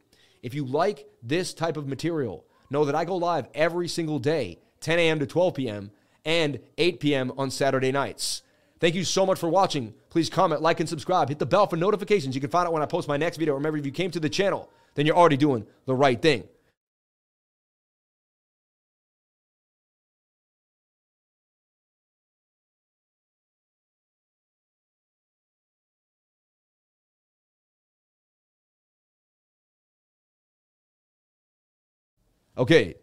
If 0.42 0.54
you 0.54 0.64
like 0.64 1.06
this 1.22 1.54
type 1.54 1.76
of 1.76 1.88
material, 1.88 2.44
know 2.70 2.84
that 2.84 2.94
I 2.94 3.04
go 3.04 3.16
live 3.16 3.48
every 3.54 3.88
single 3.88 4.18
day, 4.18 4.58
10 4.80 4.98
a.m. 4.98 5.18
to 5.20 5.26
12 5.26 5.54
p.m., 5.54 5.90
and 6.24 6.58
8 6.76 7.00
p.m. 7.00 7.32
on 7.38 7.50
Saturday 7.50 7.92
nights. 7.92 8.42
Thank 8.80 8.94
you 8.94 9.04
so 9.04 9.24
much 9.24 9.38
for 9.38 9.48
watching. 9.48 9.94
Please 10.10 10.28
comment, 10.28 10.60
like, 10.60 10.80
and 10.80 10.88
subscribe. 10.88 11.28
Hit 11.28 11.38
the 11.38 11.46
bell 11.46 11.66
for 11.66 11.76
notifications. 11.76 12.34
You 12.34 12.40
can 12.40 12.50
find 12.50 12.66
out 12.66 12.72
when 12.72 12.82
I 12.82 12.86
post 12.86 13.08
my 13.08 13.16
next 13.16 13.38
video. 13.38 13.54
Remember, 13.54 13.78
if 13.78 13.86
you 13.86 13.92
came 13.92 14.10
to 14.10 14.20
the 14.20 14.28
channel, 14.28 14.70
then 14.94 15.06
you're 15.06 15.16
already 15.16 15.36
doing 15.36 15.66
the 15.86 15.94
right 15.94 16.20
thing. 16.20 16.44
Okay. 32.56 32.94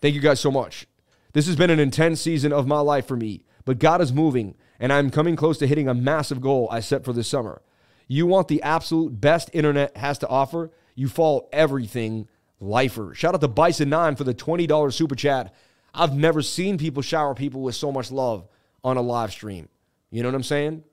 Thank 0.00 0.14
you 0.14 0.20
guys 0.20 0.40
so 0.40 0.50
much. 0.50 0.86
This 1.32 1.46
has 1.46 1.56
been 1.56 1.70
an 1.70 1.78
intense 1.80 2.20
season 2.20 2.52
of 2.52 2.66
my 2.66 2.80
life 2.80 3.06
for 3.06 3.16
me, 3.16 3.44
but 3.64 3.78
God 3.78 4.00
is 4.00 4.12
moving, 4.12 4.56
and 4.80 4.92
I'm 4.92 5.10
coming 5.10 5.36
close 5.36 5.58
to 5.58 5.66
hitting 5.66 5.88
a 5.88 5.94
massive 5.94 6.40
goal 6.40 6.68
I 6.70 6.80
set 6.80 7.04
for 7.04 7.12
this 7.12 7.28
summer. 7.28 7.62
You 8.08 8.26
want 8.26 8.48
the 8.48 8.62
absolute 8.62 9.20
best 9.20 9.50
internet 9.52 9.96
has 9.96 10.18
to 10.18 10.28
offer? 10.28 10.70
You 10.96 11.08
follow 11.08 11.48
everything 11.52 12.26
lifer. 12.58 13.14
Shout 13.14 13.34
out 13.34 13.40
to 13.42 13.48
Bison9 13.48 14.18
for 14.18 14.24
the 14.24 14.34
$20 14.34 14.92
super 14.92 15.14
chat. 15.14 15.54
I've 15.94 16.14
never 16.14 16.42
seen 16.42 16.78
people 16.78 17.02
shower 17.02 17.34
people 17.34 17.62
with 17.62 17.74
so 17.74 17.92
much 17.92 18.10
love 18.10 18.48
on 18.82 18.96
a 18.96 19.02
live 19.02 19.30
stream. 19.30 19.68
You 20.10 20.22
know 20.22 20.28
what 20.28 20.34
I'm 20.34 20.42
saying? 20.42 20.84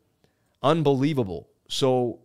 Unbelievable. 0.62 1.50
So, 1.68 2.20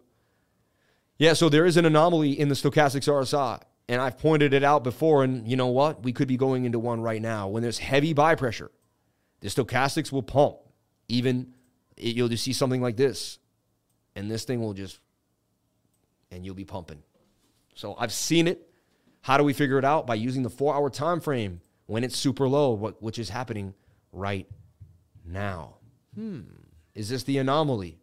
yeah, 1.18 1.32
so 1.32 1.48
there 1.48 1.64
is 1.64 1.76
an 1.76 1.86
anomaly 1.86 2.38
in 2.38 2.48
the 2.48 2.54
stochastics 2.54 3.08
RSI. 3.08 3.62
And 3.92 4.00
I've 4.00 4.16
pointed 4.16 4.54
it 4.54 4.64
out 4.64 4.84
before. 4.84 5.22
And 5.22 5.46
you 5.46 5.54
know 5.54 5.66
what? 5.66 6.02
We 6.02 6.14
could 6.14 6.26
be 6.26 6.38
going 6.38 6.64
into 6.64 6.78
one 6.78 7.02
right 7.02 7.20
now. 7.20 7.48
When 7.48 7.62
there's 7.62 7.76
heavy 7.76 8.14
buy 8.14 8.36
pressure, 8.36 8.70
the 9.40 9.48
stochastics 9.48 10.10
will 10.10 10.22
pump. 10.22 10.56
Even 11.08 11.52
you'll 11.98 12.28
just 12.28 12.42
see 12.42 12.54
something 12.54 12.80
like 12.80 12.96
this. 12.96 13.38
And 14.16 14.30
this 14.30 14.44
thing 14.44 14.62
will 14.62 14.72
just, 14.72 14.98
and 16.30 16.42
you'll 16.42 16.54
be 16.54 16.64
pumping. 16.64 17.02
So 17.74 17.94
I've 17.98 18.14
seen 18.14 18.48
it. 18.48 18.66
How 19.20 19.36
do 19.36 19.44
we 19.44 19.52
figure 19.52 19.76
it 19.76 19.84
out? 19.84 20.06
By 20.06 20.14
using 20.14 20.42
the 20.42 20.48
four 20.48 20.74
hour 20.74 20.88
time 20.88 21.20
frame 21.20 21.60
when 21.84 22.02
it's 22.02 22.16
super 22.16 22.48
low, 22.48 22.74
which 23.00 23.18
is 23.18 23.28
happening 23.28 23.74
right 24.10 24.48
now. 25.22 25.74
Hmm. 26.14 26.40
Is 26.94 27.10
this 27.10 27.24
the 27.24 27.36
anomaly? 27.36 27.98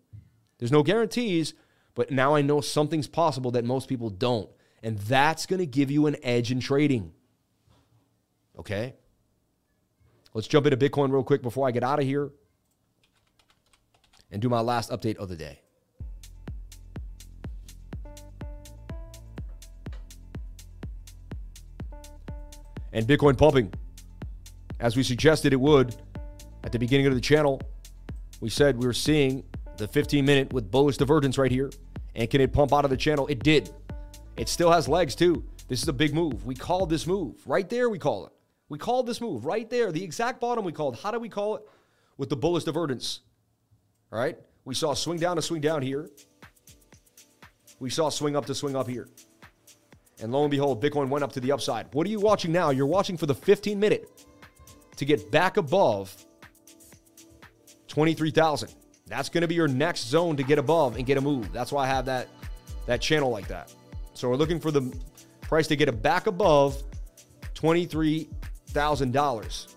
There's 0.59 0.71
no 0.71 0.83
guarantees, 0.83 1.55
but 1.95 2.11
now 2.11 2.35
I 2.35 2.43
know 2.43 2.61
something's 2.61 3.07
possible 3.07 3.49
that 3.51 3.65
most 3.65 3.89
people 3.89 4.11
don't. 4.11 4.51
And 4.81 4.97
that's 4.99 5.45
going 5.45 5.59
to 5.59 5.65
give 5.65 5.91
you 5.91 6.07
an 6.07 6.15
edge 6.23 6.51
in 6.51 6.59
trading. 6.59 7.11
Okay? 8.57 8.95
Let's 10.33 10.47
jump 10.47 10.67
into 10.67 10.77
Bitcoin 10.77 11.11
real 11.11 11.23
quick 11.23 11.41
before 11.41 11.67
I 11.67 11.71
get 11.71 11.83
out 11.83 11.99
of 11.99 12.05
here 12.05 12.31
and 14.31 14.41
do 14.41 14.49
my 14.49 14.61
last 14.61 14.91
update 14.91 15.17
of 15.17 15.29
the 15.29 15.35
day. 15.35 15.59
And 22.91 23.05
Bitcoin 23.05 23.37
pumping, 23.37 23.71
as 24.79 24.95
we 24.95 25.03
suggested 25.03 25.53
it 25.53 25.59
would 25.59 25.95
at 26.63 26.71
the 26.71 26.79
beginning 26.79 27.07
of 27.07 27.13
the 27.13 27.21
channel. 27.21 27.61
We 28.41 28.49
said 28.49 28.77
we 28.77 28.85
were 28.85 28.93
seeing 28.93 29.43
the 29.77 29.87
15 29.87 30.25
minute 30.25 30.53
with 30.53 30.71
bullish 30.71 30.97
divergence 30.97 31.37
right 31.37 31.51
here. 31.51 31.69
And 32.15 32.29
can 32.29 32.41
it 32.41 32.51
pump 32.51 32.73
out 32.73 32.83
of 32.85 32.91
the 32.91 32.97
channel? 32.97 33.27
It 33.27 33.43
did. 33.43 33.69
It 34.39 34.47
still 34.47 34.71
has 34.71 34.87
legs 34.87 35.15
too. 35.15 35.43
This 35.67 35.83
is 35.83 35.87
a 35.89 35.93
big 35.93 36.13
move. 36.13 36.45
We 36.45 36.55
called 36.55 36.89
this 36.89 37.05
move. 37.05 37.35
Right 37.45 37.69
there, 37.69 37.89
we 37.89 37.99
call 37.99 38.25
it. 38.25 38.31
We 38.69 38.77
called 38.77 39.05
this 39.05 39.19
move 39.19 39.45
right 39.45 39.69
there. 39.69 39.91
The 39.91 40.01
exact 40.01 40.39
bottom 40.39 40.63
we 40.63 40.71
called. 40.71 40.97
How 40.97 41.11
do 41.11 41.19
we 41.19 41.27
call 41.27 41.57
it? 41.57 41.63
With 42.17 42.29
the 42.29 42.37
bullish 42.37 42.63
divergence. 42.63 43.19
All 44.13 44.19
right? 44.19 44.39
We 44.63 44.75
saw 44.75 44.93
swing 44.93 45.19
down 45.19 45.35
to 45.35 45.41
swing 45.41 45.59
down 45.59 45.81
here. 45.81 46.09
We 47.81 47.89
saw 47.89 48.07
swing 48.07 48.37
up 48.37 48.45
to 48.45 48.55
swing 48.55 48.77
up 48.77 48.87
here. 48.87 49.09
And 50.21 50.31
lo 50.31 50.43
and 50.43 50.51
behold, 50.51 50.81
Bitcoin 50.81 51.09
went 51.09 51.23
up 51.23 51.33
to 51.33 51.41
the 51.41 51.51
upside. 51.51 51.93
What 51.93 52.07
are 52.07 52.09
you 52.09 52.21
watching 52.21 52.53
now? 52.53 52.69
You're 52.69 52.85
watching 52.87 53.17
for 53.17 53.25
the 53.25 53.35
15 53.35 53.77
minute 53.77 54.25
to 54.95 55.03
get 55.03 55.31
back 55.31 55.57
above 55.57 56.15
23,000. 57.89 58.73
That's 59.05 59.27
going 59.27 59.41
to 59.41 59.49
be 59.49 59.55
your 59.55 59.67
next 59.67 60.07
zone 60.07 60.37
to 60.37 60.43
get 60.43 60.59
above 60.59 60.95
and 60.95 61.05
get 61.05 61.17
a 61.17 61.21
move. 61.21 61.51
That's 61.51 61.73
why 61.73 61.83
I 61.83 61.87
have 61.87 62.05
that 62.05 62.29
that 62.85 63.01
channel 63.01 63.29
like 63.31 63.49
that. 63.49 63.73
So 64.19 64.27
we're 64.27 64.35
looking 64.35 64.59
for 64.59 64.69
the 64.69 64.93
price 65.39 65.65
to 65.67 65.77
get 65.77 65.87
it 65.87 66.01
back 66.01 66.27
above 66.27 66.83
$23,000. 67.53 69.75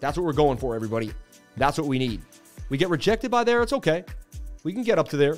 That's 0.00 0.16
what 0.16 0.24
we're 0.24 0.32
going 0.32 0.56
for, 0.56 0.74
everybody. 0.74 1.12
That's 1.58 1.76
what 1.76 1.86
we 1.86 1.98
need. 1.98 2.22
We 2.70 2.78
get 2.78 2.88
rejected 2.88 3.30
by 3.30 3.44
there, 3.44 3.62
it's 3.62 3.74
okay. 3.74 4.06
We 4.62 4.72
can 4.72 4.84
get 4.84 4.98
up 4.98 5.10
to 5.10 5.18
there. 5.18 5.36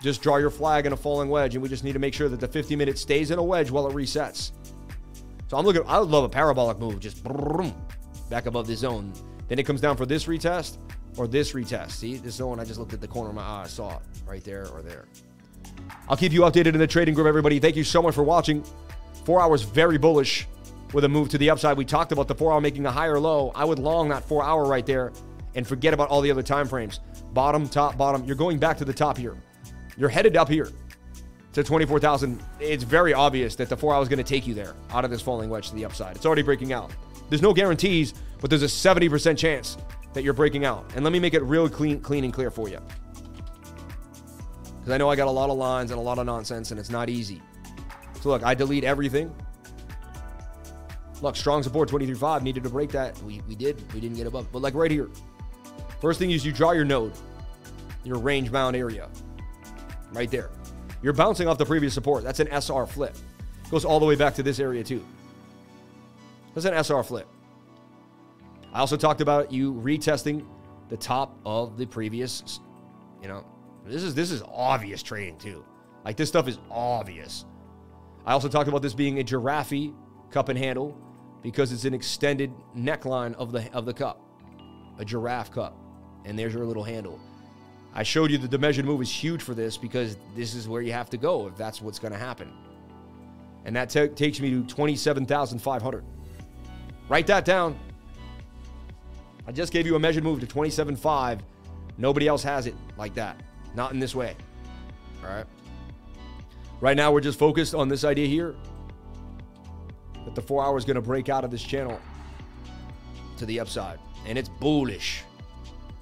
Just 0.00 0.22
draw 0.22 0.36
your 0.36 0.50
flag 0.50 0.86
in 0.86 0.92
a 0.92 0.96
falling 0.96 1.28
wedge, 1.28 1.56
and 1.56 1.62
we 1.62 1.68
just 1.68 1.82
need 1.82 1.94
to 1.94 1.98
make 1.98 2.14
sure 2.14 2.28
that 2.28 2.38
the 2.38 2.46
50 2.46 2.76
minute 2.76 2.98
stays 2.98 3.32
in 3.32 3.40
a 3.40 3.42
wedge 3.42 3.68
while 3.68 3.88
it 3.88 3.94
resets. 3.96 4.52
So 5.48 5.56
I'm 5.56 5.64
looking, 5.64 5.82
I 5.88 5.98
would 5.98 6.08
love 6.08 6.22
a 6.22 6.28
parabolic 6.28 6.78
move, 6.78 7.00
just 7.00 7.24
back 8.30 8.46
above 8.46 8.68
the 8.68 8.76
zone. 8.76 9.12
Then 9.48 9.58
it 9.58 9.66
comes 9.66 9.80
down 9.80 9.96
for 9.96 10.06
this 10.06 10.26
retest 10.26 10.78
or 11.16 11.26
this 11.26 11.52
retest. 11.52 11.90
See, 11.90 12.16
this 12.16 12.36
zone, 12.36 12.60
I 12.60 12.64
just 12.64 12.78
looked 12.78 12.92
at 12.92 13.00
the 13.00 13.08
corner 13.08 13.30
of 13.30 13.34
my 13.34 13.42
eye, 13.42 13.62
I 13.64 13.66
saw 13.66 13.96
it 13.96 14.02
right 14.24 14.44
there 14.44 14.68
or 14.68 14.82
there. 14.82 15.06
I'll 16.08 16.16
keep 16.16 16.32
you 16.32 16.42
updated 16.42 16.68
in 16.68 16.78
the 16.78 16.86
trading 16.86 17.14
group, 17.14 17.26
everybody. 17.26 17.58
Thank 17.58 17.76
you 17.76 17.84
so 17.84 18.00
much 18.00 18.14
for 18.14 18.22
watching. 18.22 18.64
Four 19.24 19.40
hours 19.40 19.62
very 19.62 19.98
bullish 19.98 20.46
with 20.92 21.04
a 21.04 21.08
move 21.08 21.28
to 21.30 21.38
the 21.38 21.50
upside. 21.50 21.76
We 21.76 21.84
talked 21.84 22.12
about 22.12 22.28
the 22.28 22.34
four 22.34 22.52
hour 22.52 22.60
making 22.60 22.86
a 22.86 22.92
higher 22.92 23.18
low. 23.18 23.52
I 23.54 23.64
would 23.64 23.78
long 23.78 24.08
that 24.10 24.24
four 24.24 24.44
hour 24.44 24.66
right 24.66 24.86
there 24.86 25.12
and 25.54 25.66
forget 25.66 25.92
about 25.92 26.08
all 26.08 26.20
the 26.20 26.30
other 26.30 26.42
time 26.42 26.68
frames. 26.68 27.00
Bottom, 27.32 27.68
top, 27.68 27.96
bottom. 27.96 28.24
You're 28.24 28.36
going 28.36 28.58
back 28.58 28.78
to 28.78 28.84
the 28.84 28.92
top 28.92 29.16
here. 29.16 29.36
You're 29.96 30.08
headed 30.08 30.36
up 30.36 30.48
here 30.48 30.70
to 31.54 31.64
24,000. 31.64 32.40
It's 32.60 32.84
very 32.84 33.14
obvious 33.14 33.56
that 33.56 33.68
the 33.68 33.76
four 33.76 33.94
hour 33.94 34.02
is 34.02 34.08
going 34.08 34.18
to 34.18 34.24
take 34.24 34.46
you 34.46 34.54
there 34.54 34.74
out 34.90 35.04
of 35.04 35.10
this 35.10 35.22
falling 35.22 35.50
wedge 35.50 35.70
to 35.70 35.74
the 35.74 35.84
upside. 35.84 36.14
It's 36.14 36.26
already 36.26 36.42
breaking 36.42 36.72
out. 36.72 36.92
There's 37.28 37.42
no 37.42 37.52
guarantees, 37.52 38.14
but 38.40 38.50
there's 38.50 38.62
a 38.62 38.66
70% 38.66 39.36
chance 39.36 39.78
that 40.12 40.22
you're 40.22 40.34
breaking 40.34 40.64
out. 40.64 40.90
And 40.94 41.02
let 41.02 41.12
me 41.12 41.18
make 41.18 41.34
it 41.34 41.42
real 41.42 41.68
clean, 41.68 42.00
clean 42.00 42.24
and 42.24 42.32
clear 42.32 42.50
for 42.50 42.68
you. 42.68 42.78
Because 44.86 44.94
I 44.94 44.98
know 44.98 45.10
I 45.10 45.16
got 45.16 45.26
a 45.26 45.32
lot 45.32 45.50
of 45.50 45.58
lines 45.58 45.90
and 45.90 45.98
a 45.98 46.00
lot 46.00 46.20
of 46.20 46.26
nonsense, 46.26 46.70
and 46.70 46.78
it's 46.78 46.90
not 46.90 47.10
easy. 47.10 47.42
So 48.20 48.28
look, 48.28 48.44
I 48.44 48.54
delete 48.54 48.84
everything. 48.84 49.34
Look, 51.22 51.34
strong 51.34 51.64
support 51.64 51.88
23.5 51.88 52.42
needed 52.42 52.62
to 52.62 52.70
break 52.70 52.92
that. 52.92 53.20
We, 53.24 53.40
we 53.48 53.56
did. 53.56 53.82
We 53.92 53.98
didn't 53.98 54.16
get 54.16 54.28
above. 54.28 54.46
But 54.52 54.62
like 54.62 54.74
right 54.74 54.88
here, 54.88 55.08
first 56.00 56.20
thing 56.20 56.30
is 56.30 56.46
you 56.46 56.52
draw 56.52 56.70
your 56.70 56.84
node, 56.84 57.14
your 58.04 58.20
range 58.20 58.52
bound 58.52 58.76
area, 58.76 59.08
right 60.12 60.30
there. 60.30 60.50
You're 61.02 61.14
bouncing 61.14 61.48
off 61.48 61.58
the 61.58 61.66
previous 61.66 61.92
support. 61.92 62.22
That's 62.22 62.38
an 62.38 62.46
SR 62.52 62.86
flip. 62.86 63.16
Goes 63.72 63.84
all 63.84 63.98
the 63.98 64.06
way 64.06 64.14
back 64.14 64.36
to 64.36 64.44
this 64.44 64.60
area 64.60 64.84
too. 64.84 65.04
That's 66.54 66.64
an 66.64 66.74
SR 66.74 67.02
flip. 67.02 67.26
I 68.72 68.78
also 68.78 68.96
talked 68.96 69.20
about 69.20 69.50
you 69.50 69.74
retesting 69.74 70.46
the 70.90 70.96
top 70.96 71.36
of 71.44 71.76
the 71.76 71.86
previous, 71.86 72.60
you 73.20 73.26
know, 73.26 73.44
this 73.86 74.02
is 74.02 74.14
this 74.14 74.30
is 74.30 74.42
obvious 74.52 75.02
trading 75.02 75.38
too. 75.38 75.64
Like 76.04 76.16
this 76.16 76.28
stuff 76.28 76.48
is 76.48 76.58
obvious. 76.70 77.44
I 78.24 78.32
also 78.32 78.48
talked 78.48 78.68
about 78.68 78.82
this 78.82 78.94
being 78.94 79.18
a 79.18 79.24
giraffe 79.24 79.92
cup 80.30 80.48
and 80.48 80.58
handle 80.58 80.96
because 81.42 81.72
it's 81.72 81.84
an 81.84 81.94
extended 81.94 82.52
neckline 82.76 83.34
of 83.34 83.52
the 83.52 83.72
of 83.72 83.86
the 83.86 83.94
cup. 83.94 84.20
A 84.98 85.04
giraffe 85.04 85.50
cup. 85.50 85.76
And 86.24 86.38
there's 86.38 86.54
your 86.54 86.64
little 86.64 86.82
handle. 86.82 87.20
I 87.94 88.02
showed 88.02 88.30
you 88.30 88.38
that 88.38 88.50
the 88.50 88.58
measured 88.58 88.84
move 88.84 89.00
is 89.00 89.10
huge 89.10 89.42
for 89.42 89.54
this 89.54 89.76
because 89.76 90.16
this 90.34 90.54
is 90.54 90.68
where 90.68 90.82
you 90.82 90.92
have 90.92 91.08
to 91.10 91.16
go 91.16 91.46
if 91.46 91.56
that's 91.56 91.80
what's 91.80 91.98
going 91.98 92.12
to 92.12 92.18
happen. 92.18 92.52
And 93.64 93.74
that 93.74 93.88
t- 93.90 94.08
takes 94.08 94.38
me 94.38 94.50
to 94.50 94.64
27,500. 94.64 96.04
Write 97.08 97.26
that 97.28 97.44
down. 97.44 97.78
I 99.46 99.52
just 99.52 99.72
gave 99.72 99.86
you 99.86 99.94
a 99.96 99.98
measured 99.98 100.24
move 100.24 100.40
to 100.40 100.46
27.5. 100.46 101.40
Nobody 101.96 102.28
else 102.28 102.42
has 102.42 102.66
it 102.66 102.74
like 102.98 103.14
that. 103.14 103.40
Not 103.76 103.92
in 103.92 104.00
this 104.00 104.14
way. 104.14 104.34
All 105.22 105.28
right. 105.28 105.46
Right 106.80 106.96
now, 106.96 107.12
we're 107.12 107.20
just 107.20 107.38
focused 107.38 107.74
on 107.74 107.88
this 107.88 108.04
idea 108.04 108.26
here 108.26 108.54
that 110.24 110.34
the 110.34 110.42
four 110.42 110.64
hour 110.64 110.76
is 110.76 110.84
going 110.84 110.96
to 110.96 111.02
break 111.02 111.28
out 111.28 111.44
of 111.44 111.50
this 111.50 111.62
channel 111.62 112.00
to 113.36 113.46
the 113.46 113.60
upside. 113.60 113.98
And 114.26 114.36
it's 114.36 114.48
bullish. 114.48 115.22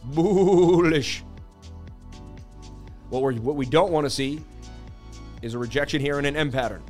Bullish. 0.04 1.24
What, 3.10 3.22
we 3.22 3.38
what 3.38 3.56
we 3.56 3.66
don't 3.66 3.92
want 3.92 4.06
to 4.06 4.10
see 4.10 4.40
is 5.42 5.54
a 5.54 5.58
rejection 5.58 6.00
here 6.00 6.18
in 6.18 6.24
an 6.24 6.36
M 6.36 6.50
pattern. 6.50 6.82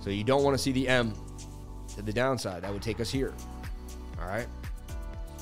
So 0.00 0.10
you 0.10 0.24
don't 0.24 0.42
want 0.42 0.56
to 0.56 0.62
see 0.62 0.72
the 0.72 0.86
M 0.88 1.14
to 1.94 2.02
the 2.02 2.12
downside. 2.12 2.62
That 2.62 2.72
would 2.72 2.82
take 2.82 3.00
us 3.00 3.10
here. 3.10 3.32
All 4.20 4.28
right. 4.28 4.46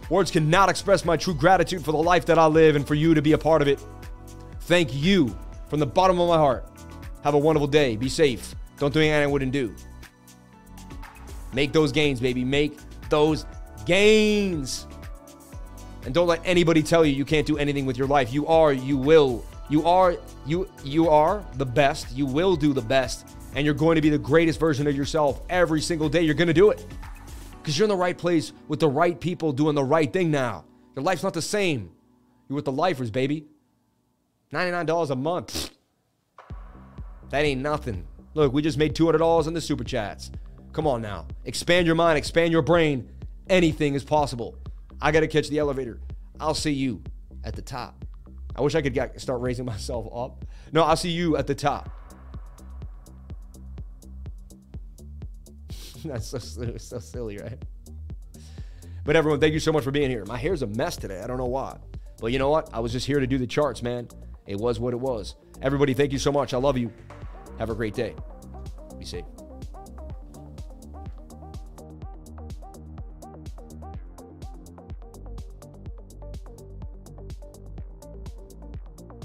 Words 0.10 0.32
cannot 0.32 0.70
express 0.70 1.04
my 1.04 1.18
true 1.18 1.34
gratitude 1.34 1.84
for 1.84 1.92
the 1.92 1.98
life 1.98 2.26
that 2.28 2.40
I 2.40 2.46
live 2.46 2.78
and 2.78 2.88
for 2.88 2.96
you 2.96 3.14
to 3.14 3.22
be 3.22 3.34
a 3.34 3.38
part 3.38 3.62
of 3.62 3.68
it. 3.68 3.84
Thank 4.62 4.96
you 4.96 5.38
from 5.68 5.82
the 5.82 5.86
bottom 5.86 6.22
of 6.22 6.30
my 6.30 6.38
heart. 6.38 6.66
Have 7.26 7.34
a 7.34 7.38
wonderful 7.38 7.68
day. 7.68 7.98
Be 7.98 8.08
safe. 8.08 8.56
Don't 8.78 8.94
do 8.94 9.02
anything 9.02 9.22
I 9.22 9.28
wouldn't 9.28 9.52
do. 9.52 9.76
Make 11.52 11.74
those 11.74 11.92
gains, 11.92 12.22
baby. 12.22 12.46
Make 12.46 12.80
those 13.10 13.46
gains. 13.86 14.88
And 16.06 16.14
don't 16.14 16.28
let 16.28 16.40
anybody 16.46 16.82
tell 16.82 17.06
you 17.06 17.14
you 17.14 17.26
can't 17.26 17.46
do 17.46 17.58
anything 17.58 17.86
with 17.86 17.98
your 17.98 18.08
life. 18.08 18.32
You 18.32 18.48
are, 18.48 18.72
you 18.72 18.96
will 18.96 19.44
you 19.70 19.86
are 19.86 20.16
you 20.46 20.70
you 20.86 21.10
are 21.10 21.44
the 21.56 21.66
best. 21.66 22.10
You 22.14 22.26
will 22.26 22.56
do 22.56 22.72
the 22.72 22.82
best 22.82 23.36
and 23.56 23.66
you're 23.66 23.74
going 23.74 23.96
to 23.96 24.02
be 24.02 24.10
the 24.10 24.18
greatest 24.18 24.60
version 24.60 24.88
of 24.88 24.96
yourself 24.96 25.42
every 25.50 25.82
single 25.82 26.10
day. 26.10 26.22
You're 26.22 26.36
going 26.36 26.48
to 26.48 26.54
do 26.54 26.70
it. 26.70 26.86
Because 27.62 27.78
you're 27.78 27.86
in 27.86 27.90
the 27.90 27.96
right 27.96 28.18
place 28.18 28.54
with 28.68 28.80
the 28.80 28.90
right 28.90 29.20
people 29.20 29.52
doing 29.52 29.76
the 29.76 29.84
right 29.84 30.12
thing 30.12 30.32
now. 30.32 30.66
Your 30.96 31.04
life's 31.04 31.24
not 31.24 31.34
the 31.34 31.42
same. 31.42 31.92
You're 32.48 32.56
with 32.56 32.66
the 32.66 32.72
lifers, 32.72 33.12
baby. 33.12 33.46
$99 34.52 35.10
a 35.10 35.16
month. 35.16 35.72
That 37.30 37.46
ain't 37.46 37.62
nothing. 37.62 38.08
Look, 38.34 38.54
we 38.54 38.62
just 38.62 38.78
made 38.78 38.96
$200 38.96 39.48
in 39.48 39.54
the 39.54 39.62
super 39.62 39.84
chats. 39.84 40.32
Come 40.74 40.88
on 40.88 41.02
now. 41.02 41.28
Expand 41.46 41.86
your 41.86 41.96
mind, 41.96 42.18
expand 42.18 42.52
your 42.52 42.62
brain. 42.62 43.10
Anything 43.50 43.96
is 43.96 44.04
possible. 44.04 44.56
I 45.02 45.12
got 45.12 45.22
to 45.22 45.28
catch 45.28 45.50
the 45.50 45.60
elevator. 45.60 46.00
I'll 46.40 46.54
see 46.54 46.72
you 46.72 47.04
at 47.44 47.56
the 47.56 47.62
top. 47.62 48.06
I 48.56 48.62
wish 48.62 48.76
I 48.76 48.82
could 48.82 48.94
get, 48.94 49.20
start 49.20 49.42
raising 49.42 49.66
myself 49.74 50.08
up. 50.14 50.46
No, 50.72 50.84
I'll 50.84 50.98
see 50.98 51.10
you 51.10 51.38
at 51.38 51.48
the 51.48 51.56
top. 51.56 51.90
That's 56.06 56.28
so, 56.28 56.40
so 56.78 57.00
silly, 57.00 57.38
right? 57.38 57.58
But 59.06 59.16
everyone, 59.16 59.40
thank 59.40 59.54
you 59.54 59.60
so 59.60 59.72
much 59.72 59.84
for 59.84 59.92
being 59.92 60.10
here. 60.10 60.26
My 60.26 60.38
hair's 60.38 60.62
a 60.62 60.68
mess 60.68 60.96
today. 60.96 61.22
I 61.22 61.28
don't 61.28 61.38
know 61.38 61.46
why. 61.46 61.78
But 62.22 62.32
you 62.32 62.40
know 62.40 62.50
what? 62.50 62.70
I 62.74 62.80
was 62.80 62.92
just 62.92 63.08
here 63.08 63.20
to 63.20 63.28
do 63.28 63.38
the 63.38 63.48
charts, 63.48 63.82
man. 63.82 64.08
It 64.46 64.58
was 64.58 64.80
what 64.80 64.94
it 64.94 65.00
was. 65.00 65.36
Everybody, 65.62 65.94
thank 65.94 66.12
you 66.12 66.20
so 66.20 66.32
much. 66.32 66.54
I 66.54 66.58
love 66.58 66.78
you. 66.78 66.92
Have 67.58 67.70
a 67.70 67.76
great 67.76 67.94
day. 67.94 68.16
Be 68.98 69.06
safe. 69.06 69.26